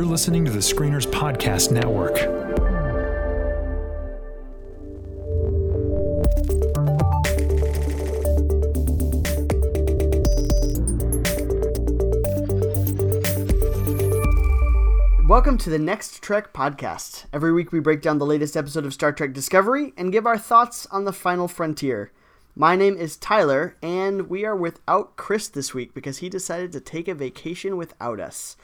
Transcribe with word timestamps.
You're 0.00 0.08
listening 0.08 0.46
to 0.46 0.50
the 0.50 0.60
Screeners 0.60 1.06
Podcast 1.06 1.70
Network. 1.70 2.14
Welcome 15.28 15.58
to 15.58 15.68
the 15.68 15.78
Next 15.78 16.22
Trek 16.22 16.54
podcast. 16.54 17.26
Every 17.34 17.52
week 17.52 17.70
we 17.70 17.80
break 17.80 18.00
down 18.00 18.16
the 18.16 18.24
latest 18.24 18.56
episode 18.56 18.86
of 18.86 18.94
Star 18.94 19.12
Trek 19.12 19.34
Discovery 19.34 19.92
and 19.98 20.10
give 20.10 20.26
our 20.26 20.38
thoughts 20.38 20.86
on 20.86 21.04
the 21.04 21.12
final 21.12 21.46
frontier. 21.46 22.10
My 22.56 22.74
name 22.74 22.96
is 22.96 23.18
Tyler, 23.18 23.76
and 23.82 24.30
we 24.30 24.46
are 24.46 24.56
without 24.56 25.16
Chris 25.16 25.46
this 25.46 25.74
week 25.74 25.92
because 25.92 26.18
he 26.18 26.30
decided 26.30 26.72
to 26.72 26.80
take 26.80 27.06
a 27.06 27.14
vacation 27.14 27.76
without 27.76 28.18
us. 28.18 28.56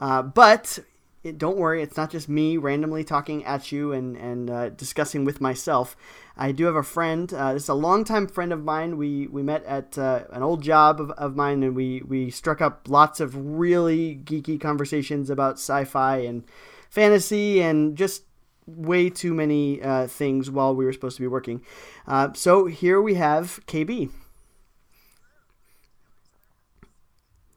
Uh, 0.00 0.22
but 0.22 0.80
it, 1.22 1.36
don't 1.36 1.58
worry, 1.58 1.82
it's 1.82 1.96
not 1.96 2.10
just 2.10 2.28
me 2.28 2.56
randomly 2.56 3.04
talking 3.04 3.44
at 3.44 3.70
you 3.70 3.92
and, 3.92 4.16
and 4.16 4.50
uh, 4.50 4.70
discussing 4.70 5.24
with 5.24 5.40
myself. 5.40 5.94
I 6.36 6.52
do 6.52 6.64
have 6.64 6.74
a 6.74 6.82
friend. 6.82 7.32
Uh, 7.32 7.52
this 7.52 7.64
is 7.64 7.68
a 7.68 7.74
longtime 7.74 8.26
friend 8.26 8.52
of 8.52 8.64
mine. 8.64 8.96
We 8.96 9.26
we 9.26 9.42
met 9.42 9.62
at 9.64 9.98
uh, 9.98 10.24
an 10.32 10.42
old 10.42 10.62
job 10.62 10.98
of, 10.98 11.10
of 11.12 11.36
mine, 11.36 11.62
and 11.62 11.76
we 11.76 12.00
we 12.00 12.30
struck 12.30 12.62
up 12.62 12.88
lots 12.88 13.20
of 13.20 13.36
really 13.36 14.18
geeky 14.24 14.58
conversations 14.58 15.28
about 15.28 15.56
sci-fi 15.56 16.16
and 16.18 16.44
fantasy 16.88 17.60
and 17.60 17.94
just 17.94 18.24
way 18.66 19.10
too 19.10 19.34
many 19.34 19.82
uh, 19.82 20.06
things 20.06 20.50
while 20.50 20.74
we 20.74 20.86
were 20.86 20.92
supposed 20.94 21.16
to 21.16 21.22
be 21.22 21.26
working. 21.26 21.60
Uh, 22.06 22.32
so 22.32 22.64
here 22.64 23.02
we 23.02 23.14
have 23.14 23.60
KB. 23.66 24.08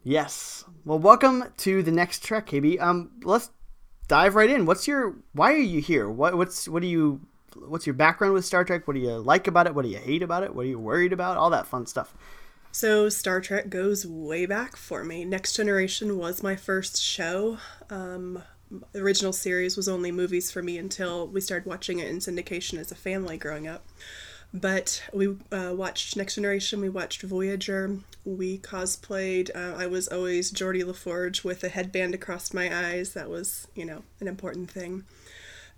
Yes. 0.04 0.66
Well, 0.84 1.00
welcome 1.00 1.46
to 1.58 1.82
the 1.82 1.92
next 1.92 2.24
trek, 2.24 2.48
KB. 2.48 2.82
Um, 2.82 3.12
let's 3.24 3.50
dive 4.10 4.36
right 4.36 4.50
in. 4.50 4.66
What's 4.66 4.88
your? 4.88 5.16
Why 5.32 5.54
are 5.54 5.58
you 5.58 5.80
here? 5.80 6.10
What 6.10 6.38
what's 6.38 6.68
what 6.68 6.82
do 6.82 6.88
you? 6.88 7.22
What's 7.56 7.88
your 7.88 7.94
background 7.94 8.34
with 8.34 8.46
Star 8.46 8.66
Trek? 8.66 8.88
What 8.88 8.96
do 8.96 9.00
you 9.00 9.12
like 9.12 9.48
about 9.48 9.68
it? 9.68 9.76
What 9.76 9.86
do 9.86 9.90
you 9.90 9.98
hate 9.98 10.24
about 10.24 10.44
it? 10.44 10.54
What 10.54 10.66
are 10.66 10.70
you 10.70 10.80
worried 10.80 11.14
about? 11.14 11.38
All 11.38 11.52
that 11.52 11.68
fun 11.68 11.86
stuff. 11.86 12.14
So 12.72 13.08
Star 13.08 13.40
Trek 13.40 13.70
goes 13.70 14.06
way 14.06 14.46
back 14.46 14.76
for 14.76 15.04
me. 15.04 15.24
Next 15.24 15.54
Generation 15.54 16.18
was 16.18 16.42
my 16.42 16.56
first 16.56 17.02
show. 17.02 17.60
Um, 17.92 18.42
original 18.96 19.32
series 19.32 19.78
was 19.78 19.88
only 19.88 20.12
movies 20.12 20.52
for 20.52 20.64
me 20.64 20.80
until 20.80 21.28
we 21.28 21.40
started 21.40 21.70
watching 21.70 22.00
it 22.00 22.08
in 22.08 22.18
syndication 22.18 22.80
as 22.80 22.92
a 22.92 22.96
family 22.96 23.38
growing 23.38 23.68
up. 23.68 23.86
But 24.54 25.02
we 25.12 25.36
uh, 25.52 25.74
watched 25.76 26.16
Next 26.16 26.36
Generation, 26.36 26.80
we 26.80 26.90
watched 26.90 27.24
Voyager, 27.24 27.98
we 28.24 28.60
cosplayed. 28.60 29.50
Uh, 29.56 29.76
I 29.76 29.88
was 29.88 30.08
always 30.08 30.52
Geordi 30.52 30.84
LaForge 30.84 31.44
with 31.44 31.64
a 31.64 31.70
headband 31.70 32.14
across 32.14 32.54
my 32.54 32.74
eyes. 32.74 33.14
That 33.14 33.30
was, 33.30 33.68
you 33.74 33.84
know, 33.86 34.04
an 34.20 34.28
important 34.28 34.70
thing. 34.70 35.06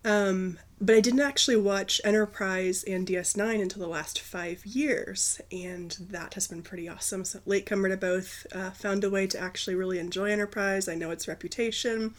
Um, 0.04 0.60
but 0.80 0.96
I 0.96 1.00
didn't 1.00 1.22
actually 1.22 1.58
watch 1.58 2.00
Enterprise 2.04 2.84
and 2.84 3.08
DS9 3.08 3.62
until 3.62 3.82
the 3.82 3.88
last 3.88 4.20
five 4.20 4.64
years, 4.66 5.42
and 5.52 5.98
that 6.12 6.36
has 6.36 6.48
been 6.48 6.62
pretty 6.62 6.88
awesome. 6.88 7.26
So, 7.26 7.40
latecomer 7.46 7.90
to 7.90 7.98
both, 7.98 8.46
uh, 8.54 8.70
found 8.72 9.04
a 9.04 9.10
way 9.10 9.26
to 9.26 9.40
actually 9.40 9.76
really 9.76 9.98
enjoy 9.98 10.32
Enterprise. 10.32 10.88
I 10.88 10.96
know 10.96 11.10
its 11.10 11.28
reputation, 11.28 12.14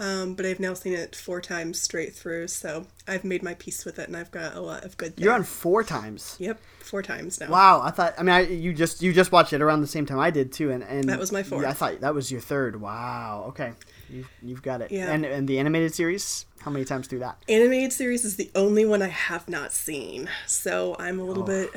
um, 0.00 0.34
but 0.34 0.44
I've 0.46 0.58
now 0.58 0.74
seen 0.74 0.94
it 0.94 1.14
four 1.14 1.40
times 1.40 1.80
straight 1.80 2.14
through, 2.14 2.48
so 2.48 2.86
I've 3.06 3.22
made 3.22 3.42
my 3.42 3.54
peace 3.54 3.84
with 3.84 3.98
it, 4.00 4.08
and 4.08 4.16
I've 4.16 4.30
got 4.32 4.56
a 4.56 4.60
lot 4.60 4.84
of 4.84 4.96
good. 4.96 5.14
There. 5.16 5.24
You're 5.26 5.34
on 5.34 5.44
four 5.44 5.84
times. 5.84 6.36
Yep, 6.40 6.58
four 6.80 7.02
times 7.02 7.38
now. 7.38 7.50
Wow, 7.50 7.82
I 7.82 7.90
thought. 7.90 8.14
I 8.18 8.22
mean, 8.22 8.34
I, 8.34 8.40
you 8.40 8.72
just 8.72 9.02
you 9.02 9.12
just 9.12 9.30
watched 9.30 9.52
it 9.52 9.60
around 9.62 9.82
the 9.82 9.86
same 9.86 10.06
time 10.06 10.18
I 10.18 10.30
did 10.30 10.52
too, 10.52 10.70
and, 10.70 10.82
and 10.82 11.04
That 11.08 11.18
was 11.18 11.30
my 11.30 11.42
fourth. 11.42 11.62
Yeah, 11.62 11.70
I 11.70 11.72
thought 11.74 12.00
that 12.00 12.14
was 12.14 12.32
your 12.32 12.40
third. 12.40 12.80
Wow. 12.80 13.44
Okay, 13.48 13.72
you've, 14.08 14.28
you've 14.42 14.62
got 14.62 14.80
it. 14.80 14.90
Yeah. 14.90 15.12
And 15.12 15.24
and 15.24 15.46
the 15.46 15.58
animated 15.58 15.94
series, 15.94 16.46
how 16.60 16.70
many 16.70 16.84
times 16.84 17.06
through 17.06 17.20
that? 17.20 17.36
Animated 17.48 17.92
series 17.92 18.24
is 18.24 18.36
the 18.36 18.50
only 18.54 18.84
one 18.86 19.02
I 19.02 19.08
have 19.08 19.48
not 19.48 19.72
seen, 19.72 20.28
so 20.46 20.96
I'm 20.98 21.20
a 21.20 21.22
Oh. 21.22 21.26
little 21.26 21.44
bit 21.44 21.70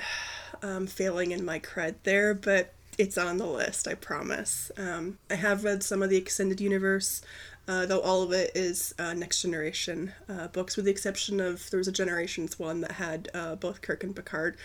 um, 0.62 0.88
failing 0.88 1.32
in 1.32 1.44
my 1.44 1.60
cred 1.60 1.96
there, 2.04 2.34
but 2.34 2.74
it's 2.98 3.18
on 3.18 3.38
the 3.38 3.46
list, 3.46 3.88
I 3.88 3.96
promise. 3.96 4.72
Um, 4.78 5.18
I 5.30 5.34
have 5.36 5.64
read 5.64 5.82
some 5.84 6.04
of 6.04 6.10
the 6.12 6.16
extended 6.18 6.62
universe, 6.62 7.22
uh, 7.68 7.86
though 7.86 8.02
all 8.02 8.22
of 8.24 8.32
it 8.32 8.52
is 8.56 8.94
uh, 9.00 9.14
Next 9.14 9.42
Generation 9.42 10.12
uh, 10.28 10.48
books, 10.50 10.76
with 10.76 10.86
the 10.86 10.92
exception 10.92 11.40
of 11.40 11.70
there 11.70 11.78
was 11.78 11.88
a 11.88 11.92
Generations 11.94 12.60
one 12.60 12.82
that 12.82 12.94
had 12.94 13.30
uh, 13.34 13.56
both 13.56 13.82
Kirk 13.82 14.04
and 14.04 14.16
Picard. 14.16 14.58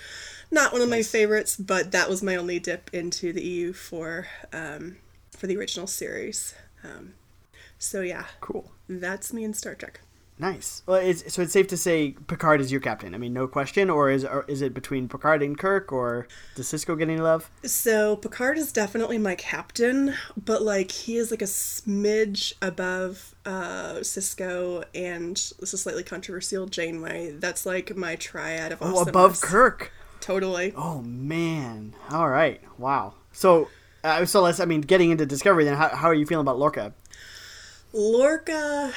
Not 0.51 0.73
one 0.73 0.83
of 0.83 0.89
my 0.89 1.03
favorites, 1.03 1.57
but 1.57 1.93
that 1.93 2.09
was 2.09 2.23
my 2.23 2.37
only 2.37 2.59
dip 2.59 2.91
into 2.93 3.33
the 3.33 3.43
EU 3.43 3.73
for 3.73 4.27
um, 4.53 4.97
for 5.31 5.47
the 5.47 5.57
original 5.57 5.87
series. 5.87 6.55
Um, 6.83 7.15
so 7.79 8.01
yeah, 8.01 8.25
Cool. 8.41 8.73
that's 8.89 9.33
me 9.33 9.45
in 9.45 9.55
Star 9.55 9.75
Trek. 9.75 10.01
Nice. 10.41 10.83
Well, 10.87 11.01
it's, 11.01 11.35
so 11.35 11.43
it's 11.43 11.53
safe 11.53 11.67
to 11.69 11.77
say 11.77 12.13
Picard 12.29 12.61
is 12.61 12.71
your 12.71 12.81
captain. 12.81 13.13
I 13.13 13.19
mean, 13.19 13.33
no 13.33 13.49
question. 13.49 13.91
Or 13.91 14.09
is 14.09 14.25
or 14.25 14.45
is 14.47 14.63
it 14.63 14.73
between 14.73 15.09
Picard 15.09 15.43
and 15.43 15.59
Kirk, 15.59 15.91
or 15.93 16.29
does 16.55 16.67
Sisko 16.73 16.97
get 16.97 17.09
any 17.09 17.19
love? 17.21 17.51
So 17.65 18.15
Picard 18.17 18.57
is 18.57 18.71
definitely 18.71 19.19
my 19.19 19.35
captain, 19.35 20.15
but 20.43 20.63
like 20.63 20.93
he 20.93 21.17
is 21.17 21.33
like 21.33 21.43
a 21.43 21.47
smidge 21.47 22.53
above 22.63 23.35
uh 23.45 23.95
Sisko 24.03 24.85
and 24.95 25.35
this 25.59 25.75
is 25.75 25.81
slightly 25.83 26.05
controversial 26.05 26.67
Janeway. 26.67 27.33
That's 27.33 27.67
like 27.67 27.97
my 27.97 28.15
triad 28.15 28.71
of 28.71 28.79
Oh, 28.81 28.87
awesomeness. 28.87 29.09
above 29.09 29.41
Kirk. 29.41 29.93
Totally. 30.21 30.73
Oh 30.77 31.03
man. 31.03 31.95
All 32.11 32.29
right. 32.29 32.61
Wow. 32.79 33.15
So, 33.33 33.69
uh, 34.05 34.25
so 34.25 34.43
let's. 34.43 34.61
I 34.61 34.65
mean, 34.67 34.83
getting 34.83 35.11
into 35.11 35.27
Discovery. 35.27 35.65
Then, 35.65 35.77
how, 35.77 35.89
how 35.89 36.09
are 36.09 36.15
you 36.15 36.27
feeling 36.27 36.43
about 36.43 36.59
Lorca? 36.59 36.93
Lorca 37.93 38.93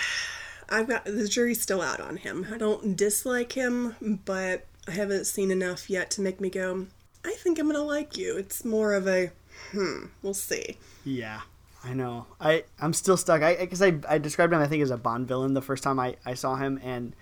I've 0.72 0.88
got 0.88 1.06
the 1.06 1.28
jury's 1.28 1.62
still 1.62 1.82
out 1.82 2.00
on 2.00 2.18
him. 2.18 2.48
I 2.52 2.58
don't 2.58 2.96
dislike 2.96 3.54
him, 3.54 4.20
but 4.26 4.66
I 4.88 4.92
haven't 4.92 5.26
seen 5.26 5.52
enough 5.52 5.90
yet 5.90 6.10
to 6.12 6.22
make 6.22 6.40
me 6.40 6.50
go, 6.50 6.88
I 7.26 7.34
think 7.34 7.60
I'm 7.60 7.68
gonna 7.68 7.84
like 7.84 8.18
you. 8.18 8.38
It's 8.38 8.66
more 8.66 8.94
of 8.94 9.08
a 9.08 9.32
hmm, 9.72 10.06
we'll 10.24 10.34
see. 10.34 10.78
Yeah, 11.04 11.42
I 11.84 11.94
know. 11.94 12.28
I 12.40 12.64
I'm 12.80 12.94
still 12.94 13.18
stuck. 13.18 13.42
I 13.42 13.56
because 13.58 13.82
I, 13.82 14.00
I 14.08 14.18
described 14.18 14.54
him 14.54 14.60
I 14.60 14.68
think 14.68 14.82
as 14.82 14.92
a 14.92 14.98
Bond 14.98 15.28
villain 15.28 15.54
the 15.54 15.62
first 15.62 15.84
time 15.84 16.00
I, 16.00 16.16
I 16.26 16.34
saw 16.34 16.56
him 16.56 16.80
and 16.84 17.16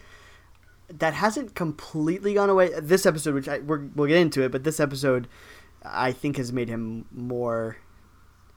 that 0.89 1.13
hasn't 1.13 1.55
completely 1.55 2.33
gone 2.33 2.49
away. 2.49 2.71
This 2.79 3.05
episode, 3.05 3.33
which 3.33 3.47
I 3.49 3.59
we're, 3.59 3.81
we'll 3.95 4.07
get 4.07 4.17
into 4.17 4.43
it, 4.43 4.51
but 4.51 4.63
this 4.63 4.79
episode 4.79 5.27
I 5.83 6.11
think 6.11 6.37
has 6.37 6.53
made 6.53 6.69
him 6.69 7.05
more 7.11 7.77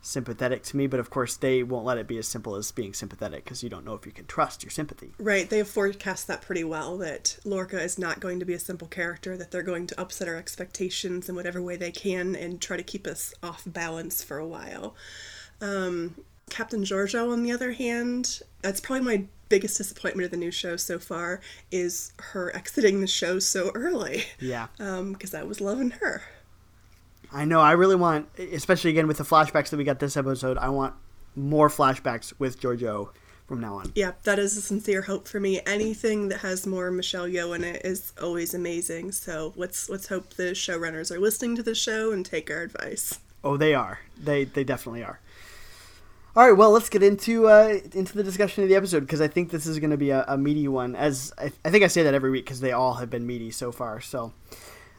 sympathetic 0.03 0.63
to 0.65 0.77
me. 0.77 0.87
But 0.87 1.01
of 1.01 1.09
course, 1.09 1.37
they 1.37 1.63
won't 1.63 1.87
let 1.87 1.97
it 1.97 2.07
be 2.07 2.19
as 2.19 2.29
simple 2.29 2.57
as 2.57 2.71
being 2.73 2.93
sympathetic 2.93 3.45
because 3.45 3.63
you 3.63 3.71
don't 3.71 3.85
know 3.85 3.95
if 3.95 4.05
you 4.05 4.13
can 4.13 4.27
trust 4.27 4.63
your 4.63 4.71
sympathy. 4.71 5.13
Right, 5.19 5.49
they 5.49 5.59
have 5.59 5.69
forecast 5.69 6.27
that 6.27 6.43
pretty 6.43 6.65
well 6.65 6.99
that 6.99 7.39
Lorca 7.45 7.81
is 7.81 7.99
not 7.99 8.21
going 8.21 8.41
to 8.41 8.45
be 8.45 8.55
a 8.55 8.59
simple 8.59 8.89
character, 8.89 9.37
that 9.37 9.51
they're 9.51 9.63
going 9.63 9.87
to 9.87 10.01
upset 10.01 10.29
our 10.29 10.37
expectations 10.37 11.29
in 11.29 11.35
whatever 11.35 11.63
way 11.63 11.77
they 11.77 11.93
can 11.93 12.37
and 12.37 12.61
try 12.61 12.77
to 12.77 12.83
keep 12.83 13.07
us 13.07 13.33
off 13.43 13.63
balance 13.65 14.23
for 14.23 14.39
a 14.39 14.47
while. 14.47 14.95
Um, 15.61 16.17
Captain 16.51 16.83
Georgiou, 16.83 17.33
on 17.33 17.45
the 17.45 17.53
other 17.53 17.73
hand, 17.73 18.43
that's 18.61 18.81
probably 18.81 19.05
my 19.07 19.25
biggest 19.49 19.79
disappointment 19.79 20.25
of 20.25 20.31
the 20.31 20.37
new 20.37 20.51
show 20.51 20.77
so 20.77 20.99
far 20.99 21.41
is 21.71 22.13
her 22.19 22.55
exiting 22.57 23.01
the 23.01 23.07
show 23.07 23.39
so 23.39 23.71
early. 23.75 24.25
Yeah. 24.41 24.67
Because 24.77 25.35
I 25.35 25.45
was 25.45 25.61
loving 25.61 25.91
her. 25.93 26.23
I 27.33 27.45
know. 27.45 27.61
I 27.61 27.73
really 27.73 27.97
want, 27.97 28.29
especially 28.39 28.91
again 28.91 29.07
with 29.07 29.19
the 29.19 29.25
flashbacks 29.25 29.71
that 29.71 29.77
we 29.77 29.85
got 29.85 29.99
this 29.99 30.17
episode. 30.17 30.59
I 30.59 30.69
want 30.69 30.95
more 31.35 31.69
flashbacks 31.69 32.33
with 32.39 32.61
Georgiou 32.61 33.09
from 33.47 33.61
now 33.61 33.75
on. 33.77 33.93
Yeah, 33.95 34.13
that 34.25 34.39
is 34.39 34.57
a 34.57 34.63
sincere 34.63 35.03
hope 35.03 35.27
for 35.27 35.41
me. 35.41 35.61
Anything 35.67 36.29
that 36.29 36.39
has 36.39 36.67
more 36.67 36.91
Michelle 36.91 37.27
Yeoh 37.27 37.57
in 37.57 37.65
it 37.65 37.85
is 37.85 38.13
always 38.21 38.55
amazing. 38.55 39.13
So 39.13 39.53
let's 39.57 39.89
let's 39.89 40.09
hope 40.09 40.35
the 40.35 40.53
showrunners 40.53 41.11
are 41.11 41.21
listening 41.21 41.57
to 41.57 41.63
the 41.63 41.75
show 41.75 42.13
and 42.13 42.25
take 42.25 42.51
our 42.51 42.63
advice. 42.63 43.19
Oh, 43.45 43.57
they 43.57 43.75
are. 43.75 44.01
They 44.23 44.45
they 44.45 44.65
definitely 44.65 45.03
are. 45.03 45.21
All 46.35 46.49
right, 46.49 46.57
well, 46.57 46.71
let's 46.71 46.89
get 46.89 47.03
into 47.03 47.47
uh, 47.47 47.79
into 47.93 48.15
the 48.15 48.23
discussion 48.23 48.63
of 48.63 48.71
the 48.71 48.75
episode 48.75 49.01
because 49.01 49.21
I 49.21 49.29
think 49.29 49.51
this 49.51 49.67
is 49.67 49.79
going 49.79 49.91
to 49.91 49.99
be 49.99 50.11
a, 50.11 50.25
a 50.27 50.39
meaty 50.39 50.67
one. 50.67 50.97
As 50.97 51.31
I, 51.37 51.53
I 51.63 51.71
think 51.71 51.85
I 51.85 51.89
say 51.89 52.03
that 52.05 52.15
every 52.15 52.31
week 52.31 52.47
because 52.47 52.61
they 52.61 52.73
all 52.73 52.95
have 52.95 53.11
been 53.11 53.27
meaty 53.27 53.51
so 53.51 53.71
far. 53.71 54.01
So, 54.01 54.33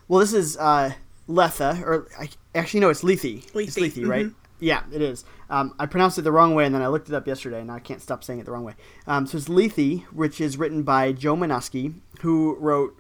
well, 0.08 0.20
this 0.20 0.34
is 0.34 0.58
uh, 0.58 0.94
Letha, 1.28 1.82
or 1.86 2.08
I, 2.20 2.30
actually 2.56 2.82
no, 2.82 2.90
it's 2.90 3.04
Lethe. 3.04 3.24
It's 3.26 3.56
Lethe, 3.56 3.78
Lethe, 3.98 4.08
right? 4.08 4.28
Yeah, 4.60 4.84
it 4.94 5.02
is. 5.02 5.26
Um, 5.50 5.74
I 5.78 5.86
pronounced 5.88 6.18
it 6.18 6.22
the 6.22 6.32
wrong 6.32 6.56
way, 6.56 6.66
and 6.66 6.74
then 6.74 6.82
I 6.82 6.88
looked 6.88 7.10
it 7.10 7.16
up 7.16 7.28
yesterday, 7.28 7.60
and 7.60 7.70
I 7.72 7.80
can't 7.80 8.02
stop 8.02 8.24
saying 8.24 8.40
it 8.40 8.46
the 8.46 8.52
wrong 8.52 8.64
way. 8.64 8.76
Um, 9.08 9.26
so 9.28 9.38
it's 9.38 9.50
Lethe, 9.50 10.02
which 10.14 10.40
is 10.40 10.58
written 10.58 10.84
by 10.84 11.12
Joe 11.12 11.36
Menosky, 11.36 11.94
who 12.22 12.56
wrote 12.60 12.98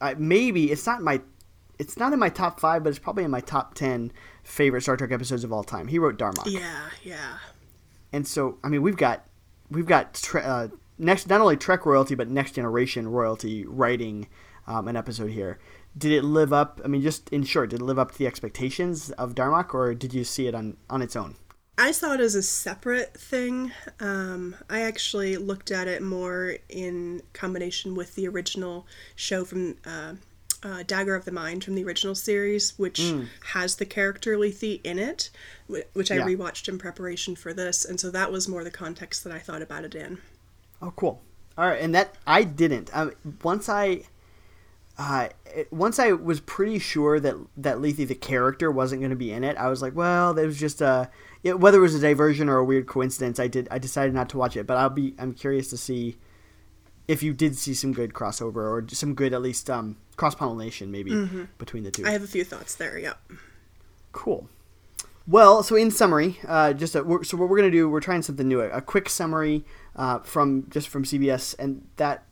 uh, 0.00 0.14
maybe 0.18 0.70
it's 0.70 0.86
not 0.86 1.02
my 1.02 1.20
it's 1.78 1.96
not 1.96 2.12
in 2.12 2.18
my 2.18 2.28
top 2.28 2.60
five, 2.60 2.82
but 2.84 2.90
it's 2.90 2.98
probably 2.98 3.24
in 3.24 3.30
my 3.30 3.40
top 3.40 3.74
ten 3.74 4.12
favorite 4.44 4.82
Star 4.82 4.96
Trek 4.96 5.12
episodes 5.12 5.44
of 5.44 5.52
all 5.52 5.64
time. 5.64 5.88
He 5.88 5.98
wrote 5.98 6.16
Darmok, 6.18 6.46
Yeah, 6.46 6.90
yeah. 7.02 7.38
and 8.12 8.26
so 8.26 8.58
I 8.62 8.68
mean 8.68 8.82
we've 8.82 8.96
got 8.96 9.24
we've 9.70 9.86
got 9.86 10.14
tre- 10.14 10.42
uh, 10.42 10.68
next 10.98 11.28
not 11.28 11.40
only 11.40 11.56
Trek 11.56 11.86
royalty 11.86 12.14
but 12.14 12.28
next 12.28 12.52
generation 12.52 13.08
royalty 13.08 13.64
writing 13.66 14.28
um, 14.66 14.86
an 14.88 14.96
episode 14.96 15.30
here. 15.30 15.58
Did 15.96 16.12
it 16.12 16.22
live 16.24 16.52
up? 16.52 16.80
I 16.84 16.88
mean, 16.88 17.02
just 17.02 17.28
in 17.30 17.42
short, 17.44 17.70
did 17.70 17.80
it 17.80 17.84
live 17.84 17.98
up 17.98 18.12
to 18.12 18.18
the 18.18 18.26
expectations 18.26 19.10
of 19.12 19.34
Darmok, 19.34 19.74
or 19.74 19.94
did 19.94 20.14
you 20.14 20.24
see 20.24 20.46
it 20.46 20.54
on 20.54 20.76
on 20.88 21.02
its 21.02 21.16
own? 21.16 21.34
I 21.76 21.92
saw 21.92 22.12
it 22.12 22.20
as 22.20 22.34
a 22.34 22.42
separate 22.42 23.14
thing. 23.14 23.72
Um, 24.00 24.54
I 24.68 24.82
actually 24.82 25.36
looked 25.38 25.70
at 25.70 25.88
it 25.88 26.02
more 26.02 26.56
in 26.68 27.22
combination 27.32 27.94
with 27.94 28.14
the 28.14 28.28
original 28.28 28.86
show 29.16 29.44
from 29.46 29.76
uh, 29.86 30.14
uh, 30.62 30.82
Dagger 30.86 31.14
of 31.14 31.24
the 31.24 31.32
Mind 31.32 31.64
from 31.64 31.74
the 31.74 31.84
original 31.84 32.14
series, 32.14 32.78
which 32.78 33.00
Mm. 33.00 33.28
has 33.54 33.76
the 33.76 33.86
character 33.86 34.36
Lethe 34.36 34.80
in 34.84 34.98
it, 34.98 35.30
which 35.94 36.10
I 36.10 36.16
Yeah. 36.16 36.26
rewatched 36.26 36.68
in 36.68 36.76
preparation 36.78 37.34
for 37.34 37.54
this, 37.54 37.84
and 37.86 37.98
so 37.98 38.10
that 38.10 38.30
was 38.30 38.46
more 38.46 38.62
the 38.62 38.70
context 38.70 39.24
that 39.24 39.32
I 39.32 39.38
thought 39.38 39.62
about 39.62 39.84
it 39.84 39.94
in. 39.94 40.18
Oh, 40.82 40.92
cool. 40.94 41.22
All 41.56 41.66
right, 41.66 41.80
and 41.80 41.94
that 41.94 42.14
I 42.26 42.42
didn't. 42.44 42.90
Um, 42.92 43.12
once 43.42 43.70
I, 43.70 44.02
uh, 45.00 45.28
it- 45.46 45.72
once 45.72 45.98
I 45.98 46.12
was 46.12 46.40
pretty 46.40 46.78
sure 46.78 47.18
that 47.20 47.34
that 47.56 47.80
Lethe 47.80 48.06
the 48.06 48.14
character 48.14 48.70
wasn't 48.70 49.00
going 49.00 49.10
to 49.10 49.16
be 49.16 49.32
in 49.32 49.42
it, 49.44 49.56
I 49.56 49.68
was 49.68 49.80
like, 49.80 49.94
well, 49.96 50.34
there 50.34 50.46
was 50.46 50.60
just 50.60 50.80
a 50.82 51.10
it, 51.42 51.58
whether 51.58 51.78
it 51.78 51.80
was 51.80 51.94
a 51.94 52.00
diversion 52.00 52.48
or 52.50 52.58
a 52.58 52.64
weird 52.64 52.86
coincidence. 52.86 53.40
I 53.40 53.46
did. 53.48 53.66
I 53.70 53.78
decided 53.78 54.12
not 54.14 54.28
to 54.30 54.36
watch 54.38 54.56
it, 54.56 54.66
but 54.66 54.76
I'll 54.76 54.90
be. 54.90 55.14
I'm 55.18 55.32
curious 55.32 55.70
to 55.70 55.76
see 55.78 56.18
if 57.08 57.22
you 57.22 57.32
did 57.32 57.56
see 57.56 57.72
some 57.74 57.92
good 57.92 58.12
crossover 58.12 58.56
or 58.56 58.84
some 58.88 59.14
good 59.14 59.32
at 59.32 59.40
least 59.42 59.68
um, 59.70 59.96
cross 60.16 60.34
pollination 60.34 60.90
maybe 60.92 61.10
between 61.58 61.82
the 61.82 61.90
two. 61.90 62.04
I 62.06 62.10
have 62.10 62.22
a 62.22 62.26
few 62.28 62.44
thoughts 62.44 62.74
there. 62.76 62.98
Yep. 62.98 63.18
Cool. 64.12 64.48
Well, 65.26 65.62
so 65.62 65.76
in 65.76 65.90
summary, 65.90 66.38
uh, 66.46 66.72
just 66.72 66.94
a, 66.94 66.98
so 67.24 67.36
what 67.36 67.48
we're 67.48 67.56
gonna 67.56 67.70
do, 67.70 67.88
we're 67.88 68.00
trying 68.00 68.22
something 68.22 68.46
new, 68.48 68.60
a, 68.60 68.68
a 68.70 68.80
quick 68.80 69.08
summary 69.08 69.64
uh, 69.96 70.18
from 70.20 70.66
just 70.70 70.88
from 70.88 71.04
CBS, 71.04 71.54
and 71.58 71.86
that 71.96 72.24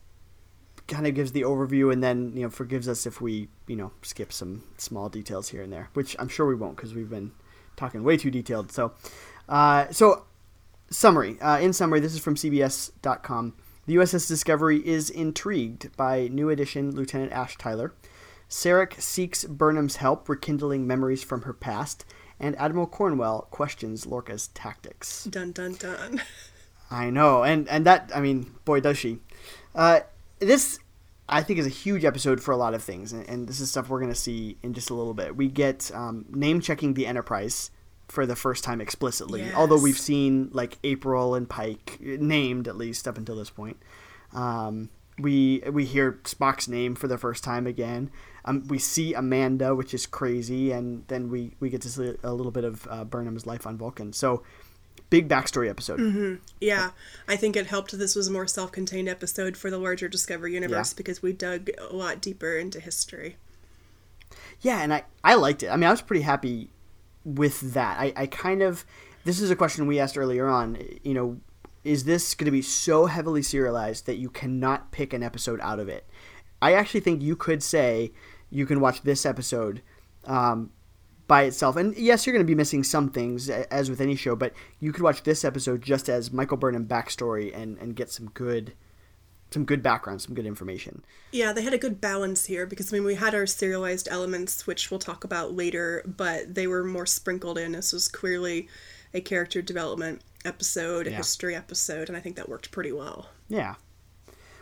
kind 0.89 1.07
of 1.07 1.15
gives 1.15 1.33
the 1.33 1.43
overview, 1.43 1.93
and 1.93 2.03
then 2.03 2.33
you 2.35 2.43
know 2.43 2.51
forgives 2.51 2.89
us 2.89 3.07
if 3.07 3.21
we 3.21 3.49
you 3.67 3.77
know 3.77 3.93
skip 4.03 4.33
some 4.33 4.65
small 4.77 5.09
details 5.09 5.51
here 5.51 5.63
and 5.63 5.73
there, 5.73 5.91
which 5.95 6.17
I'm 6.19 6.29
sure 6.29 6.47
we 6.47 6.55
won't 6.55 6.77
because 6.77 6.95
we've 6.95 7.11
been 7.11 7.33
talking 7.77 8.03
way 8.03 8.17
too 8.17 8.31
detailed. 8.31 8.73
So, 8.73 8.93
uh, 9.49 9.87
so 9.91 10.25
summary. 10.91 11.41
Uh, 11.41 11.59
in 11.59 11.73
summary, 11.73 12.01
this 12.01 12.15
is 12.15 12.21
from 12.21 12.35
CBS.com. 12.35 13.55
The 13.87 13.97
USS 13.97 14.29
Discovery 14.29 14.87
is 14.87 15.09
intrigued 15.09 15.97
by 15.97 16.29
new 16.29 16.51
addition 16.51 16.95
Lieutenant 16.95 17.33
Ash 17.33 17.57
Tyler. 17.57 17.95
Sarek 18.49 19.01
seeks 19.01 19.45
Burnham's 19.45 19.97
help 19.97 20.29
rekindling 20.29 20.87
memories 20.87 21.23
from 21.23 21.43
her 21.43 21.53
past, 21.53 22.05
and 22.41 22.59
Admiral 22.59 22.87
Cornwell 22.87 23.47
questions 23.51 24.07
Lorca's 24.07 24.49
tactics. 24.49 25.25
Dun 25.25 25.53
dun 25.53 25.75
dun. 25.75 26.23
I 26.91 27.11
know, 27.11 27.45
and 27.45 27.69
and 27.69 27.85
that 27.85 28.11
I 28.15 28.21
mean, 28.21 28.55
boy, 28.65 28.81
does 28.81 28.97
she. 28.97 29.19
Uh, 29.75 30.01
this 30.39 30.79
I 31.29 31.43
think 31.43 31.59
is 31.59 31.67
a 31.67 31.71
huge 31.71 32.05
episode 32.05 32.43
for 32.43 32.53
a 32.53 32.57
lot 32.57 32.75
of 32.75 32.83
things, 32.83 33.13
and, 33.13 33.29
and 33.29 33.49
this 33.49 33.61
is 33.61 33.71
stuff 33.71 33.89
we're 33.89 34.01
going 34.01 34.13
to 34.13 34.19
see 34.19 34.57
in 34.63 34.73
just 34.73 34.89
a 34.89 34.95
little 34.95 35.15
bit. 35.15 35.37
We 35.37 35.49
get 35.49 35.91
um, 35.95 36.25
name 36.31 36.61
checking 36.61 36.95
the 36.95 37.07
Enterprise 37.07 37.71
for 38.09 38.25
the 38.25 38.37
first 38.37 38.65
time 38.65 38.81
explicitly, 38.81 39.53
although 39.55 39.79
we've 39.79 39.99
seen 39.99 40.49
like 40.53 40.79
April 40.83 41.35
and 41.35 41.49
Pike 41.49 41.99
named 42.01 42.67
at 42.67 42.77
least 42.77 43.07
up 43.07 43.19
until 43.19 43.37
this 43.37 43.51
point. 43.51 43.77
Um, 44.33 44.89
we 45.19 45.63
we 45.71 45.85
hear 45.85 46.13
Spock's 46.25 46.69
name 46.69 46.95
for 46.95 47.09
the 47.09 47.19
first 47.19 47.45
time 47.45 47.67
again. 47.67 48.11
Um, 48.45 48.67
we 48.69 48.79
see 48.79 49.13
Amanda, 49.13 49.75
which 49.75 49.93
is 49.93 50.07
crazy, 50.07 50.73
and 50.73 51.05
then 51.09 51.29
we, 51.29 51.53
we 51.61 51.69
get 51.69 51.83
to 51.83 51.91
see 51.91 52.15
a 52.23 52.33
little 52.33 52.53
bit 52.53 52.65
of 52.65 52.89
uh, 52.89 53.05
Burnham's 53.05 53.47
life 53.47 53.67
on 53.67 53.77
Vulcan. 53.77 54.15
So, 54.15 54.43
big 55.11 55.29
backstory 55.29 55.69
episode. 55.71 56.39
Yeah, 56.61 56.91
I 57.27 57.37
think 57.37 57.57
it 57.57 57.67
helped 57.67 57.97
this 57.99 58.15
was 58.15 58.29
a 58.29 58.33
more 58.33 58.47
self 58.47 58.73
contained 58.73 59.09
episode 59.09 59.57
for 59.57 59.71
the 59.71 59.79
larger 59.79 60.09
Discovery 60.09 60.55
universe 60.55 60.93
Yeah. 60.93 60.97
because 60.97 61.23
we 61.23 61.33
dug 61.33 61.71
a 61.79 61.95
lot 61.95 62.21
deeper 62.21 62.57
into 62.57 62.81
history. 62.81 63.37
Yeah, 64.61 64.83
and 64.83 64.93
I, 64.93 65.05
I 65.25 65.35
liked 65.35 65.63
it. 65.63 65.69
I 65.69 65.77
mean, 65.77 65.85
I 65.85 65.91
was 65.91 66.03
pretty 66.03 66.23
happy 66.23 66.71
with 67.25 67.75
that. 67.75 67.99
I, 67.99 68.13
I 68.17 68.27
kind 68.27 68.63
of, 68.63 68.85
this 69.25 69.41
is 69.41 69.51
a 69.51 69.57
question 69.57 69.87
we 69.87 69.99
asked 70.01 70.19
earlier 70.19 70.49
on. 70.49 70.79
You 71.03 71.15
know, 71.15 71.41
is 71.85 72.05
this 72.05 72.35
going 72.35 72.47
to 72.47 72.51
be 72.51 72.63
so 72.63 73.07
heavily 73.07 73.43
serialized 73.43 74.07
that 74.07 74.17
you 74.17 74.29
cannot 74.29 74.91
pick 74.91 75.13
an 75.13 75.23
episode 75.23 75.61
out 75.63 75.79
of 75.79 75.89
it? 75.89 76.07
I 76.61 76.75
actually 76.75 77.01
think 77.01 77.23
you 77.23 77.37
could 77.37 77.63
say 77.63 78.13
you 78.51 78.67
can 78.67 78.81
watch 78.81 79.03
this 79.03 79.25
episode 79.25 79.81
um, 80.25 80.71
by 81.29 81.43
itself. 81.45 81.77
And 81.77 81.97
yes, 81.97 82.27
you're 82.27 82.33
going 82.33 82.45
to 82.45 82.51
be 82.51 82.57
missing 82.57 82.83
some 82.83 83.11
things, 83.11 83.49
as 83.49 83.89
with 83.89 84.01
any 84.01 84.17
show, 84.17 84.35
but 84.35 84.53
you 84.81 84.93
could 84.93 85.03
watch 85.03 85.23
this 85.23 85.45
episode 85.45 85.83
just 85.83 86.09
as 86.09 86.33
Michael 86.33 86.57
Burnham 86.57 86.87
backstory 86.87 87.57
and, 87.57 87.79
and 87.79 87.95
get 87.95 88.11
some 88.11 88.31
good. 88.31 88.73
Some 89.51 89.65
good 89.65 89.83
background, 89.83 90.21
some 90.21 90.35
good 90.35 90.45
information. 90.45 91.03
Yeah, 91.33 91.55
they 91.55 91.63
had 91.63 91.73
a 91.73 91.79
good 91.79 92.03
balance 92.03 92.45
here 92.45 92.67
because 92.67 92.93
I 92.93 92.97
mean 92.97 93.05
we 93.07 93.15
had 93.15 93.35
our 93.35 93.47
serialized 93.47 94.07
elements, 94.11 94.67
which 94.67 94.91
we'll 94.91 95.01
talk 95.01 95.25
about 95.25 95.55
later, 95.55 96.05
but 96.07 96.55
they 96.55 96.67
were 96.67 96.85
more 96.85 97.07
sprinkled 97.07 97.57
in. 97.57 97.73
This 97.73 97.95
was 97.95 98.09
clearly 98.09 98.69
a 99.15 99.23
character 99.23 99.63
development 99.63 100.21
episode, 100.45 101.07
a 101.07 101.13
Yeah. 101.13 101.17
history 101.17 101.55
episode, 101.57 102.09
and 102.09 102.17
I 102.19 102.21
think 102.21 102.37
that 102.37 102.47
worked 102.51 102.71
pretty 102.71 102.93
well. 102.93 103.31
Yeah. 103.49 103.77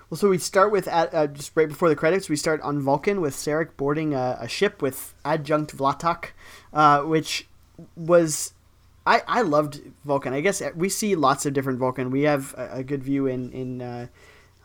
Well, 0.09 0.19
so 0.19 0.29
we 0.29 0.39
start 0.39 0.71
with 0.71 0.87
at, 0.87 1.13
uh, 1.13 1.27
just 1.27 1.53
right 1.57 1.69
before 1.69 1.89
the 1.89 1.97
credits. 1.97 2.29
We 2.29 2.37
start 2.37 2.61
on 2.61 2.81
Vulcan 2.81 3.21
with 3.21 3.35
Sarek 3.35 3.77
boarding 3.77 4.15
a, 4.15 4.39
a 4.41 4.49
ship 4.49 4.81
with 4.81 5.15
Adjunct 5.25 5.77
V'Latak, 5.77 6.27
uh, 6.73 7.03
which 7.03 7.49
was 7.97 8.53
I, 9.05 9.23
I 9.27 9.43
loved 9.43 9.81
Vulcan. 10.05 10.33
I 10.33 10.41
guess 10.41 10.63
we 10.75 10.89
see 10.89 11.15
lots 11.17 11.45
of 11.45 11.53
different 11.53 11.79
Vulcan. 11.79 12.11
We 12.11 12.23
have 12.23 12.55
a, 12.57 12.79
a 12.79 12.85
good 12.85 13.03
view 13.03 13.27
in 13.27 13.51
in 13.53 13.83
uh, 13.83 14.07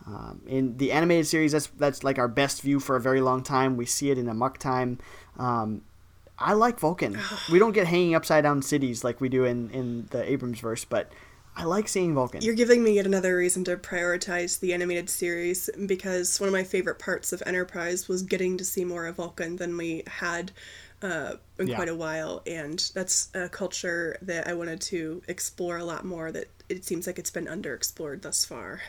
um, 0.06 0.42
in 0.46 0.76
the 0.76 0.92
animated 0.92 1.26
series. 1.26 1.52
That's 1.52 1.66
that's 1.78 2.04
like 2.04 2.18
our 2.18 2.28
best 2.28 2.62
view 2.62 2.78
for 2.78 2.96
a 2.96 3.00
very 3.00 3.20
long 3.20 3.42
time. 3.42 3.76
We 3.76 3.86
see 3.86 4.10
it 4.10 4.18
in 4.18 4.28
Amok 4.28 4.58
Time. 4.58 4.98
Um, 5.38 5.82
I 6.38 6.54
like 6.54 6.78
Vulcan. 6.80 7.18
we 7.50 7.58
don't 7.58 7.72
get 7.72 7.86
hanging 7.86 8.14
upside 8.14 8.42
down 8.44 8.62
cities 8.62 9.04
like 9.04 9.20
we 9.20 9.28
do 9.28 9.44
in 9.44 9.70
in 9.70 10.06
the 10.10 10.28
Abrams 10.30 10.60
verse, 10.60 10.84
but 10.84 11.12
I 11.54 11.64
like 11.64 11.86
seeing 11.86 12.14
Vulcan. 12.14 12.40
You're 12.42 12.54
giving 12.54 12.82
me 12.82 12.92
yet 12.94 13.04
another 13.06 13.36
reason 13.36 13.62
to 13.64 13.76
prioritize 13.76 14.58
the 14.60 14.72
animated 14.72 15.10
series 15.10 15.68
because 15.86 16.40
one 16.40 16.48
of 16.48 16.52
my 16.52 16.64
favorite 16.64 16.98
parts 16.98 17.32
of 17.32 17.42
Enterprise 17.44 18.08
was 18.08 18.22
getting 18.22 18.56
to 18.56 18.64
see 18.64 18.84
more 18.84 19.06
of 19.06 19.16
Vulcan 19.16 19.56
than 19.56 19.76
we 19.76 20.02
had 20.06 20.52
uh, 21.02 21.34
in 21.58 21.66
Yeah. 21.66 21.76
quite 21.76 21.88
a 21.88 21.94
while, 21.94 22.42
and 22.46 22.78
that's 22.94 23.28
a 23.34 23.48
culture 23.48 24.16
that 24.22 24.46
I 24.48 24.54
wanted 24.54 24.80
to 24.82 25.22
explore 25.28 25.76
a 25.76 25.84
lot 25.84 26.04
more. 26.06 26.32
That 26.32 26.46
it 26.68 26.84
seems 26.84 27.06
like 27.06 27.18
it's 27.18 27.30
been 27.30 27.46
underexplored 27.46 28.22
thus 28.22 28.44
far. 28.44 28.80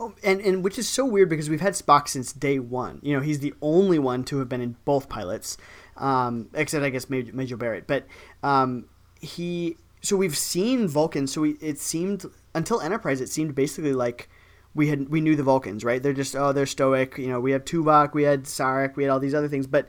Oh, 0.00 0.14
and 0.24 0.40
and 0.40 0.64
which 0.64 0.78
is 0.78 0.88
so 0.88 1.04
weird 1.04 1.28
because 1.28 1.50
we've 1.50 1.60
had 1.60 1.74
Spock 1.74 2.08
since 2.08 2.32
day 2.32 2.58
one. 2.58 3.00
You 3.02 3.14
know, 3.14 3.20
he's 3.22 3.40
the 3.40 3.54
only 3.60 3.98
one 3.98 4.24
to 4.24 4.38
have 4.38 4.48
been 4.48 4.62
in 4.62 4.76
both 4.86 5.08
pilots, 5.10 5.58
um, 5.98 6.48
except 6.54 6.82
I 6.84 6.88
guess 6.90 7.08
Major, 7.10 7.32
Major 7.34 7.56
Barrett. 7.58 7.86
But 7.86 8.06
um, 8.42 8.86
he, 9.20 9.76
so 10.00 10.16
we've 10.16 10.36
seen 10.36 10.88
Vulcans. 10.88 11.32
So 11.32 11.42
we, 11.42 11.50
it 11.60 11.78
seemed 11.78 12.24
until 12.54 12.80
Enterprise, 12.80 13.20
it 13.20 13.28
seemed 13.28 13.54
basically 13.54 13.92
like 13.92 14.28
we 14.74 14.88
had 14.88 15.08
we 15.08 15.20
knew 15.20 15.36
the 15.36 15.42
Vulcans, 15.42 15.84
right? 15.84 16.02
They're 16.02 16.12
just 16.12 16.36
oh, 16.36 16.52
they're 16.52 16.66
stoic. 16.66 17.18
You 17.18 17.28
know, 17.28 17.40
we 17.40 17.52
had 17.52 17.66
Tuvok, 17.66 18.14
we 18.14 18.22
had 18.22 18.44
Sarek, 18.44 18.96
we 18.96 19.04
had 19.04 19.10
all 19.10 19.20
these 19.20 19.34
other 19.34 19.48
things, 19.48 19.66
but 19.66 19.88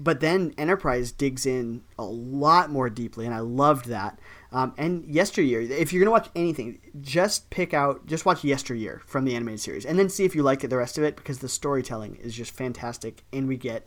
but 0.00 0.20
then 0.20 0.54
Enterprise 0.58 1.12
digs 1.12 1.46
in 1.46 1.82
a 1.98 2.04
lot 2.04 2.70
more 2.70 2.90
deeply, 2.90 3.26
and 3.26 3.34
I 3.34 3.40
loved 3.40 3.86
that. 3.86 4.18
Um, 4.50 4.72
and 4.76 5.04
Yesteryear, 5.06 5.60
if 5.60 5.92
you're 5.92 6.00
gonna 6.00 6.10
watch 6.10 6.30
anything, 6.34 6.80
just 7.00 7.50
pick 7.50 7.74
out, 7.74 8.06
just 8.06 8.24
watch 8.24 8.44
Yesteryear 8.44 9.02
from 9.06 9.24
the 9.24 9.34
animated 9.34 9.60
series, 9.60 9.84
and 9.84 9.98
then 9.98 10.08
see 10.08 10.24
if 10.24 10.34
you 10.34 10.42
like 10.42 10.64
it, 10.64 10.68
the 10.68 10.76
rest 10.76 10.98
of 10.98 11.04
it, 11.04 11.16
because 11.16 11.38
the 11.38 11.48
storytelling 11.48 12.16
is 12.16 12.34
just 12.34 12.52
fantastic, 12.52 13.24
and 13.32 13.46
we 13.46 13.56
get 13.56 13.86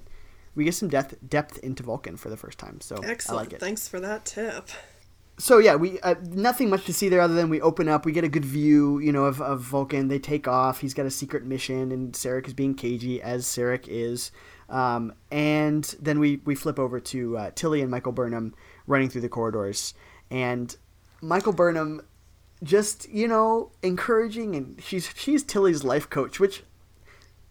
we 0.56 0.64
get 0.64 0.76
some 0.76 0.90
depth 0.90 1.16
depth 1.28 1.58
into 1.60 1.84
Vulcan 1.84 2.18
for 2.18 2.30
the 2.30 2.38
first 2.38 2.58
time. 2.58 2.82
So 2.82 2.96
Excellent. 3.04 3.40
I 3.40 3.42
like 3.44 3.54
it. 3.54 3.60
Thanks 3.60 3.88
for 3.88 4.00
that 4.00 4.26
tip. 4.26 4.70
So 5.40 5.60
yeah, 5.60 5.76
we 5.76 6.00
uh, 6.00 6.16
nothing 6.32 6.70
much 6.70 6.86
to 6.86 6.94
see 6.94 7.10
there 7.10 7.22
other 7.22 7.36
than 7.36 7.50
we 7.50 7.62
open 7.62 7.88
up, 7.88 8.06
we 8.06 8.12
get 8.12 8.24
a 8.24 8.30
good 8.30 8.46
view, 8.46 8.98
you 9.00 9.12
know, 9.12 9.26
of, 9.26 9.40
of 9.40 9.62
Vulcan. 9.62 10.08
They 10.08 10.18
take 10.18 10.48
off. 10.48 10.82
He's 10.82 10.96
got 10.96 11.06
a 11.06 11.12
secret 11.12 11.46
mission, 11.46 11.92
and 11.92 12.14
Sarek 12.14 12.48
is 12.48 12.56
being 12.56 12.74
cagey 12.74 13.22
as 13.22 13.46
Sarek 13.46 13.88
is. 13.88 14.32
Um, 14.68 15.14
and 15.32 15.84
then 16.02 16.20
we 16.20 16.42
we 16.44 16.56
flip 16.56 16.80
over 16.80 17.00
to 17.00 17.38
uh, 17.38 17.52
Tilly 17.54 17.82
and 17.82 17.92
Michael 17.92 18.12
Burnham 18.12 18.56
running 18.88 19.10
through 19.10 19.22
the 19.22 19.30
corridors, 19.30 19.94
and 20.32 20.76
Michael 21.22 21.54
Burnham 21.54 22.02
just 22.64 23.08
you 23.10 23.28
know 23.28 23.72
encouraging, 23.84 24.56
and 24.56 24.82
she's 24.82 25.14
she's 25.16 25.44
Tilly's 25.44 25.84
life 25.84 26.10
coach, 26.10 26.40
which 26.40 26.64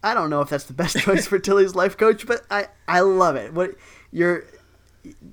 I 0.03 0.13
don't 0.13 0.29
know 0.29 0.41
if 0.41 0.49
that's 0.49 0.65
the 0.65 0.73
best 0.73 0.97
choice 0.99 1.25
for 1.25 1.39
Tilly's 1.39 1.73
life 1.73 1.97
coach, 1.97 2.27
but 2.27 2.45
I 2.51 2.67
I 2.85 2.99
love 2.99 3.37
it. 3.37 3.53
What 3.53 3.75
you're 4.11 4.43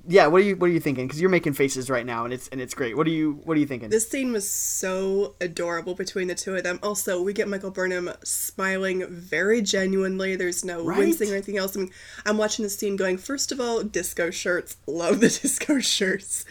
yeah, 0.07 0.27
what 0.27 0.41
are 0.41 0.45
you 0.45 0.55
what 0.55 0.69
are 0.69 0.73
you 0.73 0.79
thinking? 0.79 1.07
Because 1.07 1.21
you're 1.21 1.29
making 1.29 1.53
faces 1.53 1.89
right 1.89 2.05
now, 2.05 2.25
and 2.25 2.33
it's 2.33 2.47
and 2.49 2.59
it's 2.59 2.73
great. 2.73 2.97
What 2.97 3.07
are 3.07 3.11
you 3.11 3.41
what 3.43 3.55
are 3.57 3.59
you 3.59 3.65
thinking? 3.67 3.89
This 3.89 4.09
scene 4.09 4.31
was 4.31 4.49
so 4.49 5.35
adorable 5.39 5.95
between 5.95 6.27
the 6.27 6.35
two 6.35 6.55
of 6.55 6.63
them. 6.63 6.79
Also, 6.83 7.21
we 7.21 7.33
get 7.33 7.47
Michael 7.47 7.71
Burnham 7.71 8.09
smiling 8.23 9.05
very 9.09 9.61
genuinely. 9.61 10.35
There's 10.35 10.65
no 10.65 10.83
Right? 10.83 10.97
wincing 10.99 11.29
or 11.29 11.33
anything 11.33 11.57
else. 11.57 11.75
I 11.77 11.81
mean, 11.81 11.91
I'm 12.25 12.37
watching 12.37 12.63
this 12.63 12.77
scene 12.77 12.95
going, 12.95 13.17
first 13.17 13.51
of 13.51 13.59
all, 13.59 13.83
disco 13.83 14.31
shirts. 14.31 14.77
Love 14.87 15.19
the 15.19 15.27
disco 15.41 15.79
shirts. 15.79 16.45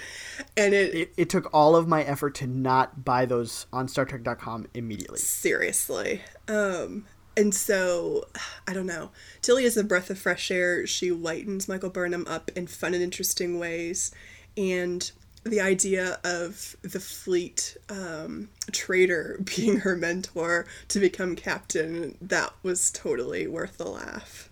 And 0.56 0.74
it, 0.74 0.94
it, 0.94 1.12
it 1.16 1.30
took 1.30 1.48
all 1.54 1.76
of 1.76 1.86
my 1.88 2.02
effort 2.02 2.34
to 2.36 2.46
not 2.46 3.04
buy 3.04 3.24
those 3.24 3.66
on 3.72 3.88
star 3.88 4.04
StarTrek.com 4.04 4.66
immediately. 4.74 5.18
seriously. 5.18 6.22
Um, 6.48 7.06
and 7.36 7.54
so, 7.54 8.26
I 8.66 8.72
don't 8.72 8.86
know. 8.86 9.10
Tilly 9.42 9.64
is 9.64 9.76
a 9.76 9.84
breath 9.84 10.10
of 10.10 10.18
fresh 10.18 10.50
air. 10.50 10.86
She 10.86 11.10
lightens 11.10 11.68
Michael 11.68 11.90
Burnham 11.90 12.26
up 12.28 12.50
in 12.54 12.66
fun 12.66 12.94
and 12.94 13.02
interesting 13.02 13.58
ways. 13.58 14.12
And 14.56 15.10
the 15.44 15.60
idea 15.60 16.18
of 16.24 16.76
the 16.82 17.00
fleet 17.00 17.76
um, 17.88 18.48
trader 18.72 19.38
being 19.56 19.80
her 19.80 19.96
mentor 19.96 20.66
to 20.88 20.98
become 20.98 21.36
captain 21.36 22.16
that 22.20 22.52
was 22.62 22.90
totally 22.90 23.46
worth 23.46 23.76
the 23.78 23.88
laugh. 23.88 24.48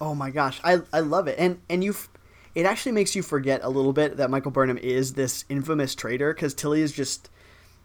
Oh 0.00 0.14
my 0.14 0.30
gosh, 0.30 0.60
I 0.62 0.80
I 0.92 1.00
love 1.00 1.26
it, 1.26 1.36
and 1.38 1.58
and 1.70 1.82
you, 1.82 1.94
it 2.54 2.66
actually 2.66 2.92
makes 2.92 3.16
you 3.16 3.22
forget 3.22 3.60
a 3.62 3.70
little 3.70 3.94
bit 3.94 4.18
that 4.18 4.28
Michael 4.28 4.50
Burnham 4.50 4.76
is 4.76 5.14
this 5.14 5.46
infamous 5.48 5.94
traitor 5.94 6.34
because 6.34 6.52
Tilly 6.52 6.82
is 6.82 6.92
just 6.92 7.30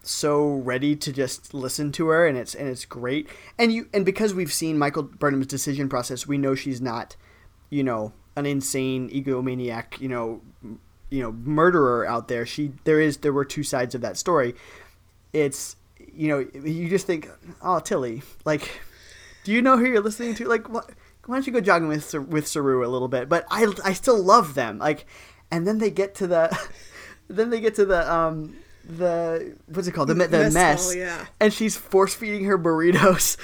so 0.04 0.56
ready 0.56 0.96
to 0.96 1.14
just 1.14 1.54
listen 1.54 1.92
to 1.94 2.08
her, 2.08 2.26
and 2.26 2.38
it's 2.38 2.56
and 2.56 2.68
it's 2.68 2.86
great, 2.86 3.28
and 3.58 3.72
you 3.72 3.88
and 3.94 4.06
because 4.06 4.34
we've 4.34 4.54
seen 4.54 4.78
Michael 4.78 5.04
Burnham's 5.04 5.48
decision 5.48 5.90
process, 5.90 6.28
we 6.28 6.38
know 6.38 6.56
she's 6.56 6.82
not, 6.82 7.16
you 7.70 7.84
know, 7.84 8.14
an 8.36 8.46
insane 8.46 9.10
egomaniac, 9.10 10.00
you 10.00 10.10
know, 10.10 10.42
you 11.10 11.22
know, 11.22 11.32
murderer 11.32 12.08
out 12.08 12.28
there. 12.28 12.46
She 12.46 12.74
there 12.84 13.00
is 13.00 13.18
there 13.18 13.34
were 13.34 13.46
two 13.46 13.64
sides 13.64 13.96
of 13.96 14.02
that 14.02 14.18
story. 14.18 14.56
It's 15.34 15.76
you 16.14 16.28
know 16.28 16.40
you 16.64 16.90
just 16.90 17.06
think, 17.06 17.30
oh 17.62 17.80
Tilly, 17.80 18.22
like, 18.46 18.82
do 19.44 19.52
you 19.52 19.62
know 19.62 19.78
who 19.78 19.86
you're 19.86 20.02
listening 20.02 20.36
to? 20.36 20.48
Like 20.48 20.70
what? 20.70 20.92
why 21.26 21.36
don't 21.36 21.46
you 21.46 21.54
go 21.54 21.62
jogging 21.62 21.88
with 21.88 22.14
with 22.14 22.48
Saru 22.48 22.86
a 22.86 22.90
little 22.90 23.08
bit? 23.08 23.30
But 23.30 23.46
I 23.50 23.72
I 23.84 23.94
still 23.94 24.22
love 24.22 24.56
them. 24.56 24.80
Like, 24.80 25.06
and 25.52 25.68
then 25.68 25.78
they 25.78 25.92
get 25.92 26.16
to 26.16 26.28
the, 26.28 26.70
then 27.28 27.50
they 27.50 27.60
get 27.60 27.76
to 27.76 27.86
the 27.86 28.12
um 28.12 28.56
the 28.84 29.56
what's 29.68 29.88
it 29.88 29.92
called 29.92 30.08
the, 30.08 30.14
the 30.14 30.28
mess, 30.28 30.54
mess 30.54 30.96
yeah. 30.96 31.26
and 31.40 31.54
she's 31.54 31.78
force 31.78 32.16
feeding 32.16 32.46
her 32.46 32.58
burritos 32.58 33.38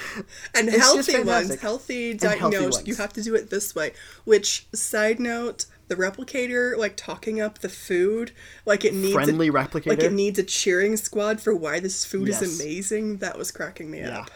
and 0.54 0.68
it's 0.68 0.78
healthy 0.78 1.22
ones 1.22 1.54
healthy 1.60 2.12
diagnosed 2.12 2.86
you 2.86 2.94
have 2.96 3.12
to 3.12 3.22
do 3.22 3.34
it 3.34 3.48
this 3.48 3.74
way 3.74 3.92
which 4.24 4.66
side 4.74 5.20
note 5.20 5.66
the 5.86 5.94
replicator 5.94 6.76
like 6.76 6.96
talking 6.96 7.40
up 7.40 7.58
the 7.58 7.68
food 7.68 8.32
like 8.66 8.84
it 8.84 8.92
needs 8.92 9.14
friendly 9.14 9.48
a, 9.48 9.52
replicator 9.52 9.86
like 9.86 10.02
it 10.02 10.12
needs 10.12 10.38
a 10.38 10.44
cheering 10.44 10.96
squad 10.96 11.40
for 11.40 11.54
why 11.54 11.78
this 11.78 12.04
food 12.04 12.28
yes. 12.28 12.42
is 12.42 12.60
amazing 12.60 13.18
that 13.18 13.38
was 13.38 13.52
cracking 13.52 13.90
me 13.90 14.00
yeah. 14.00 14.20
up 14.20 14.30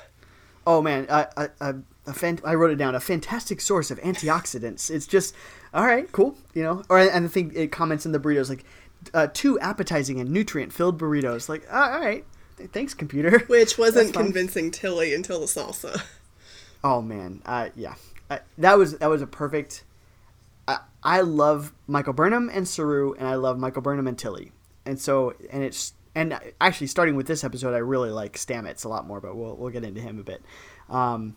oh 0.67 0.81
man 0.81 1.07
I, 1.11 1.27
I, 1.37 1.49
I 1.61 1.75
a 2.07 2.13
fan- 2.13 2.41
I 2.45 2.55
wrote 2.55 2.71
it 2.71 2.77
down 2.77 2.95
a 2.95 3.01
fantastic 3.01 3.61
source 3.61 3.91
of 3.91 4.01
antioxidants. 4.01 4.91
It's 4.91 5.07
just 5.07 5.35
all 5.73 5.87
right, 5.87 6.11
cool, 6.13 6.37
you 6.53 6.63
know. 6.63 6.83
Or 6.89 6.99
and 6.99 7.25
the 7.25 7.29
thing 7.29 7.53
it 7.55 7.73
comments 7.73 8.05
in 8.05 8.13
the 8.13 8.19
burritos 8.19 8.49
like 8.49 8.65
uh, 9.15 9.29
two 9.33 9.59
appetizing 9.61 10.21
and 10.21 10.31
nutrient 10.31 10.73
filled 10.73 10.99
burritos. 10.99 11.49
Like 11.49 11.67
all 11.73 12.01
right, 12.01 12.25
thanks 12.73 12.95
computer. 12.95 13.39
Which 13.47 13.79
wasn't 13.79 14.13
convincing 14.13 14.71
Tilly 14.71 15.15
until 15.15 15.41
the 15.41 15.47
salsa. 15.47 16.03
Oh 16.85 17.01
man, 17.01 17.43
uh, 17.47 17.69
yeah, 17.77 17.95
uh, 18.31 18.39
that 18.59 18.79
was 18.79 18.99
that 18.99 19.09
was 19.09 19.23
a 19.23 19.27
perfect. 19.27 19.85
I, 20.67 20.79
I 21.03 21.21
love 21.23 21.73
Michael 21.87 22.13
Burnham 22.13 22.51
and 22.53 22.67
Saru, 22.67 23.15
and 23.15 23.27
I 23.27 23.35
love 23.35 23.59
Michael 23.59 23.83
Burnham 23.83 24.07
and 24.07 24.19
Tilly, 24.19 24.53
and 24.85 25.01
so 25.01 25.35
and 25.51 25.63
it's 25.63 25.95
and 26.15 26.39
actually 26.61 26.89
starting 26.89 27.17
with 27.17 27.27
this 27.27 27.45
episode, 27.45 27.75
I 27.75 27.79
really 27.79 28.11
like 28.11 28.35
Stamets 28.35 28.85
a 28.85 28.89
lot 28.89 29.07
more, 29.07 29.21
but 29.21 29.37
we'll 29.37 29.57
we'll 29.57 29.71
get 29.71 29.85
into 29.85 30.01
him 30.01 30.19
a 30.19 30.23
bit. 30.23 30.43
Um, 30.91 31.37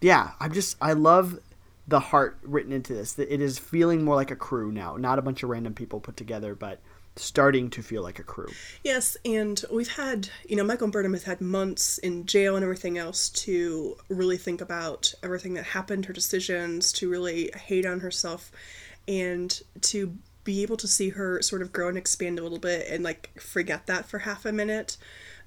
yeah, 0.00 0.32
I'm 0.40 0.52
just 0.52 0.76
I 0.80 0.94
love 0.94 1.38
the 1.86 2.00
heart 2.00 2.38
written 2.42 2.72
into 2.72 2.92
this. 2.92 3.12
That 3.14 3.32
it 3.32 3.40
is 3.40 3.58
feeling 3.58 4.04
more 4.04 4.16
like 4.16 4.30
a 4.30 4.36
crew 4.36 4.72
now, 4.72 4.96
not 4.96 5.18
a 5.18 5.22
bunch 5.22 5.42
of 5.42 5.50
random 5.50 5.74
people 5.74 6.00
put 6.00 6.16
together, 6.16 6.54
but 6.54 6.80
starting 7.20 7.70
to 7.70 7.82
feel 7.82 8.02
like 8.02 8.18
a 8.18 8.22
crew. 8.22 8.48
Yes, 8.84 9.16
and 9.24 9.62
we've 9.70 9.96
had, 9.96 10.28
you 10.48 10.56
know, 10.56 10.64
Michael 10.64 10.88
Burnham 10.88 11.12
has 11.12 11.24
had 11.24 11.40
months 11.40 11.98
in 11.98 12.26
jail 12.26 12.56
and 12.56 12.62
everything 12.62 12.98
else 12.98 13.28
to 13.30 13.96
really 14.08 14.36
think 14.36 14.60
about 14.60 15.12
everything 15.22 15.54
that 15.54 15.64
happened, 15.64 16.06
her 16.06 16.12
decisions, 16.12 16.92
to 16.94 17.10
really 17.10 17.50
hate 17.56 17.86
on 17.86 18.00
herself, 18.00 18.50
and 19.06 19.60
to 19.82 20.16
be 20.44 20.62
able 20.62 20.76
to 20.78 20.88
see 20.88 21.10
her 21.10 21.42
sort 21.42 21.62
of 21.62 21.72
grow 21.72 21.88
and 21.88 21.98
expand 21.98 22.38
a 22.38 22.42
little 22.42 22.58
bit 22.58 22.86
and 22.88 23.04
like 23.04 23.30
forget 23.38 23.86
that 23.86 24.06
for 24.06 24.20
half 24.20 24.44
a 24.46 24.52
minute. 24.52 24.96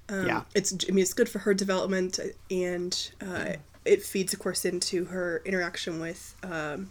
Um, 0.08 0.26
yeah, 0.26 0.42
it's 0.54 0.72
I 0.88 0.92
mean 0.92 1.02
it's 1.02 1.14
good 1.14 1.28
for 1.28 1.40
her 1.40 1.54
development 1.54 2.18
and 2.50 3.10
uh, 3.20 3.54
it 3.84 4.02
feeds, 4.02 4.32
of 4.32 4.38
course, 4.38 4.64
into 4.64 5.06
her 5.06 5.42
interaction 5.44 6.00
with 6.00 6.34
um, 6.42 6.90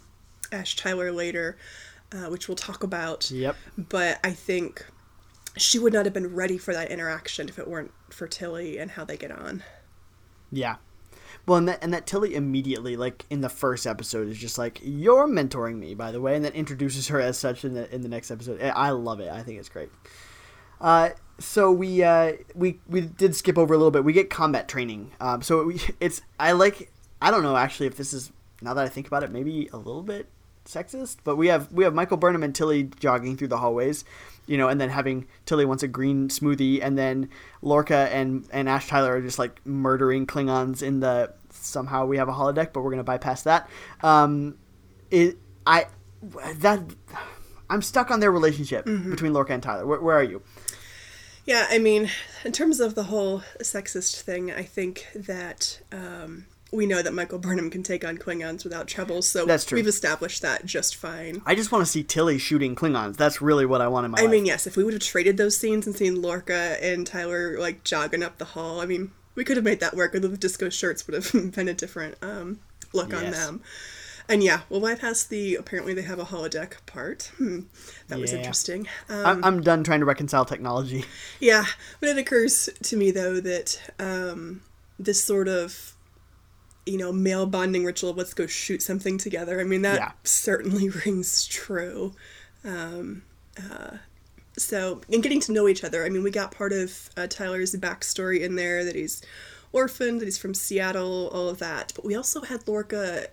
Ash 0.52 0.76
Tyler 0.76 1.12
later, 1.12 1.56
uh, 2.14 2.30
which 2.30 2.48
we'll 2.48 2.56
talk 2.56 2.82
about. 2.82 3.30
Yep. 3.30 3.56
But 3.76 4.20
I 4.22 4.30
think 4.30 4.86
she 5.56 5.78
would 5.78 5.92
not 5.92 6.04
have 6.04 6.14
been 6.14 6.34
ready 6.34 6.58
for 6.58 6.72
that 6.72 6.90
interaction 6.90 7.48
if 7.48 7.58
it 7.58 7.68
weren't 7.68 7.92
for 8.10 8.26
Tilly 8.26 8.78
and 8.78 8.92
how 8.92 9.04
they 9.04 9.16
get 9.16 9.30
on. 9.30 9.62
Yeah. 10.50 10.76
Well, 11.46 11.58
and 11.58 11.68
that 11.68 11.80
and 11.82 11.92
that 11.92 12.06
Tilly 12.06 12.34
immediately, 12.34 12.96
like 12.96 13.26
in 13.28 13.40
the 13.40 13.48
first 13.48 13.86
episode, 13.86 14.28
is 14.28 14.38
just 14.38 14.56
like 14.56 14.80
you're 14.82 15.28
mentoring 15.28 15.78
me, 15.78 15.94
by 15.94 16.10
the 16.10 16.20
way, 16.20 16.36
and 16.36 16.44
then 16.44 16.52
introduces 16.52 17.08
her 17.08 17.20
as 17.20 17.36
such 17.36 17.64
in 17.64 17.74
the 17.74 17.92
in 17.94 18.00
the 18.00 18.08
next 18.08 18.30
episode. 18.30 18.60
I 18.62 18.90
love 18.90 19.20
it. 19.20 19.30
I 19.30 19.42
think 19.42 19.58
it's 19.58 19.68
great. 19.68 19.90
Uh, 20.80 21.10
so 21.38 21.70
we 21.70 22.02
uh, 22.02 22.34
we 22.54 22.80
we 22.88 23.02
did 23.02 23.34
skip 23.36 23.58
over 23.58 23.74
a 23.74 23.76
little 23.76 23.90
bit. 23.90 24.04
We 24.04 24.14
get 24.14 24.30
combat 24.30 24.68
training. 24.68 25.12
Um, 25.20 25.42
so 25.42 25.64
we, 25.64 25.80
it's 26.00 26.22
I 26.40 26.52
like 26.52 26.90
I 27.20 27.30
don't 27.30 27.42
know 27.42 27.56
actually 27.56 27.88
if 27.88 27.96
this 27.96 28.14
is 28.14 28.32
now 28.62 28.72
that 28.72 28.84
I 28.84 28.88
think 28.88 29.06
about 29.06 29.22
it 29.22 29.30
maybe 29.30 29.68
a 29.72 29.76
little 29.76 30.02
bit 30.02 30.28
sexist, 30.64 31.18
but 31.24 31.36
we 31.36 31.48
have 31.48 31.72
we 31.72 31.84
have 31.84 31.94
Michael 31.94 32.16
Burnham 32.16 32.42
and 32.42 32.54
Tilly 32.54 32.90
jogging 32.98 33.36
through 33.36 33.48
the 33.48 33.58
hallways, 33.58 34.04
you 34.46 34.56
know, 34.56 34.68
and 34.68 34.80
then 34.80 34.90
having 34.90 35.26
Tilly 35.46 35.64
wants 35.64 35.82
a 35.82 35.88
green 35.88 36.28
smoothie, 36.28 36.80
and 36.82 36.98
then 36.98 37.28
Lorca 37.62 38.08
and 38.12 38.46
and 38.52 38.68
Ash 38.68 38.88
Tyler 38.88 39.16
are 39.16 39.20
just 39.20 39.38
like 39.38 39.64
murdering 39.66 40.26
Klingons 40.26 40.82
in 40.82 41.00
the 41.00 41.32
somehow 41.50 42.06
we 42.06 42.16
have 42.16 42.28
a 42.28 42.32
holodeck, 42.32 42.72
but 42.72 42.82
we're 42.82 42.90
gonna 42.90 43.04
bypass 43.04 43.42
that. 43.42 43.68
Um, 44.02 44.56
it 45.10 45.38
I 45.66 45.86
that 46.56 46.82
I'm 47.70 47.82
stuck 47.82 48.10
on 48.10 48.20
their 48.20 48.32
relationship 48.32 48.86
mm-hmm. 48.86 49.10
between 49.10 49.32
Lorca 49.32 49.52
and 49.52 49.62
Tyler. 49.62 49.86
Where, 49.86 50.00
where 50.00 50.16
are 50.16 50.22
you? 50.22 50.42
Yeah, 51.46 51.66
I 51.68 51.78
mean, 51.78 52.10
in 52.44 52.52
terms 52.52 52.80
of 52.80 52.94
the 52.94 53.04
whole 53.04 53.42
sexist 53.60 54.22
thing, 54.22 54.50
I 54.50 54.62
think 54.62 55.06
that 55.14 55.80
um, 55.92 56.46
we 56.74 56.86
know 56.86 57.02
that 57.02 57.12
Michael 57.14 57.38
Burnham 57.38 57.70
can 57.70 57.82
take 57.82 58.04
on 58.04 58.18
Klingons 58.18 58.64
without 58.64 58.88
trouble, 58.88 59.22
so 59.22 59.46
That's 59.46 59.64
true. 59.64 59.76
we've 59.76 59.86
established 59.86 60.42
that 60.42 60.66
just 60.66 60.96
fine. 60.96 61.42
I 61.46 61.54
just 61.54 61.72
want 61.72 61.84
to 61.84 61.90
see 61.90 62.02
Tilly 62.02 62.38
shooting 62.38 62.74
Klingons. 62.74 63.16
That's 63.16 63.40
really 63.40 63.66
what 63.66 63.80
I 63.80 63.88
want 63.88 64.06
in 64.06 64.10
my 64.10 64.18
I 64.18 64.22
life. 64.22 64.30
mean, 64.30 64.46
yes, 64.46 64.66
if 64.66 64.76
we 64.76 64.84
would 64.84 64.94
have 64.94 65.02
traded 65.02 65.36
those 65.36 65.56
scenes 65.56 65.86
and 65.86 65.94
seen 65.94 66.20
Lorca 66.20 66.76
and 66.82 67.06
Tyler 67.06 67.58
like 67.58 67.84
jogging 67.84 68.22
up 68.22 68.38
the 68.38 68.44
hall, 68.44 68.80
I 68.80 68.86
mean, 68.86 69.12
we 69.34 69.44
could 69.44 69.56
have 69.56 69.64
made 69.64 69.80
that 69.80 69.94
work. 69.94 70.14
Or 70.14 70.20
the 70.20 70.28
disco 70.36 70.68
shirts 70.68 71.06
would 71.06 71.14
have 71.14 71.52
been 71.54 71.68
a 71.68 71.74
different 71.74 72.16
um, 72.22 72.60
look 72.92 73.10
yes. 73.10 73.24
on 73.24 73.30
them. 73.30 73.62
And 74.28 74.42
yeah, 74.42 74.60
we'll 74.70 74.80
bypass 74.80 75.24
the 75.24 75.56
apparently 75.56 75.92
they 75.92 76.02
have 76.02 76.18
a 76.18 76.24
holodeck 76.24 76.74
part. 76.86 77.30
Hmm, 77.36 77.60
that 78.08 78.16
yeah. 78.16 78.22
was 78.22 78.32
interesting. 78.32 78.88
Um, 79.08 79.44
I'm 79.44 79.60
done 79.60 79.84
trying 79.84 80.00
to 80.00 80.06
reconcile 80.06 80.44
technology. 80.44 81.04
Yeah, 81.40 81.64
but 82.00 82.08
it 82.08 82.16
occurs 82.16 82.70
to 82.84 82.96
me 82.96 83.10
though 83.10 83.38
that 83.40 83.92
um, 83.98 84.62
this 84.98 85.22
sort 85.22 85.48
of 85.48 85.93
you 86.86 86.98
know 86.98 87.12
male 87.12 87.46
bonding 87.46 87.84
ritual 87.84 88.10
of 88.10 88.16
let's 88.16 88.34
go 88.34 88.46
shoot 88.46 88.82
something 88.82 89.18
together. 89.18 89.60
I 89.60 89.64
mean 89.64 89.82
that 89.82 89.98
yeah. 89.98 90.12
certainly 90.24 90.88
rings 91.06 91.46
true. 91.46 92.12
Um, 92.64 93.22
uh, 93.58 93.98
so 94.56 95.00
in 95.08 95.20
getting 95.20 95.40
to 95.40 95.52
know 95.52 95.68
each 95.68 95.84
other, 95.84 96.04
I 96.04 96.08
mean 96.08 96.22
we 96.22 96.30
got 96.30 96.52
part 96.52 96.72
of 96.72 97.10
uh, 97.16 97.26
Tyler's 97.26 97.74
backstory 97.76 98.40
in 98.40 98.56
there 98.56 98.84
that 98.84 98.94
he's 98.94 99.22
orphaned, 99.72 100.20
that 100.20 100.26
he's 100.26 100.38
from 100.38 100.54
Seattle, 100.54 101.30
all 101.32 101.48
of 101.48 101.58
that. 101.58 101.92
But 101.94 102.04
we 102.04 102.14
also 102.14 102.42
had 102.42 102.66
Lorca 102.68 103.26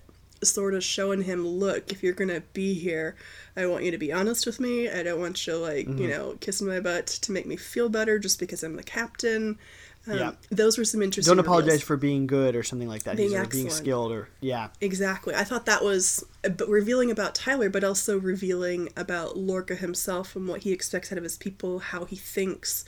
sort 0.43 0.73
of 0.73 0.83
showing 0.83 1.21
him, 1.21 1.47
look, 1.47 1.91
if 1.91 2.01
you're 2.01 2.13
gonna 2.13 2.41
be 2.53 2.73
here, 2.73 3.15
I 3.55 3.67
want 3.67 3.83
you 3.83 3.91
to 3.91 3.97
be 3.97 4.11
honest 4.11 4.45
with 4.45 4.59
me. 4.59 4.89
I 4.89 5.03
don't 5.03 5.19
want 5.19 5.45
you 5.45 5.55
like, 5.55 5.87
mm-hmm. 5.87 6.01
you 6.01 6.07
know, 6.07 6.37
kissing 6.39 6.67
my 6.67 6.79
butt 6.79 7.07
to 7.07 7.31
make 7.31 7.45
me 7.45 7.57
feel 7.57 7.89
better 7.89 8.17
just 8.17 8.39
because 8.39 8.63
I'm 8.63 8.75
the 8.75 8.83
captain. 8.83 9.59
Um, 10.07 10.17
yeah, 10.17 10.31
those 10.49 10.77
were 10.77 10.85
some 10.85 11.01
interesting. 11.01 11.31
Don't 11.31 11.39
apologize 11.39 11.73
reveals. 11.73 11.83
for 11.83 11.97
being 11.97 12.25
good 12.25 12.55
or 12.55 12.63
something 12.63 12.87
like 12.87 13.03
that. 13.03 13.17
Being, 13.17 13.37
He's, 13.37 13.47
being 13.47 13.69
skilled 13.69 14.11
or 14.11 14.29
yeah. 14.39 14.69
Exactly. 14.81 15.35
I 15.35 15.43
thought 15.43 15.67
that 15.67 15.83
was 15.83 16.25
but 16.41 16.67
revealing 16.67 17.11
about 17.11 17.35
Tyler, 17.35 17.69
but 17.69 17.83
also 17.83 18.19
revealing 18.19 18.89
about 18.97 19.37
Lorca 19.37 19.75
himself 19.75 20.35
and 20.35 20.47
what 20.47 20.63
he 20.63 20.71
expects 20.71 21.11
out 21.11 21.17
of 21.17 21.23
his 21.23 21.37
people, 21.37 21.79
how 21.79 22.05
he 22.05 22.15
thinks. 22.15 22.83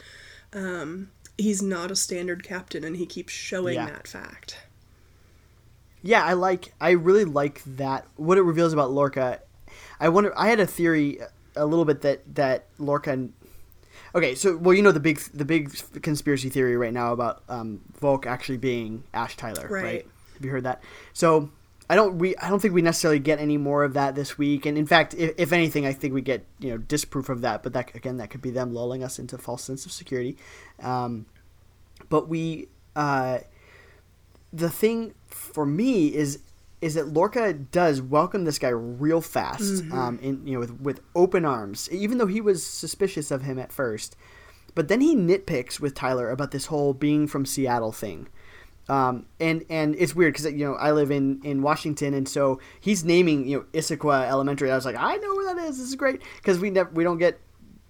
Um, 0.53 1.11
he's 1.37 1.61
not 1.61 1.91
a 1.91 1.95
standard 1.95 2.43
captain, 2.43 2.83
and 2.83 2.97
he 2.97 3.05
keeps 3.05 3.33
showing 3.33 3.75
yeah. 3.75 3.85
that 3.85 4.07
fact 4.07 4.57
yeah, 6.03 6.23
I 6.23 6.33
like. 6.33 6.73
I 6.79 6.91
really 6.91 7.23
like 7.23 7.63
that. 7.63 8.05
What 8.17 8.37
it 8.37 8.41
reveals 8.41 8.73
about 8.73 8.91
Lorca. 8.91 9.39
I 9.99 10.09
wonder. 10.09 10.37
I 10.37 10.49
had 10.49 10.59
a 10.59 10.67
theory 10.67 11.19
a 11.55 11.65
little 11.65 11.85
bit 11.85 12.01
that 12.01 12.35
that 12.35 12.67
Lorca. 12.77 13.29
Okay, 14.15 14.35
so 14.35 14.57
well, 14.57 14.75
you 14.75 14.83
know 14.83 14.91
the 14.91 14.99
big 14.99 15.19
the 15.33 15.45
big 15.45 15.73
conspiracy 16.01 16.49
theory 16.49 16.77
right 16.77 16.93
now 16.93 17.13
about 17.13 17.43
um, 17.49 17.81
Voq 17.99 18.25
actually 18.25 18.57
being 18.57 19.03
Ash 19.13 19.35
Tyler, 19.35 19.67
right. 19.67 19.83
right? 19.83 20.07
Have 20.33 20.45
you 20.45 20.51
heard 20.51 20.63
that? 20.65 20.83
So 21.13 21.49
I 21.89 21.95
don't 21.95 22.17
we 22.19 22.35
I 22.37 22.49
don't 22.49 22.59
think 22.59 22.73
we 22.73 22.81
necessarily 22.81 23.19
get 23.19 23.39
any 23.39 23.57
more 23.57 23.83
of 23.83 23.93
that 23.93 24.13
this 24.13 24.37
week, 24.37 24.65
and 24.65 24.77
in 24.77 24.85
fact, 24.85 25.15
if, 25.15 25.33
if 25.37 25.51
anything, 25.51 25.85
I 25.85 25.93
think 25.93 26.13
we 26.13 26.21
get 26.21 26.45
you 26.59 26.69
know 26.69 26.77
disproof 26.77 27.29
of 27.29 27.41
that. 27.41 27.63
But 27.63 27.73
that 27.73 27.95
again, 27.95 28.17
that 28.17 28.29
could 28.29 28.41
be 28.41 28.51
them 28.51 28.73
lulling 28.73 29.03
us 29.03 29.17
into 29.17 29.37
false 29.37 29.63
sense 29.63 29.85
of 29.85 29.91
security. 29.91 30.37
Um, 30.81 31.25
but 32.09 32.29
we, 32.29 32.67
uh, 32.95 33.39
the 34.51 34.69
thing 34.69 35.15
for 35.27 35.65
me 35.65 36.13
is 36.13 36.39
is 36.83 36.95
that 36.95 37.07
Lorca 37.07 37.53
does 37.53 38.01
welcome 38.01 38.43
this 38.43 38.59
guy 38.59 38.67
real 38.67 39.21
fast, 39.21 39.83
um, 39.93 40.19
in 40.21 40.45
you 40.45 40.53
know 40.53 40.59
with 40.59 40.81
with 40.81 41.01
open 41.15 41.45
arms, 41.45 41.89
even 41.91 42.17
though 42.17 42.27
he 42.27 42.41
was 42.41 42.65
suspicious 42.65 43.31
of 43.31 43.43
him 43.43 43.57
at 43.57 43.71
first. 43.71 44.17
But 44.75 44.89
then 44.89 44.99
he 44.99 45.15
nitpicks 45.15 45.79
with 45.79 45.93
Tyler 45.95 46.29
about 46.29 46.51
this 46.51 46.65
whole 46.65 46.93
being 46.93 47.27
from 47.27 47.45
Seattle 47.45 47.93
thing. 47.93 48.27
Um, 48.89 49.27
and 49.39 49.63
and 49.69 49.95
it's 49.97 50.13
weird 50.13 50.33
because 50.33 50.51
you 50.51 50.65
know 50.65 50.73
I 50.73 50.91
live 50.91 51.09
in 51.09 51.39
in 51.43 51.61
Washington, 51.61 52.13
and 52.13 52.27
so 52.27 52.59
he's 52.81 53.05
naming 53.05 53.47
you 53.47 53.59
know 53.59 53.65
Issaquah 53.79 54.27
Elementary. 54.27 54.69
I 54.69 54.75
was 54.75 54.85
like, 54.85 54.97
I 54.97 55.15
know 55.15 55.35
where 55.35 55.55
that 55.55 55.63
is. 55.63 55.77
This 55.77 55.87
is 55.87 55.95
great 55.95 56.21
because 56.37 56.59
we 56.59 56.69
never 56.69 56.89
we 56.91 57.05
don't 57.05 57.17
get 57.17 57.39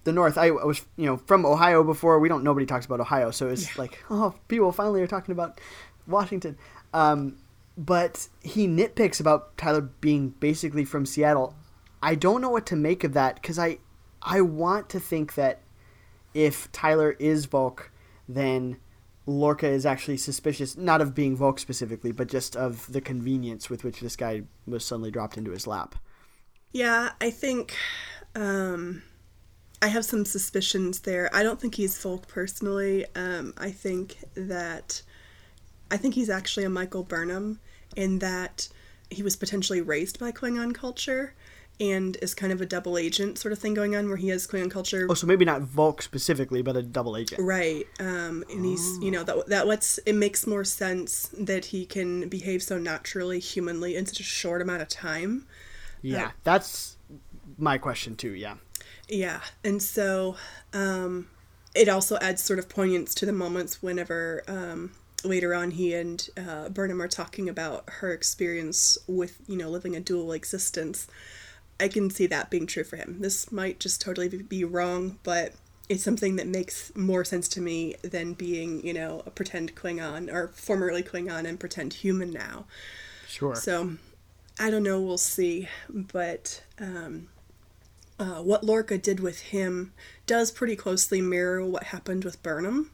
the 0.04 0.12
North. 0.12 0.38
I, 0.38 0.46
I 0.46 0.64
was 0.64 0.84
you 0.96 1.06
know 1.06 1.16
from 1.16 1.44
Ohio 1.44 1.82
before. 1.82 2.20
We 2.20 2.28
don't 2.28 2.44
nobody 2.44 2.64
talks 2.64 2.86
about 2.86 3.00
Ohio, 3.00 3.32
so 3.32 3.48
it's 3.48 3.76
like 3.76 4.04
oh 4.08 4.34
people 4.46 4.70
finally 4.70 5.02
are 5.02 5.08
talking 5.08 5.32
about 5.32 5.60
Washington. 6.06 6.56
Um, 6.92 7.38
but 7.76 8.28
he 8.42 8.66
nitpicks 8.66 9.20
about 9.20 9.56
Tyler 9.56 9.80
being 9.80 10.30
basically 10.30 10.84
from 10.84 11.06
Seattle. 11.06 11.54
I 12.02 12.14
don't 12.14 12.40
know 12.40 12.50
what 12.50 12.66
to 12.66 12.76
make 12.76 13.04
of 13.04 13.14
that 13.14 13.36
because 13.36 13.58
I 13.58 13.78
I 14.22 14.40
want 14.40 14.88
to 14.90 15.00
think 15.00 15.34
that 15.34 15.60
if 16.32 16.70
Tyler 16.72 17.12
is 17.18 17.46
Voq, 17.46 17.88
then 18.28 18.78
Lorca 19.26 19.66
is 19.66 19.86
actually 19.86 20.16
suspicious, 20.16 20.76
not 20.76 21.00
of 21.00 21.14
being 21.14 21.36
Voq 21.36 21.58
specifically, 21.58 22.12
but 22.12 22.28
just 22.28 22.56
of 22.56 22.90
the 22.92 23.00
convenience 23.00 23.70
with 23.70 23.84
which 23.84 24.00
this 24.00 24.16
guy 24.16 24.42
was 24.66 24.84
suddenly 24.84 25.10
dropped 25.10 25.36
into 25.36 25.50
his 25.50 25.66
lap. 25.66 25.94
Yeah, 26.72 27.12
I 27.20 27.30
think 27.30 27.74
um, 28.34 29.02
I 29.80 29.88
have 29.88 30.04
some 30.04 30.24
suspicions 30.24 31.00
there. 31.00 31.30
I 31.34 31.42
don't 31.42 31.60
think 31.60 31.76
he's 31.76 31.96
Voq 31.96 32.26
personally. 32.28 33.06
Um, 33.14 33.54
I 33.56 33.70
think 33.70 34.16
that 34.34 35.02
I 35.90 35.96
think 35.96 36.14
he's 36.14 36.30
actually 36.30 36.64
a 36.64 36.70
Michael 36.70 37.02
Burnham 37.02 37.60
in 37.96 38.18
that 38.20 38.68
he 39.10 39.22
was 39.22 39.36
potentially 39.36 39.80
raised 39.80 40.18
by 40.18 40.32
Klingon 40.32 40.74
culture 40.74 41.34
and 41.80 42.16
is 42.22 42.34
kind 42.34 42.52
of 42.52 42.60
a 42.60 42.66
double 42.66 42.96
agent 42.96 43.38
sort 43.38 43.52
of 43.52 43.58
thing 43.58 43.74
going 43.74 43.96
on 43.96 44.08
where 44.08 44.16
he 44.16 44.28
has 44.28 44.46
Klingon 44.46 44.70
culture. 44.70 45.06
Oh, 45.10 45.14
so 45.14 45.26
maybe 45.26 45.44
not 45.44 45.62
Voq 45.62 46.02
specifically, 46.02 46.62
but 46.62 46.76
a 46.76 46.82
double 46.82 47.16
agent. 47.16 47.40
Right, 47.40 47.86
um, 47.98 48.44
and 48.50 48.64
he's 48.64 48.98
you 48.98 49.10
know 49.10 49.24
that 49.24 49.46
that 49.48 49.66
lets 49.66 49.98
it 49.98 50.14
makes 50.14 50.46
more 50.46 50.64
sense 50.64 51.30
that 51.36 51.66
he 51.66 51.84
can 51.84 52.28
behave 52.28 52.62
so 52.62 52.78
naturally, 52.78 53.40
humanly 53.40 53.96
in 53.96 54.06
such 54.06 54.20
a 54.20 54.24
short 54.24 54.62
amount 54.62 54.82
of 54.82 54.88
time. 54.88 55.46
Yeah, 56.00 56.30
that's 56.44 56.96
my 57.58 57.78
question 57.78 58.16
too. 58.16 58.34
Yeah. 58.34 58.56
Yeah, 59.08 59.40
and 59.62 59.82
so 59.82 60.36
um, 60.72 61.28
it 61.74 61.88
also 61.88 62.16
adds 62.18 62.42
sort 62.42 62.58
of 62.58 62.68
poignance 62.68 63.14
to 63.16 63.26
the 63.26 63.32
moments 63.32 63.82
whenever 63.82 64.42
um, 64.48 64.92
later 65.22 65.54
on 65.54 65.70
he 65.72 65.94
and 65.94 66.28
uh, 66.36 66.68
Burnham 66.68 67.00
are 67.00 67.08
talking 67.08 67.48
about 67.48 67.84
her 67.86 68.12
experience 68.12 68.98
with 69.06 69.38
you 69.46 69.56
know 69.56 69.70
living 69.70 69.96
a 69.96 70.00
dual 70.00 70.32
existence. 70.32 71.06
I 71.80 71.88
can 71.88 72.10
see 72.10 72.26
that 72.26 72.50
being 72.50 72.66
true 72.66 72.84
for 72.84 72.96
him. 72.96 73.16
This 73.20 73.50
might 73.50 73.80
just 73.80 74.00
totally 74.00 74.28
be 74.28 74.64
wrong, 74.64 75.18
but 75.22 75.54
it's 75.88 76.04
something 76.04 76.36
that 76.36 76.46
makes 76.46 76.94
more 76.94 77.24
sense 77.24 77.48
to 77.48 77.60
me 77.60 77.94
than 78.02 78.34
being 78.34 78.84
you 78.86 78.94
know 78.94 79.22
a 79.26 79.30
pretend 79.30 79.74
Klingon 79.74 80.32
or 80.32 80.48
formerly 80.48 81.02
Klingon 81.02 81.46
and 81.46 81.60
pretend 81.60 81.94
human 81.94 82.30
now. 82.30 82.66
Sure. 83.28 83.54
So 83.54 83.96
I 84.58 84.70
don't 84.70 84.82
know. 84.82 85.00
We'll 85.00 85.18
see. 85.18 85.68
But 85.88 86.62
um, 86.80 87.28
uh, 88.18 88.42
what 88.42 88.64
Lorca 88.64 88.98
did 88.98 89.20
with 89.20 89.40
him 89.40 89.92
does 90.26 90.52
pretty 90.52 90.76
closely 90.76 91.20
mirror 91.20 91.64
what 91.64 91.84
happened 91.84 92.24
with 92.24 92.42
Burnham. 92.42 92.90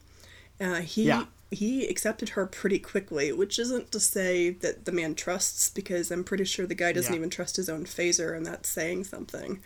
Uh, 0.61 0.77
he 0.77 1.05
Yeah. 1.05 1.27
He 1.50 1.87
accepted 1.87 2.30
her 2.30 2.47
pretty 2.47 2.78
quickly, 2.78 3.33
which 3.33 3.59
isn't 3.59 3.90
to 3.92 3.99
say 4.00 4.50
that 4.50 4.85
the 4.85 4.92
man 4.92 5.14
trusts, 5.14 5.69
because 5.71 6.11
I'm 6.11 6.23
pretty 6.25 6.45
sure 6.45 6.66
the 6.66 6.75
guy 6.75 6.92
doesn't 6.92 7.12
Yeah. 7.12 7.19
even 7.19 7.30
trust 7.30 7.57
his 7.57 7.69
own 7.69 7.85
phaser, 7.87 8.37
and 8.37 8.47
that's 8.47 8.69
saying 8.69 9.04
something. 9.04 9.61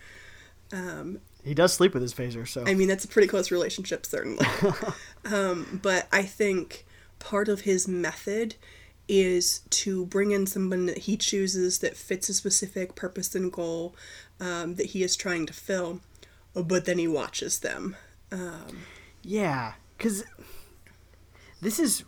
he 1.44 1.54
does 1.54 1.72
sleep 1.74 1.92
with 1.94 2.02
his 2.02 2.14
phaser, 2.14 2.48
so 2.48 2.64
I 2.66 2.74
mean, 2.74 2.88
that's 2.88 3.04
a 3.04 3.08
pretty 3.08 3.28
close 3.28 3.50
relationship, 3.50 4.06
certainly. 4.06 4.46
um, 5.26 5.78
but 5.82 6.08
I 6.10 6.22
think 6.22 6.84
part 7.18 7.48
of 7.48 7.60
his 7.62 7.86
method 7.86 8.54
is 9.06 9.60
to 9.70 10.06
bring 10.06 10.30
in 10.30 10.46
someone 10.46 10.86
that 10.86 10.98
he 10.98 11.16
chooses 11.16 11.78
that 11.80 11.96
fits 11.96 12.28
a 12.30 12.34
specific 12.34 12.94
purpose 12.94 13.34
and 13.34 13.52
goal 13.52 13.94
um, 14.40 14.76
that 14.76 14.86
he 14.86 15.02
is 15.02 15.14
trying 15.14 15.44
to 15.46 15.52
fill, 15.52 16.00
but 16.54 16.86
then 16.86 16.96
he 16.98 17.06
watches 17.06 17.58
them. 17.60 17.94
Yeah, 19.22 19.74
because 19.96 20.24
this 21.64 21.80
is 21.80 22.04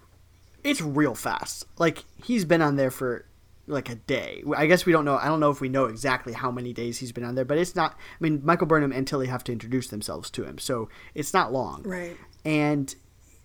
it's 0.63 0.81
real 0.81 1.15
fast. 1.15 1.65
Like 1.79 2.05
he's 2.23 2.45
been 2.45 2.63
on 2.63 2.77
there 2.77 2.91
for 2.91 3.27
like 3.67 3.89
a 3.89 3.97
day. 3.97 4.45
I 4.57 4.67
guess 4.67 4.87
we 4.87 4.93
don't 4.93 5.05
know. 5.05 5.17
I 5.17 5.27
don't 5.27 5.41
know 5.41 5.51
if 5.51 5.61
we 5.61 5.69
know 5.69 5.87
exactly 5.87 6.33
how 6.33 6.51
many 6.51 6.73
days 6.73 6.99
he's 6.99 7.13
been 7.13 7.25
on 7.25 7.35
there, 7.35 7.45
but 7.45 7.59
it's 7.59 7.75
not. 7.75 7.93
I 7.93 8.17
mean, 8.21 8.41
Michael 8.45 8.67
Burnham 8.67 8.93
and 8.93 9.07
Tilly 9.07 9.27
have 9.27 9.43
to 9.45 9.53
introduce 9.53 9.89
themselves 9.89 10.31
to 10.31 10.45
him, 10.45 10.59
so 10.59 10.89
it's 11.15 11.33
not 11.33 11.53
long. 11.53 11.83
Right. 11.83 12.17
And 12.45 12.95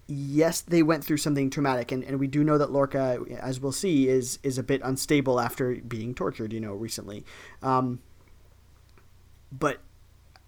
yes, 0.08 0.62
they 0.62 0.84
went 0.84 1.04
through 1.04 1.18
something 1.18 1.50
traumatic, 1.50 1.92
and, 1.92 2.04
and 2.04 2.20
we 2.20 2.28
do 2.28 2.44
know 2.44 2.58
that 2.58 2.72
Lorca, 2.72 3.20
as 3.40 3.60
we'll 3.60 3.72
see, 3.72 4.08
is 4.08 4.38
is 4.44 4.58
a 4.58 4.64
bit 4.64 4.82
unstable 4.84 5.40
after 5.40 5.76
being 5.76 6.14
tortured. 6.14 6.54
You 6.54 6.60
know, 6.60 6.74
recently. 6.74 7.26
Um, 7.64 8.00
but 9.52 9.80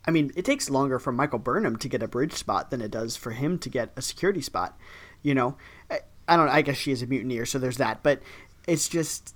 I 0.06 0.12
mean, 0.12 0.32
it 0.36 0.46
takes 0.46 0.70
longer 0.70 1.00
for 1.00 1.12
Michael 1.12 1.40
Burnham 1.40 1.78
to 1.78 1.88
get 1.88 2.04
a 2.04 2.08
bridge 2.08 2.34
spot 2.34 2.72
than 2.72 2.82
it 2.82 2.92
does 2.92 3.16
for 3.16 3.32
him 3.32 3.58
to 3.60 3.70
get 3.70 3.92
a 3.96 4.02
security 4.02 4.42
spot. 4.42 4.78
You 5.24 5.34
know, 5.36 5.58
I, 5.90 6.02
I 6.28 6.38
don't. 6.38 6.50
I 6.50 6.62
guess 6.62 6.78
she 6.78 6.92
is 6.92 7.02
a 7.02 7.08
mutineer, 7.08 7.46
so 7.46 7.58
there's 7.60 7.78
that. 7.78 8.04
But 8.04 8.22
it's 8.68 8.88
just, 8.88 9.34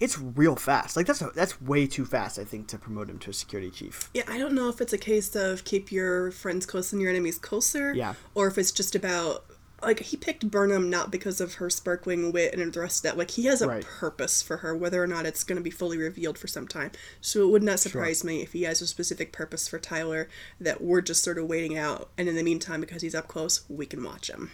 it's 0.00 0.18
real 0.18 0.56
fast. 0.56 0.96
Like 0.96 1.06
that's 1.06 1.22
that's 1.34 1.60
way 1.62 1.86
too 1.86 2.04
fast. 2.04 2.38
I 2.38 2.44
think 2.44 2.66
to 2.68 2.78
promote 2.78 3.08
him 3.08 3.18
to 3.20 3.30
a 3.30 3.32
security 3.32 3.70
chief. 3.70 4.10
Yeah, 4.14 4.24
I 4.26 4.38
don't 4.38 4.54
know 4.54 4.68
if 4.68 4.80
it's 4.80 4.92
a 4.92 4.98
case 4.98 5.36
of 5.36 5.64
keep 5.64 5.92
your 5.92 6.30
friends 6.30 6.66
close 6.66 6.92
and 6.92 7.00
your 7.00 7.10
enemies 7.10 7.38
closer. 7.38 7.92
Yeah. 7.94 8.14
Or 8.34 8.48
if 8.48 8.58
it's 8.58 8.72
just 8.72 8.94
about 8.94 9.44
like 9.82 10.00
he 10.00 10.16
picked 10.16 10.50
Burnham 10.50 10.90
not 10.90 11.10
because 11.10 11.40
of 11.40 11.54
her 11.54 11.70
sparkling 11.70 12.32
wit 12.32 12.52
and 12.54 12.70
the 12.70 12.80
rest 12.80 12.98
of 12.98 13.10
that. 13.10 13.18
Like 13.18 13.30
he 13.30 13.44
has 13.46 13.62
a 13.62 13.68
Right. 13.68 13.82
purpose 13.82 14.42
for 14.42 14.58
her, 14.58 14.76
whether 14.76 15.02
or 15.02 15.06
not 15.06 15.24
it's 15.24 15.42
going 15.42 15.56
to 15.56 15.62
be 15.62 15.70
fully 15.70 15.96
revealed 15.96 16.36
for 16.36 16.48
some 16.48 16.68
time. 16.68 16.90
So 17.22 17.42
it 17.44 17.50
would 17.50 17.62
not 17.62 17.80
surprise 17.80 18.22
me 18.22 18.42
if 18.42 18.52
he 18.52 18.64
has 18.64 18.82
a 18.82 18.86
specific 18.86 19.32
purpose 19.32 19.68
for 19.68 19.78
Tyler 19.78 20.28
that 20.60 20.82
we're 20.82 21.00
just 21.00 21.24
sort 21.24 21.38
of 21.38 21.46
waiting 21.46 21.78
out. 21.78 22.10
And 22.18 22.28
in 22.28 22.34
the 22.34 22.42
meantime, 22.42 22.82
because 22.82 23.00
he's 23.00 23.14
up 23.14 23.26
close, 23.26 23.62
we 23.70 23.86
can 23.86 24.04
watch 24.04 24.28
him. 24.28 24.50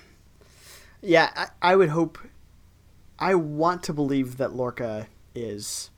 Yeah, 1.07 1.31
I, 1.35 1.73
I 1.73 1.77
would 1.77 1.91
hope. 1.91 2.19
I 3.19 3.35
want 3.35 3.83
to 3.85 3.93
believe 3.93 4.37
that 4.39 4.55
Lorca 4.55 5.09
is. 5.35 5.91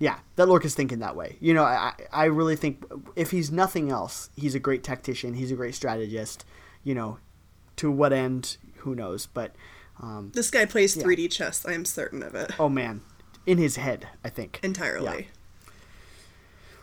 Yeah, 0.00 0.18
that 0.36 0.46
Lorca's 0.46 0.74
thinking 0.74 0.98
that 1.00 1.16
way. 1.16 1.36
You 1.40 1.54
know, 1.54 1.64
I 1.64 1.92
I 2.12 2.24
really 2.26 2.56
think 2.56 2.84
if 3.16 3.30
he's 3.30 3.50
nothing 3.50 3.90
else, 3.90 4.30
he's 4.36 4.54
a 4.54 4.60
great 4.60 4.84
tactician. 4.84 5.34
He's 5.34 5.50
a 5.50 5.56
great 5.56 5.74
strategist. 5.74 6.44
You 6.84 6.94
know, 6.94 7.18
to 7.76 7.90
what 7.90 8.12
end, 8.12 8.56
who 8.78 8.94
knows? 8.94 9.26
But 9.26 9.54
um, 10.00 10.30
This 10.34 10.50
guy 10.50 10.64
plays 10.66 10.96
3D 10.96 11.30
chess. 11.30 11.64
I 11.66 11.72
am 11.72 11.84
certain 11.84 12.22
of 12.22 12.34
it. 12.34 12.52
oh 12.58 12.68
man, 12.68 13.00
in 13.46 13.58
his 13.58 13.76
head, 13.76 14.08
I 14.24 14.28
think 14.28 14.60
Entirely. 14.62 15.22
Yeah. 15.22 15.26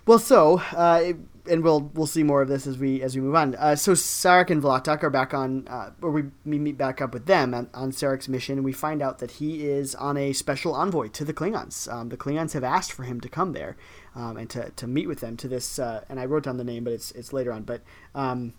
Well, 0.06 0.20
so 0.20 0.60
uh, 0.76 1.14
and 1.50 1.64
we'll 1.64 1.82
we'll 1.94 2.08
see 2.08 2.24
more 2.24 2.42
of 2.42 2.48
this 2.48 2.68
as 2.68 2.78
we 2.78 3.02
as 3.02 3.16
we 3.16 3.22
move 3.22 3.36
on. 3.36 3.56
Uh, 3.56 3.76
so 3.76 3.94
Sarek 3.94 4.50
and 4.50 4.62
V'Latak 4.62 5.04
are 5.04 5.10
back 5.10 5.34
on, 5.34 5.68
uh, 5.68 5.92
or 6.02 6.12
we, 6.12 6.24
we 6.46 6.60
meet 6.60 6.78
back 6.78 7.02
up 7.02 7.14
with 7.14 7.26
them 7.26 7.54
on, 7.54 7.70
on 7.74 7.92
Sarek's 7.92 8.28
mission, 8.28 8.58
and 8.58 8.66
we 8.66 8.72
find 8.72 9.02
out 9.02 9.20
that 9.20 9.32
he 9.32 9.66
is 9.66 9.96
on 9.96 10.18
a 10.18 10.34
special 10.34 10.74
envoy 10.74 11.08
to 11.10 11.26
the 11.26 11.34
Klingons. 11.34 11.92
Um, 11.92 12.10
the 12.10 12.18
Klingons 12.18 12.54
have 12.54 12.64
asked 12.64 12.92
for 12.92 13.04
him 13.04 13.22
to 13.22 13.30
come 13.30 13.54
there 13.54 13.78
um, 14.16 14.38
and 14.38 14.50
to, 14.52 14.70
to 14.72 14.88
meet 14.88 15.08
with 15.08 15.20
them 15.20 15.38
to 15.38 15.48
this. 15.48 15.80
Uh, 15.80 16.04
and 16.10 16.20
I 16.20 16.26
wrote 16.26 16.44
down 16.44 16.58
the 16.58 16.64
name, 16.64 16.84
but 16.84 16.94
it's 16.94 17.12
it's 17.12 17.34
later 17.34 17.52
on. 17.52 17.64
But 17.64 17.82
um, 18.14 18.54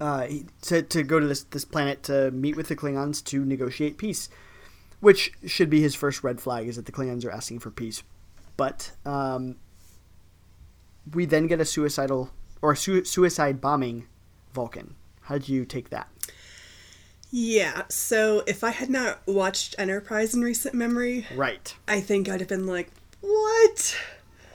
uh, 0.00 0.26
to 0.62 0.82
to 0.82 1.02
go 1.02 1.20
to 1.20 1.26
this 1.26 1.44
this 1.44 1.64
planet 1.64 2.02
to 2.04 2.30
meet 2.30 2.56
with 2.56 2.68
the 2.68 2.76
Klingons 2.76 3.22
to 3.24 3.44
negotiate 3.44 3.98
peace, 3.98 4.28
which 5.00 5.32
should 5.46 5.70
be 5.70 5.80
his 5.80 5.94
first 5.94 6.22
red 6.24 6.40
flag 6.40 6.66
is 6.66 6.76
that 6.76 6.86
the 6.86 6.92
Klingons 6.92 7.24
are 7.24 7.30
asking 7.30 7.60
for 7.60 7.70
peace. 7.70 8.02
But 8.56 8.92
um, 9.04 9.56
we 11.12 11.26
then 11.26 11.46
get 11.46 11.60
a 11.60 11.64
suicidal 11.64 12.30
or 12.62 12.74
su- 12.74 13.04
suicide 13.04 13.60
bombing 13.60 14.06
Vulcan. 14.52 14.94
How 15.22 15.38
did 15.38 15.48
you 15.48 15.64
take 15.64 15.90
that? 15.90 16.08
Yeah, 17.30 17.82
so 17.88 18.42
if 18.46 18.62
I 18.62 18.70
had 18.70 18.88
not 18.90 19.20
watched 19.26 19.74
Enterprise 19.76 20.34
in 20.34 20.42
recent 20.42 20.74
memory, 20.74 21.26
Right. 21.34 21.74
I 21.88 22.00
think 22.00 22.28
I'd 22.28 22.40
have 22.40 22.48
been 22.48 22.66
like, 22.66 22.90
what? 23.20 23.96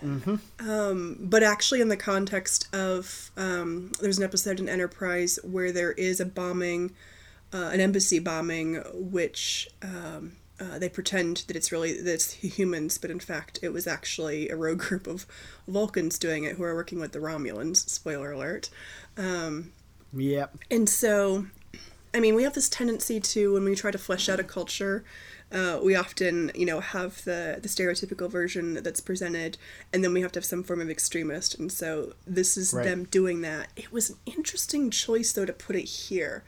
Um, 0.01 1.17
but 1.19 1.43
actually, 1.43 1.81
in 1.81 1.89
the 1.89 1.97
context 1.97 2.73
of 2.73 3.31
um, 3.35 3.91
there's 3.99 4.17
an 4.17 4.23
episode 4.23 4.59
in 4.61 4.69
Enterprise 4.69 5.39
where 5.43 5.73
there 5.73 5.91
is 5.91 6.21
a 6.21 6.25
bombing, 6.25 6.91
uh, 7.53 7.69
an 7.73 7.81
embassy 7.81 8.19
bombing, 8.19 8.75
which 8.93 9.69
um, 9.81 10.37
uh, 10.59 10.77
they 10.79 10.89
pretend 10.89 11.37
that 11.47 11.55
it's 11.55 11.71
really 11.71 12.01
that 12.01 12.13
it's 12.13 12.31
humans, 12.57 12.97
but 12.97 13.11
in 13.11 13.19
fact 13.19 13.59
it 13.61 13.69
was 13.73 13.87
actually 13.87 14.49
a 14.49 14.55
rogue 14.55 14.79
group 14.87 15.07
of 15.07 15.25
Vulcans 15.67 16.17
doing 16.19 16.43
it 16.43 16.55
who 16.57 16.63
are 16.63 16.75
working 16.75 16.99
with 16.99 17.11
the 17.11 17.19
Romulans. 17.19 17.87
Spoiler 17.89 18.31
alert. 18.31 18.69
Um, 19.17 19.71
Yep. 20.11 20.57
And 20.71 20.89
so, 20.89 21.45
I 22.15 22.19
mean, 22.19 22.33
we 22.33 22.41
have 22.43 22.53
this 22.53 22.67
tendency 22.67 23.19
to, 23.19 23.53
when 23.53 23.63
we 23.63 23.75
try 23.75 23.91
to 23.91 23.97
flesh 23.99 24.27
out 24.27 24.39
a 24.39 24.43
culture, 24.43 25.03
uh, 25.51 25.79
we 25.83 25.95
often, 25.95 26.51
you 26.55 26.65
know, 26.65 26.79
have 26.79 27.23
the 27.25 27.59
the 27.61 27.69
stereotypical 27.69 28.29
version 28.29 28.81
that's 28.83 28.99
presented, 29.01 29.57
and 29.93 30.03
then 30.03 30.13
we 30.13 30.21
have 30.21 30.31
to 30.33 30.37
have 30.39 30.45
some 30.45 30.63
form 30.63 30.81
of 30.81 30.89
extremist. 30.89 31.57
And 31.57 31.71
so 31.71 32.13
this 32.25 32.55
is 32.57 32.73
Right. 32.73 32.85
them 32.85 33.05
doing 33.05 33.41
that. 33.41 33.69
It 33.75 33.91
was 33.91 34.09
an 34.11 34.17
interesting 34.25 34.91
choice 34.91 35.31
though 35.31 35.45
to 35.45 35.53
put 35.53 35.75
it 35.75 35.85
here, 35.85 36.43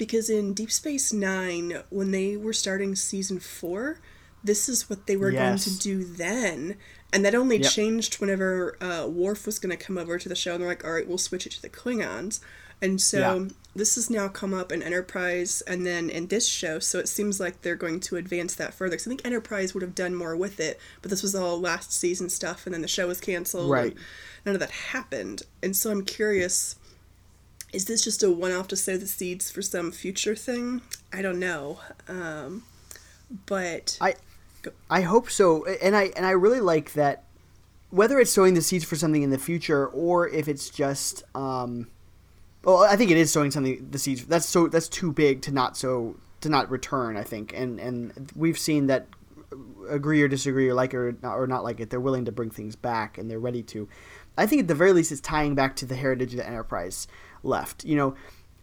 because 0.00 0.30
in 0.30 0.54
Deep 0.54 0.72
Space 0.72 1.12
Nine, 1.12 1.82
when 1.90 2.10
they 2.10 2.36
were 2.36 2.54
starting 2.54 2.96
season 2.96 3.38
four, 3.38 4.00
this 4.42 4.66
is 4.66 4.88
what 4.88 5.06
they 5.06 5.14
were 5.14 5.30
going 5.30 5.58
to 5.58 5.78
do 5.78 6.02
then. 6.02 6.76
And 7.12 7.22
that 7.24 7.34
only 7.34 7.58
Yep. 7.58 7.70
changed 7.70 8.14
whenever 8.14 8.82
uh, 8.82 9.06
Worf 9.06 9.44
was 9.44 9.58
going 9.58 9.76
to 9.76 9.84
come 9.84 9.98
over 9.98 10.18
to 10.18 10.28
the 10.28 10.34
show, 10.34 10.54
and 10.54 10.62
they're 10.62 10.68
like, 10.68 10.84
"All 10.86 10.92
right, 10.92 11.06
we'll 11.06 11.18
switch 11.18 11.46
it 11.46 11.52
to 11.52 11.60
the 11.62 11.68
Klingons." 11.68 12.40
And 12.80 12.98
so 12.98 13.18
Yeah. 13.18 13.48
this 13.76 13.96
has 13.96 14.08
now 14.08 14.28
come 14.28 14.54
up 14.54 14.72
in 14.72 14.82
Enterprise 14.82 15.60
and 15.66 15.84
then 15.84 16.08
in 16.08 16.28
this 16.28 16.46
show, 16.46 16.78
so 16.78 16.98
it 16.98 17.08
seems 17.10 17.38
like 17.38 17.60
they're 17.60 17.76
going 17.76 18.00
to 18.00 18.16
advance 18.16 18.54
that 18.54 18.72
further. 18.72 18.92
Because 18.92 19.06
I 19.06 19.10
think 19.10 19.26
Enterprise 19.26 19.74
would 19.74 19.82
have 19.82 19.94
done 19.94 20.14
more 20.14 20.34
with 20.34 20.58
it, 20.60 20.80
but 21.02 21.10
this 21.10 21.22
was 21.22 21.34
all 21.34 21.60
last 21.60 21.92
season 21.92 22.30
stuff, 22.30 22.64
and 22.64 22.72
then 22.72 22.80
the 22.80 22.88
show 22.88 23.06
was 23.06 23.20
canceled. 23.20 23.70
Right. 23.70 23.92
and 23.92 24.00
None 24.46 24.54
of 24.54 24.60
that 24.60 24.70
happened. 24.70 25.42
And 25.62 25.76
so 25.76 25.90
I'm 25.90 26.06
curious 26.06 26.76
is 27.72 27.84
this 27.84 28.02
just 28.02 28.22
a 28.22 28.30
one 28.30 28.52
off 28.52 28.68
to 28.68 28.76
sow 28.76 28.96
the 28.96 29.06
seeds 29.06 29.50
for 29.50 29.62
some 29.62 29.92
future 29.92 30.34
thing? 30.34 30.82
I 31.12 31.22
don't 31.22 31.38
know. 31.38 31.80
Um, 32.08 32.64
but 33.46 33.96
I 34.00 34.14
I 34.88 35.02
hope 35.02 35.30
so, 35.30 35.64
and 35.66 35.96
I 35.96 36.10
and 36.16 36.26
I 36.26 36.30
really 36.30 36.60
like 36.60 36.92
that. 36.94 37.24
Whether 37.90 38.20
it's 38.20 38.30
sowing 38.30 38.54
the 38.54 38.62
seeds 38.62 38.84
for 38.84 38.96
something 38.96 39.22
in 39.22 39.30
the 39.30 39.38
future, 39.38 39.86
or 39.88 40.28
if 40.28 40.46
it's 40.46 40.70
just, 40.70 41.24
um, 41.34 41.88
well, 42.62 42.84
I 42.84 42.94
think 42.94 43.10
it 43.10 43.16
is 43.16 43.32
sowing 43.32 43.50
something 43.50 43.88
the 43.90 43.98
seeds. 43.98 44.26
That's 44.26 44.46
so 44.46 44.68
that's 44.68 44.88
too 44.88 45.12
big 45.12 45.42
to 45.42 45.52
not 45.52 45.76
sow 45.76 46.16
to 46.40 46.48
not 46.48 46.70
return. 46.70 47.16
I 47.16 47.24
think, 47.24 47.52
and 47.54 47.80
and 47.80 48.32
we've 48.36 48.58
seen 48.58 48.86
that 48.88 49.06
agree 49.88 50.22
or 50.22 50.28
disagree 50.28 50.68
or 50.68 50.74
like 50.74 50.94
it 50.94 50.96
or 50.96 51.16
not, 51.22 51.34
or 51.36 51.46
not 51.46 51.64
like 51.64 51.80
it, 51.80 51.90
they're 51.90 52.00
willing 52.00 52.24
to 52.24 52.32
bring 52.32 52.50
things 52.50 52.76
back 52.76 53.18
and 53.18 53.30
they're 53.30 53.40
ready 53.40 53.62
to. 53.64 53.88
I 54.38 54.46
think 54.46 54.62
at 54.62 54.68
the 54.68 54.74
very 54.74 54.92
least 54.92 55.10
it's 55.10 55.20
tying 55.20 55.54
back 55.54 55.76
to 55.76 55.86
the 55.86 55.96
heritage 55.96 56.32
of 56.32 56.38
the 56.38 56.46
Enterprise 56.46 57.08
left. 57.42 57.84
You 57.84 57.96
know, 57.96 58.14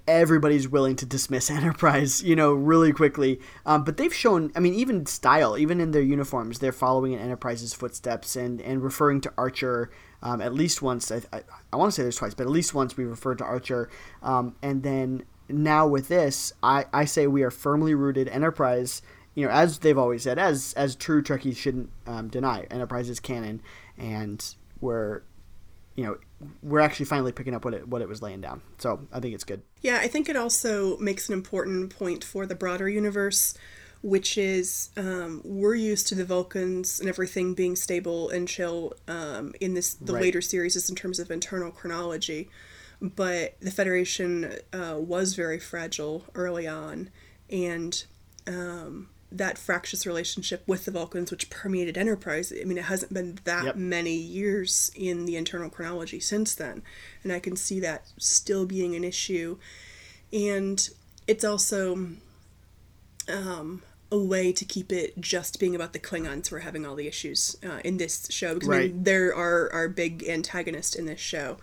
everybody's 0.08 0.68
willing 0.68 0.96
to 0.96 1.06
dismiss 1.06 1.50
Enterprise, 1.52 2.24
you 2.24 2.36
know, 2.36 2.54
really 2.54 2.92
quickly. 2.92 3.40
Um, 3.66 3.84
but 3.84 3.98
they've 3.98 4.14
shown, 4.14 4.52
I 4.56 4.60
mean, 4.60 4.74
even 4.74 5.06
style, 5.06 5.58
even 5.58 5.82
in 5.82 5.92
their 5.92 6.02
uniforms, 6.02 6.60
they're 6.60 6.72
following 6.72 7.14
in 7.14 7.20
Enterprise's 7.20 7.74
footsteps 7.74 8.36
and, 8.36 8.62
and 8.62 8.82
referring 8.82 9.22
to 9.22 9.34
Archer 9.38 9.92
um, 10.22 10.42
at 10.42 10.54
least 10.54 10.82
once. 10.82 11.12
I, 11.12 11.22
I, 11.32 11.42
I 11.72 11.76
want 11.76 11.92
to 11.92 11.96
say 11.96 12.04
there's 12.04 12.16
twice, 12.16 12.34
but 12.34 12.44
at 12.44 12.50
least 12.50 12.74
once 12.74 12.98
we 12.98 13.04
referred 13.04 13.38
to 13.40 13.44
Archer. 13.44 13.90
Um, 14.24 14.56
and 14.62 14.84
then 14.84 15.24
now 15.50 15.88
with 15.88 16.08
this, 16.08 16.54
I, 16.64 16.86
I 16.94 17.06
say 17.06 17.28
we 17.28 17.44
are 17.44 17.52
firmly 17.52 17.94
rooted 17.94 18.28
Enterprise. 18.28 19.02
You 19.36 19.46
know, 19.46 19.52
as 19.52 19.80
they've 19.80 19.98
always 19.98 20.24
said, 20.24 20.40
as 20.40 20.74
as 20.74 20.96
true 20.96 21.22
Trekkies 21.22 21.58
shouldn't 21.58 21.92
um, 22.08 22.28
deny, 22.28 22.62
Enterprise 22.72 23.08
is 23.08 23.20
canon, 23.20 23.62
and 23.96 24.44
we're, 24.82 25.22
you 25.98 26.06
know, 26.06 26.18
we're 26.62 26.80
actually 26.80 27.08
finally 27.08 27.32
picking 27.34 27.54
up 27.56 27.66
what 27.66 27.74
it 27.74 27.88
what 27.88 28.02
it 28.02 28.08
was 28.08 28.22
laying 28.22 28.40
down. 28.40 28.62
So 28.78 29.06
I 29.12 29.20
think 29.20 29.34
it's 29.34 29.44
good. 29.44 29.64
Yeah, 29.82 29.98
I 29.98 30.08
think 30.08 30.30
it 30.30 30.38
also 30.38 30.98
makes 31.00 31.28
an 31.28 31.34
important 31.34 31.98
point 31.98 32.24
for 32.24 32.46
the 32.46 32.56
broader 32.56 32.88
universe, 32.88 33.58
which 34.04 34.38
is 34.38 34.92
um, 34.96 35.42
we're 35.44 35.74
used 35.76 36.08
to 36.10 36.16
the 36.16 36.24
Vulcans 36.24 37.00
and 37.00 37.10
everything 37.10 37.56
being 37.56 37.76
stable 37.76 38.30
and 38.30 38.48
chill 38.48 38.94
um, 39.08 39.54
in 39.60 39.74
this 39.74 39.96
the 39.96 40.14
Right. 40.14 40.22
later 40.22 40.40
series 40.40 40.74
just 40.74 40.90
in 40.90 40.96
terms 40.96 41.20
of 41.20 41.32
internal 41.32 41.72
chronology, 41.72 42.48
but 43.02 43.60
the 43.60 43.72
Federation 43.72 44.54
uh, 44.72 44.98
was 45.00 45.34
very 45.34 45.60
fragile 45.60 46.26
early 46.36 46.68
on, 46.68 47.10
and 47.50 48.06
um, 48.46 49.10
that 49.32 49.58
fractious 49.58 50.06
relationship 50.06 50.64
with 50.66 50.86
the 50.86 50.92
Vulcans, 50.92 51.32
which 51.32 51.50
permeated 51.50 51.98
Enterprise, 51.98 52.54
I 52.60 52.64
mean, 52.64 52.78
it 52.78 52.86
hasn't 52.86 53.14
been 53.14 53.40
that 53.44 53.66
Yep. 53.66 53.76
many 53.76 54.16
years 54.16 54.90
in 54.96 55.26
the 55.26 55.36
internal 55.36 55.70
chronology 55.70 56.20
since 56.20 56.56
then. 56.56 56.82
And 57.24 57.34
I 57.34 57.40
can 57.40 57.56
see 57.58 57.80
that 57.82 58.06
still 58.18 58.66
being 58.66 58.96
an 58.96 59.04
issue. 59.04 59.58
And 60.32 60.90
it's 61.28 61.44
also 61.44 62.08
um, 63.28 63.82
a 64.12 64.18
way 64.18 64.54
to 64.54 64.64
keep 64.64 64.92
it 64.92 65.20
just 65.20 65.60
being 65.60 65.76
about 65.76 65.92
the 65.94 66.00
Klingons 66.00 66.48
who 66.48 66.56
are 66.56 66.60
having 66.60 66.86
all 66.86 66.96
the 66.96 67.08
issues 67.08 67.58
uh, 67.64 67.80
in 67.84 67.98
this 67.98 68.28
show. 68.30 68.54
Because 68.54 68.70
I 68.70 68.72
mean, 68.72 68.82
Right. 68.94 69.04
they're 69.04 69.36
our, 69.36 69.72
our 69.74 69.90
big 69.90 70.24
antagonist 70.28 70.96
in 70.96 71.06
this 71.06 71.20
show. 71.20 71.58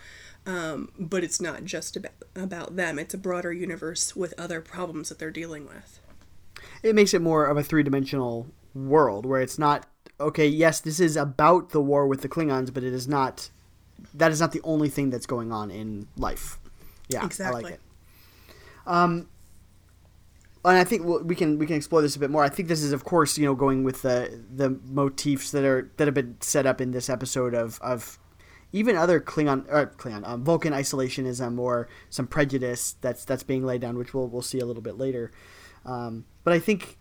Um, 0.46 0.90
but 0.98 1.24
it's 1.24 1.40
not 1.40 1.64
just 1.64 1.96
about, 1.96 2.12
about 2.36 2.76
them, 2.76 2.98
it's 2.98 3.14
a 3.14 3.18
broader 3.18 3.50
universe 3.50 4.14
with 4.14 4.34
other 4.36 4.60
problems 4.60 5.08
that 5.08 5.18
they're 5.18 5.30
dealing 5.30 5.64
with. 5.66 6.00
It 6.84 6.94
makes 6.94 7.12
it 7.14 7.22
more 7.22 7.46
of 7.46 7.56
a 7.56 7.62
three 7.64 7.82
dimensional 7.82 8.46
world 8.74 9.26
where 9.26 9.40
it's 9.40 9.58
not 9.58 9.86
okay. 10.20 10.46
Yes, 10.46 10.80
this 10.80 11.00
is 11.00 11.16
about 11.16 11.70
the 11.70 11.80
war 11.80 12.06
with 12.06 12.22
the 12.22 12.28
Klingons, 12.28 12.72
but 12.72 12.84
it 12.84 12.92
is 12.92 13.08
not. 13.08 13.50
That 14.12 14.30
is 14.30 14.40
not 14.40 14.52
the 14.52 14.60
only 14.62 14.88
thing 14.88 15.10
that's 15.10 15.26
going 15.26 15.50
on 15.50 15.70
in 15.70 16.06
life. 16.16 16.58
Yeah, 17.08 17.22
I 17.22 17.26
Exactly. 17.26 17.62
like 17.62 17.72
it. 17.74 17.80
Um, 18.86 19.28
and 20.64 20.78
I 20.78 20.84
think 20.84 21.04
we 21.04 21.34
can 21.34 21.58
we 21.58 21.66
can 21.66 21.76
explore 21.76 22.02
this 22.02 22.16
a 22.16 22.18
bit 22.18 22.30
more. 22.30 22.42
I 22.42 22.48
think 22.48 22.68
this 22.68 22.82
is, 22.82 22.92
of 22.92 23.04
course, 23.04 23.36
you 23.38 23.44
know, 23.44 23.54
going 23.54 23.84
with 23.84 24.02
the 24.02 24.40
the 24.54 24.78
motifs 24.84 25.50
that 25.52 25.64
are 25.64 25.90
that 25.96 26.06
have 26.06 26.14
been 26.14 26.36
set 26.40 26.66
up 26.66 26.80
in 26.80 26.92
this 26.92 27.08
episode 27.10 27.54
of 27.54 27.78
of 27.82 28.18
even 28.72 28.96
other 28.96 29.20
Klingon 29.20 29.66
or 29.68 29.86
Klingon 29.98 30.26
um, 30.26 30.42
Vulcan 30.44 30.72
isolationism 30.72 31.58
or 31.58 31.88
some 32.10 32.26
prejudice 32.26 32.96
that's 33.00 33.24
that's 33.24 33.42
being 33.42 33.64
laid 33.64 33.80
down, 33.82 33.96
which 33.98 34.14
we'll 34.14 34.28
we'll 34.28 34.42
see 34.42 34.58
a 34.58 34.66
little 34.66 34.82
bit 34.82 34.96
later. 34.98 35.30
Um, 35.84 36.24
but 36.44 36.52
I 36.52 36.58
think 36.58 36.98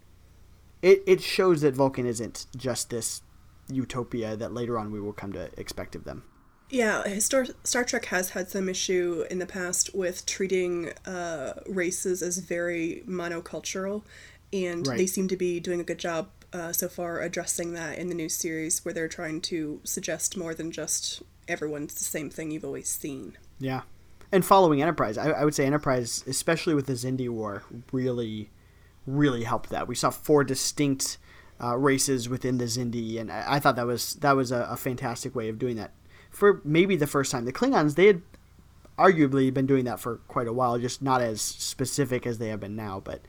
it 0.81 1.03
it 1.05 1.21
shows 1.21 1.61
that 1.61 1.73
Vulcan 1.75 2.05
isn't 2.05 2.47
just 2.57 2.89
this 2.89 3.21
utopia 3.69 4.35
that 4.35 4.53
later 4.53 4.77
on 4.77 4.91
we 4.91 4.99
will 4.99 5.13
come 5.13 5.31
to 5.33 5.49
expect 5.59 5.95
of 5.95 6.03
them. 6.03 6.23
Yeah, 6.69 7.19
Star, 7.19 7.45
Star 7.63 7.83
Trek 7.83 8.05
has 8.05 8.31
had 8.31 8.49
some 8.49 8.67
issue 8.67 9.25
in 9.29 9.37
the 9.37 9.45
past 9.45 9.93
with 9.93 10.25
treating 10.25 10.89
uh, 11.05 11.53
races 11.67 12.23
as 12.23 12.39
very 12.39 13.03
monocultural, 13.07 14.01
and 14.51 14.87
Right. 14.87 14.97
they 14.97 15.05
seem 15.05 15.27
to 15.27 15.37
be 15.37 15.59
doing 15.59 15.79
a 15.79 15.83
good 15.83 15.99
job 15.99 16.29
uh, 16.51 16.71
so 16.71 16.87
far 16.89 17.21
addressing 17.21 17.73
that 17.73 17.99
in 17.99 18.07
the 18.07 18.15
new 18.15 18.29
series, 18.29 18.83
where 18.83 18.93
they're 18.93 19.07
trying 19.07 19.39
to 19.41 19.81
suggest 19.83 20.35
more 20.35 20.55
than 20.55 20.71
just 20.71 21.21
everyone's 21.47 21.93
the 21.93 22.03
same 22.05 22.29
thing 22.31 22.49
you've 22.49 22.65
always 22.65 22.89
seen. 22.89 23.37
Yeah, 23.59 23.81
and 24.31 24.43
following 24.43 24.81
Enterprise, 24.81 25.17
I, 25.17 25.29
I 25.29 25.45
would 25.45 25.53
say 25.53 25.65
Enterprise, 25.67 26.23
especially 26.25 26.73
with 26.73 26.87
the 26.87 26.93
Xindi 26.93 27.29
War, 27.29 27.63
really, 27.91 28.49
really 29.05 29.43
helped 29.43 29.69
that. 29.69 29.87
We 29.87 29.95
saw 29.95 30.09
four 30.09 30.43
distinct 30.43 31.17
uh, 31.61 31.77
races 31.77 32.27
within 32.29 32.57
the 32.57 32.65
Xindi, 32.65 33.19
and 33.19 33.31
I, 33.31 33.55
I 33.55 33.59
thought 33.59 33.75
that 33.75 33.85
was 33.85 34.15
that 34.15 34.35
was 34.35 34.51
a, 34.51 34.67
a 34.69 34.77
fantastic 34.77 35.35
way 35.35 35.49
of 35.49 35.59
doing 35.59 35.75
that. 35.77 35.91
For 36.29 36.61
maybe 36.63 36.95
the 36.95 37.07
first 37.07 37.31
time, 37.31 37.45
the 37.45 37.53
Klingons 37.53 37.95
they 37.95 38.07
had 38.07 38.21
arguably 38.97 39.53
been 39.53 39.65
doing 39.65 39.85
that 39.85 39.99
for 39.99 40.17
quite 40.27 40.47
a 40.47 40.53
while, 40.53 40.77
just 40.77 41.01
not 41.01 41.21
as 41.21 41.41
specific 41.41 42.25
as 42.27 42.37
they 42.37 42.49
have 42.49 42.59
been 42.59 42.75
now. 42.75 43.01
But 43.03 43.21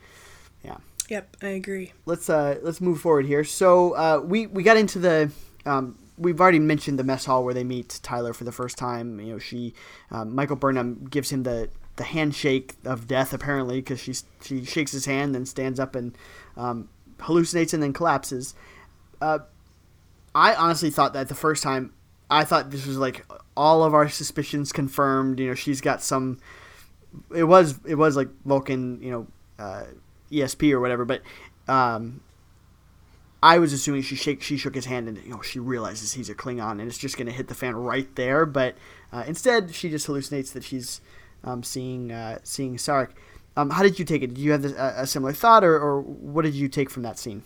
yeah, 0.63 0.77
Yep, 1.09 1.37
I 1.41 1.47
agree. 1.49 1.93
let's 2.05 2.29
uh 2.29 2.57
let's 2.61 2.81
move 2.81 2.99
forward 3.01 3.25
here. 3.25 3.43
So 3.43 3.91
uh, 3.93 4.21
we 4.23 4.47
we 4.47 4.63
got 4.63 4.77
into 4.77 4.99
the 4.99 5.31
um, 5.65 5.97
we've 6.17 6.39
already 6.39 6.59
mentioned 6.59 6.97
the 6.99 7.03
mess 7.03 7.25
hall 7.25 7.43
where 7.43 7.53
they 7.53 7.63
meet 7.63 7.99
Tyler 8.03 8.33
for 8.33 8.43
the 8.43 8.51
first 8.51 8.77
time. 8.77 9.19
You 9.19 9.33
know, 9.33 9.39
she 9.39 9.73
um, 10.11 10.33
Michael 10.35 10.55
Burnham 10.55 11.05
gives 11.09 11.31
him 11.31 11.43
the 11.43 11.69
the 11.95 12.03
handshake 12.03 12.75
of 12.83 13.07
death 13.07 13.33
apparently 13.33 13.77
because 13.77 13.99
she 13.99 14.13
she 14.41 14.65
shakes 14.65 14.91
his 14.91 15.05
hand, 15.05 15.33
then 15.33 15.45
stands 15.45 15.79
up 15.79 15.95
and 15.95 16.17
um, 16.57 16.89
hallucinates 17.19 17.73
and 17.73 17.81
then 17.81 17.93
collapses. 17.93 18.53
Uh, 19.21 19.39
I 20.33 20.53
honestly 20.55 20.89
thought 20.89 21.13
that 21.13 21.27
the 21.27 21.35
first 21.35 21.63
time. 21.63 21.93
I 22.29 22.43
thought 22.43 22.71
this 22.71 22.87
was 22.87 22.97
like 22.97 23.23
all 23.55 23.83
of 23.83 23.93
our 23.93 24.09
suspicions 24.09 24.71
confirmed. 24.71 25.39
You 25.39 25.49
know, 25.49 25.53
she's 25.53 25.79
got 25.79 26.01
some. 26.01 26.39
It 27.33 27.43
was 27.43 27.79
it 27.85 27.95
was 27.95 28.17
like 28.17 28.29
Vulcan, 28.43 29.01
you 29.01 29.11
know, 29.11 29.27
uh, 29.59 29.83
ESP 30.31 30.71
or 30.71 30.79
whatever. 30.79 31.05
But 31.05 31.21
um, 31.67 32.21
I 33.41 33.59
was 33.59 33.73
assuming 33.73 34.01
she 34.01 34.15
shake 34.15 34.41
she 34.41 34.57
shook 34.57 34.75
his 34.75 34.85
hand 34.85 35.07
and 35.07 35.17
you 35.23 35.29
know 35.29 35.41
she 35.41 35.59
realizes 35.59 36.13
he's 36.13 36.29
a 36.29 36.35
Klingon 36.35 36.71
and 36.71 36.81
it's 36.81 36.97
just 36.97 37.15
gonna 37.17 37.31
hit 37.31 37.47
the 37.47 37.55
fan 37.55 37.75
right 37.75 38.13
there. 38.15 38.45
But 38.45 38.75
uh, 39.13 39.23
instead, 39.27 39.73
she 39.73 39.89
just 39.89 40.07
hallucinates 40.07 40.51
that 40.53 40.63
she's 40.63 40.99
um, 41.45 41.63
seeing 41.63 42.11
uh, 42.11 42.39
seeing 42.43 42.75
Sarek. 42.75 43.11
Um, 43.57 43.69
how 43.69 43.83
did 43.83 43.97
you 43.97 44.03
take 44.03 44.21
it? 44.21 44.33
Did 44.33 44.37
you 44.39 44.51
have 44.51 44.63
this, 44.63 44.73
a, 44.73 44.93
a 44.97 45.07
similar 45.07 45.31
thought, 45.31 45.63
or, 45.63 45.75
or 45.79 46.01
what 46.01 46.41
did 46.43 46.55
you 46.55 46.67
take 46.67 46.89
from 46.89 47.03
that 47.03 47.17
scene? 47.17 47.43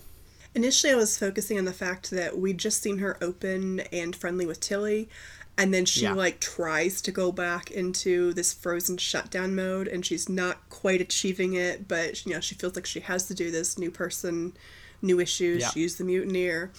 Initially, 0.56 0.92
I 0.92 0.96
was 0.96 1.16
focusing 1.16 1.58
on 1.58 1.64
the 1.64 1.72
fact 1.72 2.10
that 2.10 2.36
we'd 2.36 2.58
just 2.58 2.82
seen 2.82 2.98
her 2.98 3.16
open 3.22 3.80
and 3.92 4.16
friendly 4.16 4.44
with 4.46 4.58
Tilly, 4.58 5.08
and 5.56 5.72
then 5.72 5.84
she 5.84 6.02
Yeah. 6.02 6.14
like 6.14 6.40
tries 6.40 7.00
to 7.02 7.12
go 7.12 7.30
back 7.30 7.70
into 7.70 8.32
this 8.32 8.52
frozen 8.52 8.96
shutdown 8.96 9.54
mode, 9.54 9.86
and 9.86 10.04
she's 10.04 10.28
not 10.28 10.68
quite 10.68 11.00
achieving 11.00 11.54
it. 11.54 11.86
But 11.86 12.26
you 12.26 12.32
know, 12.32 12.40
she 12.40 12.56
feels 12.56 12.74
like 12.74 12.86
she 12.86 13.00
has 13.00 13.26
to 13.26 13.34
do 13.34 13.52
this 13.52 13.78
new 13.78 13.92
person, 13.92 14.54
new 15.00 15.20
issues. 15.20 15.60
Yeah. 15.60 15.70
She's 15.70 15.96
the 15.96 16.04
mutineer, 16.04 16.72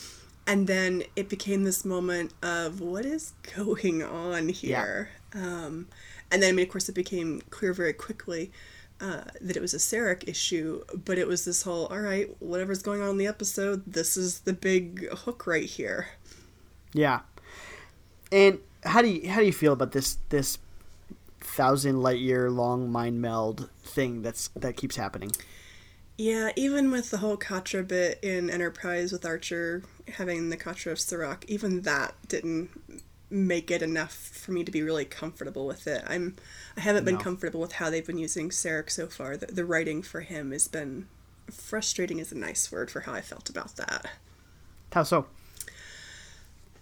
and 0.46 0.68
then 0.68 1.04
it 1.16 1.30
became 1.30 1.64
this 1.64 1.86
moment 1.86 2.34
of 2.44 2.82
what 2.82 3.06
is 3.06 3.32
going 3.56 4.04
on 4.04 4.50
here. 4.50 5.12
Um, 5.34 5.88
and 6.32 6.42
then, 6.42 6.50
I 6.50 6.52
mean, 6.54 6.66
of 6.66 6.72
course, 6.72 6.90
it 6.90 6.96
became 6.96 7.42
clear 7.50 7.74
very 7.74 7.94
quickly. 7.94 8.52
uh, 9.02 9.24
that 9.42 9.58
it 9.58 9.62
was 9.62 9.74
a 9.74 9.78
Sarek 9.78 10.28
issue, 10.28 10.84
but 10.94 11.18
it 11.18 11.28
was 11.28 11.44
this 11.44 11.64
whole, 11.64 11.88
all 11.88 12.00
right, 12.00 12.30
whatever's 12.40 12.84
going 12.84 13.02
on 13.02 13.10
in 13.10 13.18
the 13.18 13.26
episode, 13.28 13.84
this 13.88 14.16
is 14.16 14.42
the 14.42 14.54
big 14.54 15.10
hook 15.10 15.48
right 15.48 15.66
here. 15.66 16.10
Yeah. 16.94 17.22
And 18.32 18.60
how 18.84 19.02
do 19.02 19.08
you 19.10 19.30
how 19.30 19.40
do 19.40 19.46
you 19.46 19.54
feel 19.54 19.74
about 19.74 19.92
this 19.92 20.18
this 20.30 20.58
thousand 21.40 22.02
light 22.02 22.20
year 22.20 22.50
long 22.50 22.92
mind 22.92 23.22
meld 23.22 23.70
thing 23.84 24.22
that's 24.22 24.50
that 24.56 24.78
keeps 24.78 24.96
happening? 24.96 25.32
Yeah, 26.18 26.52
even 26.56 26.92
with 26.92 27.10
the 27.10 27.18
whole 27.18 27.38
Katra 27.38 27.88
bit 27.88 28.20
in 28.22 28.50
Enterprise 28.52 29.12
with 29.12 29.26
Archer 29.26 29.84
having 30.16 30.50
the 30.50 30.58
Katra 30.58 30.92
of 30.92 31.00
Surak, 31.00 31.44
even 31.46 31.82
that 31.82 32.14
didn't 32.28 32.70
make 33.32 33.72
it 33.72 33.82
enough 33.82 34.14
for 34.14 34.52
me 34.52 34.64
to 34.64 34.72
be 34.72 34.82
really 34.84 35.06
comfortable 35.06 35.66
with 35.66 35.88
it. 35.88 36.04
I'm 36.08 36.36
I 36.78 36.82
haven't 36.82 37.06
been 37.06 37.16
No. 37.16 37.22
comfortable 37.22 37.62
with 37.62 37.74
how 37.74 37.90
they've 37.90 38.06
been 38.06 38.18
using 38.18 38.50
Sarek 38.50 38.90
so 38.90 39.08
far. 39.08 39.38
The, 39.38 39.48
the 39.48 39.66
writing 39.66 40.02
for 40.02 40.22
him 40.22 40.52
has 40.52 40.68
been 40.68 41.08
frustrating 41.52 42.20
is 42.20 42.32
a 42.32 42.38
nice 42.38 42.72
word 42.72 42.92
for 42.92 43.02
how 43.02 43.14
I 43.14 43.22
felt 43.22 43.50
about 43.50 43.76
that. 43.78 44.06
How 44.94 45.04
so? 45.04 45.28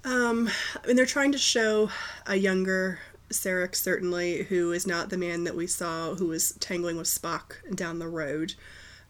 Um, 0.03 0.49
I 0.81 0.87
mean, 0.87 0.95
they're 0.95 1.05
trying 1.05 1.31
to 1.33 1.37
show 1.37 1.89
a 2.25 2.35
younger 2.35 2.99
Sarek, 3.29 3.75
certainly, 3.75 4.43
who 4.43 4.71
is 4.71 4.87
not 4.87 5.09
the 5.09 5.17
man 5.17 5.43
that 5.43 5.55
we 5.55 5.67
saw 5.67 6.15
who 6.15 6.27
was 6.27 6.53
tangling 6.53 6.97
with 6.97 7.07
Spock 7.07 7.57
down 7.75 7.99
the 7.99 8.07
road. 8.07 8.55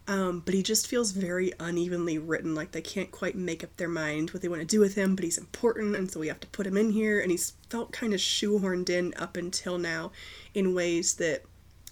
Um, 0.09 0.41
but 0.43 0.55
he 0.55 0.63
just 0.63 0.87
feels 0.87 1.11
very 1.11 1.53
unevenly 1.59 2.17
written, 2.17 2.55
like 2.55 2.71
they 2.71 2.81
can't 2.81 3.11
quite 3.11 3.35
make 3.35 3.63
up 3.63 3.77
their 3.77 3.87
mind 3.87 4.31
what 4.31 4.41
they 4.41 4.47
want 4.47 4.59
to 4.61 4.65
do 4.65 4.79
with 4.79 4.95
him, 4.95 5.15
but 5.15 5.23
he's 5.23 5.37
important, 5.37 5.95
and 5.95 6.09
so 6.09 6.19
we 6.19 6.27
have 6.29 6.39
to 6.39 6.47
put 6.47 6.65
him 6.65 6.77
in 6.77 6.89
here, 6.89 7.21
and 7.21 7.29
he's 7.29 7.53
felt 7.69 7.91
kind 7.91 8.11
of 8.11 8.19
shoehorned 8.19 8.89
in 8.89 9.13
up 9.17 9.37
until 9.37 9.77
now 9.77 10.11
in 10.55 10.73
ways 10.73 11.13
that, 11.17 11.43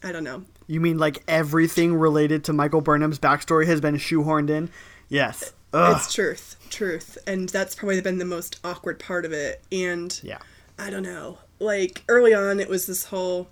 I 0.04 0.12
don't 0.12 0.24
know, 0.24 0.46
You 0.66 0.82
mean 0.82 0.98
like 0.98 1.24
everything 1.28 1.94
related 1.94 2.44
to 2.46 2.54
Michael 2.54 2.82
Burnham's 2.82 3.20
backstory 3.20 3.68
has 3.68 3.80
been 3.82 3.98
shoehorned 3.98 4.50
in? 4.50 4.72
Yes. 5.10 5.54
Ugh. 5.74 5.96
It's 5.96 6.12
truth, 6.12 6.56
truth, 6.72 7.20
and 7.28 7.50
that's 7.50 7.76
probably 7.76 8.02
been 8.02 8.18
the 8.18 8.26
most 8.26 8.60
awkward 8.64 8.98
part 9.00 9.26
of 9.26 9.32
it. 9.32 9.64
And 9.72 10.20
Yeah. 10.24 10.40
I 10.80 10.90
don't 10.90 11.04
know, 11.04 11.38
like 11.60 12.04
early 12.10 12.34
on, 12.34 12.60
it 12.60 12.68
was 12.68 12.88
this 12.88 13.06
whole 13.06 13.50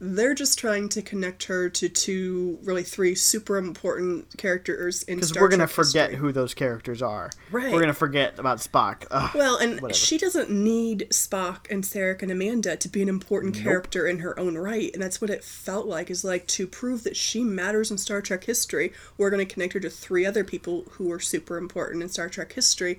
they're 0.00 0.34
just 0.34 0.58
trying 0.58 0.88
to 0.90 1.02
connect 1.02 1.44
her 1.44 1.68
to 1.68 1.88
two, 1.88 2.58
really 2.62 2.84
three 2.84 3.14
super 3.16 3.56
important 3.56 4.36
characters 4.38 5.02
in 5.02 5.16
Because 5.16 5.34
we're 5.34 5.48
gonna 5.48 5.66
Trek 5.66 5.70
forget 5.86 6.10
history. 6.10 6.16
who 6.26 6.32
those 6.32 6.54
characters 6.54 7.02
are. 7.02 7.30
Right. 7.50 7.72
We're 7.72 7.80
gonna 7.80 7.92
forget 7.94 8.38
about 8.38 8.58
Spock. 8.58 9.06
Ugh. 9.10 9.30
Well, 9.34 9.56
and 9.56 9.80
Whatever. 9.80 9.94
she 9.94 10.16
doesn't 10.18 10.50
need 10.50 11.08
Spock 11.10 11.70
and 11.70 11.82
Sarek 11.82 12.22
and 12.22 12.30
Amanda 12.30 12.76
to 12.76 12.88
be 12.88 13.02
an 13.02 13.08
important 13.08 13.56
character 13.56 14.06
in 14.06 14.20
her 14.20 14.38
own 14.38 14.56
right, 14.56 14.90
and 14.94 15.02
that's 15.02 15.20
what 15.20 15.30
it 15.30 15.42
felt 15.42 15.86
like. 15.86 16.10
Is 16.10 16.24
like 16.24 16.46
to 16.48 16.66
prove 16.66 17.02
that 17.04 17.16
she 17.16 17.42
matters 17.42 17.90
in 17.90 17.98
Star 17.98 18.20
Trek 18.20 18.44
history. 18.44 18.92
We're 19.16 19.30
going 19.30 19.44
to 19.46 19.52
connect 19.52 19.72
her 19.72 19.80
to 19.80 19.90
three 19.90 20.24
other 20.24 20.44
people 20.44 20.84
who 20.92 21.10
are 21.10 21.18
super 21.20 21.56
important 21.56 22.02
in 22.04 22.08
Star 22.08 22.28
Trek 22.28 22.52
history, 22.52 22.98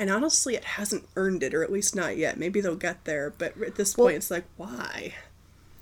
and 0.00 0.10
honestly, 0.10 0.56
it 0.56 0.64
hasn't 0.64 1.06
earned 1.14 1.42
it, 1.44 1.54
or 1.54 1.62
at 1.62 1.70
least 1.70 1.94
not 1.94 2.16
yet. 2.16 2.38
Maybe 2.38 2.60
they'll 2.60 2.74
get 2.74 3.04
there, 3.04 3.32
but 3.38 3.60
at 3.62 3.76
this 3.76 3.94
point, 3.94 4.16
it's 4.16 4.30
like, 4.32 4.44
why? 4.56 5.14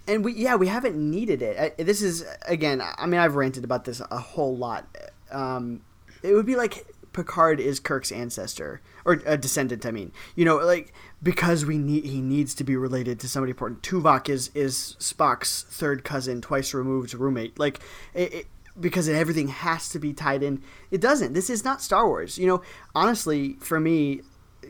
And 0.09 0.25
we 0.25 0.33
yeah 0.33 0.57
we 0.57 0.67
haven't 0.67 0.97
needed 0.97 1.43
it. 1.43 1.77
This 1.79 2.03
is 2.03 2.25
again 2.47 2.83
i 2.83 3.07
mean 3.07 3.21
i've 3.21 3.37
ranted 3.37 3.65
about 3.65 3.85
this 3.85 4.01
a 4.11 4.19
whole 4.19 4.57
lot. 4.57 4.87
Um 5.31 5.83
it 6.23 6.35
would 6.35 6.47
be 6.47 6.57
like 6.57 6.87
picard 7.13 7.59
is 7.59 7.81
kirk's 7.81 8.13
ancestor 8.13 8.81
or 9.05 9.21
a 9.27 9.37
descendant 9.37 9.85
i 9.87 9.91
mean. 9.91 10.13
You 10.35 10.45
know 10.45 10.57
like 10.57 10.93
because 11.23 11.65
we 11.65 11.79
need 11.79 12.05
he 12.05 12.21
needs 12.21 12.55
to 12.55 12.65
be 12.65 12.77
related 12.77 13.21
to 13.21 13.29
somebody 13.29 13.51
important. 13.51 13.83
Tuvok 13.83 14.29
is 14.29 14.51
is 14.55 14.97
spock's 14.99 15.65
third 15.71 16.05
cousin 16.05 16.41
twice 16.41 16.75
removed 16.75 17.15
roommate. 17.15 17.59
Like 17.59 17.81
it, 18.15 18.33
it 18.35 18.47
because 18.81 19.09
everything 19.09 19.49
has 19.49 19.89
to 19.91 19.99
be 19.99 20.13
tied 20.13 20.43
in. 20.43 20.63
It 20.93 21.01
doesn't. 21.01 21.33
This 21.33 21.51
is 21.51 21.65
not 21.65 21.83
star 21.83 22.09
wars. 22.09 22.39
You 22.39 22.47
know 22.47 22.63
honestly 22.95 23.55
for 23.61 23.79
me 23.79 24.23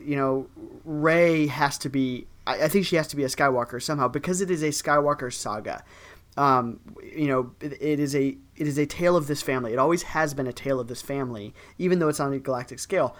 you 0.03 0.15
know, 0.15 0.47
Rey 0.85 1.47
has 1.47 1.77
to 1.79 1.89
be. 1.89 2.27
I, 2.49 2.65
I 2.65 2.67
think 2.67 2.85
she 2.85 2.95
has 2.95 3.07
to 3.09 3.15
be 3.15 3.23
a 3.23 3.27
Skywalker 3.27 3.81
somehow 3.81 4.07
because 4.07 4.41
it 4.41 4.49
is 4.51 4.63
a 4.63 4.69
Skywalker 4.69 5.31
saga. 5.31 5.83
Um, 6.37 6.79
you 7.03 7.27
know, 7.27 7.51
it, 7.59 7.73
it 7.81 7.99
is 7.99 8.15
a 8.15 8.37
it 8.55 8.67
is 8.67 8.77
a 8.77 8.85
tale 8.85 9.15
of 9.15 9.27
this 9.27 9.41
family. 9.41 9.73
It 9.73 9.79
always 9.79 10.03
has 10.03 10.33
been 10.33 10.47
a 10.47 10.53
tale 10.53 10.79
of 10.79 10.87
this 10.87 11.01
family, 11.01 11.53
even 11.77 11.99
though 11.99 12.09
it's 12.09 12.19
on 12.19 12.33
a 12.33 12.39
galactic 12.39 12.79
scale. 12.79 13.15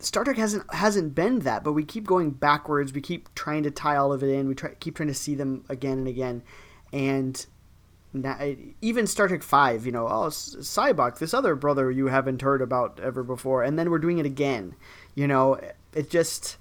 Star 0.00 0.24
Trek 0.24 0.36
hasn't 0.36 0.72
hasn't 0.74 1.14
been 1.14 1.40
that, 1.40 1.64
but 1.64 1.72
we 1.72 1.84
keep 1.84 2.06
going 2.06 2.30
backwards. 2.30 2.92
We 2.92 3.00
keep 3.00 3.34
trying 3.34 3.62
to 3.62 3.70
tie 3.70 3.96
all 3.96 4.12
of 4.12 4.22
it 4.22 4.28
in. 4.28 4.48
We 4.48 4.54
try 4.54 4.74
keep 4.74 4.96
trying 4.96 5.08
to 5.08 5.14
see 5.14 5.34
them 5.34 5.64
again 5.68 5.98
and 5.98 6.08
again, 6.08 6.42
and 6.92 7.46
now, 8.14 8.38
even 8.80 9.08
Star 9.08 9.26
Trek 9.26 9.42
Five, 9.42 9.84
you 9.84 9.92
know, 9.92 10.06
oh 10.06 10.28
Sybok, 10.28 11.18
this 11.18 11.34
other 11.34 11.56
brother 11.56 11.90
you 11.90 12.06
haven't 12.06 12.42
heard 12.42 12.62
about 12.62 13.00
ever 13.00 13.24
before, 13.24 13.64
and 13.64 13.76
then 13.76 13.90
we're 13.90 13.98
doing 13.98 14.18
it 14.18 14.26
again. 14.26 14.76
You 15.16 15.26
know, 15.26 15.58
it 15.92 16.10
just, 16.10 16.56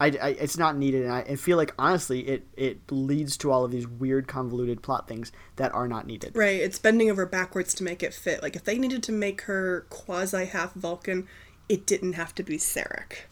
I, 0.00 0.06
I 0.06 0.28
it's 0.30 0.56
not 0.56 0.76
needed, 0.78 1.02
and 1.04 1.12
I, 1.12 1.20
I 1.20 1.36
feel 1.36 1.58
like 1.58 1.74
honestly, 1.78 2.20
it 2.26 2.46
it 2.56 2.80
leads 2.90 3.36
to 3.38 3.50
all 3.52 3.64
of 3.64 3.70
these 3.70 3.86
weird, 3.86 4.26
convoluted 4.26 4.82
plot 4.82 5.06
things 5.06 5.30
that 5.56 5.72
are 5.74 5.86
not 5.86 6.06
needed. 6.06 6.34
Right, 6.34 6.60
it's 6.60 6.78
bending 6.78 7.10
over 7.10 7.26
backwards 7.26 7.74
to 7.74 7.84
make 7.84 8.02
it 8.02 8.14
fit. 8.14 8.42
Like 8.42 8.56
if 8.56 8.64
they 8.64 8.78
needed 8.78 9.02
to 9.04 9.12
make 9.12 9.42
her 9.42 9.86
quasi 9.90 10.46
half 10.46 10.72
Vulcan, 10.72 11.28
it 11.68 11.86
didn't 11.86 12.14
have 12.14 12.34
to 12.36 12.42
be 12.42 12.56
Sarek. 12.56 13.26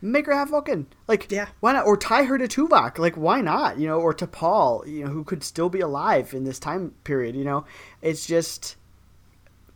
Make 0.00 0.26
her 0.26 0.32
half 0.34 0.50
Vulcan, 0.50 0.86
like 1.06 1.30
Yeah. 1.30 1.48
why 1.60 1.72
not? 1.72 1.86
Or 1.86 1.96
tie 1.96 2.24
her 2.24 2.38
to 2.38 2.46
Tuvok, 2.48 2.98
like 2.98 3.14
why 3.16 3.40
not? 3.40 3.78
You 3.78 3.86
know, 3.86 4.00
or 4.00 4.12
to 4.14 4.26
Paul, 4.26 4.84
you 4.86 5.04
know, 5.04 5.10
who 5.10 5.24
could 5.24 5.42
still 5.44 5.68
be 5.68 5.80
alive 5.80 6.34
in 6.34 6.44
this 6.44 6.58
time 6.58 6.94
period. 7.04 7.36
You 7.36 7.44
know, 7.44 7.64
it's 8.02 8.26
just. 8.26 8.76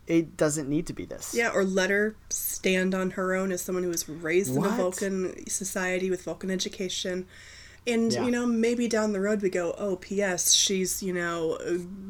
It 0.07 0.35
doesn't 0.35 0.67
need 0.69 0.87
to 0.87 0.93
be 0.93 1.05
this. 1.05 1.33
Yeah, 1.33 1.51
or 1.53 1.63
let 1.63 1.89
her 1.89 2.15
stand 2.29 2.93
on 2.93 3.11
her 3.11 3.33
own 3.33 3.51
as 3.51 3.61
someone 3.61 3.83
who 3.83 3.89
was 3.89 4.07
raised 4.09 4.55
in 4.55 4.63
a 4.63 4.69
Vulcan 4.69 5.47
society 5.47 6.09
with 6.09 6.23
Vulcan 6.23 6.51
education. 6.51 7.25
And, 7.87 8.11
Yeah. 8.13 8.25
you 8.25 8.31
know, 8.31 8.45
maybe 8.45 8.87
down 8.87 9.11
the 9.13 9.19
road 9.21 9.41
we 9.41 9.49
go, 9.49 9.73
oh, 9.77 9.97
P.S., 9.97 10.53
she's, 10.53 11.03
you 11.03 11.13
know, 11.13 11.57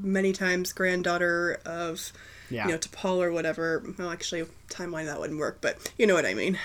many 0.03 0.31
times 0.31 0.71
granddaughter 0.73 1.59
of, 1.65 2.11
Yeah. 2.49 2.65
you 2.67 2.71
know, 2.73 2.77
T'Pol 2.77 3.17
or 3.23 3.31
whatever. 3.31 3.83
Well, 3.97 4.11
actually, 4.11 4.45
timeline 4.69 5.05
that 5.05 5.19
wouldn't 5.19 5.39
work, 5.39 5.59
but 5.61 5.91
you 5.97 6.05
know 6.07 6.13
what 6.13 6.25
I 6.25 6.33
mean. 6.35 6.59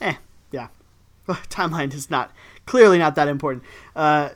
eh, 0.00 0.14
yeah. 0.50 0.68
Timeline 1.28 1.92
is 1.94 2.10
not 2.10 2.32
clearly 2.66 2.98
not 2.98 3.14
that 3.14 3.28
important. 3.28 3.64
Uh, 3.96 4.30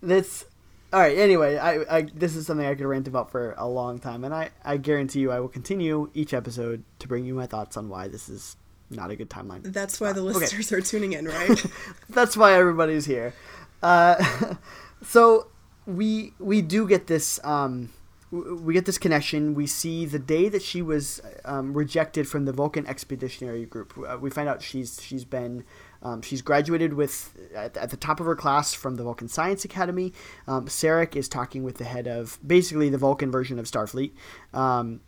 this, 0.00 0.44
all 0.92 1.00
right. 1.00 1.16
Anyway, 1.16 1.56
I, 1.56 1.98
I 1.98 2.02
this 2.02 2.36
is 2.36 2.46
something 2.46 2.66
I 2.66 2.74
could 2.74 2.86
rant 2.86 3.08
about 3.08 3.30
for 3.30 3.54
a 3.56 3.66
long 3.66 3.98
time, 3.98 4.24
and 4.24 4.34
I, 4.34 4.50
I 4.64 4.76
guarantee 4.76 5.20
you, 5.20 5.30
I 5.30 5.40
will 5.40 5.48
continue 5.48 6.10
each 6.14 6.34
episode 6.34 6.84
to 6.98 7.08
bring 7.08 7.24
you 7.24 7.34
my 7.34 7.46
thoughts 7.46 7.76
on 7.76 7.88
why 7.88 8.08
this 8.08 8.28
is 8.28 8.56
not 8.90 9.10
a 9.10 9.16
good 9.16 9.30
timeline. 9.30 9.62
That's 9.64 10.00
why 10.00 10.12
the 10.12 10.20
okay. 10.20 10.38
listeners 10.38 10.70
are 10.72 10.80
tuning 10.80 11.14
in, 11.14 11.26
right? 11.26 11.64
That's 12.10 12.36
why 12.36 12.54
everybody's 12.54 13.06
here. 13.06 13.34
Uh, 13.82 14.56
so 15.02 15.48
we 15.86 16.34
we 16.38 16.60
do 16.62 16.86
get 16.86 17.06
this 17.06 17.42
um, 17.44 17.90
we 18.30 18.74
get 18.74 18.86
this 18.86 18.98
connection. 18.98 19.54
We 19.54 19.66
see 19.66 20.06
the 20.06 20.18
day 20.18 20.48
that 20.48 20.62
she 20.62 20.82
was 20.82 21.20
um, 21.44 21.74
rejected 21.74 22.28
from 22.28 22.44
the 22.44 22.52
Vulcan 22.52 22.86
Expeditionary 22.86 23.66
Group. 23.66 23.94
Uh, 23.98 24.18
we 24.18 24.30
find 24.30 24.48
out 24.48 24.62
she's 24.62 25.02
she's 25.02 25.24
been 25.24 25.64
um, 26.02 26.22
she's 26.22 26.42
graduated 26.42 26.94
with 26.94 27.36
at, 27.54 27.76
at 27.76 27.90
the 27.90 27.96
top 27.96 28.20
of 28.20 28.26
her 28.26 28.36
class 28.36 28.74
from 28.74 28.96
the 28.96 29.04
Vulcan 29.04 29.28
Science 29.28 29.64
Academy. 29.64 30.12
Um, 30.46 30.66
Sarek 30.66 31.16
is 31.16 31.28
talking 31.28 31.62
with 31.62 31.76
the 31.76 31.84
head 31.84 32.06
of 32.06 32.38
basically 32.46 32.88
the 32.88 32.98
Vulcan 32.98 33.30
version 33.30 33.58
of 33.58 33.66
Starfleet, 33.66 34.12
um, 34.52 35.00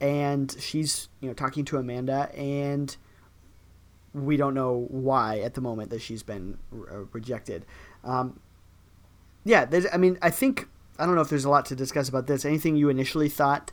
and 0.00 0.54
she's 0.58 1.08
you 1.20 1.28
know 1.28 1.34
talking 1.34 1.64
to 1.66 1.76
Amanda 1.76 2.30
and 2.36 2.96
we 4.14 4.36
don't 4.36 4.54
know 4.54 4.86
why 4.90 5.40
at 5.40 5.54
the 5.54 5.60
moment 5.60 5.90
that 5.90 6.02
she's 6.02 6.22
been 6.22 6.58
uh, 6.72 7.04
rejected. 7.12 7.64
Um, 8.04 8.40
yeah, 9.44 9.64
there's, 9.64 9.86
I 9.92 9.96
mean, 9.96 10.18
I 10.22 10.30
think 10.30 10.68
I 10.98 11.06
don't 11.06 11.14
know 11.14 11.20
if 11.22 11.28
there's 11.28 11.44
a 11.44 11.50
lot 11.50 11.66
to 11.66 11.76
discuss 11.76 12.08
about 12.08 12.26
this. 12.26 12.44
Anything 12.44 12.76
you 12.76 12.88
initially 12.88 13.28
thought? 13.28 13.72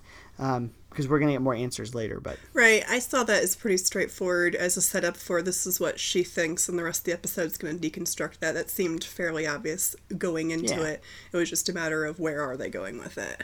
Because 0.89 1.08
we're 1.08 1.19
gonna 1.19 1.34
get 1.34 1.41
more 1.41 1.54
answers 1.54 1.93
later, 1.93 2.19
but 2.19 2.38
Right. 2.54 2.84
I 2.89 2.99
saw 2.99 3.23
that 3.25 3.43
as 3.43 3.56
pretty 3.56 3.78
straightforward 3.78 4.56
as 4.56 4.75
a 4.78 4.82
setup 4.82 5.17
for 5.17 5.41
this 5.41 5.67
is 5.67 5.80
what 5.80 5.99
she 5.99 6.23
thinks, 6.23 6.67
and 6.67 6.80
the 6.80 6.84
rest 6.84 7.02
of 7.02 7.06
the 7.06 7.13
episode 7.13 7.45
is 7.47 7.58
going 7.58 7.80
to 7.80 7.89
deconstruct 7.89 8.39
that. 8.39 8.54
That 8.54 8.69
seemed 8.71 9.04
fairly 9.04 9.45
obvious 9.45 9.95
going 10.17 10.49
into 10.52 10.73
Yeah. 10.75 10.84
it. 10.88 11.04
It 11.32 11.38
was 11.38 11.49
just 11.49 11.69
a 11.69 11.73
matter 11.73 12.06
of 12.06 12.19
where 12.19 12.41
are 12.41 12.58
they 12.58 12.69
going 12.69 12.97
with 12.97 13.17
it. 13.17 13.43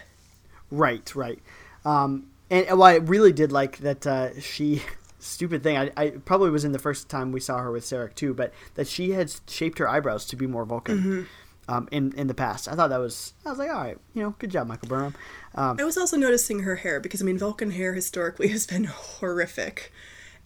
right, 0.72 1.14
right. 1.16 1.40
Um, 1.86 2.28
and, 2.50 2.66
well, 2.68 2.84
I 2.84 2.96
really 2.96 3.32
did 3.32 3.52
like 3.52 3.78
that 3.80 4.08
uh, 4.08 4.40
she. 4.40 4.82
Stupid 5.20 5.64
thing. 5.64 5.76
I, 5.76 5.92
I 5.98 6.10
probably 6.12 6.52
was 6.52 6.64
in 6.66 6.72
the 6.72 6.78
first 6.78 7.10
time 7.10 7.32
we 7.32 7.40
saw 7.40 7.58
her 7.58 7.72
with 7.72 7.84
Sarek 7.84 8.14
too, 8.14 8.32
but 8.36 8.54
that 8.76 8.88
she 8.88 9.12
had 9.12 9.34
shaped 9.48 9.80
her 9.80 9.90
eyebrows 9.90 10.24
to 10.28 10.36
be 10.36 10.46
more 10.46 10.66
Vulcan. 10.66 11.28
Um, 11.68 11.88
in 11.92 12.14
in 12.14 12.28
the 12.28 12.34
past, 12.36 12.68
I 12.68 12.76
thought 12.76 12.90
that 12.90 13.00
was. 13.00 13.34
I 13.46 13.50
was 13.50 13.58
like, 13.58 13.70
all 13.72 13.82
right, 13.82 13.98
you 14.14 14.22
know, 14.22 14.36
good 14.38 14.52
job, 14.52 14.68
Michael 14.68 14.88
Burnham. 14.88 15.16
Um, 15.56 15.78
I 15.80 15.84
was 15.84 15.98
also 15.98 16.16
noticing 16.16 16.60
her 16.60 16.76
hair 16.76 17.00
because 17.00 17.22
I 17.22 17.26
mean 17.26 17.38
Vulcan 17.40 17.72
hair 17.72 17.94
historically 17.94 18.48
has 18.56 18.68
been 18.68 18.84
horrific, 18.90 19.92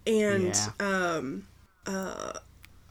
and 0.07 0.55
Yeah. 0.55 0.71
um, 0.79 1.47
uh, 1.85 2.33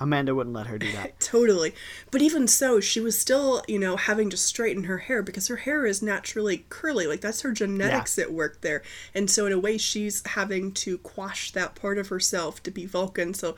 Amanda 0.01 0.35
wouldn't 0.35 0.55
let 0.55 0.69
her 0.69 0.79
do 0.79 0.91
that. 0.93 1.19
Totally. 1.21 1.75
But 2.11 2.23
even 2.23 2.47
so, 2.47 2.79
she 2.81 3.01
was 3.01 3.19
still, 3.19 3.63
you 3.67 3.79
know, 3.79 3.97
having 3.97 4.31
to 4.31 4.37
straighten 4.37 4.85
her 4.85 4.99
hair 4.99 5.23
because 5.23 5.49
her 5.49 5.57
hair 5.57 5.85
is 5.87 6.01
naturally 6.03 6.65
curly. 6.69 7.07
Like, 7.07 7.21
that's 7.21 7.41
her 7.41 7.53
genetics 7.53 8.17
Yeah. 8.17 8.25
at 8.25 8.33
work 8.33 8.61
there. 8.61 8.83
And 9.15 9.29
so, 9.31 9.47
in 9.47 9.53
a 9.53 9.59
way, 9.59 9.77
she's 9.79 10.25
having 10.27 10.73
to 10.75 10.99
quash 10.99 11.51
that 11.53 11.75
part 11.75 11.99
of 11.99 12.09
herself 12.09 12.63
to 12.63 12.71
be 12.71 12.87
Vulcan. 12.87 13.35
So, 13.35 13.57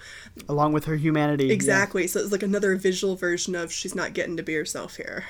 Along 0.48 0.72
with 0.72 0.86
her 0.86 0.96
humanity. 0.96 1.46
yeah. 1.46 1.52
exactly. 1.52 2.06
So, 2.06 2.20
it's 2.20 2.32
like 2.32 2.42
another 2.42 2.74
visual 2.76 3.16
version 3.16 3.54
of 3.54 3.70
she's 3.72 3.94
not 3.94 4.14
getting 4.14 4.36
to 4.38 4.42
be 4.42 4.54
herself 4.54 4.96
here. 4.96 5.24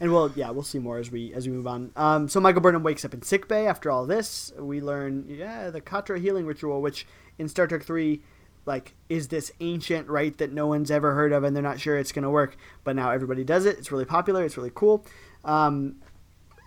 And 0.00 0.12
well, 0.12 0.32
yeah, 0.34 0.50
we'll 0.50 0.64
see 0.64 0.80
more 0.80 0.98
as 0.98 1.12
we 1.12 1.32
as 1.34 1.46
we 1.46 1.52
move 1.54 1.68
on. 1.68 1.92
Um, 1.94 2.28
so 2.28 2.40
Michael 2.40 2.60
Burnham 2.60 2.82
wakes 2.82 3.04
up 3.04 3.14
in 3.14 3.22
sickbay 3.22 3.66
after 3.66 3.92
all 3.92 4.04
this. 4.06 4.52
We 4.58 4.80
learn, 4.80 5.24
yeah, 5.28 5.70
the 5.70 5.80
Katra 5.80 6.20
healing 6.20 6.46
ritual, 6.46 6.82
which 6.82 7.06
in 7.38 7.48
Star 7.48 7.68
Trek 7.68 7.84
Three, 7.84 8.20
like, 8.66 8.94
is 9.08 9.28
this 9.28 9.52
ancient 9.60 10.08
right 10.08 10.36
that 10.38 10.52
no 10.52 10.66
one's 10.66 10.90
ever 10.90 11.14
heard 11.14 11.32
of, 11.32 11.44
and 11.44 11.54
they're 11.54 11.62
not 11.62 11.80
sure 11.80 11.98
it's 11.98 12.12
going 12.12 12.22
to 12.22 12.30
work. 12.30 12.56
But 12.82 12.96
now 12.96 13.10
everybody 13.10 13.44
does 13.44 13.66
it. 13.66 13.78
It's 13.78 13.92
really 13.92 14.04
popular. 14.04 14.44
It's 14.44 14.56
really 14.56 14.72
cool. 14.74 15.04
Um, 15.44 15.96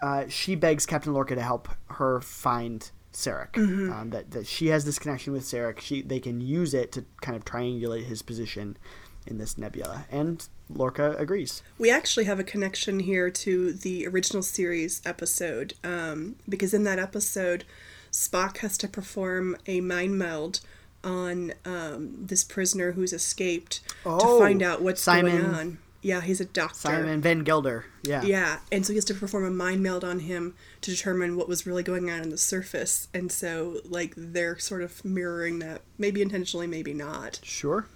uh, 0.01 0.25
she 0.27 0.55
begs 0.55 0.85
Captain 0.85 1.13
Lorca 1.13 1.35
to 1.35 1.41
help 1.41 1.69
her 1.91 2.21
find 2.21 2.89
Sarek. 3.13 3.57
Um, 3.57 4.11
that 4.11 4.31
that 4.31 4.45
she 4.45 4.67
has 4.67 4.85
this 4.85 4.99
connection 4.99 5.33
with 5.33 5.43
Sarek. 5.43 5.79
She 5.79 6.01
they 6.01 6.19
can 6.19 6.39
use 6.39 6.73
it 6.73 6.91
to 6.93 7.05
kind 7.21 7.35
of 7.35 7.43
triangulate 7.45 8.05
his 8.05 8.21
position 8.21 8.77
in 9.25 9.39
this 9.39 9.57
nebula, 9.57 10.05
and 10.11 10.47
Lorca 10.69 11.15
agrees. 11.17 11.63
We 11.77 11.89
actually 11.89 12.25
have 12.25 12.39
a 12.39 12.43
connection 12.43 12.99
here 12.99 13.29
to 13.29 13.73
the 13.73 14.07
original 14.07 14.43
series 14.43 15.01
episode 15.05 15.73
um, 15.83 16.35
because 16.47 16.73
in 16.73 16.83
that 16.83 16.99
episode, 16.99 17.65
Spock 18.11 18.57
has 18.57 18.77
to 18.79 18.87
perform 18.87 19.57
a 19.65 19.81
mind 19.81 20.17
meld 20.17 20.59
on 21.03 21.53
um, 21.65 22.25
this 22.25 22.43
prisoner 22.43 22.91
who's 22.93 23.13
escaped 23.13 23.81
Oh, 24.05 24.19
to 24.19 24.43
find 24.43 24.61
out 24.61 24.81
what's 24.81 25.01
Simon- 25.01 25.41
going 25.41 25.53
on. 25.53 25.77
Yeah, 26.01 26.21
he's 26.21 26.39
a 26.39 26.45
doctor. 26.45 26.75
Simon 26.77 27.21
Van 27.21 27.39
Gelder. 27.43 27.85
Yeah. 28.03 28.21
Yeah, 28.23 28.59
and 28.71 28.85
so 28.85 28.93
he 28.93 28.97
has 28.97 29.05
to 29.05 29.13
perform 29.15 29.45
a 29.45 29.49
mind 29.49 29.81
meld 29.83 30.03
on 30.05 30.19
him 30.19 30.53
to 30.81 30.91
determine 30.91 31.35
what 31.35 31.49
was 31.49 31.65
really 31.65 31.83
going 31.83 32.09
on 32.09 32.21
on 32.21 32.29
the 32.29 32.37
surface. 32.37 33.07
And 33.13 33.31
so, 33.31 33.81
like, 33.83 34.13
they're 34.15 34.57
sort 34.59 34.83
of 34.83 35.03
mirroring 35.03 35.59
that, 35.59 35.81
maybe 35.97 36.21
intentionally, 36.21 36.67
maybe 36.67 36.93
not. 36.93 37.39
Sure. 37.43 37.87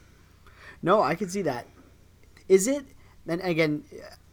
No, 0.81 1.01
I 1.01 1.13
can 1.15 1.29
see 1.29 1.43
that. 1.43 1.67
Is 2.49 2.67
it? 2.67 2.85
And 3.27 3.39
again, 3.41 3.83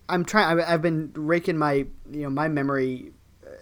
I'm 0.09 0.25
trying. 0.25 0.59
I've 0.61 0.83
been 0.83 1.13
raking 1.15 1.59
my 1.59 1.73
you 2.11 2.23
know 2.23 2.31
my 2.31 2.49
memory 2.49 3.13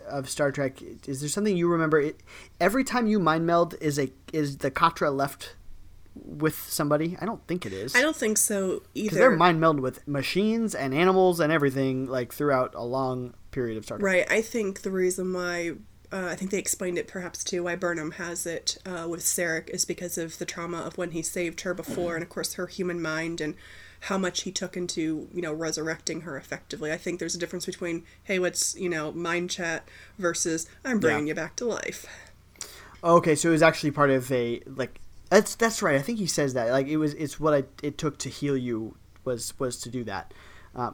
of 0.09 0.29
Star 0.29 0.53
Trek. 0.53 0.83
Is 1.07 1.21
there 1.21 1.29
something 1.29 1.57
you 1.57 1.69
remember? 1.69 2.01
It, 2.01 2.21
every 2.61 2.85
time 2.85 3.07
you 3.07 3.19
mind 3.19 3.47
meld, 3.47 3.75
is 3.81 3.99
a 3.99 4.11
is 4.33 4.59
the 4.59 4.71
Katra 4.71 5.15
left 5.15 5.57
with 6.15 6.57
somebody? 6.57 7.17
I 7.21 7.27
don't 7.27 7.47
think 7.47 7.67
it 7.67 7.73
is. 7.73 7.95
I 7.95 8.03
don't 8.03 8.17
think 8.17 8.39
so 8.39 8.83
because 8.95 9.13
either. 9.13 9.17
they're 9.17 9.31
mind 9.31 9.61
melded 9.61 9.81
with 9.81 10.07
machines 10.07 10.75
and 10.75 10.95
animals 10.95 11.41
and 11.41 11.53
everything 11.53 12.07
like 12.07 12.33
throughout 12.33 12.75
a 12.75 12.85
long 12.85 13.35
period 13.51 13.77
of 13.79 13.85
Star 13.85 13.99
Trek. 13.99 14.13
Right. 14.13 14.31
I 14.31 14.43
think 14.43 14.83
the 14.83 14.91
reason 14.91 15.33
why 15.33 15.73
uh, 16.13 16.29
I 16.31 16.35
think 16.37 16.51
they 16.51 16.59
explained 16.59 16.99
it 16.99 17.09
perhaps 17.09 17.43
too 17.43 17.65
why 17.65 17.77
Burnham 17.77 18.13
has 18.13 18.47
it 18.47 18.79
uh, 18.87 19.07
with 19.09 19.21
Sarek 19.21 19.69
is 19.71 19.85
because 19.85 20.17
of 20.19 20.39
the 20.39 20.45
trauma 20.45 20.79
of 20.79 20.97
when 20.97 21.11
he 21.11 21.23
saved 21.23 21.63
her 21.63 21.75
before, 21.75 22.15
and 22.15 22.23
of 22.23 22.29
course 22.29 22.55
her 22.55 22.67
human 22.67 23.03
mind 23.03 23.41
and 23.41 23.55
how 24.01 24.19
much 24.19 24.43
he 24.43 24.53
took 24.53 24.77
into 24.77 25.29
you 25.35 25.43
know 25.43 25.53
resurrecting 25.53 26.23
her 26.23 26.37
effectively. 26.37 26.93
I 26.93 26.97
think 26.97 27.19
there's 27.19 27.35
a 27.35 27.39
difference 27.39 27.67
between 27.67 28.05
hey 28.25 28.39
let's 28.39 28.77
you 28.77 28.89
know 28.89 29.13
mind 29.13 29.51
chat 29.51 29.89
versus 30.19 30.69
I'm 30.85 31.01
bringing 31.01 31.27
Yeah. 31.27 31.31
you 31.33 31.35
back 31.35 31.57
to 31.57 31.65
life. 31.65 32.07
Okay, 33.05 33.35
so 33.35 33.49
it 33.49 33.53
was 33.53 33.63
actually 33.63 33.91
part 33.93 34.11
of 34.11 34.31
a 34.33 34.63
like 34.67 35.01
that's 35.31 35.55
that's 35.55 35.83
right. 35.83 35.97
I 35.97 36.03
think 36.03 36.19
he 36.19 36.27
says 36.27 36.55
that 36.55 36.71
like 36.71 36.87
it 36.87 36.97
was 36.97 37.15
it's 37.15 37.39
what 37.41 37.55
I 37.55 37.65
it 37.83 37.99
took 37.99 38.19
to 38.19 38.29
heal 38.29 38.57
you 38.57 38.97
was 39.25 39.59
was 39.59 39.79
to 39.81 39.89
do 39.91 40.05
that 40.05 40.33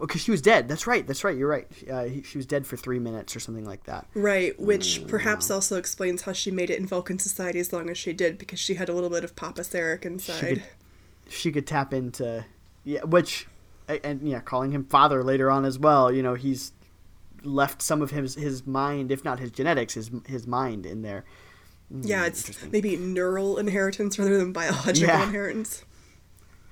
because 0.01 0.21
she 0.21 0.31
was 0.31 0.41
dead. 0.41 0.69
That's 0.69 0.87
right. 0.87 1.05
That's 1.07 1.25
right. 1.25 1.37
You're 1.37 1.49
right. 1.49 1.67
Uh, 1.91 2.05
he, 2.05 2.23
she 2.23 2.38
was 2.38 2.47
dead 2.47 2.67
for 2.69 2.77
three 2.77 3.01
minutes 3.01 3.35
or 3.35 3.41
something 3.41 3.65
like 3.65 3.83
that. 3.85 4.07
Right, 4.15 4.59
which 4.61 5.01
Mm, 5.03 5.09
perhaps 5.09 5.51
also 5.51 5.77
explains 5.77 6.23
how 6.23 6.33
she 6.33 6.53
made 6.53 6.71
it 6.71 6.79
in 6.79 6.87
Vulcan 6.87 7.19
society 7.19 7.59
as 7.59 7.73
long 7.73 7.91
as 7.91 7.99
she 7.99 8.12
did 8.12 8.38
because 8.38 8.61
she 8.61 8.75
had 8.75 8.88
a 8.88 8.93
little 8.93 9.11
bit 9.11 9.25
of 9.25 9.35
Papa 9.35 9.62
Sarek 9.62 10.05
inside. 10.05 10.38
could- 10.41 10.62
She 11.29 11.51
could 11.51 11.67
tap 11.67 11.93
into 11.93 12.45
yeah, 12.85 13.03
which 13.05 13.47
and 13.88 14.27
yeah, 14.29 14.40
calling 14.40 14.71
him 14.73 14.85
father 14.85 15.23
later 15.23 15.51
on 15.51 15.64
as 15.64 15.79
well. 15.79 16.11
You 16.12 16.23
know, 16.23 16.35
he's 16.35 16.73
left 17.42 17.83
some 17.83 18.03
of 18.03 18.11
his 18.11 18.35
his 18.37 18.66
mind, 18.66 19.11
if 19.11 19.25
not 19.25 19.38
his 19.40 19.51
genetics, 19.51 19.95
his 19.95 20.11
his 20.27 20.47
mind 20.47 20.87
in 20.87 21.03
there. 21.03 21.25
yeah, 21.90 22.25
it's 22.25 22.64
maybe 22.71 22.97
neural 22.97 23.59
inheritance 23.59 24.18
rather 24.18 24.38
than 24.38 24.53
biological 24.53 25.09
Yeah. 25.09 25.25
inheritance. 25.25 25.85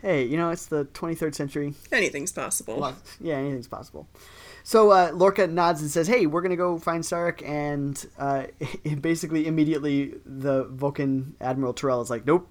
Hey, 0.00 0.24
you 0.24 0.38
know, 0.38 0.48
it's 0.48 0.64
the 0.64 0.86
23rd 0.86 1.34
century. 1.34 1.74
Anything's 1.92 2.32
possible. 2.32 2.80
Well, 2.80 2.96
yeah, 3.20 3.34
anything's 3.34 3.68
possible. 3.68 4.08
So 4.62 4.90
uh, 4.92 5.10
Lorca 5.12 5.46
nods 5.46 5.82
and 5.82 5.90
says, 5.90 6.06
"Hey, 6.06 6.24
we're 6.26 6.40
gonna 6.40 6.56
go 6.56 6.78
find 6.78 7.02
Sarek," 7.04 7.46
and 7.46 8.02
uh, 8.18 8.44
basically 9.02 9.46
immediately 9.46 10.14
the 10.24 10.64
Vulcan 10.64 11.34
Admiral 11.40 11.74
Terral 11.74 12.02
is 12.02 12.08
like, 12.08 12.24
"Nope, 12.24 12.48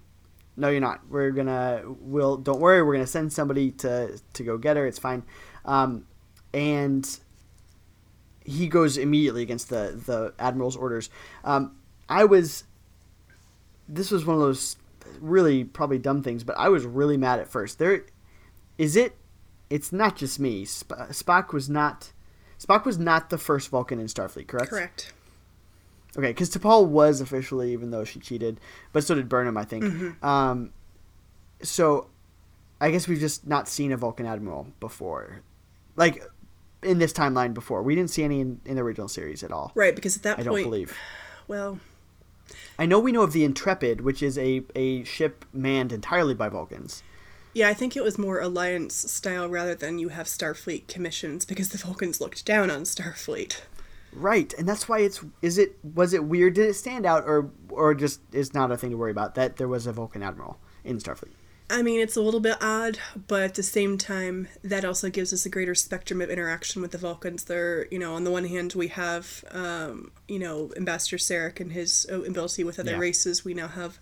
no, 0.60 0.70
you're 0.70 0.82
not. 0.82 1.02
We're 1.10 1.32
gonna, 1.32 1.84
we'll, 1.86 2.38
don't 2.38 2.60
worry, 2.60 2.84
we're 2.84 2.94
gonna 2.94 3.08
send 3.08 3.34
somebody 3.34 3.72
to 3.72 4.20
to 4.34 4.44
go 4.44 4.58
get 4.58 4.78
her. 4.78 4.86
It's 4.86 5.00
fine." 5.00 5.24
Um, 5.66 6.06
and 6.54 7.20
he 8.44 8.68
goes 8.68 8.98
immediately 8.98 9.42
against 9.42 9.70
the 9.70 10.00
the 10.06 10.34
Admiral's 10.40 10.76
orders. 10.76 11.10
Um, 11.44 11.76
I 12.08 12.26
was, 12.26 12.64
this 13.88 14.12
was 14.12 14.26
one 14.26 14.36
of 14.36 14.42
those 14.42 14.76
really 15.20 15.64
probably 15.64 16.00
dumb 16.00 16.24
things, 16.24 16.44
but 16.44 16.58
I 16.58 16.70
was 16.70 16.86
really 16.86 17.18
mad 17.18 17.40
at 17.40 17.48
first. 17.48 17.80
There, 17.80 18.06
is 18.78 18.96
it 18.96 19.16
it's 19.70 19.92
not 19.92 20.16
just 20.16 20.40
me. 20.40 20.66
Sp- 20.66 21.12
Spock 21.12 21.54
was 21.54 21.70
not 21.70 22.12
Spock 22.60 22.86
was 22.86 22.98
not 22.98 23.30
the 23.30 23.38
first 23.38 23.70
Vulcan 23.70 24.00
in 24.00 24.08
Starfleet, 24.08 24.48
correct? 24.48 24.70
Correct. 24.70 25.14
Okay, 26.18 26.30
because 26.30 26.50
T'Pol 26.50 26.88
was 26.88 27.22
officially, 27.22 27.72
even 27.72 27.92
though 27.92 28.04
she 28.04 28.20
cheated, 28.20 28.60
but 28.94 29.04
so 29.04 29.14
did 29.16 29.30
Burnham, 29.30 29.58
I 29.58 29.64
think. 29.64 29.84
Mm-hmm. 29.84 30.26
Um, 30.26 30.72
so 31.62 32.08
I 32.82 32.92
guess 32.92 33.08
we've 33.08 33.20
just 33.20 33.46
not 33.46 33.68
seen 33.68 33.92
a 33.92 33.98
Vulcan 33.98 34.26
admiral 34.26 34.68
before, 34.80 35.42
like 35.96 36.24
in 36.82 36.98
this 36.98 37.14
timeline 37.14 37.54
before. 37.54 37.84
We 37.84 37.96
didn't 37.96 38.10
see 38.10 38.24
any 38.24 38.40
in, 38.42 38.62
in 38.66 38.76
the 38.76 38.82
original 38.82 39.08
series 39.08 39.44
at 39.44 39.52
all. 39.52 39.72
Right, 39.76 39.96
because 39.96 40.16
at 40.18 40.24
that 40.24 40.40
I 40.40 40.44
don't 40.44 40.64
believe. 40.64 40.98
well, 41.48 41.80
I 42.80 42.86
know 42.86 43.00
we 43.00 43.12
know 43.12 43.22
of 43.22 43.34
the 43.34 43.44
Intrepid, 43.44 44.02
which 44.02 44.24
is 44.24 44.38
a 44.38 44.64
a 44.76 45.04
ship 45.04 45.46
manned 45.54 45.92
entirely 45.92 46.34
by 46.34 46.50
Vulcans. 46.50 47.04
yeah, 47.54 47.68
I 47.68 47.74
think 47.74 47.96
it 47.96 48.04
was 48.04 48.18
more 48.18 48.40
alliance 48.40 48.96
style 49.12 49.48
rather 49.48 49.76
than 49.76 50.00
you 50.00 50.10
have 50.10 50.26
Starfleet 50.26 50.88
commissions 50.88 51.46
because 51.46 51.70
the 51.70 51.78
Vulcans 51.78 52.20
looked 52.20 52.46
down 52.46 52.72
on 52.72 52.82
Starfleet. 52.84 53.62
Right, 54.14 54.54
and 54.58 54.68
that's 54.68 54.90
why 54.90 55.00
it's 55.00 55.24
is 55.42 55.58
it 55.58 55.78
was 55.84 56.14
it 56.14 56.24
weird? 56.24 56.56
Did 56.56 56.68
it 56.70 56.74
stand 56.74 57.06
out, 57.06 57.24
or 57.26 57.52
or 57.70 57.94
just 57.94 58.22
is 58.34 58.54
not 58.54 58.72
a 58.72 58.78
thing 58.78 58.90
to 58.92 58.98
worry 58.98 59.12
about 59.12 59.36
that 59.36 59.58
there 59.58 59.68
was 59.68 59.86
a 59.86 59.94
Vulcan 59.94 60.24
admiral 60.24 60.58
in 60.84 60.98
Starfleet? 60.98 61.32
I 61.72 61.84
mean, 61.84 62.00
it's 62.00 62.16
a 62.16 62.22
little 62.22 62.40
bit 62.40 62.58
odd, 62.62 62.98
but 63.28 63.44
at 63.44 63.54
the 63.54 63.62
same 63.62 64.00
time, 64.00 64.48
that 64.64 64.84
also 64.84 65.08
gives 65.12 65.32
us 65.32 65.46
a 65.46 65.50
greater 65.50 65.76
spectrum 65.76 66.20
of 66.20 66.32
interaction 66.32 66.82
with 66.82 66.90
the 66.90 66.98
Vulcans. 66.98 67.44
They're, 67.44 67.86
you 67.92 68.00
know, 68.00 68.16
on 68.16 68.24
the 68.24 68.32
one 68.32 68.46
hand, 68.46 68.74
we 68.74 68.88
have, 68.88 69.46
um, 69.52 70.10
you 70.28 70.40
know, 70.40 70.72
Ambassador 70.76 71.18
Sarek 71.18 71.60
and 71.60 71.72
his 71.72 72.08
uh, 72.12 72.24
ability 72.24 72.64
with 72.64 72.80
other 72.80 72.94
Yeah. 72.94 72.98
races. 72.98 73.46
We 73.46 73.54
now 73.54 73.68
have 73.68 74.00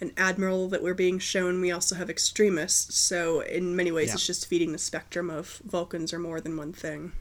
an 0.00 0.12
admiral 0.16 0.68
that 0.70 0.82
we're 0.82 0.94
being 0.94 1.18
shown. 1.18 1.60
We 1.60 1.70
also 1.70 1.94
have 1.96 2.08
extremists. 2.08 2.96
So, 2.96 3.40
in 3.40 3.76
many 3.76 3.92
ways, 3.92 4.08
Yeah. 4.08 4.14
it's 4.14 4.26
just 4.26 4.46
feeding 4.46 4.72
the 4.72 4.78
spectrum 4.78 5.28
of 5.28 5.60
Vulcans 5.66 6.14
are 6.14 6.18
more 6.18 6.40
than 6.40 6.56
one 6.56 6.72
thing. 6.72 7.12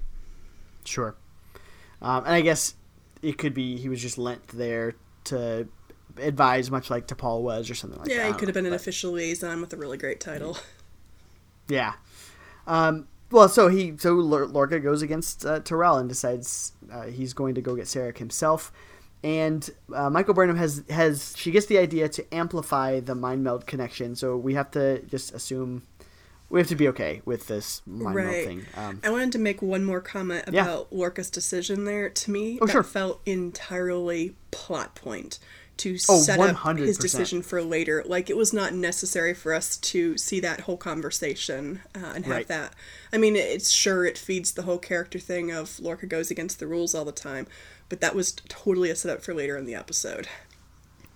Sure. 0.86 1.18
Um, 2.02 2.24
and 2.26 2.34
I 2.34 2.42
guess 2.42 2.76
it 3.22 3.38
could 3.38 3.54
be 3.54 3.78
he 3.78 3.90
was 3.90 4.02
just 4.02 4.18
lent 4.18 4.48
there 4.50 4.96
to 5.26 5.68
advise, 6.18 6.72
much 6.72 6.90
like 6.90 7.08
T'Pol 7.08 7.42
was, 7.42 7.70
or 7.70 7.76
something 7.76 8.00
like 8.00 8.08
that. 8.08 8.16
Yeah, 8.16 8.28
he 8.28 8.34
could 8.34 8.48
have 8.48 8.50
know, 8.50 8.54
been 8.54 8.66
an 8.68 8.72
but- 8.72 8.82
official 8.82 9.12
liaison 9.12 9.62
with 9.62 9.74
a 9.74 9.78
really 9.78 9.98
great 9.98 10.20
title. 10.20 10.58
Yeah. 11.68 11.94
Um, 12.66 13.08
well, 13.32 13.48
so 13.48 13.68
he 13.68 13.94
so 13.98 14.14
Lor- 14.14 14.48
Lorca 14.48 14.80
goes 14.80 15.04
against 15.04 15.46
uh, 15.46 15.60
Terral 15.60 16.00
and 16.00 16.10
decides 16.10 16.74
uh, 16.92 17.04
he's 17.04 17.34
going 17.34 17.54
to 17.56 17.62
go 17.62 17.76
get 17.76 17.86
Sarek 17.86 18.18
himself. 18.18 18.72
And 19.24 19.70
uh, 19.94 20.10
Michael 20.10 20.34
Burnham 20.34 20.58
has 20.58 20.84
has 20.90 21.36
she 21.38 21.52
gets 21.52 21.68
the 21.68 21.78
idea 21.78 22.10
to 22.10 22.34
amplify 22.34 23.00
the 23.02 23.14
mind 23.14 23.44
meld 23.44 23.68
connection. 23.68 24.16
So 24.16 24.36
we 24.36 24.56
have 24.56 24.72
to 24.72 25.04
just 25.04 25.32
assume 25.34 25.84
we 26.50 26.60
have 26.60 26.68
to 26.70 26.76
be 26.76 26.88
okay 26.88 27.22
with 27.26 27.48
this 27.48 27.82
mind 27.86 28.16
Right. 28.16 28.46
thing. 28.46 28.66
Um, 28.76 29.00
I 29.04 29.10
wanted 29.12 29.32
to 29.34 29.40
make 29.40 29.62
one 29.62 29.84
more 29.86 30.02
comment 30.02 30.46
Yeah. 30.52 30.64
about 30.64 30.92
Lorca's 30.92 31.30
decision 31.30 31.86
there. 31.86 32.10
To 32.10 32.32
me, 32.32 32.58
Oh, 32.62 32.66
that 32.66 32.72
sure. 32.72 32.84
felt 32.84 33.22
entirely 33.26 34.36
plot 34.52 34.96
point 34.96 35.38
to 35.78 35.98
Oh, 36.10 36.20
set 36.22 36.40
up 36.40 36.56
100%. 36.56 36.88
his 36.88 36.98
decision 36.98 37.42
for 37.42 37.62
later. 37.62 38.04
Like 38.06 38.30
it 38.30 38.36
was 38.36 38.52
not 38.52 38.74
necessary 38.74 39.34
for 39.34 39.54
us 39.54 39.78
to 39.78 40.18
see 40.18 40.40
that 40.42 40.62
whole 40.62 40.76
conversation 40.76 41.82
uh, 41.96 42.00
and 42.16 42.26
have 42.26 42.36
Right. 42.36 42.48
that. 42.48 42.74
I 43.14 43.18
mean, 43.18 43.36
it's 43.38 43.70
sure 43.70 44.04
it 44.06 44.18
feeds 44.18 44.52
the 44.54 44.64
whole 44.64 44.78
character 44.80 45.20
thing 45.20 45.52
of 45.52 45.80
Lorca 45.80 46.06
goes 46.08 46.30
against 46.32 46.60
the 46.60 46.68
rules 46.68 46.94
all 46.94 47.06
the 47.06 47.12
time, 47.14 47.48
but 47.88 48.02
that 48.02 48.14
was 48.16 48.34
totally 48.50 48.90
a 48.90 48.96
setup 48.96 49.22
for 49.24 49.34
later 49.34 49.56
in 49.56 49.66
the 49.66 49.76
episode. 49.76 50.28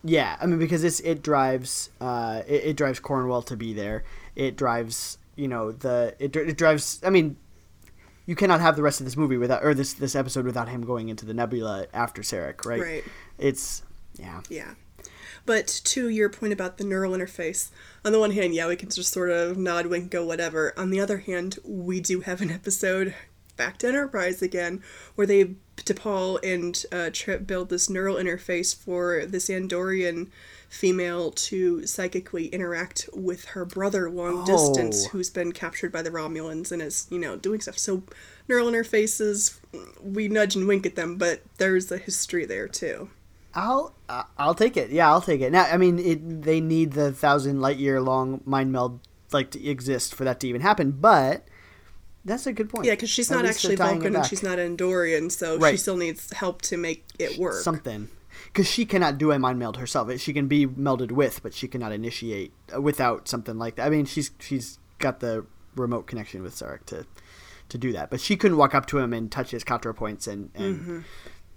Yeah, 0.06 0.38
I 0.42 0.46
mean 0.46 0.60
because 0.60 0.84
it's 0.84 1.00
it 1.02 1.22
drives 1.24 1.90
uh, 2.02 2.44
it, 2.48 2.64
it 2.66 2.78
drives 2.78 3.00
Cornwell 3.00 3.42
to 3.44 3.56
be 3.58 3.74
there, 3.74 4.04
It 4.36 4.56
drives 4.58 5.18
you 5.36 5.48
know 5.48 5.72
the 5.72 6.16
it, 6.20 6.36
it 6.36 6.58
drives. 6.58 7.00
I 7.04 7.10
mean, 7.10 7.38
you 8.26 8.36
cannot 8.36 8.62
have 8.62 8.76
the 8.76 8.84
rest 8.84 9.00
of 9.00 9.06
this 9.06 9.18
movie 9.18 9.38
without 9.38 9.64
or 9.64 9.74
this 9.74 9.94
this 9.94 10.16
episode 10.16 10.46
without 10.46 10.70
him 10.70 10.86
going 10.86 11.10
into 11.10 11.26
the 11.26 11.34
nebula 11.34 11.88
after 11.94 12.22
Sarek, 12.22 12.66
right? 12.66 12.82
Right. 12.82 13.04
It's 13.38 13.84
yeah. 14.18 14.42
Yeah. 14.50 14.74
But 15.46 15.68
to 15.86 16.08
your 16.08 16.30
point 16.30 16.54
about 16.54 16.78
the 16.78 16.86
neural 16.86 17.12
interface, 17.12 17.70
on 18.06 18.14
the 18.14 18.20
one 18.20 18.32
hand, 18.32 18.54
yeah, 18.54 18.68
we 18.68 18.78
can 18.78 18.90
just 18.90 19.12
sort 19.12 19.30
of 19.30 19.58
nod, 19.58 19.88
wink, 19.88 20.10
go, 20.10 20.26
whatever. 20.26 20.74
On 20.78 20.90
the 20.90 21.02
other 21.02 21.18
hand, 21.18 21.60
we 21.66 22.00
do 22.00 22.22
have 22.22 22.42
an 22.42 22.50
episode, 22.50 23.14
back 23.58 23.78
to 23.80 23.88
Enterprise 23.88 24.42
again, 24.42 24.82
where 25.16 25.28
they, 25.28 25.56
T'Pol 25.76 26.40
and 26.44 26.86
uh, 26.94 27.10
Trip 27.12 27.46
build 27.46 27.70
this 27.70 27.90
neural 27.90 28.16
interface 28.16 28.74
for 28.74 29.26
this 29.26 29.50
Andorian 29.50 30.30
female 30.74 31.32
to 31.32 31.86
psychically 31.86 32.48
interact 32.48 33.08
with 33.14 33.46
her 33.46 33.64
brother 33.64 34.10
long 34.10 34.44
distance, 34.44 35.06
Oh. 35.06 35.10
who's 35.10 35.30
been 35.30 35.52
captured 35.52 35.92
by 35.92 36.02
the 36.02 36.10
Romulans 36.10 36.72
and 36.72 36.82
is, 36.82 37.08
you 37.12 37.20
know, 37.20 37.36
doing 37.38 37.62
stuff. 37.62 37.78
So, 37.78 38.04
neural 38.50 38.68
interfaces, 38.68 39.60
we 40.02 40.28
nudge 40.28 40.56
and 40.56 40.68
wink 40.68 40.86
at 40.86 40.96
them, 40.96 41.18
but 41.18 41.42
there's 41.58 41.92
a 41.92 41.98
history 41.98 42.46
there 42.46 42.68
too. 42.68 43.10
I'll 43.54 43.94
uh, 44.10 44.24
I'll 44.38 44.56
take 44.56 44.76
it. 44.76 44.90
Yeah, 44.90 45.10
I'll 45.12 45.22
take 45.22 45.42
it. 45.42 45.52
Now, 45.52 45.66
I 45.66 45.78
mean, 45.78 46.00
it, 46.00 46.42
they 46.42 46.60
need 46.60 46.94
the 46.94 47.12
thousand 47.12 47.62
light 47.62 47.78
year 47.78 48.02
long 48.02 48.42
mind 48.46 48.72
meld 48.72 49.00
like 49.32 49.52
to 49.52 49.64
exist 49.64 50.16
for 50.16 50.24
that 50.24 50.40
to 50.40 50.48
even 50.48 50.62
happen. 50.62 50.90
But 50.92 51.46
that's 52.26 52.48
a 52.48 52.52
good 52.54 52.70
point. 52.70 52.86
Yeah, 52.86 52.94
because 52.94 53.12
she's 53.12 53.32
At 53.32 53.36
not 53.36 53.46
actually 53.46 53.76
Vulcan 53.76 54.16
and 54.16 54.26
she's 54.26 54.42
not 54.42 54.58
Andorian, 54.58 55.32
so 55.32 55.60
she 55.70 55.78
still 55.78 55.98
needs 55.98 56.34
help 56.34 56.64
to 56.64 56.78
make 56.78 57.06
it 57.20 57.38
work. 57.38 57.62
something 57.62 58.10
because 58.48 58.68
she 58.70 58.86
cannot 58.86 59.18
do 59.18 59.32
a 59.32 59.40
mind 59.40 59.60
meld 59.60 59.78
herself. 59.78 60.12
She 60.20 60.34
can 60.34 60.48
be 60.48 60.66
melded 60.68 61.12
with, 61.12 61.42
but 61.44 61.54
she 61.54 61.68
cannot 61.68 61.92
initiate 61.92 62.54
uh, 62.76 62.82
without 62.82 63.28
something 63.28 63.58
like 63.58 63.76
that. 63.76 63.86
I 63.86 63.90
mean, 63.90 64.06
she's 64.06 64.32
she's 64.40 64.80
got 65.00 65.20
the 65.20 65.46
remote 65.76 66.08
connection 66.08 66.44
with 66.44 66.56
Sarek 66.56 66.86
to 66.88 67.06
to 67.70 67.78
do 67.78 67.92
that, 67.94 68.10
but 68.10 68.20
she 68.22 68.36
couldn't 68.36 68.58
walk 68.58 68.76
up 68.76 68.86
to 68.88 68.98
him 69.00 69.14
and 69.14 69.32
touch 69.32 69.52
his 69.52 69.64
Katra 69.64 69.96
points 69.96 70.28
and 70.28 70.50
and 70.56 70.80
Mm-hmm. 70.80 71.00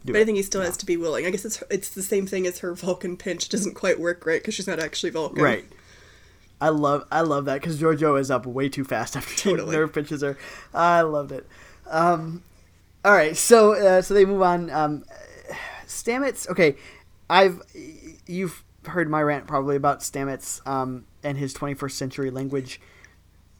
but 0.04 0.16
it. 0.16 0.20
I 0.20 0.24
think 0.24 0.36
he 0.36 0.42
still 0.42 0.62
has 0.62 0.76
to 0.78 0.86
be 0.86 0.96
willing. 0.96 1.26
I 1.26 1.30
guess 1.30 1.44
it's 1.44 1.62
it's 1.70 1.90
the 1.90 2.02
same 2.02 2.26
thing 2.26 2.46
as 2.46 2.60
her 2.60 2.74
Vulcan 2.74 3.16
pinch. 3.16 3.48
Doesn't 3.48 3.74
quite 3.74 3.98
work 4.00 4.24
right 4.26 4.40
because 4.40 4.54
she's 4.54 4.66
not 4.68 4.78
actually 4.80 5.10
Vulcan. 5.10 5.42
Right. 5.42 5.64
I 6.60 6.70
love 6.70 7.04
I 7.12 7.20
love 7.20 7.44
that 7.46 7.60
because 7.60 7.78
Georgiou 7.78 8.18
is 8.18 8.30
up 8.30 8.46
way 8.46 8.68
too 8.70 8.84
fast 8.84 9.14
after 9.16 9.50
Totally. 9.50 9.76
nerve 9.76 9.92
pinches 9.92 10.22
her. 10.22 10.38
I 10.72 11.02
loved 11.02 11.32
it. 11.32 11.46
Um, 11.90 12.42
all 13.04 13.12
right, 13.12 13.36
so 13.36 13.74
uh, 13.74 14.00
so 14.02 14.14
they 14.14 14.24
move 14.24 14.40
on. 14.42 14.70
Um, 14.70 15.04
Stamets. 15.86 16.48
Okay, 16.48 16.76
I've 17.28 17.60
you've 18.26 18.64
heard 18.86 19.10
my 19.10 19.22
rant 19.22 19.46
probably 19.46 19.76
about 19.76 20.00
Stamets 20.00 20.66
um, 20.66 21.06
and 21.22 21.38
his 21.38 21.54
21st 21.54 21.92
century 21.92 22.30
language. 22.30 22.80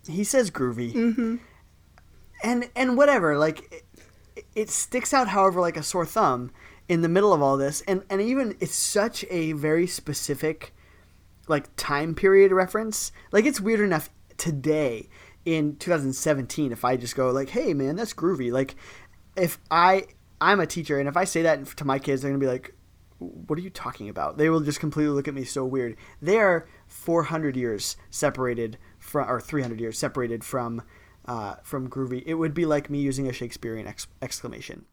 He 0.09 0.25
says 0.25 0.51
groovy, 0.51 0.93
mm-hmm. 0.93 1.37
and 2.43 2.71
and 2.77 2.97
whatever. 2.97 3.37
Like 3.39 3.85
it, 4.37 4.45
it 4.55 4.71
sticks 4.71 5.13
out, 5.13 5.29
however, 5.29 5.61
like 5.61 5.77
a 5.77 5.83
sore 5.83 6.07
thumb 6.07 6.53
in 6.89 7.03
the 7.03 7.09
middle 7.09 7.33
of 7.33 7.43
all 7.43 7.57
this, 7.57 7.81
and 7.83 8.05
and 8.09 8.21
even 8.21 8.57
it's 8.61 8.75
such 8.75 9.25
a 9.31 9.53
very 9.53 9.87
specific 9.87 10.73
like 11.49 11.75
time 11.77 12.15
period 12.15 12.53
reference. 12.53 13.13
Like 13.33 13.47
it's 13.47 13.61
weird 13.61 13.81
enough 13.81 14.11
today 14.37 15.09
in 15.45 15.77
2017 15.77 16.73
if 16.73 16.85
I 16.85 16.97
just 16.97 17.17
go 17.17 17.31
like, 17.31 17.51
"Hey 17.51 17.75
man, 17.75 17.97
that's 17.97 18.15
groovy." 18.15 18.53
Like 18.53 18.77
if 19.37 19.59
I 19.71 20.07
I'm 20.41 20.61
a 20.61 20.67
teacher 20.67 20.99
and 20.99 21.09
if 21.09 21.17
I 21.17 21.25
say 21.25 21.43
that 21.43 21.67
to 21.77 21.85
my 21.85 21.99
kids, 21.99 22.23
they're 22.23 22.31
going 22.31 22.41
to 22.41 22.47
be 22.47 22.51
like, 22.51 22.75
"What 23.19 23.59
are 23.59 23.63
you 23.63 23.71
talking 23.71 24.09
about?" 24.09 24.37
They 24.39 24.51
will 24.51 24.61
just 24.61 24.81
completely 24.81 25.13
look 25.15 25.29
at 25.29 25.35
me 25.35 25.45
so 25.45 25.65
weird. 25.65 25.97
They 26.21 26.39
are 26.39 26.67
400 26.87 27.57
years 27.57 27.97
separated 28.11 28.79
from 28.99 29.29
or 29.29 29.41
300 29.41 29.81
years 29.81 29.99
separated 29.99 30.45
from 30.45 30.83
uh, 31.27 31.57
from 31.63 31.89
groovy. 31.89 32.23
It 32.27 32.35
would 32.35 32.55
be 32.55 32.67
like 32.67 32.89
me 32.91 32.99
using 33.01 33.29
a 33.29 33.33
Shakespearean 33.33 33.87
ex- 33.87 34.07
exclamation. 34.23 34.85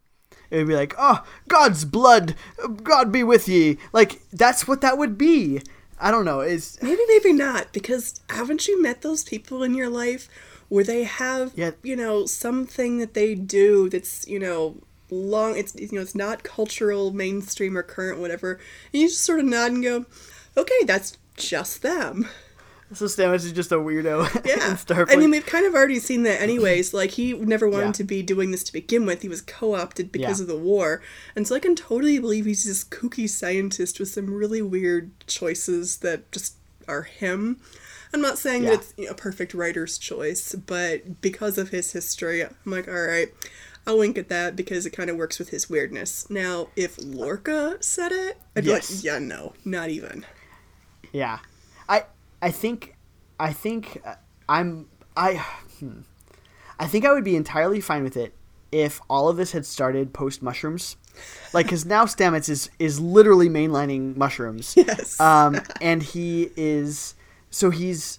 It 0.49 0.57
would 0.57 0.67
be 0.67 0.75
like, 0.75 0.95
"Oh, 0.97 1.23
God's 1.47 1.85
blood, 1.85 2.35
God 2.83 3.11
be 3.11 3.23
with 3.23 3.47
ye." 3.47 3.77
Like 3.91 4.21
that's 4.31 4.67
what 4.67 4.81
that 4.81 4.97
would 4.97 5.17
be. 5.17 5.61
I 5.99 6.11
don't 6.11 6.25
know. 6.25 6.41
Is 6.41 6.77
Maybe, 6.81 7.01
maybe 7.07 7.33
not, 7.33 7.71
because 7.71 8.19
haven't 8.29 8.67
you 8.67 8.81
met 8.81 9.01
those 9.03 9.23
people 9.23 9.63
in 9.63 9.73
your 9.73 9.89
life 9.89 10.27
where 10.69 10.83
they 10.83 11.03
have, 11.03 11.53
Yeah. 11.55 11.71
you 11.83 11.95
know, 11.95 12.25
something 12.25 12.97
that 12.97 13.13
they 13.13 13.35
do 13.35 13.89
that's, 13.89 14.27
you 14.27 14.39
know, 14.39 14.81
long, 15.13 15.57
it's, 15.57 15.75
you 15.75 15.89
know, 15.91 16.01
it's 16.01 16.15
not 16.15 16.43
cultural, 16.43 17.11
mainstream, 17.13 17.77
or 17.77 17.83
current, 17.83 18.19
whatever, 18.19 18.59
and 18.91 19.01
you 19.01 19.07
just 19.07 19.21
sort 19.21 19.39
of 19.39 19.45
nod 19.45 19.71
and 19.71 19.83
go, 19.83 20.05
okay, 20.57 20.83
that's 20.85 21.17
just 21.37 21.81
them. 21.81 22.27
so 22.93 23.05
Stamets 23.05 23.43
is 23.45 23.51
just 23.53 23.71
a 23.71 23.75
weirdo 23.75 24.27
Yeah. 24.45 25.05
I 25.09 25.15
mean, 25.15 25.31
we've 25.31 25.45
kind 25.45 25.65
of 25.65 25.73
already 25.73 25.99
seen 25.99 26.23
that 26.23 26.41
anyways. 26.41 26.93
Like, 26.93 27.11
he 27.11 27.33
never 27.33 27.67
wanted 27.67 27.85
Yeah. 27.87 27.91
to 27.93 28.03
be 28.03 28.21
doing 28.21 28.51
this 28.51 28.63
to 28.65 28.73
begin 28.73 29.05
with. 29.07 29.23
He 29.23 29.29
was 29.29 29.41
co 29.41 29.73
opted 29.73 30.11
because 30.11 30.39
Yeah. 30.39 30.43
of 30.43 30.47
the 30.47 30.57
war. 30.57 31.01
And 31.35 31.47
so 31.47 31.55
I 31.55 31.59
can 31.59 31.75
totally 31.75 32.19
believe 32.19 32.45
he's 32.45 32.65
this 32.65 32.83
kooky 32.83 33.27
scientist 33.27 33.99
with 33.99 34.09
some 34.09 34.31
really 34.33 34.61
weird 34.61 35.09
choices 35.25 35.97
that 35.97 36.31
just 36.31 36.55
are 36.87 37.03
him. 37.03 37.59
I'm 38.13 38.21
not 38.21 38.37
saying 38.37 38.63
Yeah. 38.65 38.75
that 38.75 38.93
it's 38.95 39.09
a 39.09 39.15
perfect 39.15 39.55
writer's 39.55 39.97
choice, 39.97 40.53
but 40.53 41.19
because 41.19 41.57
of 41.57 41.69
his 41.69 41.93
history, 41.93 42.43
I'm 42.43 42.51
like, 42.65 42.87
all 42.87 42.93
right, 42.93 43.33
I'll 43.85 43.97
wink 43.97 44.17
at 44.17 44.29
that 44.29 44.55
because 44.55 44.85
it 44.85 44.91
kind 44.91 45.09
of 45.09 45.17
works 45.17 45.39
with 45.39 45.49
his 45.49 45.69
weirdness. 45.69 46.29
Now, 46.29 46.69
if 46.75 46.97
Lorca 47.03 47.77
said 47.81 48.11
it, 48.11 48.37
I'd 48.55 48.63
Yes. 48.65 48.89
be 48.89 48.95
like, 48.95 49.03
yeah, 49.03 49.19
no, 49.19 49.53
not 49.65 49.89
even. 49.89 50.25
Yeah, 51.11 51.39
I 51.89 52.05
I 52.41 52.51
think 52.51 52.95
I 53.39 53.51
think 53.53 54.01
uh, 54.05 54.15
I'm 54.47 54.87
I 55.17 55.35
hmm. 55.79 56.01
I 56.79 56.87
think 56.87 57.05
I 57.05 57.11
would 57.11 57.23
be 57.23 57.35
entirely 57.35 57.81
fine 57.81 58.03
with 58.03 58.17
it 58.17 58.33
if 58.71 58.99
all 59.09 59.29
of 59.29 59.37
this 59.37 59.51
had 59.51 59.65
started 59.65 60.13
post 60.13 60.41
mushrooms, 60.41 60.95
like 61.53 61.67
because 61.67 61.85
now 61.85 62.05
Stamets 62.05 62.49
is 62.49 62.69
is 62.79 62.99
literally 62.99 63.49
mainlining 63.49 64.15
mushrooms. 64.17 64.75
Yes. 64.77 65.19
Um, 65.19 65.61
and 65.81 66.01
he 66.01 66.49
is 66.55 67.13
so 67.51 67.69
he's 67.69 68.17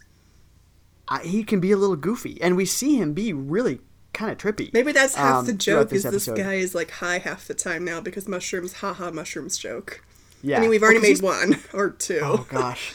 uh, 1.09 1.19
he 1.19 1.43
can 1.43 1.59
be 1.59 1.73
a 1.73 1.77
little 1.77 1.97
goofy, 1.97 2.41
and 2.41 2.55
we 2.57 2.65
see 2.67 2.97
him 2.97 3.13
be 3.13 3.33
really 3.33 3.81
kind 4.15 4.31
of 4.31 4.39
trippy. 4.39 4.73
Maybe 4.73 4.93
that's 4.93 5.15
half 5.15 5.37
um, 5.37 5.47
the 5.47 5.53
joke 5.53 5.93
is 5.93 6.05
this 6.05 6.27
guy 6.29 6.55
is 6.55 6.75
like 6.75 6.91
high 6.91 7.19
half 7.19 7.47
the 7.47 7.55
time 7.55 7.85
now 7.85 8.01
because 8.01 8.27
mushrooms, 8.29 8.75
haha, 8.75 9.11
mushrooms 9.11 9.59
joke. 9.59 10.03
Yeah, 10.43 10.59
I 10.59 10.61
mean, 10.61 10.71
we've 10.71 10.83
already 10.83 10.99
Oh, 10.99 11.03
made 11.03 11.23
one 11.23 11.57
or 11.73 11.91
two. 11.91 12.21
Oh 12.23 12.47
gosh. 12.51 12.93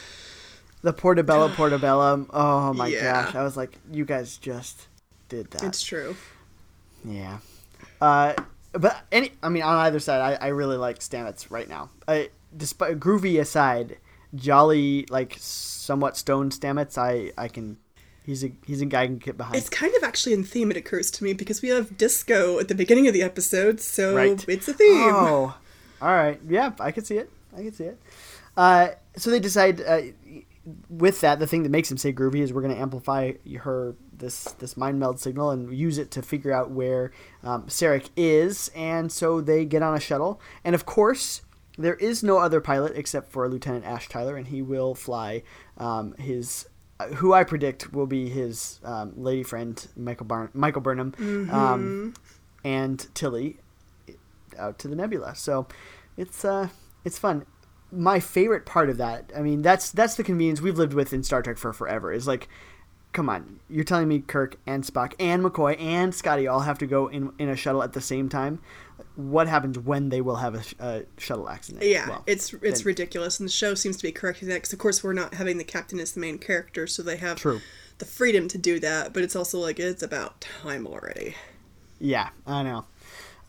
The 0.82 0.92
Portobello 0.92 1.48
Portobello. 1.54 2.26
Oh 2.30 2.72
my 2.72 2.86
Yeah. 2.88 3.24
gosh. 3.24 3.34
I 3.34 3.42
was 3.42 3.56
like, 3.56 3.76
you 3.92 4.04
guys 4.04 4.36
just 4.38 4.86
did 5.28 5.50
that. 5.52 5.62
It's 5.62 5.82
true. 5.82 6.16
Yeah. 7.04 7.38
Uh, 8.00 8.34
but 8.72 8.96
any, 9.10 9.32
I 9.42 9.48
mean, 9.48 9.62
on 9.62 9.76
either 9.78 9.98
side, 10.00 10.20
I, 10.40 10.46
I 10.46 10.48
really 10.48 10.76
like 10.76 11.00
Stamets 11.00 11.50
right 11.50 11.68
now. 11.68 11.90
I, 12.06 12.30
despite 12.56 12.98
groovy 13.00 13.40
aside, 13.40 13.98
jolly 14.34 15.06
like 15.10 15.36
somewhat 15.38 16.16
stoned 16.16 16.52
Stamets, 16.52 16.96
I 16.96 17.32
I 17.36 17.48
can. 17.48 17.78
He's 18.30 18.44
a 18.44 18.52
he's 18.64 18.80
a 18.80 18.86
guy 18.86 19.02
I 19.02 19.06
can 19.06 19.18
get 19.18 19.36
behind. 19.36 19.56
It's 19.56 19.68
kind 19.68 19.92
of 19.96 20.04
actually 20.04 20.34
in 20.34 20.44
theme, 20.44 20.70
it 20.70 20.76
occurs 20.76 21.10
to 21.12 21.24
me, 21.24 21.32
because 21.32 21.62
we 21.62 21.68
have 21.70 21.96
disco 21.96 22.58
at 22.60 22.68
the 22.68 22.74
beginning 22.76 23.08
of 23.08 23.12
the 23.14 23.22
episode, 23.22 23.80
so 23.80 24.14
Right. 24.14 24.44
it's 24.48 24.68
a 24.68 24.72
theme. 24.74 24.88
Oh, 25.14 25.56
all 26.00 26.14
right. 26.14 26.40
Yeah, 26.48 26.72
I 26.78 26.92
can 26.92 27.04
see 27.04 27.16
it. 27.18 27.28
I 27.56 27.62
can 27.62 27.72
see 27.72 27.84
it. 27.84 27.98
Uh, 28.56 28.88
so 29.16 29.30
they 29.30 29.40
decide. 29.40 29.80
Uh, 29.80 30.00
with 30.90 31.22
that, 31.22 31.38
the 31.40 31.46
thing 31.46 31.62
that 31.64 31.70
makes 31.70 31.90
him 31.90 31.96
say 31.96 32.12
groovy 32.12 32.40
is 32.40 32.52
we're 32.52 32.60
going 32.62 32.74
to 32.74 32.80
amplify 32.80 33.32
her 33.60 33.96
this 34.12 34.44
this 34.60 34.76
mind 34.76 35.00
meld 35.00 35.18
signal 35.18 35.50
and 35.50 35.74
use 35.74 35.96
it 35.98 36.10
to 36.12 36.22
figure 36.22 36.52
out 36.52 36.70
where 36.70 37.10
um, 37.42 37.64
Sarek 37.64 38.10
is. 38.16 38.70
And 38.76 39.10
so 39.10 39.40
they 39.40 39.64
get 39.64 39.82
on 39.82 39.96
a 39.96 40.00
shuttle, 40.00 40.40
and 40.64 40.74
of 40.74 40.86
course. 40.86 41.42
There 41.78 41.94
is 41.94 42.22
no 42.22 42.36
other 42.36 42.60
pilot 42.60 42.92
except 42.94 43.32
for 43.32 43.48
Lieutenant 43.48 43.86
Ash 43.86 44.06
Tyler, 44.06 44.36
and 44.36 44.48
he 44.48 44.60
will 44.60 44.94
fly 44.94 45.42
um, 45.78 46.12
his, 46.18 46.68
who 47.08 47.32
I 47.32 47.44
predict 47.44 47.92
will 47.92 48.06
be 48.06 48.28
his 48.28 48.80
um, 48.84 49.12
lady 49.16 49.42
friend 49.42 49.86
Michael 49.96 50.26
Barn- 50.26 50.50
Michael 50.54 50.80
Burnham, 50.80 51.14
um, 51.50 52.14
and 52.64 53.06
Tilly, 53.14 53.58
out 54.58 54.78
to 54.80 54.88
the 54.88 54.96
nebula. 54.96 55.34
So 55.34 55.66
it's 56.16 56.44
uh 56.44 56.68
it's 57.04 57.18
fun. 57.18 57.46
My 57.92 58.20
favorite 58.20 58.66
part 58.66 58.88
of 58.88 58.98
that, 58.98 59.32
I 59.36 59.40
mean, 59.40 59.62
that's 59.62 59.90
that's 59.90 60.14
the 60.14 60.22
convenience 60.22 60.60
we've 60.60 60.78
lived 60.78 60.94
with 60.94 61.12
in 61.12 61.22
Star 61.22 61.42
Trek 61.42 61.58
for 61.58 61.72
forever. 61.72 62.12
Is 62.12 62.26
like, 62.28 62.48
come 63.12 63.28
on, 63.28 63.60
you're 63.68 63.84
telling 63.84 64.08
me 64.08 64.20
Kirk 64.20 64.56
and 64.66 64.84
Spock 64.84 65.14
and 65.18 65.42
McCoy 65.42 65.80
and 65.80 66.14
Scotty 66.14 66.46
all 66.46 66.60
have 66.60 66.78
to 66.78 66.86
go 66.86 67.08
in 67.08 67.32
in 67.38 67.48
a 67.48 67.56
shuttle 67.56 67.82
at 67.82 67.92
the 67.92 68.00
same 68.00 68.28
time. 68.28 68.60
What 69.16 69.48
happens 69.48 69.78
when 69.78 70.08
they 70.08 70.20
will 70.20 70.36
have 70.36 70.54
a, 70.54 70.62
sh- 70.62 70.74
a 70.78 71.02
shuttle 71.18 71.48
accident? 71.48 71.84
Yeah, 71.84 72.08
Well, 72.08 72.22
it's 72.26 72.52
it's 72.62 72.80
then- 72.80 72.86
ridiculous, 72.86 73.38
and 73.40 73.48
the 73.48 73.52
show 73.52 73.74
seems 73.74 73.96
to 73.98 74.02
be 74.02 74.12
correcting 74.12 74.48
that 74.48 74.54
because, 74.56 74.72
of 74.72 74.78
course, 74.78 75.02
we're 75.04 75.12
not 75.12 75.34
having 75.34 75.58
the 75.58 75.64
captain 75.64 75.98
as 76.00 76.12
the 76.12 76.20
main 76.20 76.38
character, 76.38 76.86
so 76.86 77.02
they 77.02 77.16
have 77.16 77.36
True. 77.38 77.60
the 77.98 78.04
freedom 78.04 78.48
to 78.48 78.58
do 78.58 78.78
that. 78.80 79.12
But 79.12 79.22
it's 79.22 79.36
also 79.36 79.58
like 79.58 79.78
it's 79.78 80.02
about 80.02 80.40
time 80.40 80.86
already. 80.86 81.34
Yeah, 81.98 82.30
I 82.46 82.62
know. 82.62 82.84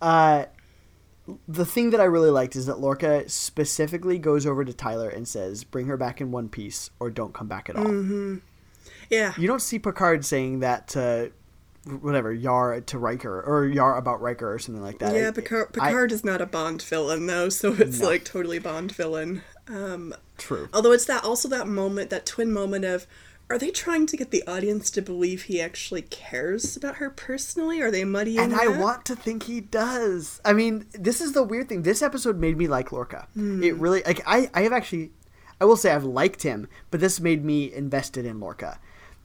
Uh, 0.02 0.45
the 1.47 1.66
thing 1.66 1.91
that 1.91 2.02
I 2.02 2.06
really 2.06 2.32
liked 2.32 2.56
is 2.56 2.66
that 2.66 2.80
Lorca 2.80 3.30
specifically 3.30 4.18
goes 4.18 4.45
over 4.45 4.66
to 4.66 4.74
Tyler 4.74 5.08
and 5.10 5.28
says, 5.28 5.64
"Bring 5.64 5.86
her 5.86 5.95
back 5.97 6.20
in 6.20 6.32
one 6.32 6.49
piece, 6.49 6.89
or 6.99 7.10
don't 7.10 7.34
come 7.34 7.47
back 7.47 7.70
at 7.70 7.76
all." 7.76 8.39
Yeah. 9.10 9.34
You 9.38 9.47
don't 9.47 9.62
see 9.62 9.78
Picard 9.78 10.26
saying 10.26 10.60
that 10.62 10.88
to 10.89 11.32
whatever 11.86 12.32
Yar 12.32 12.79
to 12.82 12.97
Riker 12.99 13.41
or 13.41 13.65
Yar 13.65 13.97
about 13.97 14.21
Riker 14.21 14.53
or 14.53 14.59
something 14.59 14.84
like 14.84 14.99
that. 14.99 15.15
Yeah, 15.15 15.29
I- 15.29 15.32
Picard, 15.32 15.77
I- 15.79 15.93
is 16.13 16.23
not 16.23 16.41
a 16.41 16.45
Bond 16.45 16.82
villain 16.82 17.25
though, 17.27 17.49
so 17.49 17.73
it's 17.73 17.99
No. 17.99 18.07
like 18.07 18.23
totally 18.25 18.59
Bond 18.59 18.91
villain. 18.91 19.41
Um, 19.67 20.13
true. 20.38 20.67
although 20.73 20.91
it's 20.91 21.05
that 21.05 21.23
also 21.23 21.47
that 21.49 21.67
moment, 21.67 22.09
that 22.09 22.25
twin 22.25 22.51
moment 22.51 22.84
of, 22.86 23.07
are 23.49 23.57
they 23.57 23.69
trying 23.69 24.05
to 24.07 24.15
get 24.17 24.32
the 24.32 24.45
audience 24.47 24.89
to 24.91 25.01
believe 25.01 25.43
he 25.43 25.59
actually 25.59 26.03
cares 26.03 26.77
about 26.77 26.95
her 26.95 27.09
personally? 27.09 27.82
Are 27.82 27.91
they 27.91 28.03
muddying 28.05 28.39
And 28.39 28.53
I 28.55 28.67
that? 28.71 28.79
want 28.79 29.05
to 29.05 29.15
think 29.15 29.43
he 29.43 29.59
does. 29.59 30.39
I 30.45 30.53
mean, 30.53 30.86
this 30.93 31.19
is 31.19 31.34
the 31.34 31.43
weird 31.43 31.67
thing. 31.67 31.82
This 31.82 32.01
episode 32.01 32.38
made 32.38 32.57
me 32.57 32.67
like 32.67 32.91
Lorca. 32.91 33.27
Hmm. 33.34 33.61
It 33.63 33.75
really 33.75 34.03
like 34.05 34.21
I 34.25 34.49
I 34.53 34.61
have 34.61 34.71
actually 34.73 35.11
I 35.59 35.65
will 35.65 35.75
say 35.77 35.91
I've 35.91 36.03
liked 36.05 36.43
him, 36.43 36.67
but 36.91 36.99
this 37.01 37.19
made 37.19 37.43
me 37.43 37.71
invested 37.73 38.25
in 38.25 38.39
Lorca. 38.39 38.79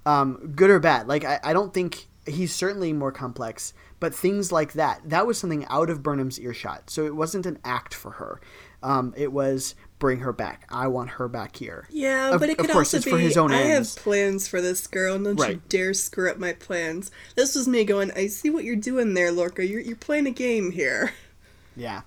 Um, 0.05 0.53
good 0.57 0.71
or 0.71 0.79
bad. 0.81 1.07
Like 1.09 1.25
I, 1.25 1.39
I 1.45 1.53
don't 1.53 1.73
think 1.75 2.07
he's 2.27 2.55
certainly 2.55 2.93
more 2.93 3.13
complex, 3.13 3.73
but 4.01 4.15
things 4.15 4.53
like 4.53 4.73
that, 4.75 5.01
that 5.09 5.27
was 5.27 5.39
something 5.39 5.65
out 5.67 5.89
of 5.91 6.03
Burnham's 6.03 6.39
earshot. 6.41 6.91
So 6.91 7.07
it 7.07 7.15
wasn't 7.17 7.47
an 7.47 7.59
act 7.65 7.95
for 7.95 8.13
her. 8.13 8.41
Um, 8.83 9.15
it 9.17 9.33
was 9.33 9.75
bring 9.99 10.19
her 10.21 10.33
back. 10.33 10.67
I 10.69 10.87
want 10.89 11.11
her 11.11 11.29
back 11.29 11.57
here. 11.57 11.89
Yeah, 11.91 12.35
Of- 12.35 12.41
but 12.41 12.51
it 12.51 12.59
of 12.59 12.67
could 12.67 12.73
course, 12.73 12.89
also 12.89 12.99
it's 12.99 13.05
be. 13.07 13.11
for 13.13 13.19
his 13.19 13.37
own 13.37 13.51
I 13.53 13.63
ends. 13.63 13.95
have 13.95 14.03
plans 14.05 14.47
for 14.47 14.61
this 14.61 14.87
girl, 14.87 15.15
and 15.15 15.25
don't 15.37 15.49
you 15.51 15.63
dare 15.69 15.95
screw 15.95 16.31
up 16.31 16.39
my 16.39 16.53
plans. 16.53 17.11
This 17.35 17.55
was 17.55 17.67
me 17.67 17.85
going. 17.85 18.11
I 18.13 18.27
see 18.27 18.51
what 18.51 18.65
you're 18.65 18.77
doing 18.77 19.15
there, 19.15 19.33
Lorca. 19.33 19.67
You're 19.67 19.81
you're 19.81 19.97
playing 19.97 20.27
a 20.27 20.31
game 20.33 20.71
here. 20.73 21.15
Yeah. 21.75 22.03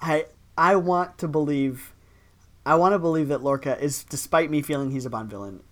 I 0.00 0.26
I 0.56 0.76
want 0.76 1.18
to 1.18 1.28
believe 1.28 1.92
I 2.64 2.74
want 2.76 2.92
to 2.94 2.98
believe 2.98 3.28
that 3.28 3.42
Lorca 3.42 3.78
is 3.82 4.04
despite 4.04 4.50
me 4.50 4.62
feeling 4.62 4.90
he's 4.90 5.06
a 5.06 5.10
Bond 5.10 5.28
villain. 5.30 5.62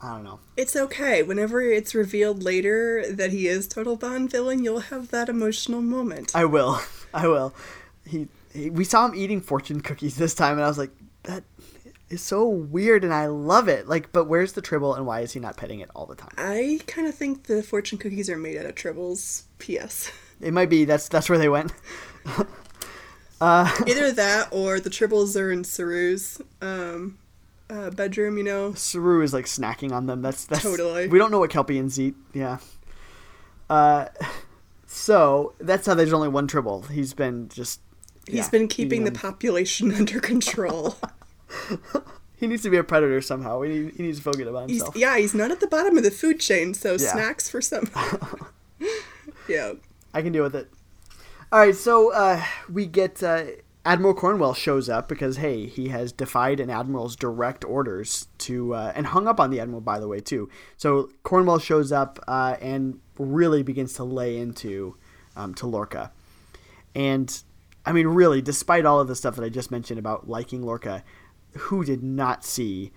I 0.00 0.14
don't 0.14 0.24
know. 0.24 0.40
It's 0.56 0.76
okay. 0.76 1.22
Whenever 1.22 1.62
it's 1.62 1.94
revealed 1.94 2.42
later 2.42 3.04
that 3.10 3.30
he 3.30 3.48
is 3.48 3.66
total 3.66 3.96
Bond 3.96 4.30
villain, 4.30 4.62
you'll 4.62 4.80
have 4.80 5.10
that 5.10 5.28
emotional 5.28 5.80
moment. 5.80 6.32
I 6.34 6.44
will. 6.44 6.80
I 7.14 7.28
will. 7.28 7.54
He, 8.06 8.28
he 8.52 8.70
we 8.70 8.84
saw 8.84 9.06
him 9.06 9.14
eating 9.14 9.40
fortune 9.40 9.80
cookies 9.80 10.16
this 10.16 10.34
time 10.34 10.54
and 10.54 10.64
I 10.64 10.68
was 10.68 10.78
like 10.78 10.90
that 11.24 11.44
is 12.08 12.22
so 12.22 12.46
weird 12.46 13.04
and 13.04 13.12
I 13.12 13.26
love 13.26 13.68
it. 13.68 13.88
Like 13.88 14.12
but 14.12 14.26
where's 14.26 14.52
the 14.52 14.62
tribble 14.62 14.94
and 14.94 15.06
why 15.06 15.20
is 15.20 15.32
he 15.32 15.40
not 15.40 15.56
petting 15.56 15.80
it 15.80 15.90
all 15.94 16.06
the 16.06 16.14
time? 16.14 16.32
I 16.36 16.80
kind 16.86 17.08
of 17.08 17.14
think 17.14 17.44
the 17.44 17.62
fortune 17.62 17.98
cookies 17.98 18.28
are 18.30 18.36
made 18.36 18.58
out 18.58 18.66
of 18.66 18.74
tribbles. 18.74 19.44
P.S. 19.58 20.12
It 20.40 20.52
might 20.52 20.70
be 20.70 20.84
that's 20.84 21.08
that's 21.08 21.28
where 21.28 21.38
they 21.38 21.48
went. 21.48 21.72
uh, 23.40 23.74
Either 23.86 24.12
that 24.12 24.48
or 24.50 24.78
the 24.78 24.90
tribbles 24.90 25.40
are 25.40 25.50
in 25.50 25.64
Saru's 25.64 26.40
um, 26.60 27.18
uh, 27.70 27.90
bedroom. 27.90 28.38
You 28.38 28.44
know. 28.44 28.74
Saru 28.74 29.22
is 29.22 29.32
like 29.32 29.46
snacking 29.46 29.92
on 29.92 30.06
them. 30.06 30.22
That's 30.22 30.44
that's 30.44 30.62
Totally. 30.62 31.08
We 31.08 31.18
don't 31.18 31.30
know 31.30 31.38
what 31.38 31.50
Kelpians 31.50 31.98
eat. 31.98 32.14
Yeah. 32.32 32.58
Uh, 33.68 34.06
so 34.86 35.54
that's 35.58 35.86
how 35.86 35.94
there's 35.94 36.12
only 36.12 36.28
one 36.28 36.46
tribble. 36.46 36.82
He's 36.82 37.14
been 37.14 37.48
just. 37.48 37.80
He's 38.26 38.36
yeah, 38.36 38.50
been 38.50 38.66
keeping 38.66 39.04
the 39.04 39.12
population 39.12 39.92
under 39.96 40.20
control. 40.20 40.96
He 42.38 42.46
needs 42.46 42.62
to 42.64 42.70
be 42.70 42.76
a 42.76 42.84
predator 42.84 43.22
somehow. 43.22 43.62
He, 43.62 43.70
need, 43.70 43.94
he 43.94 44.02
needs 44.02 44.18
to 44.18 44.24
focus 44.24 44.46
on 44.46 44.68
He's, 44.68 44.78
himself. 44.78 44.96
yeah, 44.96 45.16
he's 45.16 45.34
not 45.34 45.50
at 45.50 45.60
the 45.60 45.66
bottom 45.66 45.96
of 45.96 46.04
the 46.04 46.10
food 46.10 46.38
chain, 46.38 46.74
so 46.74 46.92
Yeah. 46.92 46.98
snacks 46.98 47.48
for 47.48 47.62
some. 47.62 47.90
yeah. 49.48 49.72
I 50.12 50.20
can 50.22 50.32
deal 50.32 50.42
with 50.42 50.54
it. 50.54 50.70
All 51.50 51.60
right, 51.60 51.74
so 51.74 52.12
uh, 52.12 52.42
we 52.70 52.84
get 52.84 53.22
uh, 53.22 53.44
Admiral 53.86 54.14
Cornwell 54.14 54.52
shows 54.52 54.88
up 54.88 55.08
because 55.08 55.36
hey, 55.36 55.66
he 55.66 55.88
has 55.88 56.10
defied 56.10 56.58
an 56.58 56.68
admiral's 56.70 57.14
direct 57.14 57.64
orders 57.64 58.26
to 58.38 58.74
uh, 58.74 58.92
and 58.96 59.06
hung 59.06 59.28
up 59.28 59.38
on 59.38 59.50
the 59.50 59.60
admiral 59.60 59.80
by 59.80 60.00
the 60.00 60.08
way 60.08 60.18
too. 60.20 60.50
So 60.76 61.08
Cornwell 61.22 61.60
shows 61.60 61.92
up 61.92 62.18
uh, 62.26 62.56
and 62.60 62.98
really 63.16 63.62
begins 63.62 63.94
to 63.94 64.04
lay 64.04 64.36
into 64.38 64.96
um, 65.36 65.54
to 65.54 65.66
Lorca, 65.66 66.10
and 66.94 67.42
I 67.86 67.92
mean 67.92 68.08
really, 68.08 68.42
despite 68.42 68.84
all 68.84 69.00
of 69.00 69.06
the 69.06 69.14
stuff 69.14 69.36
that 69.36 69.44
I 69.44 69.48
just 69.48 69.70
mentioned 69.70 70.00
about 70.00 70.28
liking 70.28 70.62
Lorca, 70.62 71.04
who 71.56 71.84
did 71.84 72.02
not 72.02 72.44
see 72.44 72.90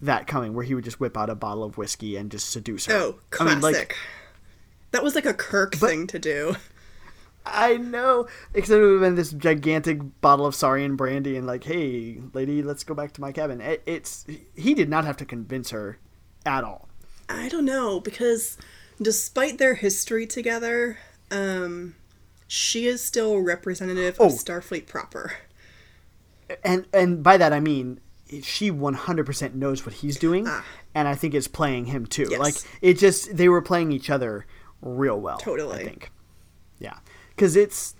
that 0.00 0.26
coming? 0.26 0.52
Where 0.52 0.64
he 0.64 0.74
would 0.74 0.84
just 0.84 0.98
whip 0.98 1.16
out 1.16 1.30
a 1.30 1.36
bottle 1.36 1.62
of 1.62 1.78
whiskey 1.78 2.16
and 2.16 2.30
just 2.30 2.50
seduce 2.50 2.86
her. 2.86 2.94
Oh, 2.94 3.18
I 3.32 3.36
classic. 3.36 3.54
mean, 3.54 3.62
like, 3.62 3.96
that 4.90 5.04
was 5.04 5.14
like 5.14 5.26
a 5.26 5.34
Kirk 5.34 5.76
thing 5.76 6.08
to 6.08 6.18
do. 6.18 6.56
I 7.46 7.76
know. 7.76 8.26
Except 8.54 8.78
it 8.78 8.82
would 8.82 8.92
have 8.92 9.00
been 9.02 9.14
this 9.16 9.30
gigantic 9.32 10.00
bottle 10.20 10.46
of 10.46 10.54
Saurian 10.54 10.96
brandy 10.96 11.36
and 11.36 11.46
like, 11.46 11.64
hey, 11.64 12.20
lady, 12.32 12.62
let's 12.62 12.84
go 12.84 12.94
back 12.94 13.12
to 13.12 13.20
my 13.20 13.32
cabin. 13.32 13.60
It, 13.60 13.82
it's 13.86 14.24
he 14.54 14.74
did 14.74 14.88
not 14.88 15.04
have 15.04 15.16
to 15.18 15.24
convince 15.24 15.70
her 15.70 15.98
at 16.46 16.64
all. 16.64 16.88
I 17.28 17.48
don't 17.48 17.64
know 17.64 18.00
because 18.00 18.56
despite 19.00 19.58
their 19.58 19.74
history 19.74 20.26
together, 20.26 20.98
um, 21.30 21.94
she 22.46 22.86
is 22.86 23.02
still 23.02 23.38
representative 23.40 24.16
Oh. 24.18 24.26
of 24.26 24.32
Starfleet 24.32 24.86
proper. 24.86 25.32
And 26.62 26.86
and 26.92 27.22
by 27.22 27.36
that 27.38 27.52
I 27.52 27.60
mean 27.60 28.00
she 28.42 28.70
100% 28.70 29.54
knows 29.54 29.86
what 29.86 29.96
he's 29.96 30.18
doing 30.18 30.46
Ah. 30.48 30.64
and 30.94 31.06
I 31.08 31.14
think 31.14 31.34
is 31.34 31.48
playing 31.48 31.86
him 31.86 32.04
too. 32.06 32.26
Yes. 32.30 32.38
Like 32.40 32.54
it 32.82 32.94
just 32.98 33.36
they 33.36 33.48
were 33.48 33.62
playing 33.62 33.92
each 33.92 34.10
other 34.10 34.46
real 34.82 35.18
well. 35.20 35.38
Totally. 35.38 35.80
I 35.80 35.84
think. 35.84 36.10
Cuz 37.36 37.56
it's 37.56 37.94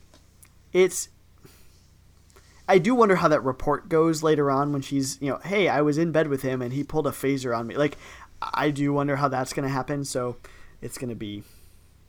it's 0.73 1.09
I 2.67 2.79
do 2.79 2.95
wonder 2.95 3.17
how 3.17 3.29
that 3.29 3.45
report 3.45 3.89
goes 3.91 4.23
later 4.23 4.51
on 4.51 4.73
when 4.73 4.81
she's, 4.81 5.21
you 5.21 5.29
know, 5.31 5.39
hey, 5.45 5.69
I 5.69 5.83
was 5.83 5.99
in 5.99 6.13
bed 6.13 6.29
with 6.29 6.41
him 6.43 6.63
and 6.63 6.73
he 6.73 6.83
pulled 6.83 7.07
a 7.07 7.11
phaser 7.11 7.57
on 7.57 7.67
me. 7.67 7.77
Like, 7.77 7.99
I 8.41 8.71
do 8.71 8.91
wonder 8.93 9.17
how 9.17 9.29
that's 9.29 9.53
going 9.53 9.65
to 9.69 9.73
happen. 9.73 10.03
So 10.07 10.37
it's 10.81 10.97
going 10.97 11.11
to 11.11 11.15
be, 11.15 11.43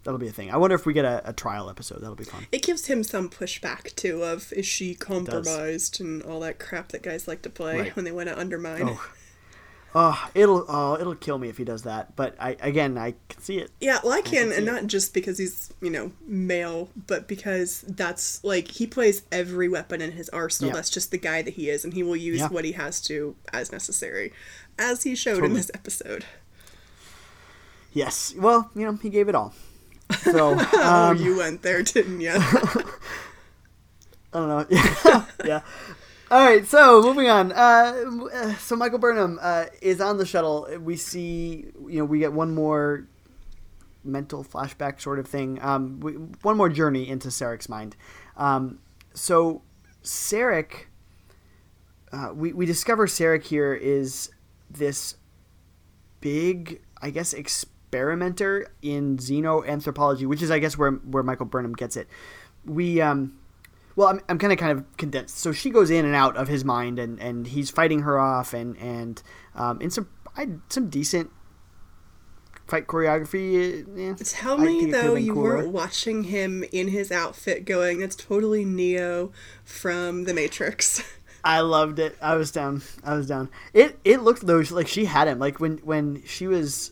that'll 0.05 0.17
be 0.17 0.29
a 0.29 0.31
thing. 0.31 0.51
I 0.51 0.55
wonder 0.57 0.73
if 0.75 0.85
we 0.85 0.93
get 0.93 1.03
a, 1.03 1.21
a 1.27 1.33
trial 1.33 1.69
episode. 1.69 1.99
That'll 1.99 2.15
be 2.15 2.23
fun. 2.23 2.47
It 2.53 2.61
gives 2.63 2.85
him 2.85 3.03
some 3.03 3.29
pushback 3.29 3.93
too 3.95 4.23
of 4.23 4.53
is 4.53 4.65
she 4.65 4.95
compromised 4.95 5.99
and 5.99 6.23
all 6.23 6.39
that 6.39 6.57
crap 6.57 6.89
that 6.93 7.03
guys 7.03 7.27
like 7.27 7.41
to 7.41 7.49
play 7.49 7.77
Right. 7.79 7.95
when 7.97 8.05
they 8.05 8.13
want 8.13 8.29
to 8.29 8.39
undermine. 8.39 8.83
Oh. 8.87 9.05
Oh, 9.97 10.29
it'll, 10.35 10.65
oh, 10.67 10.97
it'll 10.99 11.15
kill 11.15 11.37
me 11.37 11.47
if 11.47 11.57
he 11.57 11.63
does 11.63 11.83
that. 11.83 12.17
But 12.17 12.35
I, 12.37 12.57
again, 12.59 12.97
I 12.97 13.13
can 13.29 13.41
see 13.41 13.59
it. 13.59 13.71
Yeah, 13.79 13.99
well, 14.03 14.11
I 14.11 14.19
can, 14.19 14.49
see 14.49 14.57
and 14.57 14.67
it. 14.67 14.71
not 14.71 14.87
just 14.87 15.13
because 15.13 15.37
he's, 15.37 15.71
you 15.81 15.89
know, 15.89 16.11
male, 16.27 16.89
but 17.07 17.29
because 17.29 17.79
that's 17.87 18.43
like 18.43 18.67
he 18.67 18.87
plays 18.87 19.23
every 19.31 19.69
weapon 19.69 20.01
in 20.01 20.11
his 20.11 20.27
arsenal. 20.29 20.71
Yeah. 20.71 20.75
That's 20.75 20.89
just 20.89 21.11
the 21.11 21.17
guy 21.17 21.41
that 21.43 21.53
he 21.53 21.69
is, 21.69 21.85
and 21.85 21.93
he 21.93 22.03
will 22.03 22.17
use 22.17 22.41
Yeah. 22.41 22.49
what 22.49 22.65
he 22.65 22.73
has 22.73 22.99
to 23.03 23.37
as 23.53 23.71
necessary, 23.71 24.33
as 24.77 25.03
he 25.03 25.15
showed 25.15 25.45
in 25.45 25.53
this 25.53 25.71
episode. 25.73 26.25
Yes. 27.93 28.35
Well, 28.37 28.69
you 28.75 28.85
know, 28.85 28.95
he 29.01 29.09
gave 29.09 29.29
it 29.29 29.35
all. 29.35 29.53
So, 30.19 30.57
oh, 30.73 31.11
um, 31.11 31.17
you 31.23 31.37
went 31.37 31.61
there, 31.61 31.81
didn't 31.83 32.19
you? 32.19 32.33
I 32.35 32.83
don't 34.33 34.69
know. 34.69 35.25
Yeah. 35.45 35.61
All 36.31 36.43
right. 36.43 36.65
So 36.65 37.03
moving 37.03 37.29
on. 37.29 37.51
Uh, 37.51 38.03
uh, 38.33 38.55
so 38.55 38.75
Michael 38.75 38.97
Burnham 38.97 39.39
uh, 39.41 39.65
is 39.81 40.01
on 40.01 40.17
the 40.17 40.25
shuttle. 40.25 40.67
We 40.81 40.95
see, 40.95 41.67
you 41.87 41.99
know, 41.99 42.05
we 42.05 42.19
get 42.19 42.33
one 42.33 42.55
more 42.55 43.07
mental 44.03 44.43
flashback 44.43 45.01
sort 45.01 45.19
of 45.19 45.27
thing. 45.27 45.59
Um, 45.61 45.99
we, 45.99 46.13
one 46.13 46.57
more 46.57 46.69
journey 46.69 47.07
into 47.07 47.27
Sarek's 47.27 47.69
mind. 47.69 47.95
Um, 48.37 48.79
so 49.13 49.61
Sarek, 50.03 50.85
uh, 52.11 52.31
we 52.33 52.53
we 52.53 52.65
discover 52.65 53.07
Sarek 53.07 53.43
here 53.43 53.73
is 53.73 54.31
this 54.69 55.15
big, 56.21 56.81
I 57.01 57.11
guess, 57.11 57.33
experimenter 57.33 58.71
in 58.81 59.17
xenoanthropology, 59.17 60.25
which 60.25 60.41
is, 60.41 60.49
I 60.49 60.57
guess, 60.57 60.77
where 60.77 60.91
where 60.91 61.23
Michael 61.23 61.45
Burnham 61.45 61.73
gets 61.73 61.95
it. 61.95 62.07
We 62.65 62.99
um, 62.99 63.37
well, 63.95 64.09
I'm, 64.09 64.21
I'm 64.29 64.37
kind 64.37 64.51
of 64.53 64.59
kind 64.59 64.77
of 64.77 64.97
condensed. 64.97 65.37
So 65.37 65.51
she 65.51 65.69
goes 65.69 65.89
in 65.89 66.05
and 66.05 66.15
out 66.15 66.35
of 66.37 66.47
his 66.47 66.63
mind, 66.65 66.99
and, 66.99 67.19
and 67.19 67.47
he's 67.47 67.69
fighting 67.69 68.01
her 68.01 68.19
off, 68.19 68.53
and 68.53 68.77
and 68.77 69.21
um, 69.55 69.81
in 69.81 69.89
some 69.89 70.07
I, 70.37 70.49
some 70.69 70.89
decent 70.89 71.29
fight 72.67 72.87
choreography. 72.87 73.85
eh, 73.97 74.15
Tell 74.23 74.57
me 74.57 74.89
though, 74.91 75.15
you 75.15 75.33
cooler. 75.33 75.43
weren't 75.57 75.69
watching 75.69 76.25
him 76.25 76.63
in 76.71 76.89
his 76.89 77.11
outfit, 77.11 77.65
going, 77.65 77.99
"That's 77.99 78.15
totally 78.15 78.65
Neo 78.65 79.31
from 79.63 80.23
The 80.25 80.33
Matrix." 80.33 81.03
I 81.43 81.59
loved 81.59 81.99
it. 81.99 82.17
I 82.23 82.35
was 82.35 82.51
down. 82.51 82.81
I 83.03 83.15
was 83.15 83.27
down. 83.27 83.49
It 83.71 83.99
it 84.03 84.21
looked 84.23 84.47
though 84.47 84.63
like 84.71 84.87
she 84.87 85.05
had 85.05 85.27
him. 85.27 85.37
Like 85.37 85.59
when 85.59 85.77
when 85.79 86.23
she 86.25 86.47
was 86.47 86.91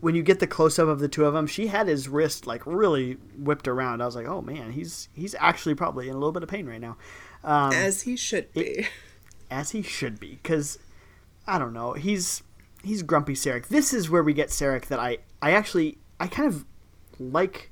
when 0.00 0.14
you 0.14 0.22
get 0.22 0.40
the 0.40 0.46
close 0.46 0.78
up 0.78 0.88
of 0.88 0.98
the 0.98 1.08
two 1.08 1.24
of 1.24 1.34
them, 1.34 1.46
she 1.46 1.68
had 1.68 1.86
his 1.86 2.08
wrist 2.08 2.46
like 2.46 2.64
really 2.66 3.14
whipped 3.38 3.68
around. 3.68 4.00
I 4.00 4.06
was 4.06 4.16
like, 4.16 4.26
oh 4.26 4.40
man, 4.40 4.72
he's 4.72 5.08
he's 5.14 5.34
actually 5.38 5.74
probably 5.74 6.08
in 6.08 6.14
a 6.14 6.18
little 6.18 6.32
bit 6.32 6.42
of 6.42 6.48
pain 6.48 6.66
right 6.66 6.80
now, 6.80 6.96
um, 7.44 7.72
as 7.72 8.02
he 8.02 8.16
should 8.16 8.52
be. 8.52 8.86
as 9.50 9.70
he 9.70 9.82
should 9.82 10.18
be. 10.18 10.38
Because 10.42 10.78
I 11.46 11.58
don't 11.58 11.72
know, 11.72 11.92
he's 11.92 12.42
he's 12.82 13.02
grumpy 13.02 13.34
Sarek. 13.34 13.68
This 13.68 13.92
is 13.92 14.10
where 14.10 14.22
we 14.22 14.32
get 14.32 14.48
Sarek 14.48 14.86
that 14.86 14.98
I 14.98 15.18
I 15.42 15.52
actually 15.52 15.98
I 16.18 16.26
kind 16.26 16.48
of 16.48 16.64
like, 17.18 17.70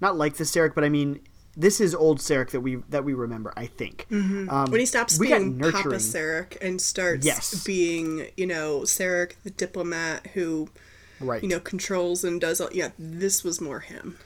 not 0.00 0.16
like 0.16 0.34
the 0.34 0.44
Sarek, 0.44 0.74
but 0.74 0.84
I 0.84 0.88
mean 0.88 1.20
this 1.56 1.80
is 1.80 1.94
old 1.94 2.18
Sarek 2.18 2.50
that 2.50 2.60
we 2.60 2.76
that 2.88 3.04
we 3.04 3.14
remember. 3.14 3.52
I 3.56 3.66
think 3.66 4.06
mm-hmm. 4.10 4.48
um, 4.48 4.70
when 4.70 4.80
he 4.80 4.86
stops 4.86 5.18
being 5.18 5.58
Papa 5.58 5.96
Sarek 5.96 6.56
and 6.60 6.80
starts 6.80 7.26
yes. 7.26 7.64
being 7.64 8.28
you 8.36 8.46
know 8.46 8.80
Sarek 8.80 9.34
the 9.44 9.50
diplomat 9.50 10.28
who 10.28 10.68
right. 11.22 11.42
you 11.42 11.48
know 11.48 11.60
controls 11.60 12.24
and 12.24 12.40
does 12.40 12.60
all. 12.60 12.68
Yeah, 12.72 12.90
this 12.98 13.44
was 13.44 13.60
more 13.60 13.80
him. 13.80 14.18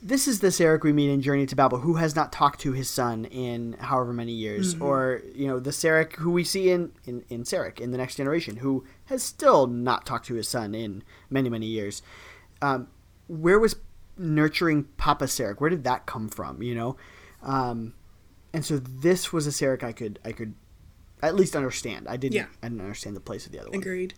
This 0.00 0.28
is 0.28 0.38
the 0.38 0.48
Sarek 0.48 0.84
we 0.84 0.92
meet 0.92 1.10
in 1.10 1.20
Journey 1.20 1.44
to 1.46 1.56
Babel, 1.56 1.80
who 1.80 1.94
has 1.94 2.14
not 2.14 2.32
talked 2.32 2.60
to 2.60 2.72
his 2.72 2.88
son 2.88 3.24
in 3.24 3.72
however 3.80 4.12
many 4.12 4.32
years, 4.32 4.74
mm-hmm. 4.74 4.84
or 4.84 5.22
you 5.34 5.48
know 5.48 5.58
the 5.58 5.70
Sarek 5.70 6.14
who 6.16 6.30
we 6.30 6.44
see 6.44 6.70
in, 6.70 6.92
in 7.04 7.24
in 7.28 7.42
Sarek 7.42 7.80
in 7.80 7.90
the 7.90 7.98
Next 7.98 8.16
Generation, 8.16 8.56
who 8.56 8.84
has 9.06 9.22
still 9.22 9.66
not 9.66 10.06
talked 10.06 10.26
to 10.26 10.34
his 10.34 10.48
son 10.48 10.74
in 10.74 11.02
many 11.30 11.48
many 11.48 11.66
years. 11.66 12.02
Um, 12.62 12.88
where 13.26 13.58
was 13.58 13.76
nurturing 14.16 14.84
Papa 14.96 15.24
Sarek? 15.24 15.60
Where 15.60 15.70
did 15.70 15.84
that 15.84 16.06
come 16.06 16.28
from? 16.28 16.62
You 16.62 16.74
know, 16.76 16.96
um, 17.42 17.94
and 18.52 18.64
so 18.64 18.78
this 18.78 19.32
was 19.32 19.46
a 19.48 19.50
Sarek 19.50 19.82
I 19.82 19.92
could 19.92 20.20
I 20.24 20.30
could 20.30 20.54
at 21.22 21.34
least 21.34 21.56
understand. 21.56 22.06
I 22.08 22.16
didn't 22.16 22.36
yeah. 22.36 22.46
I 22.62 22.68
didn't 22.68 22.82
understand 22.82 23.16
the 23.16 23.20
place 23.20 23.46
of 23.46 23.52
the 23.52 23.60
other 23.60 23.70
one. 23.70 23.80
Agreed. 23.80 24.14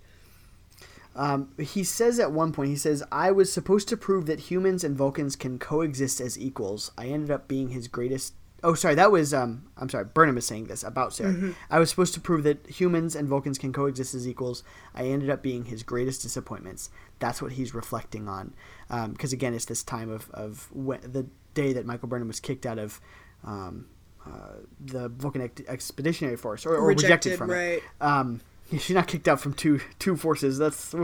Um, 1.17 1.51
he 1.59 1.83
says 1.83 2.21
at 2.21 2.33
one 2.33 2.53
point, 2.53 2.71
he 2.71 2.77
says, 2.77 3.03
I 3.11 3.31
was 3.31 3.53
supposed 3.53 3.89
to 3.89 3.97
prove 3.97 4.27
that 4.27 4.41
humans 4.51 4.85
and 4.85 4.97
Vulcans 4.97 5.37
can 5.37 5.59
coexist 5.59 6.21
as 6.21 6.39
equals. 6.39 6.93
I 6.97 7.07
ended 7.07 7.31
up 7.31 7.49
being 7.49 7.71
his 7.71 7.89
greatest. 7.89 8.35
Oh, 8.63 8.75
sorry, 8.75 8.95
that 8.95 9.11
was. 9.11 9.33
Um, 9.33 9.71
I'm 9.77 9.89
sorry, 9.89 10.05
Burnham 10.05 10.37
is 10.37 10.47
saying 10.47 10.67
this 10.67 10.85
about 10.85 11.11
Sarek. 11.11 11.35
Mm-hmm. 11.35 11.51
I 11.71 11.79
was 11.79 11.91
supposed 11.91 12.15
to 12.15 12.21
prove 12.21 12.45
that 12.45 12.67
humans 12.67 13.17
and 13.17 13.27
Vulcans 13.27 13.59
can 13.59 13.73
coexist 13.73 14.15
as 14.15 14.29
equals. 14.29 14.63
I 14.95 15.05
ended 15.05 15.31
up 15.31 15.43
being 15.43 15.65
his 15.65 15.83
greatest 15.83 16.23
disappointments. 16.23 16.91
That's 17.19 17.41
what 17.41 17.53
he's 17.53 17.75
reflecting 17.75 18.29
on. 18.29 18.53
Because, 18.89 19.33
um, 19.33 19.37
again, 19.37 19.55
it's 19.55 19.65
this 19.65 19.83
time 19.83 20.11
of, 20.11 20.31
of 20.31 20.69
when, 20.73 21.01
the 21.01 21.27
day 21.55 21.73
that 21.73 21.87
Michael 21.87 22.09
Burnham 22.09 22.29
was 22.29 22.41
kicked 22.41 22.67
out 22.67 22.79
of. 22.79 23.01
Um, 23.45 23.87
uh, 24.27 24.57
the 24.79 25.09
Vulcan 25.09 25.51
Expeditionary 25.67 26.37
Force, 26.37 26.67
or, 26.67 26.77
or 26.77 26.89
rejected, 26.89 27.31
rejected, 27.31 27.39
from 27.39 27.51
right. 27.51 27.83
it. 28.03 28.43
She's 28.79 28.91
not 28.91 29.09
kicked 29.09 29.29
out 29.29 29.41
from 29.41 29.55
two 29.55 29.81
two 29.99 30.17
forces. 30.17 30.59
That's, 30.59 30.95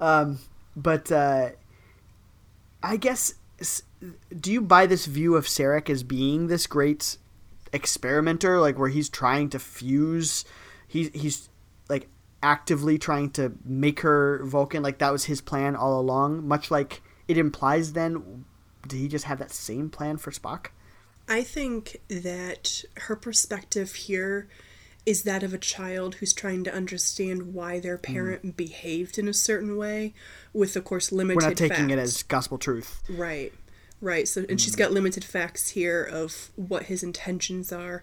um, 0.00 0.38
but 0.74 1.10
uh, 1.12 1.50
I 2.82 2.96
guess 2.96 3.34
do 4.38 4.52
you 4.52 4.60
buy 4.60 4.86
this 4.86 5.06
view 5.06 5.36
of 5.36 5.46
Sarek 5.46 5.88
as 5.88 6.02
being 6.02 6.46
this 6.46 6.66
great 6.66 7.16
experimenter, 7.72 8.60
like 8.60 8.78
where 8.78 8.88
he's 8.88 9.08
trying 9.08 9.50
to 9.50 9.58
fuse, 9.58 10.44
he's 10.86 11.10
he's 11.14 11.48
like 11.88 12.08
actively 12.42 12.98
trying 12.98 13.30
to 13.30 13.52
make 13.64 14.00
her 14.00 14.44
Vulcan, 14.44 14.82
like 14.82 14.98
that 14.98 15.12
was 15.12 15.24
his 15.24 15.40
plan 15.40 15.74
all 15.74 15.98
along. 15.98 16.46
Much 16.46 16.70
like 16.70 17.02
it 17.28 17.38
implies, 17.38 17.94
then 17.94 18.44
did 18.86 18.98
he 18.98 19.08
just 19.08 19.24
have 19.24 19.38
that 19.38 19.50
same 19.50 19.90
plan 19.90 20.16
for 20.16 20.30
Spock? 20.30 20.66
I 21.28 21.42
think 21.42 22.00
that 22.08 22.84
her 22.98 23.16
perspective 23.16 23.94
here 23.94 24.48
is 25.06 25.22
that 25.22 25.44
of 25.44 25.54
a 25.54 25.58
child 25.58 26.16
who's 26.16 26.32
trying 26.32 26.64
to 26.64 26.74
understand 26.74 27.54
why 27.54 27.78
their 27.78 27.96
hmm. 27.96 28.12
parent 28.12 28.44
mm. 28.44 28.56
behaved 28.56 29.18
in 29.18 29.28
a 29.28 29.32
certain 29.32 29.76
way 29.76 30.12
with 30.52 30.76
of 30.76 30.84
course 30.84 31.12
limited 31.12 31.36
we're 31.36 31.48
not 31.48 31.56
taking 31.56 31.88
facts. 31.88 31.92
it 31.92 31.98
as 31.98 32.22
gospel 32.24 32.58
truth 32.58 33.02
right 33.08 33.52
right 34.00 34.28
so 34.28 34.40
and 34.42 34.58
mm. 34.58 34.60
she's 34.60 34.76
got 34.76 34.92
limited 34.92 35.24
facts 35.24 35.70
here 35.70 36.02
of 36.02 36.50
what 36.56 36.84
his 36.84 37.02
intentions 37.02 37.72
are 37.72 38.02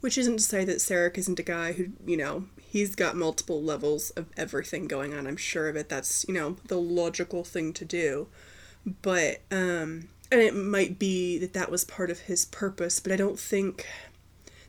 which 0.00 0.18
isn't 0.18 0.38
to 0.38 0.42
say 0.42 0.64
that 0.64 0.78
Sarek 0.78 1.16
isn't 1.16 1.38
a 1.38 1.44
guy 1.44 1.72
who 1.72 1.88
you 2.06 2.16
know 2.16 2.44
he's 2.60 2.94
got 2.94 3.16
multiple 3.16 3.62
levels 3.62 4.10
of 4.10 4.26
everything 4.36 4.86
going 4.86 5.14
on 5.14 5.26
i'm 5.26 5.36
sure 5.36 5.68
of 5.68 5.76
it 5.76 5.88
that's 5.88 6.24
you 6.28 6.34
know 6.34 6.56
the 6.68 6.80
logical 6.80 7.44
thing 7.44 7.72
to 7.72 7.84
do 7.84 8.28
but 9.00 9.40
um 9.50 10.08
and 10.30 10.40
it 10.40 10.54
might 10.54 10.98
be 10.98 11.38
that 11.38 11.52
that 11.52 11.70
was 11.70 11.84
part 11.84 12.10
of 12.10 12.20
his 12.20 12.44
purpose 12.46 13.00
but 13.00 13.12
i 13.12 13.16
don't 13.16 13.38
think 13.38 13.86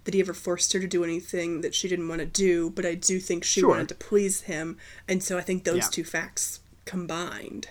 that 0.06 0.14
he 0.14 0.20
ever 0.20 0.34
forced 0.34 0.74
her 0.74 0.80
to 0.80 0.88
do 0.88 1.04
anything 1.04 1.62
that 1.62 1.74
she 1.74 1.88
didn't 1.88 2.08
want 2.08 2.20
to 2.20 2.26
do, 2.26 2.70
but 2.70 2.86
I 2.86 2.96
do 2.96 3.20
think 3.20 3.44
she 3.44 3.62
sure. 3.62 3.70
wanted 3.70 3.90
to 3.90 3.96
please 3.96 4.42
him, 4.42 4.78
and 5.08 5.24
so 5.24 5.38
I 5.38 5.42
think 5.42 5.64
those 5.64 5.78
yeah. 5.78 5.90
two 5.92 6.04
facts 6.04 6.60
combined. 6.86 7.68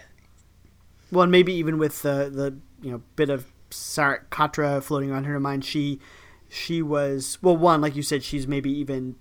Well, 1.11 1.25
and 1.25 1.33
maybe 1.33 1.53
even 1.55 1.79
with 1.79 2.03
the 2.03 2.31
the 2.33 2.57
you 2.83 2.93
know 2.93 3.03
bit 3.17 3.29
of 3.29 3.47
Sarek 3.71 4.29
Katra 4.31 4.83
floating 4.83 5.13
on 5.13 5.25
her 5.25 5.39
mind, 5.39 5.65
she 5.65 6.01
she 6.49 6.83
was 6.83 7.39
well 7.43 7.57
one 7.57 7.81
like 7.81 7.97
you 7.97 8.03
said 8.03 8.23
she's 8.23 8.47
maybe 8.47 8.71
even 8.71 9.17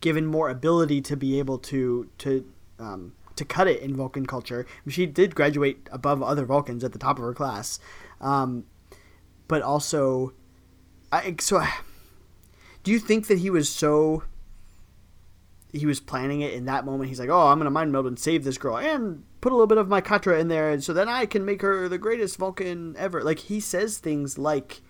given 0.00 0.26
more 0.26 0.48
ability 0.50 1.00
to 1.00 1.16
be 1.16 1.38
able 1.38 1.58
to 1.58 2.10
to 2.18 2.46
um, 2.78 3.14
to 3.36 3.44
cut 3.44 3.68
it 3.68 3.80
in 3.80 3.96
Vulcan 3.96 4.26
culture. 4.26 4.66
She 4.88 5.06
did 5.06 5.34
graduate 5.34 5.88
above 5.90 6.22
other 6.22 6.44
Vulcans 6.44 6.84
at 6.84 6.92
the 6.92 6.98
top 6.98 7.18
of 7.18 7.24
her 7.24 7.34
class, 7.34 7.80
um, 8.20 8.64
but 9.48 9.62
also, 9.62 10.32
I 11.10 11.36
so 11.40 11.62
do 12.82 12.90
you 12.90 12.98
think 12.98 13.26
that 13.28 13.38
he 13.38 13.50
was 13.50 13.68
so 13.68 14.24
he 15.72 15.86
was 15.86 16.00
planning 16.00 16.42
it 16.42 16.52
in 16.52 16.66
that 16.66 16.84
moment? 16.84 17.08
He's 17.08 17.20
like, 17.20 17.30
"Oh, 17.30 17.48
I'm 17.48 17.58
gonna 17.58 17.70
mind 17.70 17.92
meld 17.92 18.06
and 18.06 18.18
save 18.18 18.44
this 18.44 18.58
girl 18.58 18.76
and 18.76 19.24
put 19.40 19.52
a 19.52 19.54
little 19.54 19.66
bit 19.66 19.78
of 19.78 19.88
my 19.88 20.00
Katra 20.00 20.38
in 20.38 20.48
there, 20.48 20.70
and 20.70 20.82
so 20.82 20.92
then 20.92 21.08
I 21.08 21.26
can 21.26 21.44
make 21.44 21.62
her 21.62 21.88
the 21.88 21.98
greatest 21.98 22.36
Vulcan 22.36 22.94
ever." 22.98 23.22
Like 23.22 23.40
he 23.40 23.60
says 23.60 23.98
things 23.98 24.38
like 24.38 24.82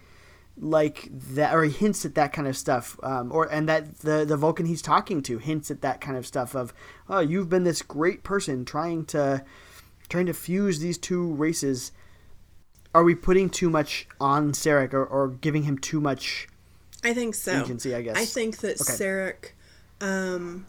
like 0.59 1.09
that 1.13 1.55
or 1.55 1.65
he 1.65 1.71
hints 1.71 2.05
at 2.05 2.15
that 2.15 2.33
kind 2.33 2.47
of 2.47 2.57
stuff 2.57 2.99
um, 3.03 3.33
or 3.33 3.51
and 3.51 3.69
that 3.69 4.01
the 4.01 4.25
the 4.25 4.37
vulcan 4.37 4.67
he's 4.67 4.83
talking 4.83 5.23
to 5.23 5.39
hints 5.39 5.71
at 5.71 5.81
that 5.81 6.01
kind 6.01 6.17
of 6.17 6.27
stuff 6.27 6.55
of 6.55 6.75
oh 7.09 7.21
you've 7.21 7.49
been 7.49 7.65
this 7.65 7.81
great 7.81 8.23
person 8.23 8.65
trying 8.65 9.05
to 9.05 9.43
trying 10.11 10.27
to 10.27 10.35
fuse 10.35 10.79
these 10.79 10.99
two 10.99 11.33
races 11.35 11.91
are 12.95 13.03
we 13.03 13.15
putting 13.15 13.49
too 13.49 13.71
much 13.71 14.07
on 14.21 14.53
Sarek 14.53 14.93
or, 14.93 15.07
or 15.07 15.29
giving 15.29 15.63
him 15.63 15.79
too 15.79 16.01
much 16.01 16.49
I 17.05 17.15
think 17.15 17.35
so. 17.35 17.61
Agency, 17.61 17.95
I 17.95 18.03
guess. 18.03 18.17
I 18.17 18.25
think 18.25 18.59
that 18.59 18.81
okay. 18.81 18.93
Sarek, 18.93 19.51
um, 20.01 20.67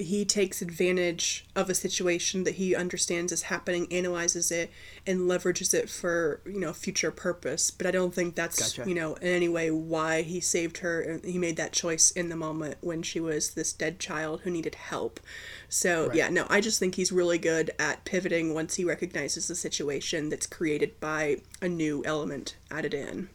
he 0.00 0.24
takes 0.24 0.62
advantage 0.62 1.46
of 1.54 1.68
a 1.68 1.74
situation 1.74 2.44
that 2.44 2.54
he 2.54 2.74
understands 2.74 3.32
is 3.32 3.42
happening, 3.42 3.86
analyzes 3.92 4.50
it, 4.50 4.70
and 5.06 5.20
leverages 5.20 5.74
it 5.74 5.88
for 5.88 6.40
you 6.44 6.58
know 6.58 6.72
future 6.72 7.10
purpose. 7.10 7.70
But 7.70 7.86
I 7.86 7.90
don't 7.90 8.14
think 8.14 8.34
that's 8.34 8.76
gotcha. 8.76 8.88
you 8.88 8.94
know 8.94 9.14
in 9.14 9.28
any 9.28 9.48
way 9.48 9.70
why 9.70 10.22
he 10.22 10.40
saved 10.40 10.78
her. 10.78 11.00
and 11.00 11.24
He 11.24 11.38
made 11.38 11.56
that 11.56 11.72
choice 11.72 12.10
in 12.10 12.28
the 12.28 12.36
moment 12.36 12.78
when 12.80 13.02
she 13.02 13.20
was 13.20 13.50
this 13.50 13.72
dead 13.72 13.98
child 13.98 14.40
who 14.42 14.50
needed 14.50 14.74
help. 14.74 15.20
So 15.68 16.08
right. 16.08 16.16
yeah, 16.16 16.28
no, 16.30 16.46
I 16.48 16.60
just 16.60 16.78
think 16.78 16.94
he's 16.94 17.12
really 17.12 17.38
good 17.38 17.70
at 17.78 18.04
pivoting 18.04 18.54
once 18.54 18.76
he 18.76 18.84
recognizes 18.84 19.48
the 19.48 19.54
situation 19.54 20.30
that's 20.30 20.46
created 20.46 20.98
by 21.00 21.38
a 21.60 21.68
new 21.68 22.02
element 22.04 22.56
added 22.70 22.94
in. 22.94 23.28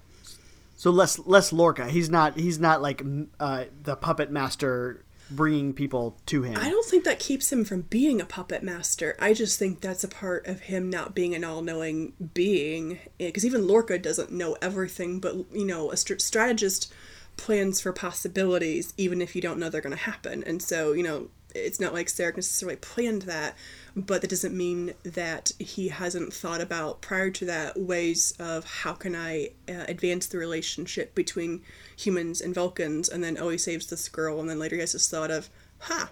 So 0.85 0.91
less 0.91 1.17
less 1.17 1.51
Lorca. 1.51 1.89
He's 1.89 2.11
not 2.11 2.37
he's 2.37 2.59
not 2.59 2.79
like 2.79 3.01
uh, 3.39 3.63
the 3.81 3.95
puppet 3.95 4.29
master 4.29 5.03
bringing 5.31 5.73
people 5.73 6.15
to 6.27 6.43
him. 6.43 6.55
I 6.57 6.69
don't 6.69 6.85
think 6.85 7.05
that 7.05 7.17
keeps 7.17 7.51
him 7.51 7.65
from 7.65 7.81
being 7.81 8.21
a 8.21 8.25
puppet 8.25 8.61
master. 8.61 9.15
I 9.19 9.33
just 9.33 9.57
think 9.57 9.81
that's 9.81 10.03
a 10.03 10.07
part 10.07 10.45
of 10.45 10.59
him 10.59 10.91
not 10.91 11.15
being 11.15 11.33
an 11.33 11.43
all-knowing 11.43 12.13
being. 12.35 12.99
Because 13.17 13.43
even 13.43 13.67
Lorca 13.67 13.97
doesn't 13.97 14.29
know 14.29 14.57
everything, 14.61 15.19
but 15.19 15.51
you 15.51 15.65
know, 15.65 15.89
a 15.89 15.97
st- 15.97 16.21
strategist 16.21 16.93
plans 17.35 17.81
for 17.81 17.91
possibilities 17.91 18.93
even 18.95 19.23
if 19.23 19.35
you 19.35 19.41
don't 19.41 19.57
know 19.57 19.69
they're 19.69 19.81
going 19.81 19.89
to 19.89 20.03
happen. 20.03 20.43
And 20.43 20.61
so, 20.61 20.93
you 20.93 21.01
know, 21.01 21.29
it's 21.55 21.79
not 21.79 21.93
like 21.93 22.07
Sarek 22.07 22.35
necessarily 22.35 22.75
planned 22.75 23.23
that, 23.23 23.55
but 23.95 24.21
that 24.21 24.29
doesn't 24.29 24.55
mean 24.55 24.93
that 25.03 25.51
he 25.57 25.87
hasn't 25.87 26.33
thought 26.33 26.59
about 26.59 27.01
prior 27.01 27.29
to 27.31 27.45
that 27.45 27.79
ways 27.79 28.33
of 28.39 28.65
how 28.65 28.93
can 28.93 29.15
I 29.15 29.51
uh, 29.69 29.85
advance 29.87 30.27
the 30.27 30.37
relationship 30.37 31.15
between 31.15 31.61
humans 31.95 32.41
and 32.41 32.53
Vulcans, 32.53 33.07
and 33.07 33.23
then 33.23 33.37
oh 33.39 33.49
he 33.49 33.57
saves 33.57 33.87
this 33.87 34.09
girl, 34.09 34.39
and 34.39 34.49
then 34.49 34.59
later 34.59 34.75
he 34.75 34.81
has 34.81 34.91
this 34.91 35.09
thought 35.09 35.31
of, 35.31 35.49
ha, 35.79 35.97
huh, 35.99 36.07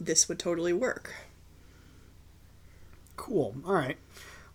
this 0.00 0.28
would 0.28 0.38
totally 0.38 0.72
work. 0.72 1.14
Cool. 3.16 3.54
All 3.64 3.74
right. 3.74 3.98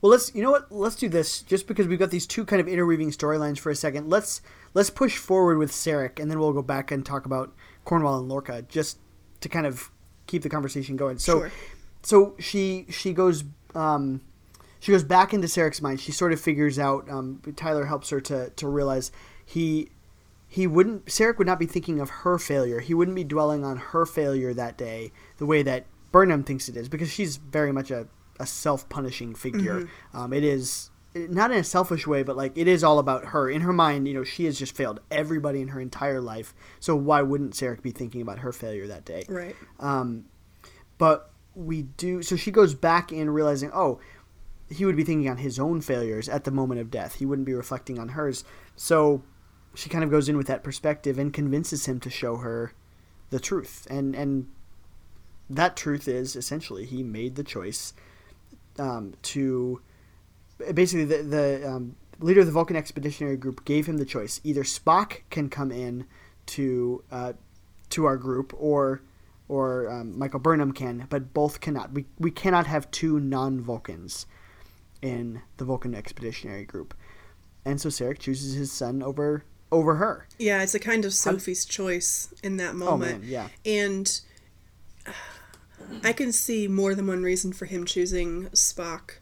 Well, 0.01 0.11
let's 0.11 0.35
you 0.35 0.43
know 0.43 0.51
what? 0.51 0.71
Let's 0.71 0.95
do 0.95 1.09
this 1.09 1.41
just 1.41 1.67
because 1.67 1.87
we've 1.87 1.97
got 1.97 2.11
these 2.11 2.27
two 2.27 2.45
kind 2.45 2.59
of 2.59 2.67
interweaving 2.67 3.11
storylines 3.11 3.59
for 3.59 3.71
a 3.71 3.75
second. 3.75 4.09
Let's 4.09 4.41
let's 4.73 4.89
push 4.89 5.17
forward 5.17 5.57
with 5.57 5.71
Sarek, 5.71 6.19
and 6.19 6.29
then 6.29 6.37
we'll 6.39 6.53
go 6.53 6.61
back 6.61 6.91
and 6.91 7.05
talk 7.05 7.25
about 7.25 7.55
Cornwall 7.85 8.19
and 8.19 8.27
Lorca, 8.27 8.63
just 8.63 8.99
to 9.41 9.49
kind 9.49 9.65
of 9.65 9.89
keep 10.27 10.43
the 10.43 10.49
conversation 10.49 10.97
going. 10.97 11.17
So, 11.17 11.39
sure. 11.39 11.51
So 12.07 12.35
she 12.39 12.85
she 12.89 13.11
goes 13.11 13.43
um, 13.75 14.21
she 14.79 14.93
goes 14.93 15.03
back 15.03 15.33
into 15.33 15.47
Sarek's 15.47 15.81
mind. 15.81 15.99
She 15.99 16.13
sort 16.13 16.31
of 16.31 16.39
figures 16.39 16.79
out. 16.79 17.09
Um, 17.09 17.41
Tyler 17.57 17.83
helps 17.83 18.11
her 18.11 18.21
to 18.21 18.49
to 18.51 18.65
realize 18.65 19.11
he 19.45 19.89
he 20.47 20.67
wouldn't 20.67 21.07
Sarek 21.07 21.37
would 21.37 21.47
not 21.47 21.59
be 21.59 21.65
thinking 21.65 21.99
of 21.99 22.09
her 22.09 22.37
failure. 22.37 22.79
He 22.79 22.93
wouldn't 22.93 23.15
be 23.15 23.25
dwelling 23.25 23.65
on 23.65 23.75
her 23.75 24.05
failure 24.05 24.53
that 24.53 24.77
day 24.77 25.11
the 25.35 25.45
way 25.45 25.63
that 25.63 25.85
Burnham 26.13 26.45
thinks 26.45 26.69
it 26.69 26.77
is 26.77 26.87
because 26.87 27.11
she's 27.11 27.35
very 27.35 27.73
much 27.73 27.91
a, 27.91 28.07
a 28.39 28.47
self 28.47 28.87
punishing 28.87 29.35
figure. 29.35 29.81
Mm-hmm. 29.81 30.17
Um, 30.17 30.31
it 30.31 30.45
is 30.45 30.89
not 31.13 31.51
in 31.51 31.57
a 31.57 31.63
selfish 31.65 32.07
way, 32.07 32.23
but 32.23 32.37
like 32.37 32.53
it 32.57 32.69
is 32.69 32.85
all 32.85 32.99
about 32.99 33.25
her. 33.25 33.49
In 33.49 33.63
her 33.63 33.73
mind, 33.73 34.07
you 34.07 34.13
know, 34.13 34.23
she 34.23 34.45
has 34.45 34.57
just 34.57 34.73
failed 34.73 35.01
everybody 35.11 35.59
in 35.59 35.67
her 35.67 35.81
entire 35.81 36.21
life. 36.21 36.55
So 36.79 36.95
why 36.95 37.21
wouldn't 37.21 37.51
Sarek 37.51 37.81
be 37.81 37.91
thinking 37.91 38.21
about 38.21 38.39
her 38.39 38.53
failure 38.53 38.87
that 38.87 39.03
day? 39.03 39.25
Right. 39.27 39.57
Um, 39.81 40.27
but 40.97 41.33
we 41.57 41.81
do. 41.81 42.21
So 42.21 42.35
she 42.35 42.51
goes 42.51 42.73
back 42.73 43.11
in 43.11 43.29
realizing, 43.29 43.71
oh, 43.73 43.99
he 44.69 44.85
would 44.85 44.95
be 44.95 45.03
thinking 45.03 45.29
on 45.29 45.37
his 45.37 45.59
own 45.59 45.81
failures 45.81 46.29
at 46.29 46.43
the 46.43 46.51
moment 46.51 46.79
of 46.79 46.91
death. 46.91 47.15
He 47.15 47.25
wouldn't 47.25 47.45
be 47.45 47.53
reflecting 47.53 47.97
on 47.97 48.09
hers. 48.09 48.43
So 48.75 49.23
she 49.73 49.89
kind 49.89 50.03
of 50.03 50.11
goes 50.11 50.29
in 50.29 50.37
with 50.37 50.47
that 50.47 50.63
perspective 50.63 51.17
and 51.17 51.33
convinces 51.33 51.87
him 51.87 51.99
to 52.01 52.09
show 52.09 52.37
her 52.37 52.73
the 53.29 53.39
truth. 53.39 53.87
And 53.89 54.15
and 54.15 54.47
that 55.49 55.75
truth 55.75 56.07
is 56.07 56.35
essentially 56.35 56.85
he 56.85 57.03
made 57.03 57.35
the 57.35 57.43
choice 57.43 57.93
um, 58.77 59.13
to 59.23 59.81
basically 60.73 61.05
the 61.05 61.23
the 61.23 61.69
um, 61.69 61.95
leader 62.19 62.41
of 62.41 62.45
the 62.45 62.51
Vulcan 62.51 62.75
Expeditionary 62.75 63.37
Group 63.37 63.65
gave 63.65 63.87
him 63.87 63.97
the 63.97 64.05
choice: 64.05 64.41
either 64.43 64.63
Spock 64.63 65.21
can 65.29 65.49
come 65.49 65.71
in 65.71 66.05
to 66.47 67.03
uh, 67.11 67.33
to 67.89 68.05
our 68.05 68.17
group, 68.17 68.53
or 68.57 69.01
or 69.49 69.89
um, 69.89 70.17
Michael 70.17 70.39
Burnham 70.39 70.71
can, 70.71 71.07
but 71.09 71.33
both 71.33 71.61
cannot. 71.61 71.91
We 71.93 72.05
we 72.19 72.31
cannot 72.31 72.67
have 72.67 72.89
two 72.91 73.19
non 73.19 73.61
Vulcans 73.61 74.25
in 75.01 75.41
the 75.57 75.65
Vulcan 75.65 75.95
Expeditionary 75.95 76.65
Group, 76.65 76.93
and 77.65 77.79
so 77.79 77.89
Sarek 77.89 78.19
chooses 78.19 78.53
his 78.53 78.71
son 78.71 79.01
over 79.01 79.43
over 79.71 79.95
her. 79.95 80.27
Yeah, 80.37 80.63
it's 80.63 80.75
a 80.75 80.79
kind 80.79 81.05
of 81.05 81.13
Sophie's 81.13 81.65
choice 81.65 82.33
in 82.43 82.57
that 82.57 82.75
moment. 82.75 83.15
Oh 83.15 83.19
man, 83.19 83.29
yeah, 83.29 83.47
And 83.65 84.19
I 86.03 86.13
can 86.13 86.31
see 86.31 86.67
more 86.67 86.95
than 86.95 87.07
one 87.07 87.23
reason 87.23 87.53
for 87.53 87.65
him 87.65 87.85
choosing 87.85 88.47
Spock 88.49 89.16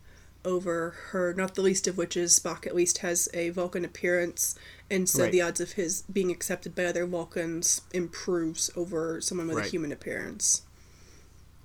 over 0.45 0.95
her, 1.09 1.33
not 1.33 1.55
the 1.55 1.61
least 1.61 1.87
of 1.87 1.97
which 1.97 2.15
is 2.15 2.37
Spock 2.39 2.65
at 2.65 2.75
least 2.75 2.99
has 2.99 3.27
a 3.33 3.49
Vulcan 3.49 3.83
appearance, 3.83 4.55
and 4.89 5.09
so 5.09 5.23
Right. 5.23 5.31
the 5.31 5.41
odds 5.41 5.59
of 5.59 5.73
his 5.73 6.03
being 6.03 6.31
accepted 6.31 6.75
by 6.75 6.85
other 6.85 7.05
Vulcans 7.05 7.81
improves 7.93 8.69
over 8.75 9.19
someone 9.19 9.47
with 9.47 9.57
a 9.57 9.67
human 9.67 9.91
appearance. 9.91 10.61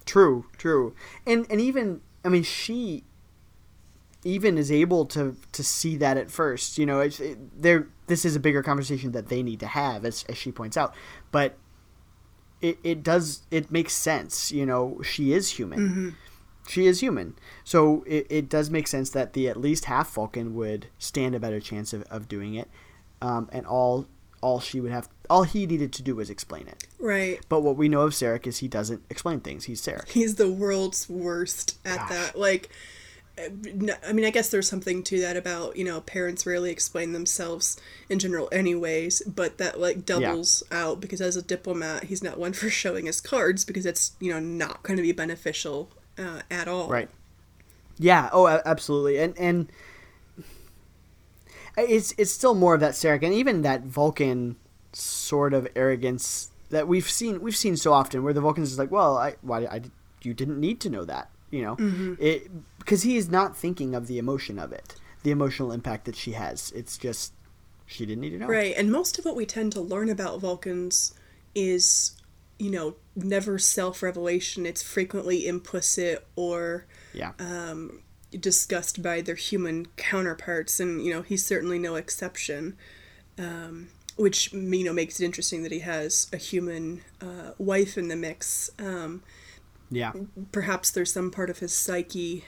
True, 0.06 0.46
true, 0.56 0.94
and 1.26 1.46
and 1.50 1.60
even 1.60 2.00
I 2.24 2.28
mean 2.30 2.42
she 2.42 3.04
even 4.24 4.58
is 4.58 4.70
able 4.72 5.06
to 5.06 5.36
to 5.52 5.62
see 5.62 5.96
that 5.96 6.16
at 6.16 6.30
first. 6.30 6.78
You 6.78 6.86
know, 6.86 7.00
it, 7.00 7.60
there. 7.62 7.88
This 8.06 8.24
is 8.24 8.34
a 8.34 8.40
bigger 8.40 8.62
conversation 8.62 9.12
that 9.12 9.28
they 9.28 9.42
need 9.42 9.60
to 9.60 9.66
have, 9.68 10.04
as 10.04 10.24
as 10.28 10.36
she 10.36 10.50
points 10.50 10.76
out. 10.76 10.94
But 11.30 11.56
it 12.60 12.78
it 12.82 13.02
does 13.02 13.42
it 13.50 13.70
makes 13.70 13.92
sense. 13.92 14.50
You 14.50 14.66
know, 14.66 15.00
she 15.02 15.32
is 15.32 15.50
human. 15.52 15.78
Mm-hmm. 15.78 16.08
She 16.70 16.86
is 16.86 17.00
human, 17.00 17.34
so 17.64 18.04
it, 18.06 18.26
it 18.30 18.48
does 18.48 18.70
make 18.70 18.86
sense 18.86 19.10
that 19.10 19.32
the 19.32 19.48
at 19.48 19.56
least 19.56 19.86
half 19.86 20.14
Vulcan 20.14 20.54
would 20.54 20.86
stand 20.98 21.34
a 21.34 21.40
better 21.40 21.60
chance 21.60 21.92
of, 21.92 22.02
of 22.04 22.28
doing 22.28 22.54
it, 22.54 22.68
um, 23.20 23.48
and 23.52 23.66
all 23.66 24.06
all 24.40 24.60
she 24.60 24.80
would 24.80 24.92
have 24.92 25.08
all 25.28 25.42
he 25.44 25.66
needed 25.66 25.92
to 25.92 26.02
do 26.02 26.16
was 26.16 26.30
explain 26.30 26.66
it. 26.66 26.84
Right. 26.98 27.40
But 27.48 27.60
what 27.60 27.76
we 27.76 27.88
know 27.88 28.02
of 28.02 28.12
Sarek 28.12 28.46
is 28.46 28.58
he 28.58 28.68
doesn't 28.68 29.02
explain 29.10 29.40
things. 29.40 29.64
He's 29.64 29.80
Sarek. 29.80 30.08
He's 30.08 30.36
the 30.36 30.50
world's 30.50 31.08
worst 31.08 31.78
at 31.84 31.98
Gosh. 31.98 32.08
that. 32.08 32.38
Like, 32.38 32.70
n- 33.38 33.96
I 34.06 34.12
mean, 34.12 34.24
I 34.24 34.30
guess 34.30 34.50
there's 34.50 34.68
something 34.68 35.02
to 35.04 35.20
that 35.20 35.36
about, 35.36 35.76
you 35.76 35.84
know, 35.84 36.00
parents 36.00 36.46
rarely 36.46 36.70
explain 36.70 37.12
themselves 37.12 37.80
in 38.08 38.18
general, 38.18 38.48
anyways, 38.50 39.22
but 39.22 39.58
that, 39.58 39.78
like, 39.78 40.04
doubles 40.04 40.62
out 40.72 41.00
because 41.00 41.20
as 41.20 41.36
a 41.36 41.42
diplomat, 41.42 42.04
he's 42.04 42.22
not 42.22 42.38
one 42.38 42.52
for 42.52 42.70
showing 42.70 43.06
his 43.06 43.20
cards 43.20 43.64
because 43.64 43.86
it's, 43.86 44.12
you 44.20 44.32
know, 44.32 44.40
not 44.40 44.82
going 44.82 44.96
to 44.96 45.02
be 45.02 45.12
beneficial 45.12 45.90
uh, 46.18 46.40
at 46.50 46.68
all. 46.68 46.88
Right. 46.88 47.08
Yeah. 47.98 48.30
Oh, 48.32 48.46
absolutely. 48.46 49.18
And 49.18 49.36
and 49.38 49.72
it's 51.76 52.14
it's 52.18 52.30
still 52.30 52.54
more 52.54 52.74
of 52.74 52.80
that 52.80 52.92
Sarek, 52.92 53.22
and 53.22 53.34
even 53.34 53.62
that 53.62 53.82
Vulcan 53.82 54.56
sort 54.92 55.54
of 55.54 55.68
arrogance 55.76 56.50
that 56.70 56.88
we've 56.88 57.08
seen 57.08 57.40
we've 57.40 57.56
seen 57.56 57.76
so 57.76 57.92
often, 57.92 58.22
where 58.22 58.32
the 58.32 58.40
Vulcans 58.40 58.72
is 58.72 58.78
like, 58.78 58.90
well, 58.90 59.16
I 59.16 59.36
why 59.42 59.64
I 59.66 59.82
you 60.22 60.34
didn't 60.34 60.60
need 60.60 60.80
to 60.80 60.90
know 60.90 61.04
that, 61.04 61.30
you 61.50 61.62
know, 61.62 62.16
it 62.18 62.50
because 62.78 63.02
he 63.02 63.16
is 63.16 63.30
not 63.30 63.56
thinking 63.56 63.94
of 63.94 64.06
the 64.06 64.18
emotion 64.18 64.58
of 64.58 64.72
it, 64.72 64.96
the 65.22 65.30
emotional 65.30 65.72
impact 65.72 66.04
that 66.06 66.16
she 66.16 66.32
has. 66.32 66.72
It's 66.74 66.98
just 66.98 67.32
she 67.86 68.06
didn't 68.06 68.20
need 68.20 68.30
to 68.30 68.38
know. 68.38 68.46
Right, 68.46 68.74
and 68.76 68.90
most 68.90 69.18
of 69.18 69.24
what 69.24 69.36
we 69.36 69.46
tend 69.46 69.72
to 69.72 69.80
learn 69.80 70.08
about 70.08 70.40
Vulcans 70.40 71.14
is, 71.54 72.16
you 72.58 72.70
know, 72.70 72.94
never 73.24 73.58
self 73.58 74.02
revelation. 74.02 74.66
It's 74.66 74.82
frequently 74.82 75.46
implicit 75.46 76.26
or 76.36 76.86
Yeah. 77.12 77.32
discussed 78.38 79.02
by 79.02 79.20
their 79.20 79.34
human 79.34 79.86
counterparts, 79.96 80.78
and 80.80 81.04
you 81.04 81.12
know 81.12 81.22
he's 81.22 81.44
certainly 81.44 81.78
no 81.78 81.96
exception. 81.96 82.76
Um, 83.38 83.88
which 84.16 84.52
you 84.52 84.84
know 84.84 84.92
makes 84.92 85.18
it 85.18 85.24
interesting 85.24 85.62
that 85.62 85.72
he 85.72 85.78
has 85.78 86.28
a 86.32 86.36
human 86.36 87.02
uh, 87.22 87.52
wife 87.58 87.96
in 87.96 88.08
the 88.08 88.16
mix. 88.16 88.70
Um, 88.78 89.22
yeah. 89.90 90.12
perhaps 90.52 90.90
there's 90.90 91.12
some 91.12 91.30
part 91.30 91.50
of 91.50 91.58
his 91.58 91.72
psyche 91.72 92.44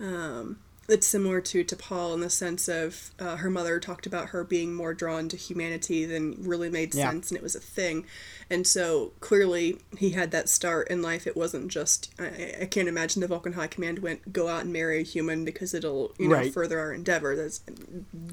um, 0.00 0.58
that's 0.92 1.06
similar 1.06 1.40
to 1.40 1.64
to 1.64 1.76
T'Pol 1.76 2.12
in 2.14 2.20
the 2.20 2.28
sense 2.30 2.68
of 2.68 3.10
uh, 3.18 3.36
her 3.36 3.48
mother 3.48 3.80
talked 3.80 4.06
about 4.06 4.28
her 4.28 4.44
being 4.44 4.74
more 4.74 4.92
drawn 4.92 5.28
to 5.30 5.36
humanity 5.36 6.04
than 6.04 6.34
really 6.42 6.68
made 6.68 6.94
Yeah. 6.94 7.08
sense, 7.10 7.30
and 7.30 7.36
it 7.38 7.42
was 7.42 7.54
a 7.54 7.60
thing. 7.60 8.04
And 8.50 8.66
so 8.66 9.12
clearly 9.20 9.78
he 9.98 10.10
had 10.10 10.30
that 10.32 10.48
start 10.50 10.88
in 10.88 11.00
life. 11.00 11.26
It 11.26 11.36
wasn't 11.36 11.68
just 11.68 12.12
I, 12.18 12.56
I 12.62 12.64
can't 12.66 12.88
imagine 12.88 13.20
the 13.22 13.26
Vulcan 13.28 13.54
High 13.54 13.68
Command 13.68 14.00
went 14.00 14.32
go 14.32 14.48
out 14.48 14.64
and 14.64 14.72
marry 14.72 15.00
a 15.00 15.02
human 15.02 15.44
because 15.44 15.72
it'll 15.72 16.12
you 16.18 16.28
know 16.28 16.34
Right. 16.36 16.52
further 16.52 16.78
our 16.78 16.92
endeavor. 16.92 17.34
That's 17.34 17.62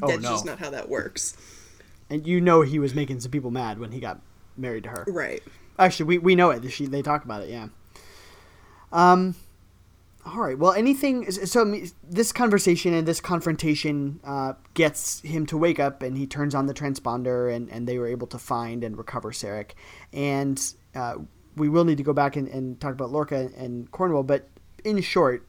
Oh, 0.01 0.07
that's 0.09 0.21
no. 0.21 0.29
just 0.31 0.45
not 0.45 0.59
how 0.59 0.69
that 0.69 0.89
works. 0.89 1.37
And 2.09 2.27
you 2.27 2.41
know 2.41 2.61
he 2.63 2.79
was 2.79 2.93
making 2.93 3.21
some 3.21 3.31
people 3.31 3.51
mad 3.51 3.79
when 3.79 3.91
he 3.91 3.99
got 3.99 4.19
married 4.57 4.83
to 4.83 4.89
her. 4.89 5.05
Right. 5.07 5.41
Actually, 5.77 6.07
we, 6.07 6.17
we 6.17 6.35
know 6.35 6.49
it. 6.49 6.69
She, 6.71 6.85
they 6.87 7.01
talk 7.01 7.23
about 7.23 7.43
it. 7.43 7.49
Yeah. 7.49 7.67
Um. 8.91 9.35
All 10.31 10.41
right. 10.41 10.57
Well, 10.57 10.73
anything. 10.73 11.31
So 11.31 11.75
this 12.03 12.31
conversation 12.31 12.93
and 12.93 13.07
this 13.07 13.19
confrontation 13.19 14.19
uh, 14.23 14.53
gets 14.75 15.21
him 15.21 15.47
to 15.47 15.57
wake 15.57 15.79
up, 15.79 16.03
and 16.03 16.15
he 16.17 16.27
turns 16.27 16.53
on 16.53 16.67
the 16.67 16.73
transponder, 16.73 17.53
and, 17.53 17.67
and 17.71 17.87
they 17.87 17.97
were 17.97 18.07
able 18.07 18.27
to 18.27 18.37
find 18.37 18.83
and 18.83 18.95
recover 18.95 19.31
Sarek. 19.31 19.71
And 20.13 20.61
uh, 20.93 21.15
we 21.55 21.67
will 21.67 21.83
need 21.83 21.97
to 21.97 22.03
go 22.03 22.13
back 22.13 22.35
and, 22.35 22.47
and 22.47 22.79
talk 22.79 22.91
about 22.91 23.09
Lorca 23.11 23.49
and 23.57 23.89
Cornwall, 23.89 24.21
but 24.21 24.49
in 24.83 25.01
short, 25.01 25.47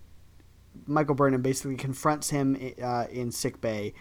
Michael 0.86 1.14
Burnham 1.14 1.42
basically 1.42 1.76
confronts 1.76 2.30
him 2.30 2.56
uh, 2.82 3.04
in 3.10 3.32
sick 3.32 3.60
bay. 3.60 3.92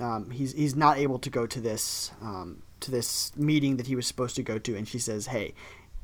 Um, 0.00 0.30
he's 0.30 0.52
he's 0.52 0.76
not 0.76 0.98
able 0.98 1.18
to 1.18 1.30
go 1.30 1.46
to 1.46 1.60
this 1.60 2.10
um, 2.20 2.62
to 2.80 2.90
this 2.90 3.34
meeting 3.36 3.78
that 3.78 3.86
he 3.86 3.96
was 3.96 4.06
supposed 4.06 4.36
to 4.36 4.42
go 4.42 4.58
to, 4.58 4.76
and 4.76 4.86
she 4.86 4.98
says, 4.98 5.28
"Hey, 5.28 5.54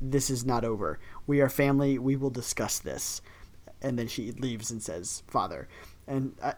this 0.01 0.31
is 0.31 0.43
not 0.43 0.63
over. 0.63 0.97
We 1.27 1.39
are 1.39 1.49
family. 1.49 1.99
We 1.99 2.15
will 2.15 2.31
discuss 2.31 2.79
this." 2.79 3.21
And 3.81 3.97
then 3.97 4.07
she 4.07 4.31
leaves 4.31 4.71
and 4.71 4.81
says, 4.81 5.23
"Father," 5.27 5.67
and 6.07 6.33
I, 6.41 6.53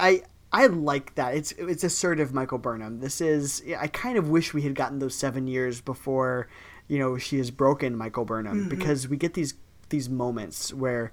I 0.00 0.22
I 0.54 0.66
like 0.66 1.16
that. 1.16 1.34
It's 1.34 1.52
it's 1.52 1.82
assertive, 1.82 2.32
Michael 2.32 2.58
Burnham. 2.58 3.00
This 3.00 3.20
is. 3.20 3.62
I 3.76 3.88
kind 3.88 4.16
of 4.16 4.28
wish 4.28 4.54
we 4.54 4.62
had 4.62 4.76
gotten 4.76 5.00
those 5.00 5.16
seven 5.16 5.48
years 5.48 5.80
before, 5.80 6.48
you 6.86 6.98
know, 6.98 7.18
she 7.18 7.38
has 7.38 7.50
broken 7.50 7.96
Michael 7.96 8.24
Burnham 8.24 8.60
mm-hmm. 8.60 8.68
because 8.68 9.08
we 9.08 9.16
get 9.16 9.34
these 9.34 9.54
these 9.88 10.08
moments 10.08 10.72
where, 10.72 11.12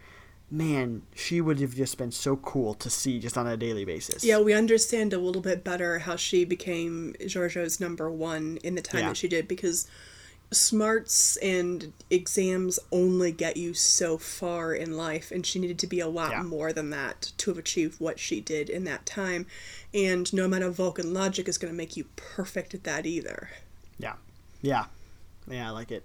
man, 0.49 1.02
she 1.16 1.41
would 1.41 1.60
have 1.60 1.76
just 1.76 1.97
been 1.97 2.12
so 2.12 2.36
cool 2.38 2.76
to 2.76 2.89
see 2.89 3.20
just 3.20 3.36
on 3.36 3.47
a 3.47 3.58
daily 3.58 3.84
basis. 3.84 4.24
Yeah, 4.24 4.39
we 4.39 4.54
understand 4.54 5.12
a 5.12 5.20
little 5.20 5.41
bit 5.41 5.64
better 5.64 5.99
how 5.99 6.16
she 6.16 6.45
became 6.45 7.16
Georgiou's 7.22 7.80
number 7.80 8.12
one 8.12 8.60
in 8.64 8.76
the 8.76 8.82
time 8.82 9.02
Yeah. 9.02 9.08
that 9.10 9.18
she 9.18 9.28
did 9.28 9.47
because 9.47 9.88
smarts 10.52 11.38
and 11.38 11.93
exams 12.10 12.78
only 12.91 13.32
get 13.32 13.56
you 13.58 13.74
so 13.74 14.18
far 14.18 14.74
in 14.74 14.97
life, 14.97 15.32
and 15.32 15.45
she 15.45 15.60
needed 15.60 15.80
to 15.80 15.88
be 15.88 15.99
a 15.99 16.08
lot 16.08 16.32
Yeah. 16.32 16.43
more 16.43 16.74
than 16.74 16.89
that 16.89 17.32
to 17.38 17.52
have 17.52 17.58
achieved 17.58 17.99
what 17.99 18.20
she 18.20 18.41
did 18.41 18.70
in 18.70 18.84
that 18.84 19.06
time. 19.06 19.47
And 19.93 20.32
no 20.34 20.45
amount 20.45 20.64
of 20.64 20.76
Vulcan 20.76 21.14
logic 21.14 21.47
is 21.47 21.58
going 21.58 21.72
to 21.74 21.78
make 21.78 21.95
you 21.97 22.06
perfect 22.16 22.74
at 22.74 22.84
that 22.84 23.06
either. 23.06 23.49
Yeah. 23.97 24.16
Yeah. 24.62 24.86
Yeah, 25.49 25.68
I 25.68 25.72
like 25.72 25.91
it. 25.91 26.04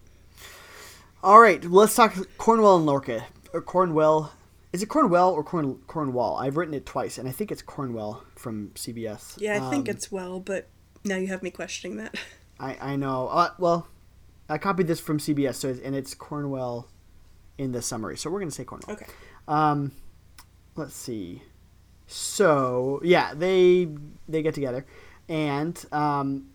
All 1.22 1.40
right, 1.40 1.64
let's 1.64 1.94
talk 1.94 2.14
Cornwell 2.38 2.76
and 2.76 2.86
Lorca. 2.86 3.26
Or 3.52 3.60
Cornwell. 3.60 4.32
Is 4.72 4.82
it 4.82 4.86
Cornwell 4.86 5.32
or 5.32 5.42
Corn 5.42 5.78
Cornwall? 5.86 6.36
I've 6.36 6.56
written 6.56 6.74
it 6.74 6.84
twice, 6.86 7.16
and 7.18 7.28
I 7.28 7.32
think 7.32 7.50
it's 7.50 7.62
Cornwell 7.62 8.22
from 8.34 8.70
CBS. 8.74 9.34
Yeah, 9.38 9.56
I 9.56 9.70
think 9.70 9.88
Um, 9.88 9.94
it's 9.96 10.12
well, 10.12 10.38
but 10.38 10.68
now 11.04 11.16
you 11.16 11.28
have 11.28 11.42
me 11.42 11.50
questioning 11.50 11.96
that. 11.96 12.14
I 12.60 12.76
I 12.80 12.96
know. 12.96 13.28
Uh, 13.28 13.50
well, 13.58 13.88
I 14.48 14.58
copied 14.58 14.86
this 14.86 15.00
from 15.00 15.18
CBS, 15.18 15.56
so 15.56 15.68
it's, 15.68 15.80
and 15.80 15.94
it's 15.94 16.14
Cornwell 16.14 16.88
in 17.58 17.72
the 17.72 17.82
summary. 17.82 18.16
So 18.16 18.30
we're 18.30 18.40
gonna 18.40 18.50
say 18.50 18.64
Cornwell. 18.64 18.96
Okay. 18.96 19.06
Um, 19.48 19.92
let's 20.76 20.94
see. 20.94 21.42
So 22.06 23.00
yeah, 23.02 23.34
they 23.34 23.88
they 24.28 24.42
get 24.42 24.54
together, 24.54 24.86
and 25.28 25.84
um, 25.92 26.48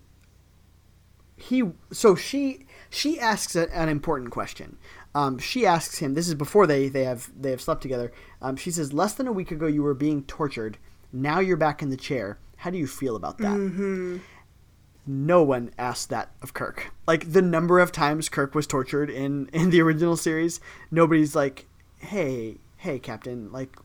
he 1.35 1.63
so 1.91 2.15
she 2.15 2.65
she 2.89 3.19
asks 3.19 3.55
a, 3.55 3.73
an 3.75 3.89
important 3.89 4.31
question. 4.31 4.77
Um, 5.13 5.37
she 5.39 5.65
asks 5.65 5.97
him. 5.97 6.13
This 6.13 6.29
is 6.29 6.35
before 6.35 6.65
they 6.65 6.87
they 6.87 7.03
have 7.03 7.29
they 7.37 7.51
have 7.51 7.61
slept 7.61 7.81
together. 7.81 8.13
Um, 8.41 8.55
she 8.55 8.71
says, 8.71 8.93
"Less 8.93 9.13
than 9.13 9.27
a 9.27 9.33
week 9.33 9.51
ago, 9.51 9.67
you 9.67 9.83
were 9.83 9.93
being 9.93 10.23
tortured. 10.23 10.77
Now 11.11 11.39
you're 11.39 11.57
back 11.57 11.81
in 11.81 11.89
the 11.89 11.97
chair. 11.97 12.39
How 12.57 12.69
do 12.69 12.77
you 12.77 12.87
feel 12.87 13.17
about 13.17 13.37
that?" 13.39 14.21
No 15.07 15.41
one 15.43 15.71
asked 15.77 16.09
that 16.09 16.29
of 16.41 16.53
Kirk. 16.53 16.91
Like 17.07 17.31
the 17.33 17.41
number 17.41 17.79
of 17.79 17.91
times 17.91 18.29
Kirk 18.29 18.53
was 18.55 18.67
tortured 18.67 19.09
in 19.09 19.49
in 19.53 19.69
the 19.71 19.81
original 19.81 20.15
series, 20.17 20.59
nobody's 20.91 21.35
like, 21.35 21.65
"Hey, 21.97 22.57
hey, 22.77 22.99
Captain, 22.99 23.51
like, 23.51 23.75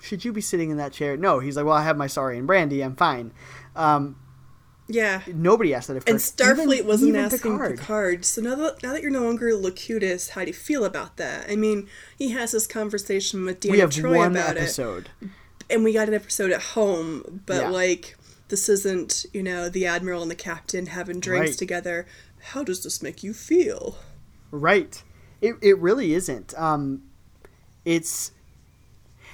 should 0.00 0.24
you 0.24 0.32
be 0.32 0.40
sitting 0.40 0.70
in 0.70 0.76
that 0.78 0.92
chair? 0.92 1.16
No, 1.16 1.38
he's 1.38 1.56
like, 1.56 1.64
well, 1.66 1.74
I 1.76 1.82
have 1.84 1.96
my 1.96 2.06
Saurian 2.06 2.44
brandy, 2.46 2.82
I'm 2.82 2.94
fine. 2.96 3.32
Um, 3.74 4.16
Yeah. 4.86 5.22
nobody 5.26 5.72
asked 5.72 5.88
that 5.88 5.96
of 5.96 6.04
And 6.06 6.18
Starfleet 6.18 6.74
Even- 6.74 6.86
wasn't 6.86 7.08
even 7.10 7.20
asking 7.24 7.58
Picard. 7.58 8.24
So 8.26 8.42
now 8.42 8.54
that 8.54 8.82
now 8.82 8.92
that 8.92 9.00
you're 9.02 9.10
no 9.10 9.22
longer 9.24 9.54
Locutus, 9.54 10.30
how 10.30 10.42
do 10.42 10.48
you 10.48 10.52
feel 10.54 10.84
about 10.84 11.16
that? 11.16 11.48
I 11.50 11.56
mean, 11.56 11.88
he 12.18 12.30
has 12.32 12.52
this 12.52 12.66
conversation 12.66 13.44
with 13.46 13.60
Deanna 13.60 13.70
We 13.70 13.78
have 13.78 13.90
Troi 13.90 14.16
one 14.16 14.32
about 14.36 14.56
episode. 14.58 15.08
it, 15.22 15.28
and 15.70 15.84
we 15.84 15.92
got 15.94 16.08
an 16.08 16.14
episode 16.14 16.50
at 16.52 16.60
home. 16.62 17.42
But 17.46 17.62
Yeah. 17.62 17.68
like, 17.70 18.16
this 18.48 18.68
isn't 18.68 19.26
you 19.32 19.42
know 19.42 19.68
the 19.68 19.86
admiral 19.86 20.22
and 20.22 20.30
the 20.30 20.34
captain 20.36 20.86
having 20.86 21.20
drinks 21.20 21.50
Right. 21.50 21.58
together. 21.58 22.06
How 22.52 22.62
does 22.62 22.82
this 22.82 23.02
make 23.02 23.22
you 23.22 23.32
feel? 23.32 23.96
Right. 24.50 25.02
It 25.40 25.56
it 25.62 25.78
really 25.78 26.14
isn't. 26.14 26.52
Um, 26.58 27.02
it's 27.84 28.32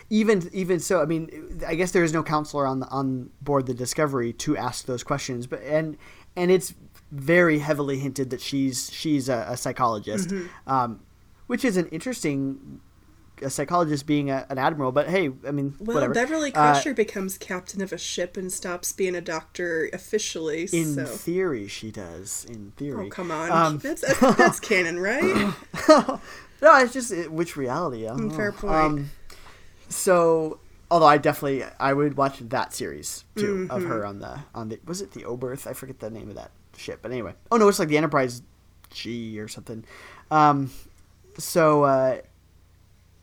even 0.09 0.49
even 0.53 0.81
so. 0.81 1.01
I 1.01 1.05
mean, 1.07 1.61
I 1.67 1.75
guess 1.75 1.93
there 1.93 2.03
is 2.05 2.13
no 2.13 2.23
counselor 2.23 2.67
on 2.67 2.81
the, 2.81 2.87
on 2.89 3.31
board 3.43 3.67
the 3.67 3.75
Discovery 3.75 4.33
to 4.35 4.57
ask 4.57 4.87
those 4.87 5.03
questions, 5.03 5.47
but 5.47 5.63
and 5.63 5.97
and 6.37 6.51
it's 6.51 6.75
very 7.13 7.59
heavily 7.59 7.99
hinted 7.99 8.31
that 8.31 8.41
she's 8.41 8.91
she's 8.93 9.29
a, 9.29 9.47
a 9.49 9.57
psychologist, 9.57 10.33
um, 10.67 11.01
which 11.47 11.65
is 11.65 11.77
an 11.77 11.87
interesting. 11.89 12.81
A 13.43 13.51
psychologist 13.51 14.07
being 14.07 14.31
a, 14.31 14.47
an 14.51 14.59
admiral, 14.59 14.93
but 14.93 15.09
hey, 15.09 15.31
I 15.47 15.51
mean, 15.51 15.75
Well, 15.79 15.95
whatever. 15.95 16.15
Beverly 16.15 16.51
Uh, 16.51 16.73
Crusher 16.73 16.95
becomes 16.95 17.39
captain 17.39 17.81
of 17.83 17.93
a 17.93 17.99
ship 17.99 18.37
and 18.37 18.53
stops 18.53 18.93
being 18.93 19.15
a 19.15 19.21
doctor 19.21 19.89
officially. 19.93 20.67
in 20.73 20.95
so. 20.95 21.05
theory, 21.07 21.67
she 21.69 21.91
does. 21.91 22.45
In 22.49 22.73
theory, 22.77 23.07
Oh 23.07 23.11
come 23.11 23.31
on, 23.31 23.51
Um, 23.51 23.79
that's, 23.79 24.03
that's 24.03 24.37
that's 24.37 24.61
canon, 24.69 24.99
right? 25.01 25.53
no, 25.89 26.21
it's 26.63 26.93
just 26.93 27.13
it, 27.13 27.33
which 27.33 27.57
reality. 27.57 28.07
I 28.07 28.11
don't 28.11 28.29
Mm, 28.31 28.37
fair 28.37 28.53
know. 28.53 28.59
point. 28.59 28.75
Um, 28.75 29.11
so, 29.89 30.59
although 30.91 31.07
I 31.07 31.19
definitely 31.19 31.65
I 31.79 31.93
would 31.93 32.17
watch 32.17 32.39
that 32.41 32.75
series 32.75 33.25
too 33.37 33.67
of 33.71 33.83
Mm-hmm. 33.83 33.89
her 33.91 34.05
on 34.07 34.19
the 34.21 34.41
on 34.55 34.69
the 34.69 34.81
was 34.87 35.01
it 35.01 35.13
the 35.13 35.23
Oberth? 35.23 35.67
I 35.67 35.73
forget 35.73 35.99
the 36.01 36.11
name 36.11 36.29
of 36.29 36.37
that 36.37 36.51
ship, 36.77 37.01
but 37.03 37.11
anyway. 37.11 37.35
Oh 37.51 37.57
no, 37.57 37.69
it's 37.69 37.79
like 37.79 37.89
the 37.89 37.97
Enterprise 37.97 38.43
G 38.91 39.39
or 39.41 39.49
something. 39.49 39.85
Um, 40.31 40.71
so 41.39 41.85
uh, 41.85 42.19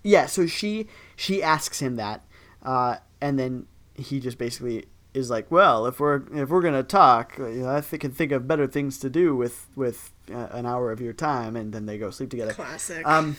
yeah, 0.07 0.25
so 0.25 0.45
she 0.47 0.87
she 1.17 1.43
asks 1.43 1.81
him 1.81 1.97
that, 1.97 2.25
uh, 2.63 2.95
and 3.19 3.37
then 3.37 3.67
he 3.95 4.21
just 4.21 4.37
basically 4.37 4.85
is 5.13 5.29
like, 5.29 5.51
well, 5.51 5.85
if 5.85 5.99
we're 5.99 6.23
if 6.33 6.47
we're 6.47 6.61
gonna 6.61 6.81
talk, 6.83 7.37
you 7.37 7.63
know, 7.63 7.69
I 7.69 7.81
think, 7.81 8.01
can 8.01 8.11
think 8.11 8.31
of 8.31 8.47
better 8.47 8.67
things 8.67 8.99
to 8.99 9.09
do 9.09 9.35
with 9.35 9.67
with 9.75 10.13
uh, 10.33 10.47
an 10.51 10.65
hour 10.65 10.91
of 10.93 11.01
your 11.01 11.11
time, 11.11 11.57
and 11.57 11.73
then 11.73 11.87
they 11.87 11.97
go 11.97 12.09
sleep 12.09 12.29
together. 12.29 12.53
Classic. 12.53 13.05
Um, 13.05 13.35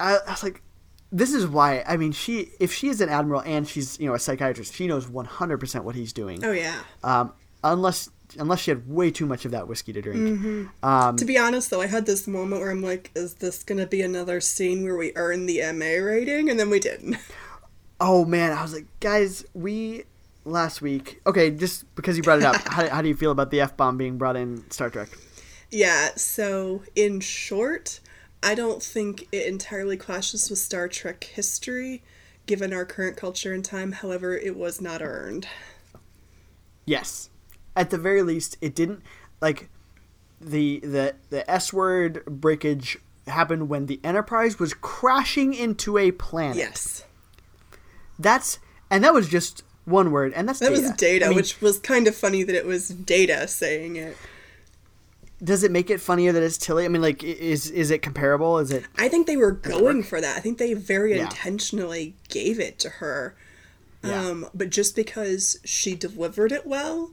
I, 0.00 0.18
I 0.26 0.30
was 0.30 0.42
like, 0.42 0.62
this 1.12 1.32
is 1.32 1.46
why. 1.46 1.84
I 1.86 1.96
mean, 1.96 2.10
she 2.10 2.50
if 2.58 2.72
she 2.72 2.88
is 2.88 3.00
an 3.00 3.08
admiral 3.08 3.42
and 3.42 3.68
she's 3.68 4.00
you 4.00 4.08
know 4.08 4.14
a 4.14 4.18
psychiatrist, 4.18 4.74
she 4.74 4.88
knows 4.88 5.08
one 5.08 5.26
hundred 5.26 5.58
percent 5.58 5.84
what 5.84 5.94
he's 5.94 6.12
doing. 6.12 6.44
oh 6.44 6.50
yeah. 6.52 6.80
Um, 7.04 7.32
unless 7.62 8.10
unless 8.36 8.60
she 8.60 8.70
had 8.70 8.88
way 8.88 9.10
too 9.10 9.26
much 9.26 9.44
of 9.44 9.50
that 9.52 9.68
whiskey 9.68 9.92
to 9.92 10.02
drink. 10.02 10.20
Mm-hmm. 10.20 10.66
Um, 10.84 11.16
To 11.16 11.24
be 11.24 11.38
honest, 11.38 11.70
though, 11.70 11.80
I 11.80 11.86
had 11.86 12.06
this 12.06 12.26
moment 12.26 12.60
where 12.60 12.70
I'm 12.70 12.82
like, 12.82 13.10
"Is 13.14 13.34
this 13.34 13.62
gonna 13.62 13.86
be 13.86 14.02
another 14.02 14.40
scene 14.40 14.84
where 14.84 14.96
we 14.96 15.12
earn 15.16 15.46
the 15.46 15.60
MA 15.72 15.96
rating?" 16.04 16.50
And 16.50 16.58
then 16.58 16.70
we 16.70 16.80
didn't. 16.80 17.16
oh 18.00 18.24
man, 18.24 18.52
I 18.52 18.62
was 18.62 18.72
like, 18.72 18.86
guys, 19.00 19.44
we 19.54 20.04
last 20.44 20.82
week. 20.82 21.20
Okay, 21.26 21.50
just 21.50 21.92
because 21.94 22.16
you 22.16 22.22
brought 22.22 22.38
it 22.38 22.44
up, 22.44 22.56
how, 22.68 22.88
how 22.88 23.02
do 23.02 23.08
you 23.08 23.16
feel 23.16 23.30
about 23.30 23.50
the 23.50 23.60
f 23.60 23.76
bomb 23.76 23.96
being 23.96 24.18
brought 24.18 24.36
in 24.36 24.68
Star 24.70 24.90
Trek? 24.90 25.08
yeah. 25.70 26.10
So, 26.16 26.82
in 26.94 27.20
short, 27.20 28.00
I 28.42 28.54
don't 28.54 28.82
think 28.82 29.26
it 29.32 29.46
entirely 29.46 29.96
clashes 29.96 30.50
with 30.50 30.58
Star 30.58 30.88
Trek 30.88 31.24
history, 31.24 32.02
given 32.46 32.72
our 32.72 32.84
current 32.84 33.16
culture 33.16 33.52
and 33.52 33.64
time. 33.64 33.92
However, 33.92 34.36
it 34.36 34.56
was 34.56 34.80
not 34.80 35.02
earned. 35.02 35.48
Yes. 36.84 37.30
At 37.76 37.90
the 37.90 37.98
very 37.98 38.22
least, 38.22 38.56
it 38.60 38.74
didn't 38.74 39.02
like 39.40 39.68
the 40.40 40.80
the 40.80 41.14
the 41.30 41.48
S 41.50 41.72
word 41.72 42.24
breakage 42.26 42.98
happened 43.26 43.68
when 43.68 43.86
the 43.86 43.98
Enterprise 44.04 44.58
was 44.58 44.74
crashing 44.74 45.54
into 45.54 45.96
a 45.98 46.10
planet. 46.12 46.56
Yes, 46.56 47.04
That's 48.18 48.58
and 48.90 49.02
that 49.02 49.12
was 49.14 49.28
just 49.28 49.64
one 49.84 50.10
word, 50.12 50.32
and 50.34 50.48
that's 50.48 50.60
that 50.60 50.70
data. 50.70 50.80
was 50.82 50.90
Data, 50.92 51.24
I 51.26 51.28
mean, 51.28 51.36
which 51.36 51.60
was 51.60 51.78
kind 51.78 52.06
of 52.06 52.14
funny 52.14 52.42
that 52.42 52.54
it 52.54 52.64
was 52.66 52.88
Data 52.88 53.48
saying 53.48 53.96
it. 53.96 54.16
does 55.42 55.62
it 55.64 55.70
make 55.72 55.90
it 55.90 56.00
funnier 56.00 56.32
that 56.32 56.42
it's 56.42 56.56
Tilly? 56.58 56.84
I 56.84 56.88
mean, 56.88 57.02
like, 57.02 57.22
is 57.24 57.70
is 57.70 57.90
it 57.90 58.02
comparable? 58.02 58.58
Is 58.58 58.70
it? 58.70 58.84
I 58.98 59.08
think 59.08 59.26
they 59.26 59.36
were 59.36 59.50
going 59.52 60.02
for 60.02 60.20
that. 60.20 60.36
I 60.36 60.40
think 60.40 60.58
they 60.58 60.74
very 60.74 61.16
Yeah. 61.16 61.24
intentionally 61.24 62.14
gave 62.28 62.60
it 62.60 62.78
to 62.80 62.88
her. 62.88 63.34
Yeah. 64.02 64.20
Um, 64.26 64.46
but 64.54 64.70
just 64.70 64.94
because 64.94 65.58
she 65.64 65.94
delivered 65.94 66.52
it 66.52 66.66
well 66.66 67.10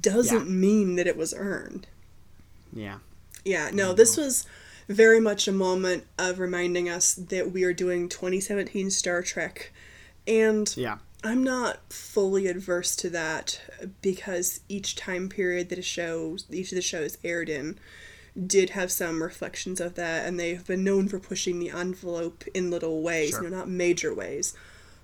doesn't 0.00 0.46
Yeah. 0.46 0.52
mean 0.52 0.96
that 0.96 1.06
it 1.06 1.16
was 1.16 1.34
earned. 1.34 1.86
Yeah. 2.72 2.98
Yeah, 3.44 3.70
no, 3.72 3.88
mm-hmm. 3.88 3.96
this 3.96 4.16
was 4.16 4.46
very 4.88 5.20
much 5.20 5.46
a 5.48 5.52
moment 5.52 6.04
of 6.18 6.38
reminding 6.38 6.88
us 6.88 7.14
that 7.14 7.52
we 7.52 7.64
are 7.64 7.72
doing 7.72 8.08
2017 8.08 8.90
Star 8.90 9.22
Trek. 9.22 9.72
And 10.26 10.72
Yeah. 10.76 10.98
I'm 11.24 11.44
not 11.44 11.92
fully 11.92 12.46
adverse 12.48 12.96
to 12.96 13.10
that 13.10 13.60
because 14.00 14.60
each 14.68 14.96
time 14.96 15.28
period 15.28 15.68
that 15.68 15.78
a 15.78 15.82
show, 15.82 16.36
each 16.50 16.72
of 16.72 16.76
the 16.76 16.82
shows 16.82 17.16
aired 17.22 17.48
in, 17.48 17.78
did 18.46 18.70
have 18.70 18.90
some 18.90 19.22
reflections 19.22 19.80
of 19.80 19.94
that, 19.94 20.26
and 20.26 20.40
they've 20.40 20.66
been 20.66 20.82
known 20.82 21.06
for 21.06 21.18
pushing 21.18 21.58
the 21.58 21.70
envelope 21.70 22.44
in 22.54 22.70
little 22.70 23.02
ways, 23.02 23.30
Sure. 23.30 23.44
you 23.44 23.50
know, 23.50 23.58
not 23.58 23.68
major 23.68 24.12
ways, 24.14 24.54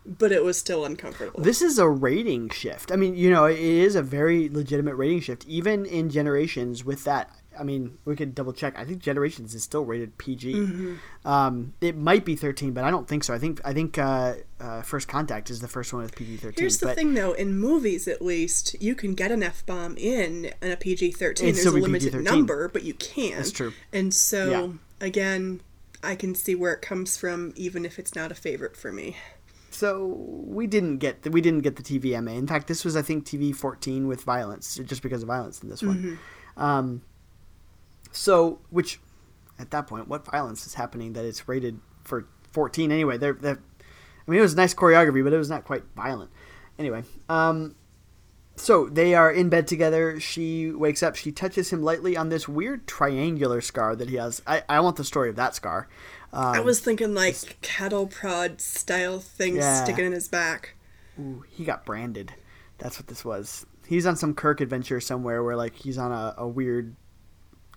but 0.08 0.32
it 0.32 0.42
was 0.42 0.58
still 0.58 0.84
uncomfortable. 0.84 1.40
This 1.40 1.60
is 1.60 1.78
a 1.78 1.88
rating 1.88 2.48
shift. 2.48 2.90
I 2.90 2.96
mean, 2.96 3.14
you 3.14 3.30
know, 3.30 3.44
it 3.44 3.58
is 3.58 3.94
a 3.94 4.02
very 4.02 4.48
legitimate 4.48 4.94
rating 4.94 5.20
shift, 5.20 5.46
even 5.46 5.84
in 5.84 6.08
Generations. 6.08 6.84
With 6.84 7.04
that, 7.04 7.30
I 7.58 7.62
mean, 7.64 7.98
we 8.06 8.16
could 8.16 8.34
double 8.34 8.52
check. 8.54 8.78
I 8.78 8.84
think 8.84 9.00
Generations 9.00 9.54
is 9.54 9.62
still 9.62 9.84
rated 9.84 10.16
PG. 10.16 10.54
Mm-hmm. 10.54 11.28
Um, 11.28 11.74
it 11.80 11.96
might 11.96 12.24
be 12.24 12.36
13, 12.36 12.72
but 12.72 12.84
I 12.84 12.90
don't 12.90 13.06
think 13.06 13.22
so. 13.24 13.34
I 13.34 13.38
think 13.38 13.60
I 13.64 13.74
think 13.74 13.98
uh, 13.98 14.34
uh, 14.60 14.82
First 14.82 15.08
Contact 15.08 15.50
is 15.50 15.60
the 15.60 15.68
first 15.68 15.92
one 15.92 16.02
with 16.02 16.16
PG 16.16 16.38
13. 16.38 16.62
Here's 16.62 16.78
the 16.78 16.86
but 16.86 16.96
thing, 16.96 17.12
though. 17.14 17.32
In 17.32 17.58
movies, 17.58 18.08
at 18.08 18.22
least, 18.22 18.80
you 18.80 18.94
can 18.94 19.14
get 19.14 19.30
an 19.30 19.42
F 19.42 19.66
bomb 19.66 19.96
in 19.98 20.50
in 20.62 20.70
a 20.72 20.76
PG 20.76 21.12
thirteen. 21.12 21.52
There's 21.54 21.66
a 21.66 21.70
limited 21.70 22.12
PG-13. 22.12 22.24
number, 22.24 22.68
but 22.68 22.82
you 22.82 22.94
can. 22.94 23.36
That's 23.36 23.52
true. 23.52 23.74
And 23.92 24.14
so, 24.14 24.50
Yeah. 24.50 25.06
again, 25.06 25.60
I 26.02 26.14
can 26.14 26.34
see 26.34 26.54
where 26.54 26.72
it 26.72 26.80
comes 26.80 27.16
from, 27.16 27.52
even 27.56 27.84
if 27.84 27.98
it's 27.98 28.14
not 28.14 28.30
a 28.32 28.34
favorite 28.34 28.76
for 28.76 28.92
me. 28.92 29.16
So 29.78 30.06
we 30.06 30.66
didn't 30.66 30.98
get 30.98 31.22
the, 31.22 31.30
we 31.30 31.40
didn't 31.40 31.60
get 31.60 31.76
the 31.76 31.84
TVMA. 31.84 32.36
In 32.36 32.48
fact, 32.48 32.66
this 32.66 32.84
was 32.84 32.96
I 32.96 33.02
think 33.02 33.24
TV 33.24 33.54
14 33.54 34.08
with 34.08 34.22
violence, 34.22 34.80
just 34.84 35.02
because 35.02 35.22
of 35.22 35.28
violence 35.28 35.62
in 35.62 35.68
this 35.68 35.84
one. 35.84 36.18
Um, 36.56 37.02
so 38.10 38.58
which 38.70 38.98
at 39.56 39.70
that 39.70 39.86
point, 39.86 40.08
what 40.08 40.24
violence 40.24 40.66
is 40.66 40.74
happening 40.74 41.12
that 41.12 41.24
it's 41.24 41.46
rated 41.46 41.78
for 42.02 42.26
14 42.50 42.90
anyway? 42.90 43.18
They're, 43.18 43.34
they're 43.34 43.62
I 44.26 44.30
mean, 44.30 44.40
it 44.40 44.42
was 44.42 44.56
nice 44.56 44.74
choreography, 44.74 45.22
but 45.22 45.32
it 45.32 45.38
was 45.38 45.48
not 45.48 45.62
quite 45.64 45.84
violent. 45.94 46.32
Anyway, 46.76 47.04
um, 47.28 47.76
so 48.56 48.88
they 48.88 49.14
are 49.14 49.30
in 49.30 49.48
bed 49.48 49.68
together. 49.68 50.18
She 50.18 50.72
wakes 50.72 51.04
up. 51.04 51.14
She 51.14 51.30
touches 51.30 51.72
him 51.72 51.84
lightly 51.84 52.16
on 52.16 52.30
this 52.30 52.48
weird 52.48 52.88
triangular 52.88 53.60
scar 53.60 53.94
that 53.94 54.08
he 54.08 54.16
has. 54.16 54.42
I, 54.44 54.64
I 54.68 54.80
want 54.80 54.96
the 54.96 55.04
story 55.04 55.30
of 55.30 55.36
that 55.36 55.54
scar. 55.54 55.88
Um, 56.32 56.44
I 56.56 56.60
was 56.60 56.80
thinking 56.80 57.14
like 57.14 57.58
cattle 57.62 58.06
prod 58.06 58.60
style 58.60 59.18
thing 59.18 59.56
Yeah. 59.56 59.82
sticking 59.84 60.04
in 60.06 60.12
his 60.12 60.28
back. 60.28 60.74
Ooh, 61.18 61.44
he 61.48 61.64
got 61.64 61.84
branded. 61.86 62.32
That's 62.78 62.98
what 62.98 63.06
this 63.08 63.24
was. 63.24 63.66
He's 63.86 64.06
on 64.06 64.16
some 64.16 64.34
Kirk 64.34 64.60
adventure 64.60 65.00
somewhere 65.00 65.42
where 65.42 65.56
like 65.56 65.74
he's 65.74 65.96
on 65.98 66.12
a, 66.12 66.34
a 66.36 66.46
weird 66.46 66.94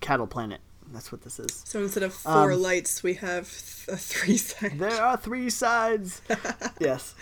cattle 0.00 0.26
planet. 0.26 0.60
That's 0.92 1.10
what 1.10 1.22
this 1.22 1.38
is. 1.40 1.62
So 1.64 1.80
instead 1.82 2.02
of 2.02 2.12
four 2.12 2.52
Um, 2.52 2.60
lights, 2.62 3.02
we 3.02 3.14
have 3.14 3.48
th- 3.48 3.88
a 3.88 3.96
three 3.96 4.36
side. 4.48 4.78
There 4.78 5.00
are 5.02 5.16
three 5.16 5.48
sides. 5.48 6.20
yes. 6.78 7.14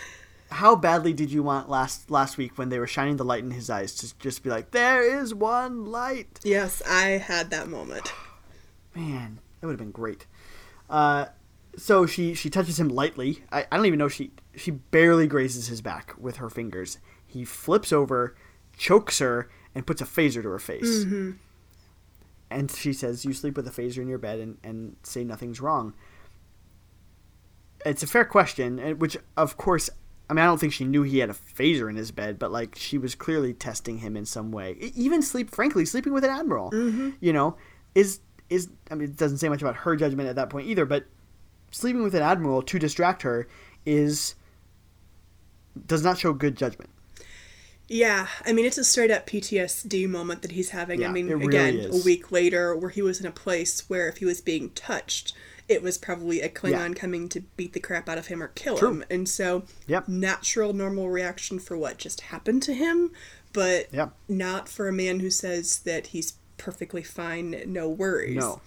How 0.50 0.74
badly 0.74 1.12
did 1.12 1.30
you 1.30 1.44
want 1.44 1.68
last 1.70 2.10
last 2.10 2.36
week 2.36 2.58
when 2.58 2.70
they 2.70 2.80
were 2.80 2.88
shining 2.88 3.16
the 3.16 3.24
light 3.24 3.44
in 3.44 3.52
his 3.52 3.70
eyes 3.70 3.94
to 3.96 4.18
just 4.18 4.42
be 4.42 4.50
like, 4.50 4.72
"There 4.72 5.00
is 5.20 5.32
one 5.32 5.86
light." 5.86 6.40
Yes, 6.42 6.82
I 6.84 7.10
had 7.10 7.50
that 7.50 7.68
moment. 7.68 8.12
Man, 8.92 9.38
that 9.60 9.68
would 9.68 9.74
have 9.74 9.78
been 9.78 9.92
great. 9.92 10.26
Uh, 10.91 11.26
so 11.76 12.05
she 12.05 12.34
she 12.34 12.51
touches 12.51 12.78
him 12.78 12.88
lightly. 12.88 13.45
I, 13.53 13.64
I 13.70 13.76
don't 13.76 13.86
even 13.86 13.99
know 13.99 14.09
she 14.09 14.32
she 14.57 14.72
barely 14.72 15.26
grazes 15.26 15.68
his 15.68 15.80
back 15.80 16.14
with 16.18 16.36
her 16.36 16.51
fingers. 16.51 16.99
He 17.26 17.45
flips 17.45 17.93
over, 17.93 18.36
chokes 18.76 19.20
her, 19.20 19.49
and 19.74 19.86
puts 19.86 20.03
a 20.03 20.05
phaser 20.05 20.43
to 20.43 20.49
her 20.49 20.59
face. 20.59 21.05
And 22.51 22.70
she 22.70 22.93
says, 22.93 23.24
"You 23.24 23.32
sleep 23.32 23.57
with 23.57 23.68
a 23.68 23.70
phaser 23.70 23.99
in 23.99 24.09
your 24.09 24.18
bed 24.18 24.41
and, 24.41 24.59
and 24.64 24.97
say 25.05 25.22
nothing's 25.22 25.61
wrong." 25.61 25.95
It's 27.86 28.03
a 28.03 28.07
fair 28.09 28.24
question, 28.24 28.78
and 28.80 29.01
which 29.01 29.16
of 29.36 29.57
course, 29.57 29.88
I 30.28 30.34
mean, 30.34 30.43
I 30.43 30.47
don't 30.47 30.59
think 30.59 30.72
she 30.72 30.84
knew 30.84 31.03
he 31.05 31.20
had 31.20 31.30
a 31.30 31.34
phaser 31.34 31.88
in 31.88 31.95
his 31.97 32.11
bed, 32.11 32.38
but 32.38 32.51
like 32.51 32.74
she 32.76 32.99
was 32.99 33.14
clearly 33.14 33.55
testing 33.55 33.99
him 33.99 34.16
in 34.16 34.26
some 34.26 34.51
way. 34.51 34.72
Even 34.97 35.22
sleep, 35.22 35.51
frankly, 35.51 35.84
sleeping 35.84 36.12
with 36.12 36.24
an 36.24 36.30
admiral, 36.30 36.70
you 37.20 37.32
know, 37.32 37.57
is 37.95 38.18
is 38.51 38.68
I 38.90 38.94
mean, 38.96 39.09
it 39.11 39.16
doesn't 39.16 39.38
say 39.38 39.48
much 39.48 39.62
about 39.62 39.76
her 39.76 39.96
judgment 39.96 40.28
at 40.28 40.36
that 40.36 40.51
point 40.51 40.66
either, 40.68 40.84
but 40.84 41.07
sleeping 41.70 42.03
with 42.03 42.14
an 42.14 42.22
admiral 42.22 42.62
to 42.62 42.78
distract 42.78 43.22
her 43.22 43.46
is 43.86 44.34
does 45.86 46.03
not 46.05 46.18
show 46.18 46.32
good 46.32 46.57
judgment. 46.57 46.90
Yeah, 47.88 48.28
I 48.46 48.53
mean 48.53 48.66
it's 48.66 48.78
a 48.78 48.84
straight 48.84 49.11
up 49.11 49.26
PTSD 49.26 50.09
moment 50.09 50.42
that 50.42 50.53
he's 50.53 50.70
having. 50.70 51.05
I 51.05 51.09
mean, 51.09 51.28
really 51.28 51.46
again, 51.46 51.74
is. 51.76 52.03
a 52.03 52.05
week 52.05 52.30
later, 52.30 52.76
where 52.76 52.90
he 52.90 53.03
was 53.03 53.20
in 53.20 53.26
a 53.26 53.32
place 53.32 53.88
where 53.88 54.09
if 54.09 54.18
he 54.18 54.24
was 54.24 54.40
being 54.40 54.70
touched, 54.70 55.32
it 55.68 55.82
was 55.82 55.98
probably 55.98 56.40
a 56.40 56.48
Klingon 56.48 56.88
Yeah. 56.90 56.94
coming 56.94 57.28
to 57.30 57.40
beat 57.57 57.72
the 57.72 57.80
crap 57.80 58.09
out 58.09 58.18
of 58.18 58.28
him 58.28 58.42
or 58.42 58.48
kill 58.48 58.76
True. 58.78 58.90
him, 58.90 59.05
and 59.11 59.28
so 59.28 59.64
Yep. 59.88 60.07
natural, 60.09 60.72
normal 60.72 61.11
reaction 61.11 61.59
for 61.59 61.76
what 61.76 61.98
just 61.98 62.20
happened 62.22 62.62
to 62.64 62.74
him, 62.74 63.11
but 63.53 63.88
Yep. 63.92 64.14
not 64.28 64.68
for 64.68 64.86
a 64.86 64.92
man 64.92 65.18
who 65.20 65.30
says 65.30 65.80
that 65.80 66.09
he's 66.09 66.34
perfectly 66.61 67.02
fine, 67.02 67.62
no 67.66 67.88
worries. 67.88 68.36
No. 68.36 68.61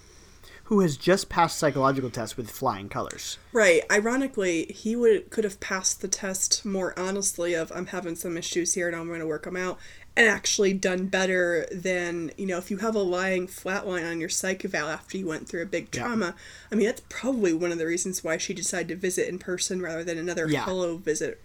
Who 0.66 0.80
has 0.80 0.96
just 0.98 1.30
passed 1.30 1.60
psychological 1.60 2.10
tests 2.10 2.36
with 2.38 2.50
flying 2.50 2.88
colors. 2.90 3.38
Right. 3.52 3.84
Ironically, 3.92 4.66
he 4.74 4.96
would 4.96 5.30
could 5.30 5.44
have 5.44 5.60
passed 5.60 6.02
the 6.02 6.08
test 6.08 6.66
more 6.66 6.98
honestly 6.98 7.54
of 7.54 7.72
I'm 7.74 7.88
having 7.88 8.16
some 8.16 8.38
issues 8.38 8.74
here 8.74 8.88
and 8.88 8.96
I'm 8.96 9.08
going 9.08 9.20
to 9.20 9.28
work 9.28 9.44
them 9.44 9.58
out 9.58 9.78
and 10.16 10.28
actually 10.28 10.74
done 10.74 11.08
better 11.08 11.66
than, 11.72 12.32
you 12.38 12.46
know, 12.46 12.58
if 12.58 12.72
you 12.72 12.78
have 12.78 12.96
a 12.96 13.00
lying 13.00 13.48
flatline 13.48 14.10
on 14.10 14.20
your 14.22 14.30
psych 14.30 14.64
eval 14.64 14.88
after 14.88 15.18
you 15.18 15.28
went 15.28 15.50
through 15.50 15.64
a 15.64 15.66
big 15.68 15.90
Yeah. 15.94 16.04
trauma. 16.04 16.36
I 16.72 16.76
mean, 16.76 16.86
that's 16.86 17.02
probably 17.10 17.54
one 17.54 17.72
of 17.74 17.78
the 17.78 17.86
reasons 17.88 18.24
why 18.24 18.38
she 18.38 18.54
decided 18.54 18.88
to 18.90 18.96
visit 18.96 19.28
in 19.28 19.40
person 19.40 19.82
rather 19.82 20.04
than 20.04 20.18
another 20.18 20.48
Yeah. 20.48 20.64
hello 20.66 20.96
visit 20.98 21.42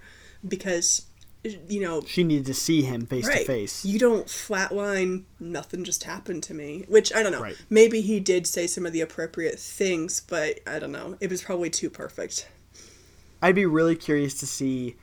because 0.47 1.03
you 1.45 1.81
know, 1.81 2.03
She 2.07 2.25
needed 2.25 2.47
to 2.47 2.55
see 2.55 2.83
him 2.83 3.07
face 3.07 3.27
right. 3.27 3.39
to 3.41 3.45
face. 3.45 3.85
You 3.85 3.99
don't 3.99 4.27
flatline, 4.27 5.25
nothing 5.41 5.85
just 5.85 6.05
happened 6.05 6.43
to 6.45 6.55
me. 6.55 6.85
Which, 6.89 7.13
I 7.15 7.23
don't 7.23 7.33
know. 7.33 7.41
Right. 7.43 7.57
Maybe 7.71 8.01
he 8.01 8.21
did 8.21 8.47
say 8.47 8.67
some 8.67 8.85
of 8.87 8.93
the 8.93 9.01
appropriate 9.01 9.59
things, 9.59 10.21
but 10.21 10.61
I 10.67 10.79
don't 10.79 10.93
know. 10.93 11.17
It 11.21 11.31
was 11.31 11.43
probably 11.43 11.71
too 11.71 11.91
perfect. 11.91 12.49
I'd 13.41 13.55
be 13.55 13.67
really 13.67 13.95
curious 13.97 14.35
to 14.41 14.47
see 14.47 14.97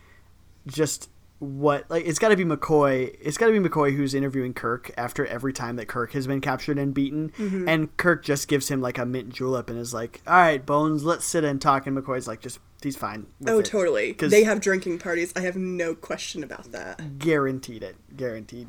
just 0.67 1.09
what 1.39 1.89
like 1.89 2.05
it's 2.05 2.17
got 2.19 2.29
to 2.29 2.35
be 2.37 2.45
McCoy. 2.45 3.15
It's 3.21 3.37
got 3.37 3.47
to 3.47 3.51
be 3.59 3.69
McCoy 3.69 3.95
who's 3.95 4.13
interviewing 4.13 4.53
Kirk 4.53 4.91
after 4.97 5.25
every 5.25 5.53
time 5.53 5.75
that 5.75 5.87
Kirk 5.87 6.13
has 6.13 6.27
been 6.27 6.41
captured 6.41 6.77
and 6.79 6.93
beaten, 6.93 7.31
Mm-hmm. 7.37 7.67
and 7.69 7.95
Kirk 7.97 8.23
just 8.23 8.47
gives 8.47 8.69
him 8.69 8.81
like 8.81 8.97
a 8.97 9.05
mint 9.05 9.29
julep 9.33 9.69
and 9.69 9.77
is 9.77 9.93
like, 9.93 10.21
"All 10.27 10.33
right, 10.33 10.65
Bones, 10.65 11.03
let's 11.03 11.25
sit 11.25 11.43
and 11.43 11.61
talk." 11.61 11.87
And 11.87 11.97
McCoy's 11.97 12.27
like, 12.27 12.41
"Just 12.41 12.59
he's 12.85 12.95
fine." 12.95 13.27
Oh, 13.45 13.59
it." 13.59 13.65
totally. 13.65 14.13
They 14.13 14.43
have 14.43 14.61
drinking 14.61 14.99
parties. 14.99 15.33
I 15.35 15.41
have 15.41 15.57
no 15.57 15.93
question 15.93 16.43
about 16.43 16.71
that. 16.71 17.19
guaranteed 17.19 17.83
it 17.83 17.95
guaranteed 18.15 18.67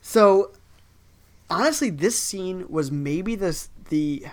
so 0.00 0.50
honestly 1.50 1.90
this 1.90 2.18
scene 2.18 2.64
was 2.68 2.90
maybe 2.90 3.34
the 3.34 3.66
the 3.90 4.24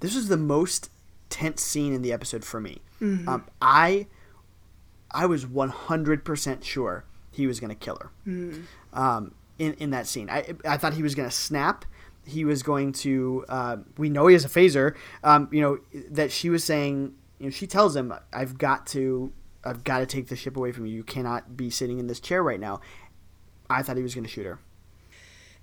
this 0.00 0.14
was 0.14 0.28
the 0.28 0.36
most 0.36 0.90
tense 1.30 1.62
scene 1.62 1.92
in 1.92 2.02
the 2.02 2.12
episode 2.12 2.44
for 2.44 2.60
me 2.60 2.80
um, 3.28 3.44
i 3.62 4.06
i 5.10 5.24
was 5.26 5.46
100% 5.46 6.62
sure 6.64 7.04
he 7.32 7.46
was 7.46 7.58
going 7.60 7.70
to 7.70 7.74
kill 7.74 7.96
her 7.96 8.10
um, 8.92 9.34
in, 9.58 9.72
in 9.74 9.90
that 9.90 10.06
scene 10.06 10.28
I, 10.28 10.54
I 10.68 10.76
thought 10.76 10.92
he 10.94 11.02
was 11.02 11.14
going 11.14 11.28
to 11.28 11.34
snap 11.34 11.84
he 12.26 12.44
was 12.44 12.62
going 12.62 12.92
to 12.92 13.44
uh, 13.48 13.76
we 13.96 14.10
know 14.10 14.26
he 14.26 14.34
has 14.34 14.44
a 14.44 14.48
phaser 14.48 14.94
um, 15.24 15.48
you 15.50 15.60
know 15.62 15.78
that 16.10 16.30
she 16.30 16.50
was 16.50 16.62
saying 16.62 17.14
you 17.40 17.46
know 17.46 17.50
she 17.50 17.66
tells 17.66 17.96
him 17.96 18.14
i've 18.32 18.58
got 18.58 18.86
to 18.86 19.32
i've 19.64 19.84
got 19.84 20.00
to 20.00 20.06
take 20.06 20.28
the 20.28 20.36
ship 20.36 20.56
away 20.56 20.72
from 20.72 20.86
you 20.86 20.94
you 20.94 21.04
cannot 21.04 21.56
be 21.56 21.70
sitting 21.70 21.98
in 21.98 22.06
this 22.06 22.20
chair 22.20 22.42
right 22.42 22.60
now 22.60 22.80
i 23.70 23.82
thought 23.82 23.96
he 23.96 24.02
was 24.04 24.14
going 24.14 24.24
to 24.24 24.30
shoot 24.30 24.46
her 24.46 24.60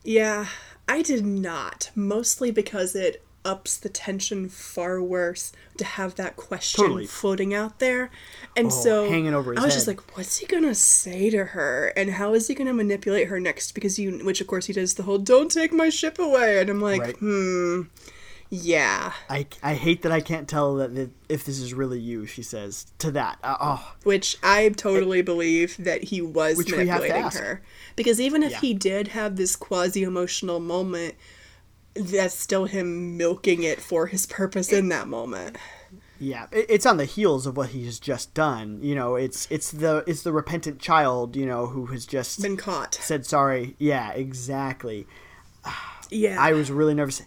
Yeah, 0.03 0.47
I 0.87 1.01
did 1.01 1.25
not. 1.25 1.91
Mostly 1.95 2.51
because 2.51 2.95
it 2.95 3.23
ups 3.43 3.77
the 3.77 3.89
tension 3.89 4.49
far 4.49 5.01
worse 5.01 5.53
to 5.77 5.85
have 5.85 6.15
that 6.15 6.35
question 6.35 6.83
Totally. 6.83 7.05
floating 7.07 7.53
out 7.53 7.79
there. 7.79 8.09
And 8.55 8.67
Oh, 8.67 8.69
so 8.83 9.09
hanging 9.09 9.33
over 9.33 9.51
his 9.53 9.61
I 9.61 9.65
was 9.65 9.73
just 9.73 9.87
like, 9.87 10.17
what's 10.17 10.37
he 10.37 10.45
gonna 10.47 10.75
say 10.75 11.29
to 11.29 11.45
her? 11.45 11.93
And 11.95 12.11
how 12.11 12.33
is 12.33 12.47
he 12.47 12.55
gonna 12.55 12.73
manipulate 12.73 13.27
her 13.27 13.39
next? 13.39 13.73
Because 13.73 13.97
you 13.99 14.19
which 14.25 14.41
of 14.41 14.47
course 14.47 14.65
he 14.67 14.73
does 14.73 14.95
the 14.95 15.03
whole 15.03 15.17
don't 15.17 15.51
take 15.51 15.73
my 15.73 15.89
ship 15.89 16.19
away 16.19 16.59
and 16.59 16.69
I'm 16.69 16.81
like, 16.81 16.99
Right. 17.01 17.17
hmm 17.17 17.83
yeah. 18.49 19.13
I, 19.29 19.47
I 19.61 19.73
hate 19.75 20.01
that 20.03 20.11
I 20.11 20.21
can't 20.21 20.47
tell 20.47 20.75
that, 20.75 21.09
if 21.29 21.43
this 21.45 21.59
is 21.59 21.73
really 21.73 21.99
you, 21.99 22.25
she 22.25 22.41
says 22.43 22.87
to 22.99 23.11
that. 23.11 23.39
Uh, 23.43 23.57
oh, 23.59 23.95
Which 24.03 24.37
I 24.43 24.69
totally 24.69 25.21
believe 25.21 25.75
that 25.77 26.05
he 26.05 26.21
was 26.21 26.57
Which 26.57 26.71
we 26.71 26.87
have 26.87 27.01
to 27.01 27.07
manipulating 27.07 27.41
her. 27.41 27.61
Because 27.95 28.19
even 28.21 28.43
if 28.43 28.51
Yeah. 28.53 28.59
he 28.59 28.73
did 28.73 29.09
have 29.09 29.35
this 29.35 29.55
quasi 29.55 30.03
emotional 30.03 30.59
moment, 30.59 31.15
that's 31.95 32.35
still 32.35 32.65
him 32.65 33.17
milking 33.17 33.63
it 33.63 33.81
for 33.81 34.07
his 34.07 34.25
purpose 34.25 34.71
in 34.71 34.89
that 34.89 35.07
moment. 35.07 35.57
yeah, 36.19 36.45
it's 36.51 36.85
on 36.85 36.97
the 36.97 37.05
heels 37.05 37.45
of 37.47 37.57
what 37.57 37.69
he 37.69 37.85
has 37.85 37.99
just 37.99 38.33
done. 38.33 38.79
You 38.81 38.95
know, 38.95 39.15
it's 39.15 39.47
it's 39.51 39.71
the 39.71 40.03
it's 40.07 40.21
the 40.23 40.31
repentant 40.33 40.79
child, 40.79 41.35
you 41.35 41.45
know, 41.45 41.67
who 41.67 41.87
has 41.87 42.05
just 42.05 42.41
Been 42.41 42.55
caught. 42.57 42.95
said 42.95 43.25
sorry. 43.25 43.75
Yeah, 43.79 44.11
exactly. 44.11 45.07
Yeah. 46.09 46.37
I 46.39 46.53
was 46.53 46.71
really 46.71 46.93
nervous, 46.93 47.21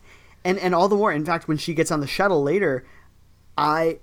and 0.45 0.59
and 0.59 0.75
all 0.75 0.89
the 0.89 0.97
more. 0.97 1.13
In 1.13 1.25
fact, 1.25 1.49
when 1.49 1.57
she 1.59 1.75
gets 1.75 1.91
on 1.91 2.01
the 2.01 2.07
shuttle 2.07 2.43
later, 2.43 2.85
I 3.59 3.99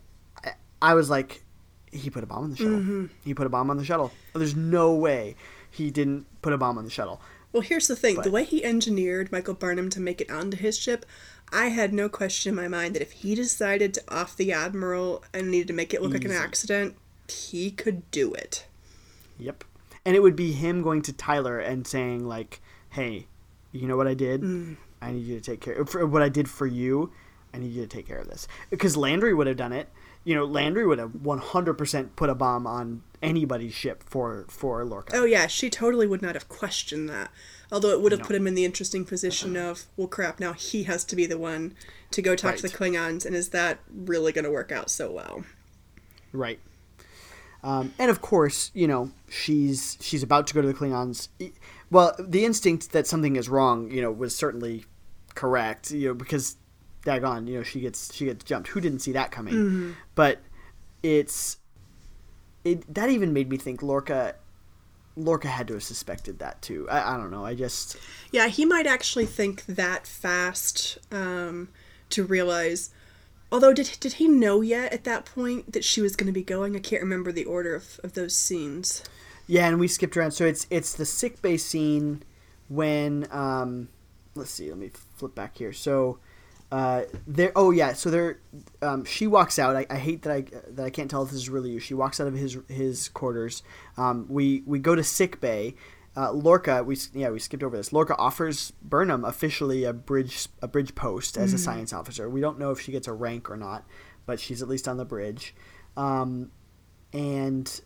I- 0.82 0.94
was 0.94 1.10
like, 1.10 1.44
he 1.92 2.10
put 2.10 2.24
a 2.24 2.28
bomb 2.28 2.44
on 2.46 2.52
the 2.52 2.58
shuttle. 2.58 2.80
Mm-hmm. 2.80 3.06
He 3.24 3.34
put 3.34 3.48
a 3.48 3.50
bomb 3.50 3.70
on 3.70 3.78
the 3.78 3.86
shuttle. 3.86 4.12
There's 4.34 4.56
no 4.56 4.94
way 4.94 5.36
he 5.72 5.90
didn't 5.92 6.26
put 6.42 6.54
a 6.54 6.58
bomb 6.58 6.78
on 6.78 6.84
the 6.86 6.90
shuttle. 6.92 7.22
well, 7.54 7.62
here's 7.62 7.88
the 7.88 7.96
thing 7.96 8.22
the 8.22 8.32
way 8.32 8.44
he 8.44 8.64
engineered 8.64 9.32
Michael 9.32 9.54
Burnham 9.54 9.90
to 9.92 10.00
make 10.00 10.22
it 10.22 10.30
onto 10.30 10.58
his 10.58 10.78
ship, 10.78 11.06
I 11.52 11.68
had 11.68 11.94
no 11.94 12.10
question 12.10 12.50
in 12.50 12.56
my 12.56 12.68
mind 12.68 12.96
that 12.96 13.02
if 13.02 13.12
he 13.14 13.36
decided 13.36 13.94
to 13.96 14.04
off 14.08 14.36
the 14.36 14.52
Admiral 14.52 15.24
and 15.34 15.50
needed 15.50 15.68
to 15.70 15.74
make 15.74 15.94
it 15.94 16.02
look 16.02 16.14
like 16.14 16.26
an 16.26 16.32
accident, 16.32 16.96
he 17.30 17.72
could 17.72 18.10
do 18.12 18.34
it. 18.34 18.66
Yep. 19.40 19.64
And 20.06 20.16
it 20.16 20.22
would 20.22 20.36
be 20.36 20.52
him 20.54 20.82
going 20.82 21.02
to 21.04 21.14
Tyler 21.14 21.60
and 21.60 21.86
saying 21.88 22.28
like, 22.28 22.62
"Hey, 22.92 23.28
you 23.72 23.88
know 23.88 23.98
what 23.98 24.08
I 24.08 24.14
did? 24.14 24.42
I 25.02 25.12
need 25.12 25.26
you 25.26 25.36
to 25.36 25.42
take 25.42 25.62
care 25.62 25.86
for 25.86 26.06
what 26.06 26.22
I 26.22 26.30
did 26.30 26.50
for 26.50 26.66
you. 26.66 27.12
I 27.54 27.60
need 27.60 27.72
you 27.72 27.82
to 27.82 27.88
take 27.88 28.08
care 28.08 28.20
of 28.20 28.28
this." 28.28 28.48
Because 28.70 28.98
Landry 28.98 29.34
would 29.34 29.48
have 29.48 29.58
done 29.58 29.74
it. 29.74 29.90
You 30.24 30.36
know, 30.36 30.44
Landry 30.44 30.86
would 30.86 31.00
have 31.00 31.12
100% 31.12 32.16
put 32.18 32.30
a 32.30 32.36
bomb 32.36 32.68
on 32.68 33.02
anybody's 33.22 33.74
ship 33.74 34.04
for 34.04 34.46
for 34.50 34.84
Lorca. 34.84 35.16
Oh 35.16 35.26
yeah, 35.26 35.48
she 35.48 35.70
totally 35.70 36.08
would 36.08 36.22
not 36.22 36.36
have 36.36 36.50
questioned 36.50 37.10
that. 37.10 37.32
Although 37.72 37.90
it 37.90 38.02
would 38.02 38.14
have 38.14 38.22
put 38.22 38.36
him 38.36 38.48
in 38.48 38.56
the 38.56 38.64
interesting 38.64 39.04
position 39.04 39.58
of, 39.58 39.86
well, 39.98 40.08
crap, 40.08 40.40
now 40.40 40.54
he 40.54 40.84
has 40.84 41.04
to 41.04 41.18
be 41.18 41.26
the 41.26 41.38
one 41.38 41.76
to 42.12 42.22
go 42.22 42.34
talk 42.34 42.56
to 42.56 42.62
the 42.62 42.70
Klingons, 42.70 43.26
and 43.26 43.36
is 43.36 43.50
that 43.50 43.80
really 43.94 44.32
going 44.32 44.46
to 44.46 44.52
work 44.52 44.72
out 44.72 44.90
so 44.90 45.12
well? 45.12 45.44
Right. 46.32 46.60
Um, 47.64 47.94
and 48.00 48.10
of 48.10 48.22
course, 48.22 48.72
you 48.74 48.88
know, 48.88 49.12
she's 49.28 49.98
she's 50.00 50.24
about 50.24 50.48
to 50.48 50.54
go 50.54 50.62
to 50.62 50.68
the 50.68 50.74
Klingons. 50.74 51.28
Well, 51.90 52.16
the 52.20 52.46
instinct 52.46 52.92
that 52.92 53.08
something 53.08 53.36
is 53.36 53.48
wrong, 53.50 53.90
you 53.92 54.02
know, 54.02 54.12
was 54.12 54.36
certainly 54.36 54.86
correct. 55.36 55.92
You 55.92 56.10
know, 56.10 56.14
because 56.14 56.58
daggone, 57.06 57.48
you 57.48 57.58
know, 57.58 57.64
she 57.64 57.80
gets 57.80 58.14
she 58.14 58.26
gets 58.26 58.44
jumped. 58.44 58.70
Who 58.70 58.82
didn't 58.82 59.00
see 59.00 59.14
that 59.14 59.32
coming? 59.32 59.54
But 60.16 60.40
it's 61.04 61.58
it 62.64 62.94
that 62.94 63.10
even 63.10 63.34
made 63.34 63.50
me 63.50 63.58
think 63.58 63.82
Lorca 63.82 64.36
Lorca 65.16 65.48
had 65.48 65.68
to 65.70 65.74
have 65.74 65.84
suspected 65.84 66.40
that 66.40 66.62
too. 66.62 66.88
I, 66.90 67.14
I 67.16 67.18
don't 67.18 67.32
know. 67.32 67.46
I 67.46 67.56
just 67.56 67.98
Yeah, 68.32 68.48
he 68.48 68.66
might 68.66 68.86
actually 68.86 69.26
think 69.26 69.66
that 69.66 70.06
fast 70.06 70.98
um, 71.12 71.70
to 72.10 72.24
realize. 72.24 72.92
Although, 73.50 73.74
did 73.74 73.98
did 74.00 74.14
he 74.14 74.28
know 74.28 74.62
yet 74.62 74.92
at 74.92 75.06
that 75.06 75.26
point 75.26 75.72
that 75.72 75.86
she 75.86 76.02
was 76.02 76.16
going 76.16 76.28
to 76.28 76.34
be 76.34 76.44
going? 76.44 76.76
I 76.76 76.80
can't 76.80 77.02
remember 77.02 77.32
the 77.32 77.46
order 77.46 77.76
of, 77.76 78.00
of 78.04 78.14
those 78.14 78.36
scenes. 78.36 79.04
Yeah, 79.48 79.68
and 79.68 79.80
we 79.80 79.88
skipped 79.88 80.16
around. 80.18 80.32
So 80.32 80.46
it's 80.46 80.68
it's 80.70 80.94
the 80.94 81.06
sick 81.06 81.42
bay 81.42 81.58
scene 81.58 82.24
when 82.68 83.28
um, 83.32 83.90
let's 84.36 84.52
see. 84.52 84.70
Let 84.70 84.78
me 84.78 84.92
flip 85.16 85.34
back 85.34 85.58
here. 85.58 85.74
So 85.74 86.20
uh, 86.72 87.04
there. 87.26 87.54
Oh 87.56 87.72
yeah. 87.72 87.94
So 87.94 88.12
there. 88.12 88.40
Um, 88.82 89.06
she 89.06 89.26
walks 89.26 89.58
out. 89.58 89.76
I, 89.76 89.86
I 89.90 89.96
hate 89.96 90.24
that 90.24 90.34
I 90.34 90.42
that 90.70 90.86
I 90.86 90.90
can't 90.90 91.10
tell 91.10 91.24
if 91.24 91.30
this 91.30 91.40
is 91.40 91.50
really 91.50 91.72
you. 91.72 91.80
She 91.80 91.94
walks 91.94 92.20
out 92.20 92.28
of 92.28 92.34
his 92.34 92.58
his 92.68 93.10
quarters. 93.10 93.64
Um, 93.96 94.26
we 94.30 94.64
we 94.66 94.80
go 94.80 94.96
to 94.96 95.04
sick 95.04 95.40
bay. 95.40 95.76
Uh, 96.16 96.32
Lorca, 96.32 96.84
we 96.84 96.98
yeah 97.14 97.30
we 97.30 97.40
skipped 97.40 97.64
over 97.64 97.78
this. 97.78 97.94
Lorca 97.94 98.16
offers 98.18 98.74
Burnham 98.82 99.24
officially 99.24 99.84
a 99.84 99.94
bridge 99.94 100.48
a 100.62 100.68
bridge 100.68 100.96
post 100.96 101.38
as 101.38 101.54
a 101.54 101.58
science 101.58 101.94
officer. 101.94 102.28
We 102.30 102.42
don't 102.42 102.58
know 102.60 102.72
if 102.72 102.82
she 102.82 102.92
gets 102.92 103.08
a 103.08 103.14
rank 103.14 103.50
or 103.50 103.56
not, 103.56 103.86
but 104.26 104.40
she's 104.40 104.62
at 104.62 104.68
least 104.68 104.88
on 104.88 104.98
the 104.98 105.06
bridge. 105.06 105.54
Um, 105.96 106.52
and 107.14 107.82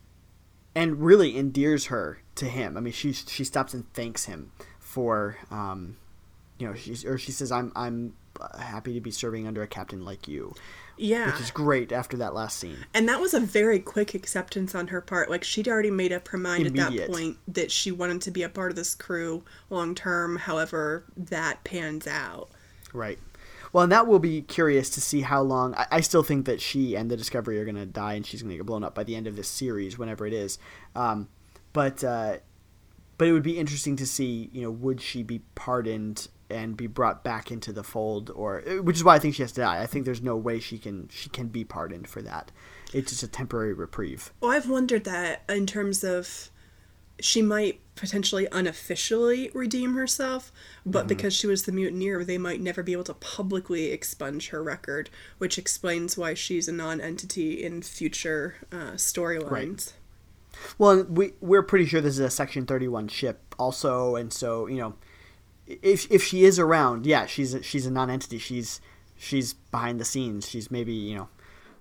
and 0.75 1.01
really 1.01 1.37
endears 1.37 1.85
her 1.87 2.19
to 2.35 2.45
him. 2.45 2.77
I 2.77 2.79
mean, 2.79 2.93
she 2.93 3.13
she 3.13 3.43
stops 3.43 3.73
and 3.73 3.91
thanks 3.93 4.25
him 4.25 4.51
for, 4.79 5.37
um, 5.49 5.97
you 6.57 6.67
know, 6.67 6.73
she's 6.73 7.05
or 7.05 7.17
she 7.17 7.31
says, 7.31 7.51
"I'm 7.51 7.71
I'm 7.75 8.13
happy 8.59 8.93
to 8.93 9.01
be 9.01 9.11
serving 9.11 9.47
under 9.47 9.61
a 9.61 9.67
captain 9.67 10.03
like 10.05 10.27
you," 10.27 10.53
Yeah, 10.97 11.31
which 11.31 11.41
is 11.41 11.51
great 11.51 11.91
after 11.91 12.17
that 12.17 12.33
last 12.33 12.57
scene. 12.57 12.85
and 12.93 13.07
that 13.09 13.19
was 13.19 13.33
a 13.33 13.39
very 13.39 13.79
quick 13.79 14.13
acceptance 14.13 14.73
on 14.73 14.87
her 14.87 15.01
part. 15.01 15.29
Like 15.29 15.43
she'd 15.43 15.67
already 15.67 15.91
made 15.91 16.11
up 16.11 16.27
her 16.29 16.37
mind 16.37 16.67
at 16.67 16.75
that 16.75 17.07
point 17.07 17.37
that 17.47 17.71
she 17.71 17.91
wanted 17.91 18.21
to 18.21 18.31
be 18.31 18.43
a 18.43 18.49
part 18.49 18.71
of 18.71 18.75
this 18.75 18.95
crew 18.95 19.43
long 19.69 19.93
term. 19.95 20.37
However, 20.37 21.03
that 21.17 21.63
pans 21.63 22.07
out. 22.07 22.49
Right. 22.93 23.19
Well, 23.73 23.83
and 23.83 23.91
that 23.91 24.07
will 24.07 24.19
be 24.19 24.41
curious 24.41 24.89
to 24.91 25.01
see 25.01 25.21
how 25.21 25.41
long. 25.41 25.75
I, 25.75 25.87
I 25.91 26.01
still 26.01 26.23
think 26.23 26.45
that 26.45 26.61
she 26.61 26.95
and 26.95 27.09
the 27.09 27.17
Discovery 27.17 27.59
are 27.59 27.65
going 27.65 27.75
to 27.75 27.85
die, 27.85 28.13
and 28.13 28.25
she's 28.25 28.41
going 28.41 28.51
to 28.51 28.57
get 28.57 28.65
blown 28.65 28.83
up 28.83 28.95
by 28.95 29.03
the 29.03 29.15
end 29.15 29.27
of 29.27 29.35
this 29.35 29.47
series, 29.47 29.97
whenever 29.97 30.25
it 30.25 30.33
is. 30.33 30.59
Um, 30.95 31.29
but 31.73 32.03
uh, 32.03 32.37
but 33.17 33.27
it 33.27 33.33
would 33.33 33.43
be 33.43 33.59
interesting 33.59 33.95
to 33.97 34.05
see, 34.05 34.49
you 34.51 34.61
know, 34.61 34.71
would 34.71 34.99
she 34.99 35.23
be 35.23 35.39
pardoned 35.55 36.27
and 36.49 36.75
be 36.75 36.87
brought 36.87 37.23
back 37.23 37.51
into 37.51 37.71
the 37.71 37.83
fold, 37.83 38.29
or 38.31 38.61
which 38.81 38.97
is 38.97 39.03
why 39.03 39.15
I 39.15 39.19
think 39.19 39.35
she 39.35 39.43
has 39.43 39.51
to 39.53 39.61
die. 39.61 39.81
I 39.81 39.85
think 39.85 40.05
there's 40.05 40.21
no 40.21 40.35
way 40.35 40.59
she 40.59 40.77
can 40.77 41.07
she 41.09 41.29
can 41.29 41.47
be 41.47 41.63
pardoned 41.63 42.07
for 42.07 42.21
that. 42.21 42.51
It's 42.93 43.11
just 43.11 43.23
a 43.23 43.27
temporary 43.27 43.73
reprieve. 43.73 44.33
Well, 44.41 44.51
I've 44.51 44.69
wondered 44.69 45.05
that 45.05 45.43
in 45.47 45.65
terms 45.65 46.03
of 46.03 46.49
she 47.21 47.41
might 47.41 47.79
potentially 47.95 48.47
unofficially 48.51 49.51
redeem 49.53 49.93
herself, 49.93 50.51
but 50.85 50.99
mm-hmm. 50.99 51.07
because 51.09 51.33
she 51.33 51.47
was 51.47 51.63
the 51.63 51.71
mutineer, 51.71 52.23
they 52.23 52.37
might 52.37 52.61
never 52.61 52.81
be 52.81 52.93
able 52.93 53.03
to 53.03 53.13
publicly 53.13 53.91
expunge 53.91 54.49
her 54.49 54.63
record, 54.63 55.09
which 55.37 55.57
explains 55.57 56.17
why 56.17 56.33
she's 56.33 56.67
a 56.67 56.71
non-entity 56.71 57.63
in 57.63 57.81
future 57.81 58.55
uh, 58.71 58.93
storylines. 58.93 59.51
Right. 59.51 59.93
Well, 60.77 61.03
we 61.03 61.33
we're 61.39 61.63
pretty 61.63 61.85
sure 61.85 62.01
this 62.01 62.15
is 62.15 62.19
a 62.19 62.29
Section 62.29 62.65
Thirty 62.65 62.87
One 62.87 63.07
ship, 63.07 63.55
also, 63.57 64.15
and 64.15 64.33
so 64.33 64.67
you 64.67 64.77
know, 64.77 64.95
if 65.65 66.11
if 66.11 66.23
she 66.23 66.43
is 66.43 66.59
around, 66.59 67.05
yeah, 67.05 67.25
she's 67.25 67.53
a, 67.53 67.63
she's 67.63 67.85
a 67.85 67.91
non-entity. 67.91 68.37
She's 68.37 68.81
she's 69.17 69.53
behind 69.53 69.99
the 69.99 70.05
scenes. 70.05 70.49
She's 70.49 70.69
maybe 70.69 70.93
you 70.93 71.15
know, 71.15 71.29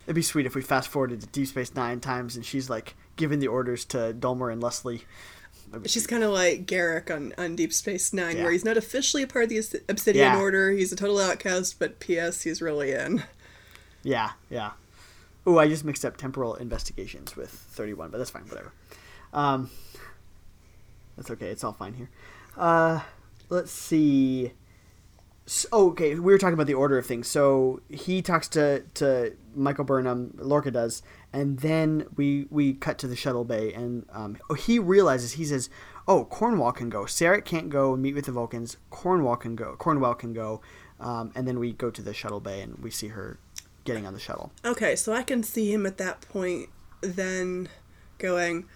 it'd 0.04 0.14
be 0.14 0.22
sweet 0.22 0.46
if 0.46 0.54
we 0.54 0.62
fast 0.62 0.88
forwarded 0.88 1.20
to 1.20 1.26
Deep 1.26 1.48
Space 1.48 1.74
Nine 1.74 2.00
times 2.00 2.36
and 2.36 2.44
she's 2.44 2.70
like 2.70 2.94
giving 3.20 3.38
the 3.38 3.46
orders 3.46 3.84
to 3.84 4.12
Dulmur 4.18 4.52
and 4.52 4.60
Lucsly. 4.60 5.02
She's 5.86 6.06
kind 6.06 6.24
of 6.24 6.32
like 6.32 6.66
Garak 6.66 7.14
on, 7.14 7.32
on 7.38 7.54
Deep 7.54 7.72
Space 7.72 8.12
Nine, 8.12 8.36
yeah. 8.36 8.42
where 8.42 8.50
he's 8.50 8.64
not 8.64 8.76
officially 8.76 9.22
a 9.22 9.26
part 9.28 9.44
of 9.44 9.50
the 9.50 9.82
Obsidian 9.88 10.32
yeah. 10.32 10.40
Order. 10.40 10.72
He's 10.72 10.90
a 10.90 10.96
total 10.96 11.20
outcast, 11.20 11.78
but 11.78 12.00
P.S. 12.00 12.42
He's 12.42 12.60
really 12.60 12.90
in. 12.90 13.22
Yeah, 14.02 14.30
yeah. 14.48 14.72
Oh, 15.46 15.58
I 15.58 15.68
just 15.68 15.84
mixed 15.84 16.04
up 16.04 16.16
temporal 16.16 16.54
investigations 16.56 17.36
with 17.36 17.50
31, 17.50 18.10
but 18.10 18.18
that's 18.18 18.30
fine, 18.30 18.42
whatever. 18.44 18.72
Um, 19.32 19.70
that's 21.16 21.30
okay, 21.30 21.48
it's 21.48 21.62
all 21.62 21.72
fine 21.72 21.94
here. 21.94 22.10
Uh, 22.56 23.00
let's 23.48 23.70
see. 23.70 24.52
So, 25.46 25.68
oh, 25.72 25.90
okay, 25.90 26.14
we 26.14 26.32
were 26.32 26.38
talking 26.38 26.54
about 26.54 26.66
the 26.66 26.74
order 26.74 26.98
of 26.98 27.06
things. 27.06 27.28
So 27.28 27.80
he 27.88 28.22
talks 28.22 28.48
to, 28.48 28.84
to 28.94 29.34
Michael 29.54 29.84
Burnham, 29.84 30.34
Lorca 30.38 30.70
does, 30.70 31.02
and 31.32 31.58
then 31.60 32.06
we 32.16 32.46
we 32.50 32.74
cut 32.74 32.98
to 32.98 33.06
the 33.06 33.16
shuttle 33.16 33.44
bay, 33.44 33.72
and 33.72 34.06
um, 34.12 34.36
he 34.58 34.78
realizes 34.78 35.32
he 35.32 35.44
says, 35.44 35.70
"Oh, 36.06 36.24
Cornwell 36.24 36.72
can 36.72 36.88
go. 36.88 37.04
Sarek 37.04 37.44
can't 37.44 37.68
go 37.68 37.94
and 37.94 38.02
meet 38.02 38.14
with 38.14 38.26
the 38.26 38.32
Vulcans. 38.32 38.76
Cornwell 38.90 39.36
can 39.36 39.56
go. 39.56 39.76
Cornwell 39.76 40.14
can 40.14 40.32
go." 40.32 40.60
Um, 40.98 41.32
and 41.34 41.48
then 41.48 41.58
we 41.58 41.72
go 41.72 41.90
to 41.90 42.02
the 42.02 42.12
shuttle 42.12 42.40
bay, 42.40 42.60
and 42.60 42.78
we 42.78 42.90
see 42.90 43.08
her 43.08 43.38
getting 43.84 44.06
on 44.06 44.12
the 44.12 44.20
shuttle. 44.20 44.52
Okay, 44.64 44.94
so 44.96 45.12
I 45.12 45.22
can 45.22 45.42
see 45.42 45.72
him 45.72 45.86
at 45.86 45.96
that 45.98 46.20
point 46.22 46.68
then 47.00 47.68
going, 48.18 48.66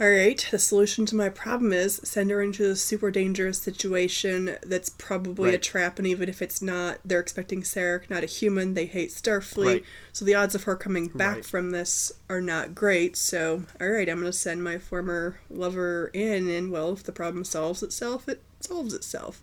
all 0.00 0.10
right, 0.10 0.44
the 0.50 0.58
solution 0.58 1.06
to 1.06 1.14
my 1.14 1.28
problem 1.28 1.72
is 1.72 2.00
send 2.02 2.30
her 2.30 2.42
into 2.42 2.68
a 2.68 2.74
super 2.74 3.12
dangerous 3.12 3.60
situation 3.60 4.56
that's 4.66 4.88
probably 4.88 5.50
right. 5.50 5.54
a 5.54 5.58
trap, 5.58 5.98
and 5.98 6.06
even 6.06 6.28
if 6.28 6.42
it's 6.42 6.60
not, 6.60 6.98
they're 7.04 7.20
expecting 7.20 7.62
Sarek, 7.62 8.10
not 8.10 8.24
a 8.24 8.26
human. 8.26 8.74
They 8.74 8.86
hate 8.86 9.10
Starfleet, 9.10 9.66
right. 9.66 9.84
so 10.12 10.24
the 10.24 10.34
odds 10.34 10.56
of 10.56 10.64
her 10.64 10.74
coming 10.74 11.08
back 11.08 11.36
right. 11.36 11.44
from 11.44 11.70
this 11.70 12.10
are 12.28 12.40
not 12.40 12.74
great. 12.74 13.16
So, 13.16 13.66
all 13.80 13.88
right, 13.88 14.08
I'm 14.08 14.18
going 14.20 14.32
to 14.32 14.32
send 14.32 14.64
my 14.64 14.78
former 14.78 15.38
lover 15.48 16.10
in, 16.12 16.48
and 16.48 16.72
well, 16.72 16.92
if 16.92 17.04
the 17.04 17.12
problem 17.12 17.44
solves 17.44 17.82
itself, 17.82 18.28
it 18.28 18.42
solves 18.58 18.94
itself. 18.94 19.42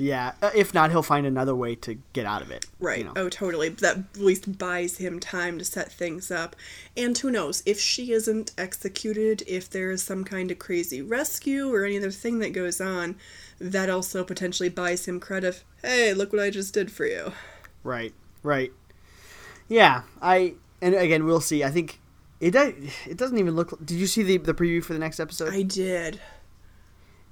Yeah, 0.00 0.32
uh, 0.42 0.50
if 0.54 0.74
not, 0.74 0.90
he'll 0.90 1.02
find 1.02 1.26
another 1.26 1.54
way 1.54 1.74
to 1.76 1.98
get 2.12 2.26
out 2.26 2.42
of 2.42 2.50
it. 2.50 2.66
Right. 2.78 2.98
You 2.98 3.04
know. 3.04 3.12
Oh, 3.16 3.28
totally. 3.28 3.68
That 3.68 3.98
at 3.98 4.16
least 4.16 4.58
buys 4.58 4.98
him 4.98 5.20
time 5.20 5.58
to 5.58 5.64
set 5.64 5.92
things 5.92 6.30
up. 6.30 6.56
And 6.96 7.16
who 7.16 7.30
knows, 7.30 7.62
if 7.66 7.80
she 7.80 8.12
isn't 8.12 8.52
executed, 8.58 9.42
if 9.46 9.68
there 9.68 9.90
is 9.90 10.02
some 10.02 10.24
kind 10.24 10.50
of 10.50 10.58
crazy 10.58 11.02
rescue 11.02 11.72
or 11.72 11.84
any 11.84 11.98
other 11.98 12.10
thing 12.10 12.38
that 12.40 12.52
goes 12.52 12.80
on, 12.80 13.16
that 13.60 13.90
also 13.90 14.24
potentially 14.24 14.68
buys 14.68 15.06
him 15.06 15.20
credit. 15.20 15.64
Hey, 15.82 16.14
look 16.14 16.32
what 16.32 16.42
I 16.42 16.50
just 16.50 16.74
did 16.74 16.90
for 16.90 17.06
you. 17.06 17.32
Right. 17.82 18.14
Right. 18.42 18.72
Yeah, 19.68 20.02
I 20.22 20.54
and 20.80 20.94
again 20.94 21.24
we'll 21.24 21.40
see. 21.40 21.62
I 21.62 21.70
think 21.70 22.00
it 22.40 22.54
it 22.54 23.16
doesn't 23.16 23.38
even 23.38 23.54
look. 23.54 23.84
Did 23.84 23.98
you 23.98 24.06
see 24.06 24.22
the 24.22 24.38
the 24.38 24.54
preview 24.54 24.82
for 24.82 24.94
the 24.94 24.98
next 24.98 25.20
episode? 25.20 25.52
I 25.52 25.62
did 25.62 26.20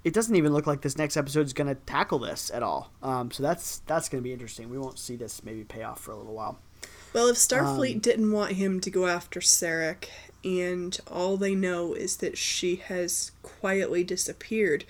it 0.07 0.15
doesn't 0.15 0.37
even 0.37 0.53
look 0.53 0.69
like 0.69 0.83
this 0.83 0.97
next 0.97 1.17
episode 1.17 1.47
is 1.47 1.53
going 1.53 1.67
to 1.67 1.75
tackle 1.75 2.21
this 2.21 2.49
at 2.55 2.63
all. 2.63 2.93
Um, 3.03 3.33
so 3.33 3.43
that's 3.43 3.79
that's 3.87 4.09
going 4.09 4.23
to 4.23 4.25
be 4.25 4.33
interesting. 4.33 4.71
We 4.71 4.79
won't 4.79 5.01
see 5.01 5.17
this 5.17 5.43
maybe 5.43 5.65
pay 5.65 5.83
off 5.83 5.99
for 5.99 6.13
a 6.13 6.17
little 6.17 6.33
while. 6.33 6.61
Well, 7.13 7.27
if 7.27 7.37
Starfleet 7.37 7.95
um, 7.95 7.99
didn't 7.99 8.31
want 8.31 8.53
him 8.53 8.81
to 8.83 8.91
go 8.91 9.09
after 9.09 9.41
Sarek, 9.41 10.05
and 10.45 10.97
all 11.11 11.37
they 11.37 11.57
know 11.57 11.93
is 11.93 12.19
that 12.19 12.39
she 12.39 12.77
has 12.77 13.33
quietly 13.43 14.05
disappeared, 14.05 14.85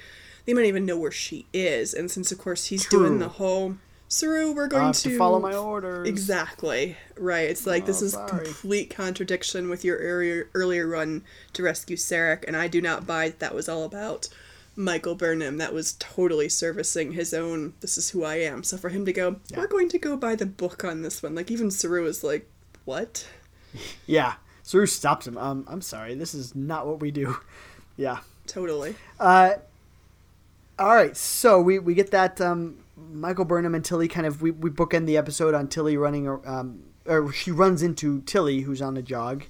they 0.44 0.52
might 0.52 0.66
even 0.66 0.84
know 0.84 0.98
where 0.98 1.10
she 1.10 1.46
is. 1.54 1.94
And 1.94 2.10
since, 2.10 2.30
of 2.30 2.36
course, 2.36 2.66
he's 2.66 2.84
true. 2.84 2.98
doing 2.98 3.18
the 3.18 3.28
whole 3.28 3.76
Saru, 4.08 4.52
we're 4.52 4.68
going 4.68 4.92
to, 4.92 5.02
to, 5.08 5.16
follow 5.16 5.40
my 5.40 5.54
orders. 5.54 6.06
Exactly. 6.06 6.98
Right. 7.16 7.48
It's 7.48 7.66
like 7.66 7.84
oh, 7.84 7.86
this 7.86 8.02
is 8.02 8.12
sorry. 8.12 8.44
complete 8.44 8.90
contradiction 8.90 9.70
with 9.70 9.82
your 9.82 9.96
earlier 9.96 10.50
earlier 10.52 10.86
run 10.86 11.24
to 11.54 11.62
rescue 11.62 11.96
Sarek, 11.96 12.44
and 12.46 12.54
I 12.54 12.68
do 12.68 12.82
not 12.82 13.06
buy 13.06 13.30
that, 13.30 13.38
that 13.38 13.54
was 13.54 13.66
all 13.66 13.84
about 13.84 14.28
Michael 14.77 15.14
Burnham 15.14 15.57
that 15.57 15.72
was 15.72 15.95
totally 15.99 16.49
servicing 16.49 17.12
his 17.12 17.33
own 17.33 17.74
this 17.81 17.97
is 17.97 18.11
who 18.11 18.24
I 18.24 18.37
am. 18.37 18.62
So 18.62 18.77
for 18.77 18.91
him 18.91 19.07
to 19.07 19.12
go, 19.12 19.37
yeah. 19.49 19.59
we're 19.59 19.66
going 19.66 19.89
to 19.89 19.99
go 19.99 20.16
by 20.16 20.35
the 20.35 20.47
book 20.47 20.85
on 20.85 21.03
this 21.03 21.22
one. 21.22 21.35
Like 21.35 21.51
even 21.51 21.70
Saru 21.70 22.07
is 22.07 22.22
like, 22.22 22.49
What? 22.85 23.27
Yeah. 24.07 24.35
Saru 24.62 24.87
stops 24.87 25.27
him. 25.27 25.39
Um, 25.39 25.64
I'm 25.68 25.83
sorry, 25.83 26.14
this 26.14 26.35
is 26.35 26.55
not 26.55 26.87
what 26.87 27.01
we 27.01 27.11
do. 27.11 27.37
Yeah. 27.99 28.18
Totally. 28.47 28.95
Uh 29.18 29.55
all 30.79 30.95
right, 30.95 31.16
so 31.16 31.59
we, 31.59 31.79
we 31.79 31.95
get 31.95 32.11
that 32.11 32.39
um, 32.39 32.77
Michael 32.97 33.47
Burnham 33.47 33.74
and 33.74 33.83
Tilly 33.83 34.09
kind 34.09 34.27
of 34.27 34.43
we, 34.43 34.51
we 34.51 34.68
bookend 34.68 35.07
the 35.07 35.16
episode 35.16 35.55
on 35.55 35.68
Tilly 35.68 35.97
running 35.97 36.29
um, 36.29 36.83
or 37.07 37.33
she 37.33 37.51
runs 37.51 37.83
into 37.83 38.20
Tilly 38.22 38.61
who's 38.61 38.83
on 38.83 38.97
a 38.97 39.03
jog, 39.03 39.45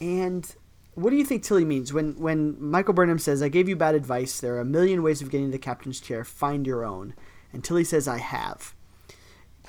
and 0.00 0.54
what 0.94 1.10
do 1.10 1.16
you 1.16 1.24
think 1.24 1.42
Tilly 1.42 1.64
means 1.64 1.92
when 1.92 2.18
when 2.18 2.56
Michael 2.62 2.94
Burnham 2.94 3.18
says, 3.18 3.42
"I 3.42 3.48
gave 3.48 3.68
you 3.68 3.76
bad 3.76 3.94
advice. 3.94 4.40
There 4.40 4.54
are 4.56 4.60
a 4.60 4.64
million 4.64 5.02
ways 5.02 5.22
of 5.22 5.30
getting 5.30 5.50
the 5.50 5.58
captain's 5.58 6.00
chair. 6.00 6.24
Find 6.24 6.66
your 6.66 6.84
own." 6.84 7.14
And 7.52 7.64
Tilly 7.64 7.84
says, 7.84 8.06
"I 8.06 8.18
have." 8.18 8.74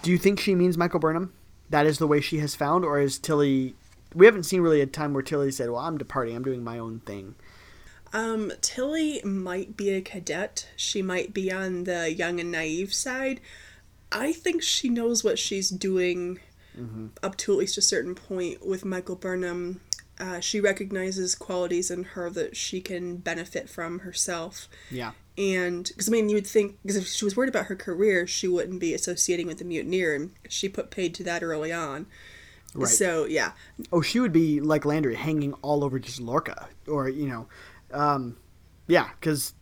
Do 0.01 0.11
you 0.11 0.17
think 0.17 0.39
she 0.39 0.55
means 0.55 0.77
Michael 0.77 0.99
Burnham? 0.99 1.33
That 1.69 1.85
is 1.85 1.97
the 1.97 2.07
way 2.07 2.19
she 2.19 2.39
has 2.39 2.55
found, 2.55 2.83
or 2.83 2.99
is 2.99 3.17
Tilly? 3.17 3.75
We 4.13 4.25
haven't 4.25 4.43
seen 4.43 4.61
really 4.61 4.81
a 4.81 4.85
time 4.85 5.13
where 5.13 5.23
Tilly 5.23 5.51
said, 5.51 5.69
"Well, 5.69 5.79
I'm 5.79 5.97
departing. 5.97 6.35
I'm 6.35 6.43
doing 6.43 6.63
my 6.63 6.77
own 6.77 6.99
thing." 7.01 7.35
Um, 8.11 8.51
Tilly 8.61 9.21
might 9.23 9.75
be 9.75 9.89
a 9.91 10.01
cadet. 10.01 10.67
She 10.75 11.01
might 11.01 11.33
be 11.33 11.51
on 11.51 11.85
the 11.85 12.13
young 12.13 12.39
and 12.39 12.51
naive 12.51 12.93
side. 12.93 13.39
I 14.11 14.33
think 14.33 14.61
she 14.61 14.89
knows 14.89 15.23
what 15.23 15.39
she's 15.39 15.69
doing 15.69 16.39
mm-hmm. 16.77 17.07
up 17.23 17.35
to 17.37 17.53
at 17.53 17.57
least 17.57 17.77
a 17.77 17.81
certain 17.81 18.13
point 18.13 18.65
with 18.65 18.85
Michael 18.85 19.15
Burnham 19.15 19.81
uh, 20.23 20.39
she 20.39 20.61
recognizes 20.61 21.35
qualities 21.35 21.91
in 21.91 22.03
her 22.03 22.29
that 22.29 22.55
she 22.55 22.79
can 22.79 23.17
benefit 23.17 23.69
from 23.69 23.99
herself. 23.99 24.69
Yeah. 24.89 25.11
And 25.37 25.83
because 25.85 26.07
I 26.07 26.11
mean, 26.11 26.29
you 26.29 26.35
would 26.35 26.47
think 26.47 26.77
because 26.81 26.95
if 26.95 27.07
she 27.07 27.25
was 27.25 27.35
worried 27.35 27.49
about 27.49 27.65
her 27.65 27.75
career, 27.75 28.25
she 28.25 28.47
wouldn't 28.47 28.79
be 28.79 28.93
associating 28.93 29.47
with 29.47 29.57
the 29.57 29.65
mutineer, 29.65 30.15
and 30.15 30.31
she 30.47 30.69
put 30.69 30.91
paid 30.91 31.13
to 31.15 31.23
that 31.23 31.43
early 31.43 31.73
on. 31.73 32.05
Right. 32.73 32.87
So 32.87 33.25
yeah. 33.25 33.51
Oh, 33.91 34.01
she 34.01 34.19
would 34.19 34.31
be 34.31 34.61
like 34.61 34.85
Landry, 34.85 35.15
hanging 35.15 35.53
all 35.55 35.83
over 35.83 35.99
just 35.99 36.21
Lorca, 36.21 36.69
or 36.87 37.09
you 37.09 37.27
know, 37.27 37.47
um, 37.91 38.37
yeah, 38.87 39.09
because 39.19 39.55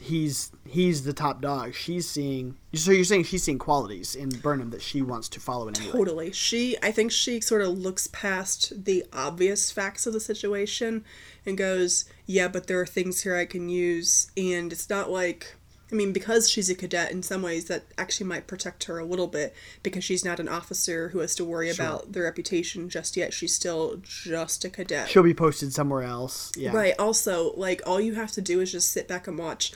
he's 0.00 0.52
he's 0.66 1.04
the 1.04 1.12
top 1.12 1.40
dog. 1.40 1.74
She's 1.74 2.08
seeing. 2.08 2.56
So 2.74 2.90
you're 2.90 3.04
saying 3.04 3.24
she's 3.24 3.42
seeing 3.42 3.58
qualities 3.58 4.14
in 4.14 4.28
Burnham 4.28 4.70
that 4.70 4.82
she 4.82 5.02
wants 5.02 5.28
to 5.30 5.40
follow 5.40 5.68
in 5.68 5.74
Totally. 5.74 6.32
She. 6.32 6.76
I 6.82 6.92
think 6.92 7.12
she 7.12 7.40
sort 7.40 7.62
of 7.62 7.78
looks 7.78 8.06
past 8.08 8.84
the 8.84 9.04
obvious 9.12 9.70
facts 9.70 10.06
of 10.06 10.12
the 10.12 10.20
situation 10.20 11.04
and 11.44 11.56
goes, 11.56 12.04
"Yeah, 12.26 12.48
but 12.48 12.66
there 12.66 12.80
are 12.80 12.86
things 12.86 13.22
here 13.22 13.36
I 13.36 13.46
can 13.46 13.68
use." 13.68 14.30
And 14.36 14.72
it's 14.72 14.90
not 14.90 15.10
like. 15.10 15.56
I 15.90 15.94
mean, 15.94 16.12
because 16.12 16.50
she's 16.50 16.68
a 16.68 16.74
cadet, 16.74 17.12
in 17.12 17.22
some 17.22 17.42
ways, 17.42 17.66
that 17.66 17.84
actually 17.96 18.26
might 18.26 18.48
protect 18.48 18.84
her 18.84 18.98
a 18.98 19.04
little 19.04 19.28
bit 19.28 19.54
because 19.84 20.02
she's 20.02 20.24
not 20.24 20.40
an 20.40 20.48
officer 20.48 21.10
who 21.10 21.20
has 21.20 21.34
to 21.36 21.44
worry 21.44 21.72
sure. 21.72 21.86
about 21.86 22.12
their 22.12 22.24
reputation 22.24 22.88
just 22.88 23.16
yet. 23.16 23.32
She's 23.32 23.54
still 23.54 24.00
just 24.02 24.64
a 24.64 24.70
cadet. 24.70 25.08
She'll 25.08 25.22
be 25.22 25.34
posted 25.34 25.72
somewhere 25.72 26.02
else. 26.02 26.50
Yeah. 26.56 26.72
Right. 26.72 26.94
Also, 26.98 27.52
like, 27.54 27.82
all 27.86 28.00
you 28.00 28.14
have 28.14 28.32
to 28.32 28.40
do 28.40 28.60
is 28.60 28.72
just 28.72 28.90
sit 28.90 29.06
back 29.06 29.28
and 29.28 29.38
watch 29.38 29.72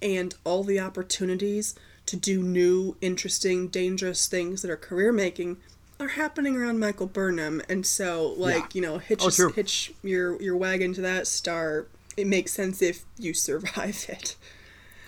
and 0.00 0.32
all 0.44 0.62
the 0.62 0.78
opportunities 0.78 1.74
to 2.06 2.16
do 2.16 2.40
new, 2.40 2.96
interesting, 3.00 3.66
dangerous 3.66 4.28
things 4.28 4.62
that 4.62 4.70
are 4.70 4.76
career 4.76 5.12
making 5.12 5.56
are 5.98 6.08
happening 6.08 6.56
around 6.56 6.78
Michael 6.78 7.08
Burnham. 7.08 7.60
And 7.68 7.84
so, 7.84 8.34
like, 8.36 8.56
yeah. 8.56 8.68
you 8.74 8.80
know, 8.80 8.98
hitch, 8.98 9.22
oh, 9.24 9.48
hitch 9.50 9.92
your, 10.04 10.40
your 10.40 10.56
wagon 10.56 10.94
to 10.94 11.00
that 11.00 11.26
star. 11.26 11.86
It 12.16 12.28
makes 12.28 12.52
sense 12.52 12.80
if 12.80 13.04
you 13.18 13.34
survive 13.34 14.06
it. 14.08 14.36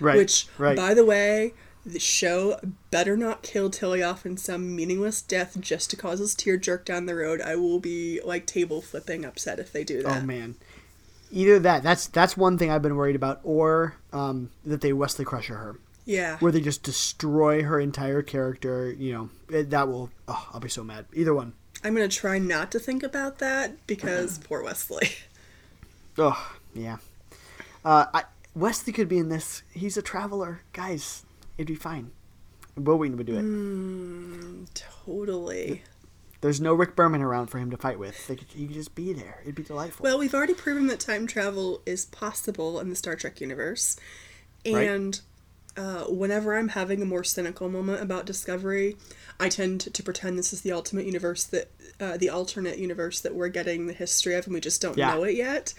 Right. 0.01 0.17
Which, 0.17 0.47
right. 0.59 0.77
by 0.77 0.95
the 0.95 1.05
way, 1.05 1.55
the 1.85 1.99
show 2.01 2.59
better 2.91 3.17
not 3.17 3.43
kill 3.43 3.71
Tilly 3.71 4.03
off 4.03 4.27
in 4.27 4.37
some 4.37 4.75
meaningless 4.75 5.23
death 5.23 5.57
just 5.61 5.91
to 5.91 5.97
cause 5.97 6.21
us 6.21 6.35
tear 6.35 6.57
jerk 6.57 6.85
down 6.85 7.07
the 7.07 7.15
road. 7.15 7.41
I 7.41 7.57
will 7.57 7.79
be 7.79 8.21
like 8.25 8.47
table 8.47 8.81
flipping 8.83 9.25
upset 9.25 9.59
if 9.59 9.73
they 9.73 9.85
do 9.85 10.03
that. 10.03 10.23
Oh 10.23 10.27
man, 10.27 10.57
either 11.31 11.59
that. 11.61 11.83
That's 11.83 12.07
that's 12.09 12.37
one 12.37 12.59
thing 12.59 12.71
I've 12.71 12.83
been 12.83 12.97
worried 12.97 13.17
about, 13.17 13.41
or 13.45 13.97
um, 14.13 14.51
that 14.65 14.81
they 14.83 14.93
Wesley 14.93 15.25
Crusher 15.25 15.57
her, 15.57 15.79
Yeah. 16.05 16.37
where 16.39 16.53
they 16.53 16.61
just 16.61 16.83
destroy 16.83 17.63
her 17.63 17.81
entire 17.81 18.23
character. 18.23 18.93
You 18.93 19.13
know, 19.13 19.31
it, 19.49 19.71
that 19.71 19.89
will. 19.89 20.11
Oh, 20.29 20.49
I'll 20.53 20.61
be 20.61 20.69
so 20.69 20.85
mad. 20.85 21.07
Either 21.15 21.35
one. 21.35 21.55
I'm 21.83 21.95
gonna 21.95 22.09
try 22.09 22.39
not 22.39 22.71
to 22.73 22.79
think 22.79 23.03
about 23.03 23.39
that 23.39 23.87
because 23.87 24.39
poor 24.39 24.63
Wesley. 24.63 25.11
Oh 26.19 26.55
yeah. 26.75 26.97
Uh, 27.85 28.07
I, 28.13 28.25
Wesley 28.55 28.93
could 28.93 29.09
be 29.09 29.19
in 29.19 29.29
this. 29.29 29.63
He's 29.73 29.97
a 29.97 30.03
traveler, 30.03 30.63
guys. 30.73 31.25
It'd 31.57 31.69
be 31.69 31.75
fine. 31.75 32.11
Wil 32.77 32.99
Wheaton 32.99 33.17
would 33.17 33.27
do 33.27 33.37
it. 34.65 34.75
Totally. 34.75 35.83
There's 36.41 36.61
no 36.61 36.73
Rick 36.73 36.97
Berman 36.97 37.21
around 37.21 37.49
for 37.49 37.59
him 37.59 37.71
to 37.71 37.77
fight 37.77 37.99
with. 37.99 38.17
Could, 38.27 38.41
he 38.55 38.67
could 38.67 38.75
just 38.75 38.95
be 38.95 39.13
there. 39.13 39.41
It'd 39.43 39.55
be 39.55 39.63
delightful. 39.63 40.03
Well, 40.05 40.19
we've 40.19 40.35
already 40.35 40.55
proven 40.55 40.87
that 40.87 41.01
time 41.01 41.27
travel 41.27 41.83
is 41.85 42.07
possible 42.07 42.81
in 42.81 42.89
the 42.89 42.97
Star 42.97 43.15
Trek 43.15 43.41
universe. 43.41 43.97
Right. 44.65 44.89
And 44.89 45.21
uh, 45.77 46.05
whenever 46.05 46.57
I'm 46.57 46.69
having 46.69 47.03
a 47.03 47.05
more 47.05 47.25
cynical 47.25 47.69
moment 47.69 48.03
about 48.03 48.25
Discovery, 48.25 48.97
I 49.39 49.51
tend 49.51 49.93
to 49.93 50.03
pretend 50.03 50.39
this 50.39 50.53
is 50.55 50.63
the 50.63 50.73
ultimate 50.73 51.05
universe 51.05 51.45
that, 51.45 51.71
uh, 52.01 52.17
the 52.17 52.31
alternate 52.31 52.79
universe 52.79 53.21
that 53.21 53.35
we're 53.35 53.49
getting 53.49 53.87
the 53.87 53.93
history 53.93 54.35
of, 54.35 54.47
and 54.47 54.55
we 54.55 54.61
just 54.61 54.81
don't 54.81 54.97
Yeah. 54.97 55.15
know 55.15 55.25
it 55.25 55.37
yet. 55.37 55.75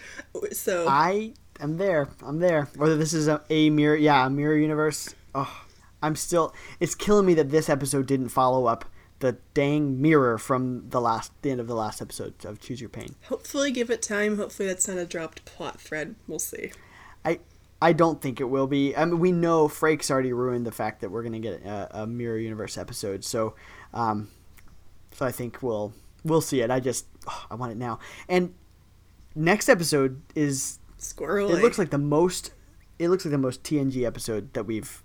So 0.52 0.86
I 0.88 1.32
am 1.60 1.76
there. 1.76 2.08
I'm 2.22 2.38
there. 2.38 2.68
Whether 2.76 2.96
this 2.96 3.12
is 3.12 3.28
a, 3.28 3.42
a 3.50 3.70
mirror, 3.70 3.96
yeah, 3.96 4.26
a 4.26 4.30
mirror 4.30 4.56
universe. 4.56 5.14
Oh, 5.34 5.64
I'm 6.02 6.16
still. 6.16 6.54
It's 6.80 6.94
killing 6.94 7.26
me 7.26 7.34
that 7.34 7.50
this 7.50 7.68
episode 7.68 8.06
didn't 8.06 8.30
follow 8.30 8.66
up 8.66 8.84
the 9.20 9.38
dang 9.54 10.02
mirror 10.02 10.36
from 10.36 10.88
the 10.88 11.00
last, 11.00 11.30
the 11.42 11.50
end 11.52 11.60
of 11.60 11.68
the 11.68 11.76
last 11.76 12.02
episode 12.02 12.34
of 12.44 12.60
Choose 12.60 12.80
Your 12.80 12.90
Pain. 12.90 13.14
hopefully, 13.28 13.70
give 13.70 13.88
it 13.88 14.02
time. 14.02 14.36
Hopefully, 14.36 14.68
that's 14.68 14.88
not 14.88 14.98
a 14.98 15.06
dropped 15.06 15.44
plot 15.44 15.80
thread. 15.80 16.16
We'll 16.26 16.40
see. 16.40 16.72
I 17.24 17.38
I 17.80 17.92
don't 17.92 18.20
think 18.20 18.40
it 18.40 18.44
will 18.44 18.66
be. 18.66 18.96
I 18.96 19.04
mean, 19.04 19.20
we 19.20 19.32
know 19.32 19.68
Frakes 19.68 20.10
already 20.10 20.32
ruined 20.32 20.66
the 20.66 20.72
fact 20.72 21.00
that 21.00 21.10
we're 21.10 21.22
gonna 21.22 21.38
get 21.38 21.62
a, 21.64 22.02
a 22.02 22.06
mirror 22.06 22.36
universe 22.36 22.76
episode. 22.76 23.24
So, 23.24 23.54
um, 23.94 24.28
so 25.12 25.24
I 25.24 25.30
think 25.30 25.62
we'll 25.62 25.92
we'll 26.24 26.40
see 26.40 26.60
it. 26.60 26.70
I 26.70 26.80
just 26.80 27.06
oh, 27.28 27.46
I 27.50 27.54
want 27.54 27.72
it 27.72 27.78
now. 27.78 28.00
And 28.28 28.54
next 29.36 29.68
episode 29.68 30.20
is 30.34 30.78
Squirrely. 31.02 31.58
it 31.58 31.62
looks 31.62 31.78
like 31.78 31.90
the 31.90 31.98
most 31.98 32.52
it 32.98 33.08
looks 33.08 33.24
like 33.24 33.32
the 33.32 33.38
most 33.38 33.62
TNG 33.64 34.06
episode 34.06 34.52
that 34.54 34.64
we've 34.64 35.02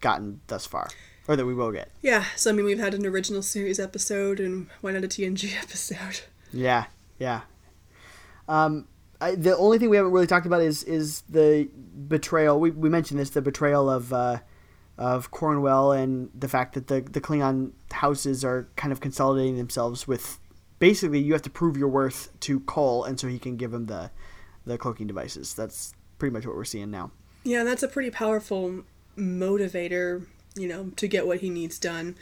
gotten 0.00 0.40
thus 0.48 0.66
far, 0.66 0.88
or 1.28 1.36
that 1.36 1.46
we 1.46 1.54
will 1.54 1.70
get. 1.70 1.90
Yeah, 2.02 2.24
so 2.34 2.50
I 2.50 2.52
mean, 2.52 2.66
we've 2.66 2.78
had 2.78 2.94
an 2.94 3.06
original 3.06 3.42
series 3.42 3.78
episode, 3.78 4.40
and 4.40 4.66
why 4.80 4.92
not 4.92 5.04
a 5.04 5.08
TNG 5.08 5.56
episode? 5.62 6.20
Yeah, 6.52 6.86
yeah. 7.18 7.42
Um, 8.48 8.88
I, 9.20 9.34
the 9.34 9.56
only 9.56 9.78
thing 9.78 9.90
we 9.90 9.96
haven't 9.96 10.12
really 10.12 10.26
talked 10.26 10.46
about 10.46 10.60
is 10.60 10.82
is 10.84 11.22
the 11.28 11.68
betrayal. 12.08 12.58
We, 12.58 12.70
we 12.70 12.88
mentioned 12.88 13.20
this, 13.20 13.30
the 13.30 13.42
betrayal 13.42 13.88
of 13.88 14.12
uh, 14.12 14.38
of 14.98 15.30
Cornwell, 15.30 15.92
and 15.92 16.30
the 16.34 16.48
fact 16.48 16.74
that 16.74 16.88
the 16.88 17.00
the 17.00 17.20
Klingon 17.20 17.72
houses 17.92 18.44
are 18.44 18.68
kind 18.76 18.92
of 18.92 19.00
consolidating 19.00 19.56
themselves 19.56 20.08
with. 20.08 20.38
Basically, 20.78 21.18
you 21.18 21.32
have 21.32 21.40
to 21.40 21.48
prove 21.48 21.78
your 21.78 21.88
worth 21.88 22.38
to 22.40 22.60
Kol, 22.60 23.04
and 23.04 23.18
so 23.18 23.28
he 23.28 23.38
can 23.38 23.56
give 23.56 23.72
him 23.72 23.86
the 23.86 24.10
the 24.66 24.76
cloaking 24.78 25.06
devices. 25.06 25.54
That's 25.54 25.94
pretty 26.18 26.32
much 26.32 26.46
what 26.46 26.56
we're 26.56 26.64
seeing 26.64 26.90
now. 26.90 27.10
Yeah, 27.44 27.64
that's 27.64 27.82
a 27.82 27.88
pretty 27.88 28.10
powerful 28.10 28.82
motivator, 29.16 30.26
you 30.56 30.68
know, 30.68 30.90
to 30.96 31.06
get 31.06 31.26
what 31.26 31.40
he 31.40 31.50
needs 31.50 31.78
done. 31.78 32.16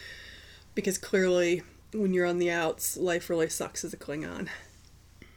Because 0.75 0.99
clearly, 0.99 1.63
when 1.93 2.13
you're 2.13 2.27
on 2.27 2.39
the 2.39 2.51
outs, 2.51 2.97
life 2.97 3.31
really 3.31 3.49
sucks 3.49 3.85
as 3.85 3.93
a 3.93 3.97
Klingon. 3.97 4.49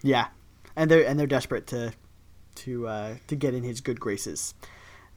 Yeah, 0.01 0.27
and 0.75 0.91
they're 0.91 1.05
and 1.05 1.19
they're 1.19 1.27
desperate 1.27 1.67
to 1.67 1.93
to 2.55 2.87
uh, 2.87 3.15
to 3.27 3.35
get 3.35 3.53
in 3.53 3.63
his 3.63 3.81
good 3.81 3.99
graces, 3.99 4.53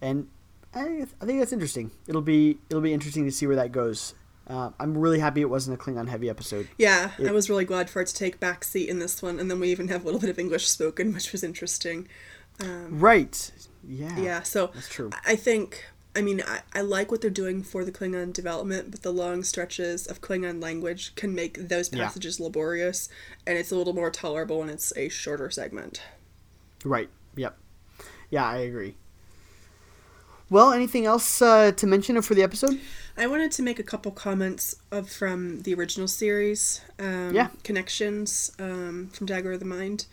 and 0.01 0.29
I, 0.75 1.07
I 1.21 1.25
think 1.25 1.41
that's 1.41 1.53
interesting. 1.53 1.91
It'll 2.07 2.23
be 2.23 2.59
it'll 2.69 2.83
be 2.83 2.93
interesting 2.93 3.25
to 3.25 3.33
see 3.33 3.47
where 3.47 3.57
that 3.57 3.73
goes. 3.73 4.15
Uh, 4.51 4.71
I'm 4.81 4.99
really 4.99 5.21
happy 5.21 5.41
it 5.43 5.49
wasn't 5.49 5.81
a 5.81 5.83
Klingon 5.83 6.09
heavy 6.09 6.29
episode. 6.29 6.67
Yeah, 6.77 7.13
I 7.25 7.31
was 7.31 7.49
really 7.49 7.65
glad 7.65 7.89
for 7.89 8.03
it 8.03 8.09
to 8.09 8.15
take 8.15 8.41
back 8.41 8.65
seat 8.65 8.89
in 8.89 8.99
this 8.99 9.23
one, 9.23 9.39
and 9.39 9.49
then 9.49 9.61
we 9.61 9.69
even 9.71 9.87
have 9.89 10.03
a 10.03 10.05
little 10.05 10.19
bit 10.21 10.29
of 10.29 10.39
English 10.41 10.67
spoken, 10.69 11.15
which 11.15 11.31
was 11.31 11.45
interesting. 11.45 12.09
Right? 12.59 13.51
Yeah. 13.87 14.19
Yeah, 14.19 14.43
so 14.43 14.71
That's 14.75 14.89
true. 14.89 15.11
I 15.25 15.37
think 15.37 15.87
I 16.17 16.21
mean 16.23 16.43
I, 16.47 16.61
I 16.75 16.81
like 16.81 17.11
what 17.13 17.21
they're 17.21 17.31
doing 17.31 17.63
for 17.63 17.85
the 17.85 17.93
Klingon 17.93 18.33
development, 18.33 18.91
but 18.91 19.03
the 19.03 19.13
long 19.13 19.45
stretches 19.45 20.07
of 20.09 20.21
Klingon 20.21 20.61
language 20.61 21.15
can 21.15 21.35
make 21.35 21.69
those 21.69 21.91
Yeah. 21.93 22.05
passages 22.05 22.41
laborious, 22.41 23.09
and 23.47 23.57
it's 23.57 23.71
a 23.71 23.77
little 23.77 23.95
more 23.95 24.11
tolerable 24.11 24.59
when 24.59 24.69
it's 24.69 24.93
a 24.97 25.09
shorter 25.09 25.49
segment. 25.51 26.03
Right. 26.85 27.09
Yep. 27.37 27.57
Yeah, 28.31 28.45
I 28.47 28.57
agree. 28.59 28.97
Well, 30.51 30.73
anything 30.73 31.07
else 31.07 31.41
uh, 31.41 31.71
to 31.73 31.87
mention 31.87 32.21
for 32.23 32.35
the 32.35 32.43
episode? 32.43 32.81
I 33.17 33.29
wanted 33.29 33.53
to 33.53 33.63
make 33.63 33.79
a 33.79 33.85
couple 33.85 34.11
comments 34.11 34.75
of 34.91 35.09
from 35.09 35.61
the 35.63 35.73
original 35.75 36.09
series. 36.09 36.81
Um, 36.99 37.33
Yeah. 37.33 37.49
Connections 37.63 38.51
um, 38.59 39.11
from 39.13 39.27
Dagger 39.27 39.53
of 39.53 39.61
the 39.61 39.67
Mind. 39.67 40.07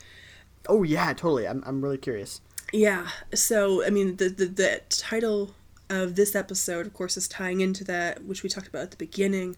Oh 0.70 0.84
yeah, 0.84 1.08
totally. 1.14 1.48
I'm 1.48 1.64
I'm 1.66 1.82
really 1.82 1.98
curious. 1.98 2.42
Yeah. 2.72 3.08
So 3.34 3.84
I 3.86 3.90
mean, 3.90 4.18
the, 4.18 4.30
the 4.30 4.46
the 4.46 4.82
title 4.90 5.56
of 5.90 6.16
this 6.16 6.36
episode, 6.36 6.86
of 6.86 6.94
course, 6.94 7.18
is 7.18 7.28
tying 7.28 7.62
into 7.62 7.84
that, 7.86 8.24
which 8.26 8.44
we 8.44 8.50
talked 8.50 8.68
about 8.68 8.84
at 8.84 8.92
the 8.92 8.98
beginning. 8.98 9.56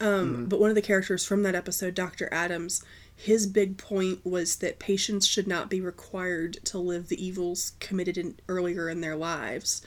Um, 0.00 0.46
But 0.46 0.60
one 0.60 0.70
of 0.70 0.76
the 0.76 0.82
characters 0.82 1.24
from 1.26 1.42
that 1.42 1.54
episode, 1.54 1.94
Dr. 1.94 2.28
Adams, 2.32 2.82
his 3.14 3.46
big 3.46 3.76
point 3.78 4.24
was 4.24 4.56
that 4.56 4.78
patients 4.78 5.26
should 5.26 5.48
not 5.48 5.68
be 5.68 5.80
required 5.80 6.54
to 6.66 6.78
live 6.78 7.08
the 7.08 7.22
evils 7.22 7.72
committed 7.80 8.16
in, 8.16 8.36
earlier 8.48 8.88
in 8.88 9.00
their 9.00 9.16
lives. 9.16 9.82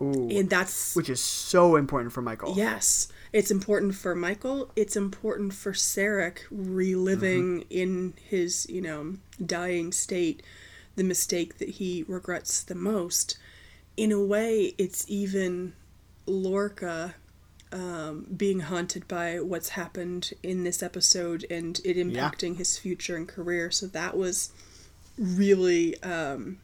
Ooh. 0.00 0.28
And 0.30 0.50
that's 0.50 0.96
Which 0.96 1.08
is 1.08 1.20
so 1.20 1.76
important 1.76 2.12
for 2.12 2.22
Michael. 2.22 2.54
Yes, 2.56 3.08
it's 3.32 3.50
important 3.50 3.94
for 3.94 4.14
Michael. 4.14 4.70
It's 4.74 4.96
important 4.96 5.54
for 5.54 5.72
Sarek 5.72 6.40
reliving 6.50 7.64
in 7.70 8.14
his, 8.24 8.66
you 8.68 8.80
know, 8.80 9.16
dying 9.44 9.92
state 9.92 10.42
the 10.96 11.04
mistake 11.04 11.58
that 11.58 11.68
he 11.68 12.04
regrets 12.08 12.62
the 12.62 12.74
most. 12.74 13.38
In 13.96 14.12
a 14.12 14.20
way, 14.20 14.74
it's 14.78 15.04
even 15.08 15.74
Lorca 16.26 17.14
um, 17.72 18.26
being 18.36 18.60
haunted 18.60 19.06
by 19.06 19.40
what's 19.40 19.70
happened 19.70 20.32
in 20.42 20.64
this 20.64 20.82
episode 20.82 21.44
and 21.50 21.80
it 21.84 21.96
impacting 21.96 22.56
his 22.56 22.78
future 22.78 23.16
and 23.16 23.28
career. 23.28 23.70
So 23.70 23.86
that 23.88 24.16
was 24.16 24.52
really 25.18 26.00
um, 26.02 26.58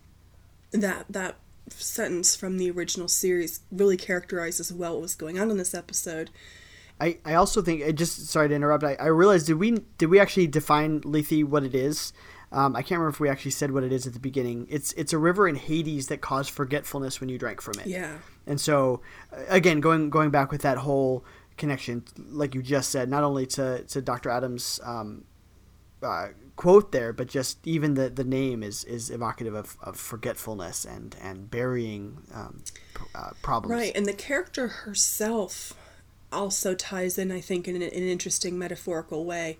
that 0.72 1.06
that 1.10 1.36
sentence 1.68 2.36
from 2.36 2.58
the 2.58 2.70
original 2.70 3.08
series 3.08 3.60
really 3.70 3.96
characterizes 3.96 4.72
well 4.72 4.94
what 4.94 5.02
was 5.02 5.14
going 5.14 5.38
on 5.38 5.50
in 5.50 5.56
this 5.56 5.74
episode. 5.74 6.30
I, 7.00 7.18
I 7.24 7.34
also 7.34 7.60
think 7.60 7.82
I 7.82 7.92
just 7.92 8.26
sorry 8.28 8.48
to 8.48 8.54
interrupt. 8.54 8.84
I, 8.84 8.94
I 8.94 9.06
realized 9.06 9.46
did 9.46 9.54
we 9.54 9.78
did 9.98 10.06
we 10.06 10.20
actually 10.20 10.46
define 10.46 11.00
Lethe 11.00 11.42
what 11.44 11.64
it 11.64 11.74
is? 11.74 12.12
Um, 12.52 12.76
I 12.76 12.82
can't 12.82 12.92
remember 13.00 13.08
if 13.08 13.18
we 13.18 13.28
actually 13.28 13.50
said 13.50 13.72
what 13.72 13.82
it 13.82 13.92
is 13.92 14.06
at 14.06 14.12
the 14.12 14.20
beginning. 14.20 14.68
It's 14.70 14.92
it's 14.92 15.12
a 15.12 15.18
river 15.18 15.48
in 15.48 15.56
Hades 15.56 16.06
that 16.06 16.20
caused 16.20 16.50
forgetfulness 16.50 17.20
when 17.20 17.28
you 17.28 17.36
drank 17.36 17.60
from 17.60 17.80
it. 17.80 17.86
Yeah. 17.86 18.18
And 18.46 18.60
so, 18.60 19.00
uh, 19.32 19.40
again, 19.48 19.80
going 19.80 20.08
going 20.08 20.30
back 20.30 20.52
with 20.52 20.62
that 20.62 20.78
whole 20.78 21.24
connection, 21.56 22.04
like 22.16 22.54
you 22.54 22.62
just 22.62 22.90
said, 22.90 23.08
not 23.08 23.24
only 23.24 23.46
to 23.46 23.82
to 23.84 24.00
Dr. 24.00 24.30
Adams' 24.30 24.78
um, 24.84 25.24
uh, 26.04 26.28
quote 26.56 26.92
there, 26.92 27.12
but 27.12 27.28
just 27.28 27.66
even 27.66 27.94
the, 27.94 28.08
the 28.08 28.24
name 28.24 28.62
is 28.62 28.84
is 28.84 29.10
evocative 29.10 29.54
of, 29.54 29.76
of 29.82 29.96
forgetfulness 29.96 30.84
and 30.84 31.16
and 31.20 31.50
burying 31.50 32.18
um, 32.32 32.62
uh, 33.14 33.30
problems. 33.42 33.72
Right, 33.72 33.96
and 33.96 34.06
the 34.06 34.12
character 34.12 34.68
herself 34.68 35.74
also 36.30 36.74
ties 36.74 37.18
in, 37.18 37.30
I 37.30 37.40
think, 37.40 37.68
in 37.68 37.76
an, 37.76 37.82
in 37.82 38.02
an 38.02 38.08
interesting 38.08 38.58
metaphorical 38.58 39.24
way, 39.24 39.56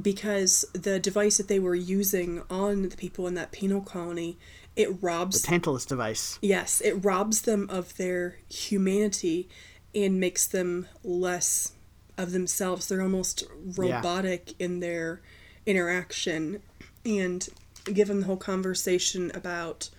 because 0.00 0.64
the 0.72 0.98
device 0.98 1.38
that 1.38 1.48
they 1.48 1.58
were 1.58 1.74
using 1.74 2.42
on 2.50 2.88
the 2.88 2.96
people 2.96 3.26
in 3.26 3.34
that 3.34 3.52
penal 3.52 3.80
colony, 3.80 4.38
it 4.76 5.02
robs 5.02 5.40
the 5.40 5.46
Tantalus 5.48 5.86
device. 5.86 6.38
Yes, 6.42 6.80
it 6.80 6.92
robs 7.04 7.42
them 7.42 7.66
of 7.70 7.96
their 7.96 8.38
humanity 8.48 9.48
and 9.94 10.20
makes 10.20 10.46
them 10.46 10.86
less 11.02 11.72
of 12.16 12.32
themselves. 12.32 12.86
They're 12.86 13.02
almost 13.02 13.44
robotic 13.76 14.54
in 14.58 14.80
their 14.80 15.22
interaction. 15.70 16.62
And 17.04 17.48
given 17.92 18.20
the 18.20 18.26
whole 18.26 18.36
conversation 18.36 19.30
about 19.34 19.90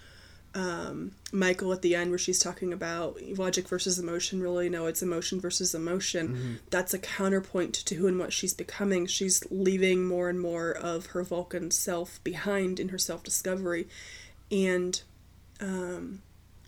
um, 0.54 1.14
Michael 1.32 1.72
at 1.72 1.82
the 1.82 1.96
end, 1.96 2.12
where 2.12 2.20
she's 2.20 2.40
talking 2.40 2.74
about 2.74 3.18
logic 3.38 3.68
versus 3.68 3.98
emotion, 3.98 4.42
really, 4.42 4.70
no, 4.70 4.86
it's 4.86 5.02
emotion 5.02 5.40
versus 5.40 5.74
emotion. 5.74 6.60
That's 6.70 6.94
a 6.94 7.00
counterpoint 7.00 7.74
to 7.74 7.96
who 7.96 8.08
and 8.08 8.20
what 8.20 8.34
she's 8.34 8.54
becoming. 8.54 9.08
She's 9.08 9.44
leaving 9.50 10.06
more 10.06 10.30
and 10.30 10.40
more 10.40 10.72
of 10.72 11.08
her 11.08 11.24
Vulcan 11.24 11.72
self 11.72 12.22
behind 12.24 12.80
in 12.80 12.90
her 12.90 12.98
self 12.98 13.24
discovery. 13.24 13.88
And 14.52 15.02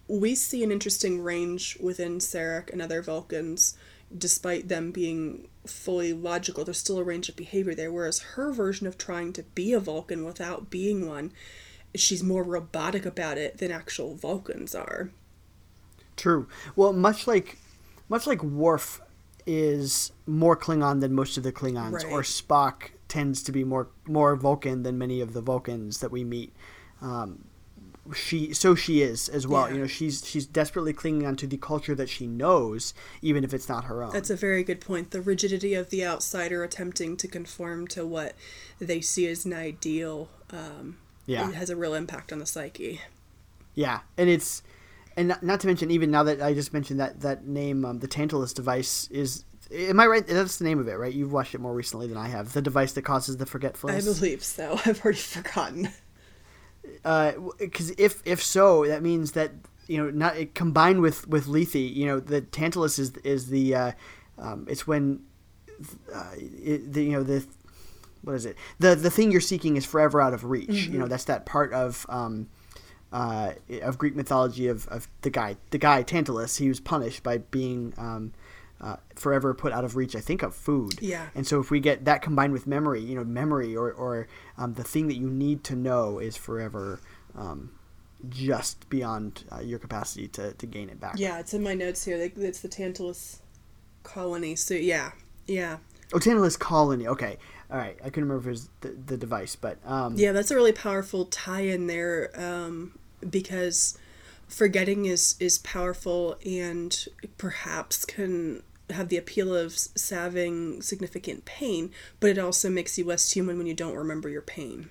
we 0.08 0.36
see 0.36 0.64
an 0.64 0.72
interesting 0.72 1.22
range 1.22 1.78
within 1.80 2.20
Sarek 2.20 2.72
and 2.72 2.82
other 2.82 3.02
Vulcans, 3.02 3.76
despite 4.18 4.68
them 4.68 4.92
being 4.92 5.48
fully 5.66 6.14
logical. 6.14 6.64
There's 6.64 6.78
still 6.78 7.00
a 7.00 7.04
range 7.04 7.30
of 7.30 7.36
behavior 7.36 7.74
there, 7.76 7.92
whereas 7.92 8.20
her 8.20 8.52
version 8.52 8.88
of 8.88 8.98
trying 8.98 9.34
to 9.34 9.44
be 9.44 9.74
a 9.74 9.80
Vulcan 9.80 10.26
without 10.26 10.70
being 10.70 11.08
one, 11.08 11.32
she's 11.96 12.24
more 12.24 12.44
robotic 12.44 13.06
about 13.06 13.38
it 13.38 13.58
than 13.58 13.72
actual 13.72 14.16
Vulcans 14.16 14.76
are. 14.76 15.12
True. 16.16 16.48
Well, 16.76 16.94
much 16.94 17.28
like 17.28 17.58
much 18.10 18.28
like 18.28 18.44
Worf 18.44 19.02
is 19.46 20.12
more 20.26 20.56
Klingon 20.56 21.02
than 21.02 21.14
most 21.14 21.38
of 21.38 21.44
the 21.44 21.52
Klingons, 21.52 21.92
Right. 22.04 22.06
or 22.12 22.22
Spock 22.22 22.92
tends 23.08 23.42
to 23.44 23.52
be 23.52 23.64
more 23.64 23.88
more 24.08 24.36
Vulcan 24.36 24.84
than 24.84 24.98
many 24.98 25.22
of 25.22 25.34
the 25.34 25.42
Vulcans 25.42 26.00
that 26.00 26.12
we 26.12 26.24
meet. 26.24 26.54
Um, 27.02 27.46
she 28.14 28.54
so 28.54 28.76
she 28.76 29.02
is 29.02 29.30
as 29.30 29.48
well. 29.48 29.68
Yeah. 29.68 29.76
You 29.76 29.80
know, 29.82 29.88
she's 29.88 30.28
she's 30.28 30.46
desperately 30.46 30.92
clinging 30.92 31.26
onto 31.26 31.48
the 31.48 31.58
culture 31.58 31.96
that 31.96 32.10
she 32.10 32.28
knows, 32.28 32.94
even 33.22 33.44
if 33.44 33.54
it's 33.54 33.70
not 33.70 33.86
her 33.86 34.04
own. 34.04 34.12
That's 34.12 34.30
a 34.30 34.36
very 34.36 34.64
good 34.64 34.82
point. 34.82 35.12
The 35.12 35.22
rigidity 35.22 35.74
of 35.74 35.90
the 35.90 36.06
outsider 36.06 36.64
attempting 36.64 37.16
to 37.18 37.28
conform 37.28 37.88
to 37.90 38.06
what 38.06 38.34
they 38.80 39.00
see 39.00 39.28
as 39.28 39.46
an 39.46 39.54
ideal 39.54 40.28
um, 40.52 40.98
Yeah. 41.26 41.52
has 41.52 41.70
a 41.70 41.76
real 41.76 41.94
impact 41.94 42.34
on 42.34 42.40
the 42.40 42.46
psyche. 42.46 43.00
Yeah, 43.74 44.02
and 44.18 44.30
it's 44.30 44.64
and 45.16 45.30
not, 45.30 45.44
not 45.44 45.60
to 45.62 45.68
mention 45.68 45.90
even 45.92 46.12
now 46.12 46.24
that 46.24 46.42
I 46.42 46.54
just 46.54 46.74
mentioned 46.74 47.00
that 47.00 47.22
that 47.22 47.48
name, 47.48 47.86
um, 47.86 48.00
the 48.00 48.08
Tantalus 48.08 48.54
device 48.54 49.08
is. 49.12 49.46
Am 49.72 50.00
I 50.00 50.06
right? 50.06 50.28
That's 50.28 50.58
the 50.58 50.66
name 50.66 50.78
of 50.78 50.88
it, 50.88 50.94
right? 50.94 51.12
You've 51.14 51.32
watched 51.32 51.56
it 51.56 51.62
more 51.62 51.74
recently 51.74 52.06
than 52.06 52.18
I 52.18 52.28
have. 52.28 52.54
The 52.54 52.62
device 52.62 52.92
that 52.94 53.04
causes 53.04 53.38
the 53.38 53.46
forgetfulness. 53.46 54.08
I 54.08 54.14
believe 54.14 54.44
so. 54.44 54.74
I've 54.86 55.02
already 55.04 55.18
forgotten. 55.18 55.90
Because 56.84 57.92
if 57.98 58.22
if 58.26 58.44
so, 58.44 58.86
that 58.86 59.02
means 59.02 59.34
that 59.34 59.52
you 59.88 59.98
know 59.98 60.10
not 60.10 60.38
it, 60.38 60.56
combined 60.56 61.02
with 61.02 61.28
with 61.28 61.48
Lethe, 61.48 61.76
you 61.76 62.06
know 62.06 62.20
the 62.20 62.42
Tantalus 62.42 63.00
is 63.00 63.12
is 63.24 63.48
the 63.48 63.76
uh, 63.76 63.92
um, 64.38 64.66
it's 64.70 64.88
when 64.88 65.24
uh, 66.14 66.32
it, 66.38 66.94
the 66.94 67.04
you 67.04 67.12
know 67.12 67.24
the 67.24 67.46
what 68.22 68.34
is 68.34 68.46
it 68.46 68.58
the 68.80 68.96
the 68.96 69.10
thing 69.10 69.32
you're 69.32 69.42
seeking 69.42 69.76
is 69.76 69.86
forever 69.86 70.22
out 70.22 70.34
of 70.34 70.46
reach. 70.46 70.88
You 70.88 71.00
know 71.00 71.08
that's 71.08 71.26
that 71.26 71.46
part 71.46 71.74
of. 71.74 72.06
Um, 72.10 72.50
uh, 73.12 73.54
of 73.84 74.00
Greek 74.00 74.16
mythology 74.16 74.66
of, 74.66 74.88
of 74.88 75.08
the 75.22 75.30
guy 75.30 75.56
the 75.70 75.78
guy 75.78 76.02
Tantalus 76.02 76.58
he 76.58 76.68
was 76.68 76.80
punished 76.80 77.22
by 77.22 77.38
being 77.38 77.94
um, 77.96 78.34
uh, 78.84 78.98
forever 79.16 79.54
put 79.54 79.72
out 79.72 79.86
of 79.86 79.96
reach 79.96 80.14
I 80.16 80.20
think 80.20 80.44
of 80.44 80.54
food 80.54 80.96
Yeah. 81.02 81.28
and 81.36 81.48
so 81.48 81.60
if 81.62 81.72
we 81.72 81.80
get 81.80 82.04
that 82.06 82.22
combined 82.22 82.52
with 82.54 82.68
memory 82.68 83.02
you 83.02 83.16
know 83.16 83.24
memory 83.24 83.76
or, 83.76 83.92
or 83.92 84.28
um, 84.58 84.74
the 84.74 84.84
thing 84.84 85.08
that 85.08 85.16
you 85.16 85.30
need 85.30 85.64
to 85.66 85.76
know 85.76 86.20
is 86.20 86.36
forever 86.36 87.00
um, 87.36 87.72
just 88.30 88.90
beyond 88.90 89.46
uh, 89.52 89.62
your 89.62 89.80
capacity 89.80 90.28
to, 90.30 90.54
to 90.54 90.66
gain 90.66 90.90
it 90.90 91.00
back 91.00 91.16
Yeah, 91.18 91.40
it's 91.40 91.54
in 91.54 91.64
my 91.64 91.74
notes 91.74 92.04
here. 92.06 92.18
Like, 92.18 92.38
It's 92.38 92.60
the 92.62 92.70
Tantalus 92.70 93.42
colony. 94.04 94.56
So 94.56 94.74
yeah, 94.74 95.12
yeah, 95.48 95.78
oh 96.14 96.20
Tantalus 96.20 96.58
colony 96.58 97.08
okay 97.08 97.38
all 97.72 97.78
right 97.78 97.98
I 98.02 98.10
couldn't 98.10 98.30
remember 98.30 98.42
if 98.42 98.46
it 98.48 98.50
was 98.60 98.70
the, 98.82 98.90
the 99.08 99.18
device 99.18 99.56
but 99.56 99.78
um, 99.86 100.16
yeah. 100.18 100.32
That's 100.34 100.52
a 100.52 100.56
really 100.56 100.74
powerful 100.74 101.26
tie-in 101.26 101.88
there 101.88 102.32
um, 102.36 102.98
because 103.30 103.98
forgetting 104.48 105.06
is 105.06 105.36
is 105.40 105.58
powerful 105.60 106.38
and 106.46 107.08
perhaps 107.38 108.06
can 108.06 108.62
have 108.90 109.10
the 109.10 109.18
appeal 109.18 109.56
of 109.56 109.78
salving 109.78 110.82
significant 110.82 111.46
pain, 111.46 111.92
but 112.20 112.30
it 112.30 112.38
also 112.38 112.70
makes 112.70 112.98
you 112.98 113.06
less 113.06 113.32
human 113.32 113.58
when 113.58 113.68
you 113.68 113.74
don't 113.74 113.96
remember 113.96 114.30
your 114.30 114.42
pain. 114.42 114.90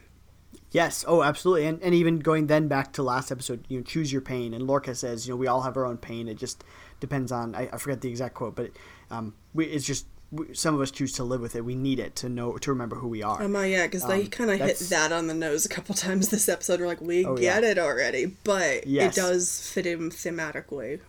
Yes. 0.71 1.05
Oh, 1.07 1.23
absolutely. 1.23 1.67
And, 1.67 1.83
and 1.83 1.95
even 1.95 2.19
going 2.21 2.47
then 2.47 2.67
back 2.67 2.95
to 2.95 3.03
last 3.03 3.31
episode, 3.31 3.65
you 3.69 3.79
know, 3.79 3.85
choose 3.85 4.11
your 4.11 4.23
pain. 4.23 4.55
And 4.55 4.67
Lorca 4.67 4.95
says, 4.95 5.27
you 5.27 5.35
know, 5.35 5.37
we 5.37 5.47
all 5.47 5.61
have 5.63 5.77
our 5.77 5.85
own 5.85 5.99
pain. 5.99 6.29
It 6.29 6.39
just 6.39 6.65
depends 6.99 7.31
on, 7.31 7.55
I, 7.55 7.69
I 7.73 7.77
forget 7.77 8.01
the 8.01 8.09
exact 8.09 8.35
quote, 8.35 8.57
but 8.57 8.71
um, 9.11 9.35
we, 9.53 9.67
it's 9.67 9.85
just, 9.85 10.07
we, 10.31 10.55
some 10.55 10.75
of 10.75 10.81
us 10.81 10.91
choose 10.91 11.13
to 11.15 11.25
live 11.25 11.43
with 11.43 11.55
it. 11.57 11.63
We 11.63 11.75
need 11.75 11.99
it 12.01 12.17
to 12.17 12.31
know, 12.31 12.57
to 12.57 12.71
remember 12.71 12.97
who 12.97 13.09
we 13.09 13.23
are. 13.23 13.43
Oh 13.43 13.49
my 13.49 13.67
yeah, 13.67 13.85
because 13.87 14.07
they 14.07 14.23
Um, 14.23 14.27
kind 14.29 14.51
of 14.51 14.61
hit 14.61 14.79
that 14.89 15.13
on 15.13 15.27
the 15.27 15.35
nose 15.35 15.67
a 15.67 15.69
couple 15.69 15.95
times 15.95 16.31
this 16.31 16.49
episode. 16.49 16.81
We're 16.81 16.87
like, 16.87 17.03
we 17.03 17.27
Oh, 17.27 17.37
get 17.37 17.63
yeah. 17.63 17.71
it 17.73 17.79
already, 17.79 18.35
but 18.43 18.87
Yes. 18.87 19.15
it 19.15 19.21
does 19.21 19.71
fit 19.71 19.85
in 19.87 20.09
thematically. 20.11 21.01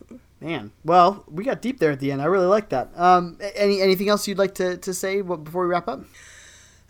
Man. 0.44 0.72
Well, 0.84 1.24
we 1.26 1.42
got 1.42 1.62
deep 1.62 1.78
there 1.78 1.90
at 1.90 2.00
the 2.00 2.12
end. 2.12 2.20
I 2.20 2.26
really 2.26 2.46
like 2.46 2.68
that. 2.68 2.90
Um, 2.96 3.38
any, 3.56 3.80
anything 3.80 4.10
else 4.10 4.28
you'd 4.28 4.36
like 4.36 4.54
to, 4.56 4.76
to 4.76 4.92
say 4.92 5.22
before 5.22 5.62
we 5.62 5.68
wrap 5.68 5.88
up? 5.88 6.04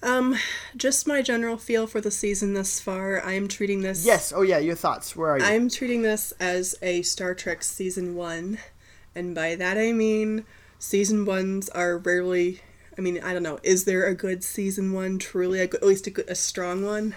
Um, 0.02 0.36
just 0.76 1.06
my 1.06 1.22
general 1.22 1.56
feel 1.56 1.86
for 1.86 2.00
the 2.00 2.10
season 2.10 2.54
thus 2.54 2.80
far. 2.80 3.24
I 3.24 3.34
am 3.34 3.46
treating 3.46 3.82
this. 3.82 4.04
Yes. 4.04 4.32
Oh, 4.34 4.42
yeah. 4.42 4.58
Your 4.58 4.74
thoughts. 4.74 5.14
Where 5.14 5.30
are 5.30 5.38
you? 5.38 5.44
I'm 5.44 5.68
treating 5.68 6.02
this 6.02 6.32
as 6.40 6.74
a 6.82 7.02
Star 7.02 7.32
Trek 7.32 7.62
season 7.62 8.16
one, 8.16 8.58
and 9.14 9.36
by 9.36 9.54
that 9.54 9.78
I 9.78 9.92
mean 9.92 10.44
season 10.80 11.24
ones 11.24 11.68
are 11.68 11.98
rarely. 11.98 12.60
I 12.98 13.02
mean, 13.02 13.22
I 13.22 13.32
don't 13.32 13.44
know. 13.44 13.60
Is 13.62 13.84
there 13.84 14.04
a 14.04 14.16
good 14.16 14.42
season 14.42 14.92
one? 14.92 15.20
Truly, 15.20 15.60
a 15.60 15.68
good, 15.68 15.80
at 15.80 15.86
least 15.86 16.08
a, 16.08 16.10
good, 16.10 16.28
a 16.28 16.34
strong 16.34 16.84
one. 16.84 17.14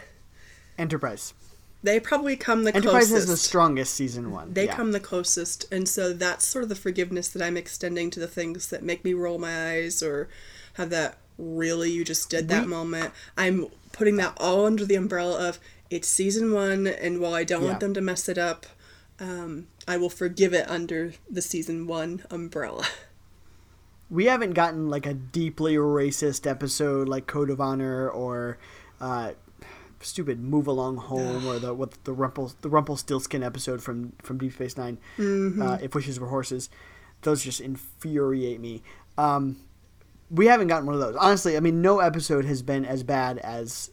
Enterprise. 0.77 1.33
They 1.83 1.99
probably 1.99 2.35
come 2.35 2.63
the 2.63 2.71
closest. 2.71 2.87
Enterprise 2.87 3.07
closest. 3.09 3.29
has 3.29 3.39
the 3.39 3.47
strongest 3.47 3.93
season 3.93 4.31
one. 4.31 4.53
they 4.53 4.65
yeah. 4.65 4.75
come 4.75 4.91
the 4.91 4.99
closest 4.99 5.71
and 5.71 5.87
so 5.87 6.11
that's 6.11 6.45
sort 6.45 6.63
of 6.63 6.69
the 6.69 6.75
forgiveness 6.75 7.29
that 7.29 7.41
i'm 7.41 7.55
extending 7.55 8.09
to 8.11 8.19
the 8.19 8.27
things 8.27 8.69
that 8.69 8.83
make 8.83 9.03
me 9.05 9.13
roll 9.13 9.37
my 9.37 9.71
eyes 9.73 10.01
or 10.03 10.27
have 10.73 10.89
that 10.89 11.17
really 11.37 11.91
you 11.91 12.03
just 12.03 12.29
did 12.29 12.49
that 12.49 12.63
We- 12.63 12.69
moment 12.69 13.13
i'm 13.37 13.67
putting 13.93 14.17
that 14.17 14.33
all 14.37 14.65
under 14.65 14.85
the 14.85 14.95
umbrella 14.95 15.47
of 15.47 15.59
it's 15.89 16.07
season 16.07 16.51
one 16.51 16.87
and 16.87 17.19
while 17.21 17.33
i 17.35 17.43
don't 17.43 17.61
Yeah. 17.61 17.67
want 17.69 17.79
them 17.79 17.93
to 17.93 18.01
mess 18.01 18.27
it 18.27 18.37
up 18.39 18.65
um, 19.19 19.67
i 19.87 19.97
will 19.97 20.09
forgive 20.09 20.53
it 20.53 20.67
under 20.69 21.13
the 21.29 21.41
season 21.43 21.85
one 21.87 22.23
umbrella 22.31 22.85
we 24.09 24.25
haven't 24.25 24.53
gotten 24.53 24.89
like 24.89 25.05
a 25.05 25.13
deeply 25.13 25.75
racist 25.75 26.49
episode 26.49 27.07
like 27.07 27.27
Code 27.27 27.49
of 27.49 27.59
Honor 27.61 28.09
or 28.09 28.57
uh, 29.01 29.31
stupid 30.01 30.39
Move 30.39 30.67
Along 30.67 30.97
Home 30.97 31.47
or 31.47 31.59
the 31.59 31.73
what 31.73 32.03
the 32.03 32.13
Rumpel 32.13 32.53
the 32.61 32.69
Rumpelstiltskin 32.69 33.43
episode 33.43 33.81
from 33.81 34.13
from 34.21 34.37
Deep 34.37 34.53
Space 34.53 34.77
9 34.77 34.97
uh, 35.61 35.77
If 35.81 35.95
Wishes 35.95 36.19
Were 36.19 36.27
Horses. 36.27 36.69
Those 37.23 37.43
just 37.43 37.61
infuriate 37.61 38.59
me. 38.59 38.83
Um, 39.17 39.57
we 40.29 40.45
haven't 40.47 40.67
gotten 40.67 40.85
one 40.85 40.95
of 40.95 41.01
those. 41.01 41.15
Honestly, 41.15 41.57
I 41.57 41.59
mean, 41.59 41.81
no 41.81 41.99
episode 41.99 42.45
has 42.45 42.61
been 42.61 42.85
as 42.85 43.01
bad 43.03 43.39
as 43.39 43.89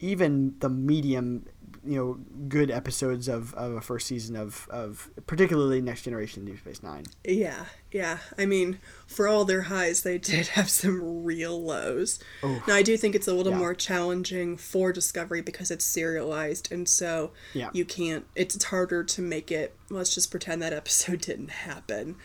even 0.00 0.54
the 0.60 0.68
medium, 0.68 1.46
you 1.88 1.96
know, 1.96 2.18
good 2.48 2.70
episodes 2.70 3.28
of, 3.28 3.54
of 3.54 3.72
a 3.72 3.80
first 3.80 4.06
season 4.06 4.36
of, 4.36 4.66
of 4.70 5.08
particularly 5.26 5.80
Next 5.80 6.02
Generation 6.02 6.44
Deep 6.44 6.58
Space 6.58 6.82
Nine. 6.82 7.04
yeah 7.24 7.64
yeah 7.90 8.18
i 8.36 8.44
mean 8.44 8.78
for 9.06 9.26
all 9.26 9.46
their 9.46 9.62
highs 9.62 10.02
they 10.02 10.18
did 10.18 10.46
have 10.58 10.68
some 10.68 11.24
real 11.24 11.62
lows 11.62 12.18
now 12.42 12.74
i 12.74 12.82
do 12.82 12.96
think 12.98 13.14
it's 13.14 13.26
a 13.26 13.32
little 13.32 13.52
Yeah. 13.52 13.58
more 13.58 13.74
challenging 13.74 14.58
for 14.58 14.92
discovery 14.92 15.40
because 15.40 15.70
it's 15.70 15.86
serialized 15.86 16.70
and 16.70 16.86
so 16.86 17.30
Yeah. 17.54 17.70
you 17.72 17.86
can't 17.86 18.26
it's, 18.34 18.54
it's 18.54 18.66
harder 18.66 19.02
to 19.04 19.22
make 19.22 19.50
it 19.50 19.74
let's 19.88 20.14
just 20.14 20.30
pretend 20.30 20.60
that 20.60 20.72
episode 20.82 21.22
didn't 21.22 21.50
happen 21.50 22.16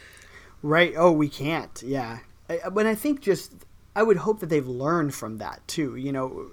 Right. 0.61 0.93
Oh, 0.95 1.11
we 1.11 1.27
can't. 1.27 1.81
Yeah. 1.85 2.19
I, 2.49 2.69
when 2.69 2.87
I 2.87 2.95
think 2.95 3.19
just, 3.19 3.51
I 3.97 4.01
would 4.03 4.15
hope 4.15 4.39
that 4.39 4.47
they've 4.49 4.65
learned 4.65 5.13
from 5.13 5.39
that 5.39 5.59
too. 5.67 5.97
You 5.97 6.13
know, 6.13 6.51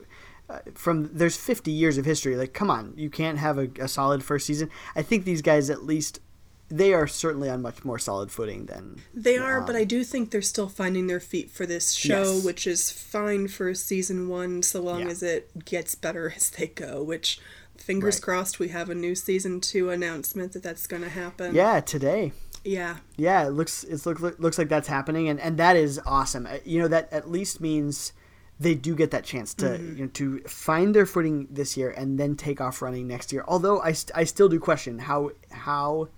from 0.74 1.10
there's 1.12 1.36
50 1.36 1.70
years 1.70 1.98
of 1.98 2.05
history. 2.05 2.36
Like, 2.36 2.52
come 2.52 2.70
on, 2.70 2.94
you 2.97 3.10
can't 3.10 3.39
have 3.39 3.59
a, 3.59 3.68
a 3.81 3.89
solid 3.89 4.22
first 4.24 4.47
season. 4.47 4.70
I 4.97 5.02
think 5.02 5.24
these 5.24 5.43
guys 5.43 5.70
at 5.70 5.85
least, 5.85 6.20
they 6.68 6.93
are 6.94 7.06
certainly 7.06 7.48
on 7.51 7.62
much 7.62 7.85
more 7.85 7.98
solid 7.98 8.31
footing 8.31 8.66
than 8.66 9.02
they 9.12 9.36
are 9.36 9.60
but 9.60 9.74
i 9.74 9.82
do 9.82 10.05
think 10.05 10.31
they're 10.31 10.40
still 10.40 10.68
finding 10.68 11.09
their 11.09 11.18
feet 11.18 11.51
for 11.51 11.66
this 11.66 11.90
show 11.90 12.35
Yes. 12.35 12.44
which 12.44 12.64
is 12.64 12.93
fine 12.93 13.48
for 13.48 13.74
season 13.74 14.28
one 14.28 14.62
so 14.62 14.81
long 14.81 15.01
Yeah. 15.01 15.09
as 15.09 15.20
it 15.24 15.64
gets 15.64 15.97
better 15.97 16.32
as 16.36 16.48
they 16.51 16.68
go 16.68 17.02
which 17.02 17.40
fingers 17.77 18.14
Right. 18.18 18.22
crossed 18.22 18.60
we 18.60 18.68
have 18.68 18.89
a 18.89 18.94
new 18.94 19.16
season 19.16 19.60
two 19.60 19.90
announcement 19.90 20.52
that 20.52 20.62
that's 20.62 20.86
going 20.86 21.02
to 21.02 21.09
happen 21.09 21.56
Yeah, 21.56 21.81
today. 21.81 22.31
yeah 22.62 22.98
Yeah, 23.16 23.48
it 23.48 23.51
looks 23.51 23.85
look, 24.06 24.20
look- 24.20 24.39
looks 24.39 24.56
like 24.56 24.68
that's 24.68 24.86
happening, 24.86 25.28
and, 25.28 25.40
and 25.40 25.56
that 25.59 25.74
is 25.74 26.01
awesome. 26.06 26.47
Uh, 26.47 26.59
You 26.64 26.78
know 26.82 26.89
that 26.89 27.12
at 27.12 27.28
least 27.28 27.60
means 27.60 28.12
they 28.60 28.74
do 28.74 28.94
get 28.94 29.10
that 29.10 29.24
chance 29.24 29.54
to 29.54 29.78
you 29.96 30.04
know 30.04 30.10
to 30.12 30.40
find 30.40 30.94
their 30.94 31.06
footing 31.06 31.48
this 31.50 31.76
year 31.76 31.90
and 31.90 32.18
then 32.20 32.36
take 32.36 32.60
off 32.60 32.82
running 32.82 33.08
next 33.08 33.32
year. 33.32 33.42
Although 33.48 33.80
I, 33.80 33.92
st- 33.92 34.16
I 34.16 34.24
still 34.24 34.48
do 34.48 34.60
question 34.60 34.98
how 34.98 35.30
how 35.50 36.08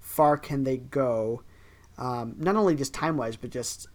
far 0.00 0.36
can 0.36 0.64
they 0.64 0.76
go, 0.76 1.42
um, 1.96 2.34
not 2.36 2.56
only 2.56 2.74
just 2.74 2.92
time 2.92 3.16
wise, 3.16 3.36
but 3.36 3.50
just 3.50 3.86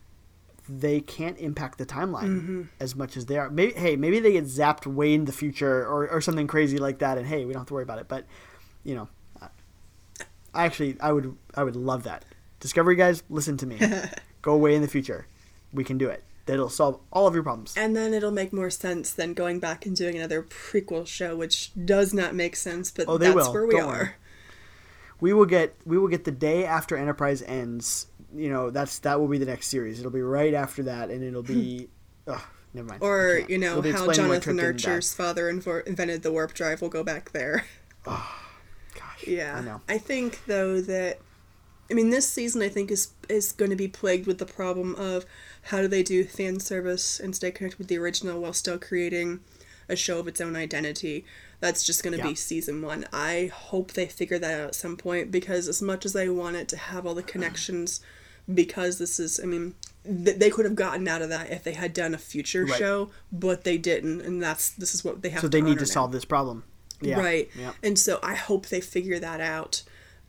they 0.67 1.01
can't 1.01 1.37
impact 1.39 1.77
the 1.77 1.85
timeline 1.85 2.67
as 2.79 2.95
much 2.95 3.17
as 3.17 3.25
they 3.25 3.37
are. 3.37 3.49
Maybe 3.49 3.73
hey, 3.73 3.95
maybe 3.97 4.19
they 4.19 4.31
get 4.31 4.45
zapped 4.45 4.87
way 4.87 5.13
in 5.13 5.25
the 5.25 5.33
future 5.33 5.81
or, 5.85 6.07
or 6.07 6.21
something 6.21 6.47
crazy 6.47 6.77
like 6.77 6.99
that, 6.99 7.17
and 7.17 7.27
hey, 7.27 7.43
we 7.43 7.51
don't 7.53 7.61
have 7.61 7.67
to 7.67 7.73
worry 7.73 7.83
about 7.83 7.99
it. 7.99 8.07
But 8.07 8.25
you 8.83 8.95
know, 8.95 9.09
I 10.53 10.65
actually 10.65 10.95
I 11.01 11.11
would 11.11 11.35
I 11.53 11.63
would 11.63 11.75
love 11.75 12.03
that. 12.03 12.23
Discovery 12.61 12.95
guys, 12.95 13.23
listen 13.29 13.57
to 13.57 13.65
me. 13.65 13.79
Go 14.41 14.53
away 14.53 14.73
in 14.73 14.81
the 14.81 14.87
future. 14.87 15.27
We 15.73 15.83
can 15.83 15.97
do 15.97 16.07
it. 16.07 16.23
That'll 16.49 16.69
solve 16.69 16.99
all 17.11 17.27
of 17.27 17.33
your 17.33 17.43
problems. 17.43 17.73
and 17.77 17.95
then 17.95 18.13
it'll 18.13 18.31
make 18.31 18.51
more 18.53 18.69
sense 18.69 19.11
than 19.13 19.33
going 19.33 19.59
back 19.59 19.85
and 19.85 19.95
doing 19.95 20.15
another 20.15 20.41
prequel 20.43 21.05
show 21.07 21.35
which 21.35 21.71
does 21.85 22.13
not 22.13 22.33
make 22.35 22.55
sense 22.55 22.91
but 22.91 23.05
Oh, 23.07 23.17
that's 23.17 23.35
will. 23.35 23.53
where 23.53 23.65
we 23.67 23.75
Don't 23.75 23.83
are 23.89 23.97
worry. 23.97 24.09
we 25.21 25.33
will 25.33 25.45
get 25.45 25.75
we 25.85 25.97
will 25.97 26.07
get 26.07 26.23
the 26.25 26.31
day 26.31 26.65
after 26.65 26.95
Enterprise 26.97 27.41
ends. 27.43 28.07
You 28.35 28.49
know, 28.51 28.69
that's 28.69 28.99
that 28.99 29.19
will 29.19 29.27
be 29.27 29.37
the 29.39 29.45
next 29.47 29.67
series. 29.67 29.99
It'll 29.99 30.11
be 30.11 30.21
right 30.21 30.53
after 30.53 30.83
that, 30.83 31.09
and 31.09 31.23
it'll 31.23 31.41
be. 31.41 31.89
ugh, 32.27 32.41
never 32.75 32.87
mind. 32.87 33.01
Or 33.01 33.41
you 33.49 33.57
know 33.57 33.81
how 33.81 34.11
Jonathan 34.11 34.41
Trip 34.41 34.55
didn't 34.57 34.57
die. 34.83 34.91
Archer's 34.91 35.13
father 35.15 35.51
invo- 35.51 35.85
invented 35.87 36.21
the 36.21 36.31
warp 36.31 36.53
drive. 36.53 36.79
We'll 36.81 36.91
go 36.91 37.03
back 37.03 37.31
there. 37.31 37.65
Gosh, 38.05 39.23
Yeah, 39.27 39.57
I 39.57 39.61
know. 39.61 39.81
think 39.99 40.45
though 40.45 40.79
that 40.81 41.19
I 41.89 41.93
mean 41.95 42.09
this 42.11 42.27
season 42.29 42.61
I 42.61 42.69
think 42.69 42.91
is 42.91 43.09
is 43.27 43.51
going 43.51 43.71
to 43.71 43.75
be 43.77 43.87
plagued 43.87 44.27
with 44.27 44.37
the 44.37 44.45
problem 44.45 44.95
of 44.95 45.25
how 45.69 45.81
do 45.81 45.87
they 45.87 46.03
do 46.03 46.23
fan 46.23 46.59
service 46.59 47.19
and 47.19 47.35
stay 47.35 47.51
connected 47.51 47.77
with 47.79 47.87
the 47.87 47.97
original 47.97 48.39
while 48.41 48.53
still 48.53 48.77
creating 48.79 49.39
a 49.87 49.95
show 49.95 50.19
of 50.19 50.27
its 50.27 50.39
own 50.39 50.55
identity. 50.55 51.25
That's 51.59 51.83
just 51.83 52.03
going 52.03 52.11
to 52.13 52.19
Yeah. 52.19 52.29
be 52.29 52.35
season 52.35 52.81
one. 52.81 53.07
I 53.11 53.49
hope 53.53 53.93
they 53.93 54.05
figure 54.05 54.37
that 54.39 54.59
out 54.61 54.67
at 54.67 54.75
some 54.75 54.97
point 54.97 55.31
because 55.31 55.67
as 55.67 55.81
much 55.81 56.05
as 56.05 56.15
I 56.15 56.27
want 56.29 56.55
it 56.57 56.67
to 56.69 56.77
have 56.77 57.05
all 57.07 57.15
the 57.15 57.23
connections, 57.23 57.99
because 58.53 58.97
this 58.99 59.19
is, 59.19 59.39
I 59.41 59.45
mean, 59.45 59.73
th- 60.05 60.37
they 60.37 60.49
could 60.51 60.65
have 60.65 60.75
gotten 60.75 61.07
out 61.07 61.21
of 61.23 61.29
that 61.29 61.51
if 61.51 61.63
they 61.63 61.73
had 61.73 61.93
done 61.93 62.13
a 62.13 62.17
future 62.19 62.65
Right. 62.65 62.77
show, 62.79 63.09
but 63.31 63.63
they 63.63 63.77
didn't, 63.77 64.21
and 64.21 64.41
that's 64.41 64.69
this 64.69 64.93
is 64.95 65.03
what 65.03 65.21
they 65.21 65.29
have. 65.29 65.41
To 65.41 65.49
do. 65.49 65.57
So 65.57 65.61
they 65.61 65.67
need 65.69 65.79
to 65.79 65.85
now. 65.85 65.91
solve 65.91 66.11
this 66.11 66.25
problem. 66.25 66.63
Yeah. 67.01 67.19
Right. 67.19 67.49
Yeah. 67.57 67.73
And 67.83 67.97
so 67.97 68.19
I 68.23 68.35
hope 68.35 68.67
they 68.67 68.81
figure 68.81 69.19
that 69.19 69.39
out 69.41 69.83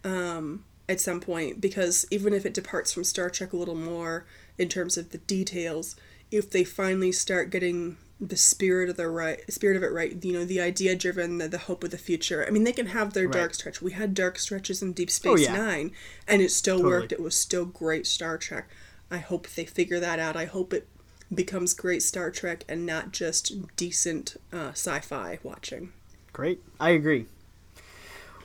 um, 0.04 0.64
at 0.88 1.00
some 1.00 1.20
point 1.20 1.60
because 1.60 2.06
even 2.10 2.32
if 2.32 2.46
it 2.46 2.54
departs 2.54 2.92
from 2.92 3.04
Star 3.04 3.28
Trek 3.30 3.52
a 3.52 3.56
little 3.56 3.74
more 3.74 4.24
in 4.60 4.68
terms 4.68 4.96
of 4.96 5.10
the 5.10 5.18
details, 5.18 5.96
if 6.30 6.50
they 6.50 6.64
finally 6.64 7.12
start 7.12 7.50
getting 7.50 7.96
the 8.20 8.36
spirit 8.36 8.90
of 8.90 8.96
the 8.98 9.08
right 9.08 9.40
spirit 9.50 9.78
of 9.78 9.82
it 9.82 9.90
right, 9.90 10.22
you 10.22 10.32
know, 10.34 10.44
the 10.44 10.60
idea 10.60 10.94
driven, 10.94 11.38
the, 11.38 11.48
the 11.48 11.56
hope 11.58 11.82
of 11.82 11.90
the 11.90 11.96
future. 11.98 12.44
I 12.46 12.50
mean, 12.50 12.64
they 12.64 12.72
can 12.72 12.88
have 12.88 13.14
their 13.14 13.26
dark 13.26 13.48
Right. 13.50 13.54
stretch. 13.54 13.80
We 13.80 13.92
had 13.92 14.12
dark 14.12 14.38
stretches 14.38 14.82
in 14.82 14.92
Deep 14.92 15.08
Oh, 15.08 15.12
Space 15.36 15.40
yeah. 15.46 15.56
Nine, 15.56 15.92
and 16.28 16.42
it 16.42 16.50
still 16.50 16.76
Totally. 16.76 16.92
worked. 16.94 17.12
It 17.12 17.20
was 17.22 17.34
still 17.34 17.64
great 17.64 18.06
Star 18.06 18.36
Trek. 18.36 18.68
I 19.10 19.18
hope 19.18 19.48
they 19.48 19.64
figure 19.64 19.98
that 20.00 20.18
out. 20.18 20.36
I 20.36 20.44
hope 20.44 20.74
it 20.74 20.86
becomes 21.34 21.72
great 21.72 22.02
Star 22.02 22.30
Trek 22.30 22.64
and 22.68 22.84
not 22.84 23.10
just 23.12 23.74
decent 23.76 24.36
uh, 24.52 24.72
sci-fi 24.72 25.38
watching. 25.42 25.92
Great. 26.34 26.60
I 26.78 26.90
agree. 26.90 27.24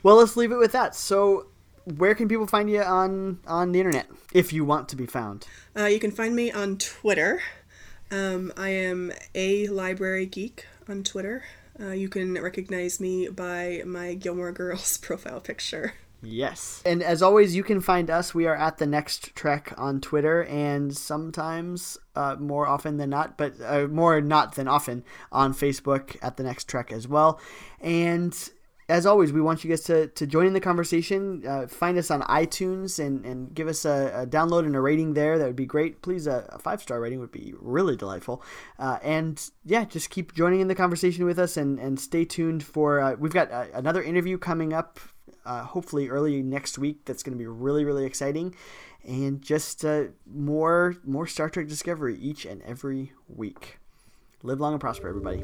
Well, 0.04 0.16
let's 0.16 0.38
leave 0.38 0.52
it 0.54 0.58
with 0.58 0.72
that. 0.72 0.96
So, 0.96 1.48
where 1.86 2.16
can 2.16 2.28
people 2.28 2.48
find 2.48 2.70
you 2.70 2.82
on 2.82 3.40
on 3.48 3.72
the 3.72 3.80
internet 3.80 4.08
if 4.34 4.52
you 4.52 4.66
want 4.66 4.90
to 4.90 4.96
be 4.96 5.06
found? 5.06 5.48
Uh, 5.78 5.86
you 5.86 6.00
can 6.00 6.12
find 6.12 6.36
me 6.36 6.52
on 6.52 6.78
Twitter. 6.78 7.42
Um, 8.12 8.52
I 8.58 8.70
am 8.70 9.12
a 9.34 9.68
library 9.68 10.26
geek 10.26 10.66
on 10.90 11.04
Twitter. 11.04 11.44
Uh, 11.80 11.92
you 11.92 12.10
can 12.10 12.42
recognize 12.42 13.00
me 13.00 13.28
by 13.28 13.82
my 13.86 14.14
Gilmore 14.14 14.52
Girls 14.52 14.98
profile 15.02 15.40
picture. 15.40 15.94
Yes. 16.22 16.82
And 16.86 17.04
as 17.04 17.22
always, 17.22 17.56
you 17.56 17.64
can 17.64 17.82
find 17.82 18.10
us. 18.10 18.34
We 18.34 18.48
are 18.48 18.56
at 18.56 18.78
the 18.78 18.88
Next 18.88 19.36
Trek 19.36 19.74
on 19.78 20.02
Twitter, 20.02 20.44
and 20.46 20.96
sometimes, 20.96 21.98
uh, 22.16 22.36
more 22.40 22.68
often 22.68 22.98
than 22.98 23.12
not, 23.12 23.38
but 23.38 23.54
uh, 23.64 23.88
more 23.88 24.20
not 24.22 24.56
than 24.56 24.68
often, 24.68 25.04
on 25.32 25.54
Facebook 25.54 26.18
at 26.22 26.38
the 26.38 26.44
Next 26.44 26.68
Trek 26.68 26.92
as 26.92 27.08
well. 27.08 27.40
And 27.80 28.34
as 28.88 29.06
always, 29.06 29.34
we 29.34 29.42
want 29.42 29.64
you 29.64 29.70
guys 29.70 29.82
to, 29.84 30.08
to 30.08 30.28
join 30.28 30.46
in 30.46 30.54
the 30.54 30.60
conversation. 30.60 31.44
Uh, 31.48 31.66
find 31.68 31.98
us 31.98 32.12
on 32.12 32.22
iTunes 32.24 33.04
and, 33.04 33.26
and 33.26 33.54
give 33.54 33.68
us 33.68 33.84
a, 33.84 34.12
a 34.14 34.28
download 34.28 34.66
and 34.66 34.76
a 34.76 34.80
rating 34.82 35.16
there. 35.16 35.40
That 35.40 35.48
would 35.48 35.56
be 35.56 35.66
great. 35.66 36.04
Please, 36.04 36.28
a, 36.28 36.46
a 36.50 36.60
five 36.60 36.82
star 36.82 37.00
rating 37.00 37.20
would 37.20 37.32
be 37.32 37.54
really 37.60 37.96
delightful. 37.96 38.44
Uh, 38.78 39.00
and 39.02 39.50
yeah, 39.64 39.86
just 39.86 40.12
keep 40.12 40.36
joining 40.36 40.60
in 40.60 40.68
the 40.68 40.76
conversation 40.76 41.26
with 41.26 41.40
us 41.40 41.58
and, 41.58 41.80
and 41.80 42.00
stay 42.00 42.26
tuned 42.26 42.64
for. 42.64 43.00
Uh, 43.00 43.16
we've 43.18 43.34
got 43.34 43.52
uh, 43.52 43.66
another 43.74 44.04
interview 44.04 44.38
coming 44.38 44.72
up 44.72 45.00
uh, 45.46 45.64
hopefully 45.64 46.10
early 46.10 46.44
next 46.44 46.78
week. 46.78 47.06
That's 47.06 47.24
going 47.24 47.36
to 47.36 47.40
be 47.40 47.48
really 47.48 47.86
really 47.86 48.06
exciting, 48.06 48.56
and 49.04 49.42
just 49.42 49.84
uh, 49.84 50.06
more 50.32 50.96
more 51.04 51.26
Star 51.26 51.50
Trek 51.50 51.68
Discovery 51.68 52.18
each 52.20 52.46
and 52.46 52.62
every 52.64 53.14
week. 53.28 53.80
Live 54.44 54.60
long 54.60 54.74
and 54.74 54.82
prosper, 54.82 55.08
everybody. 55.08 55.44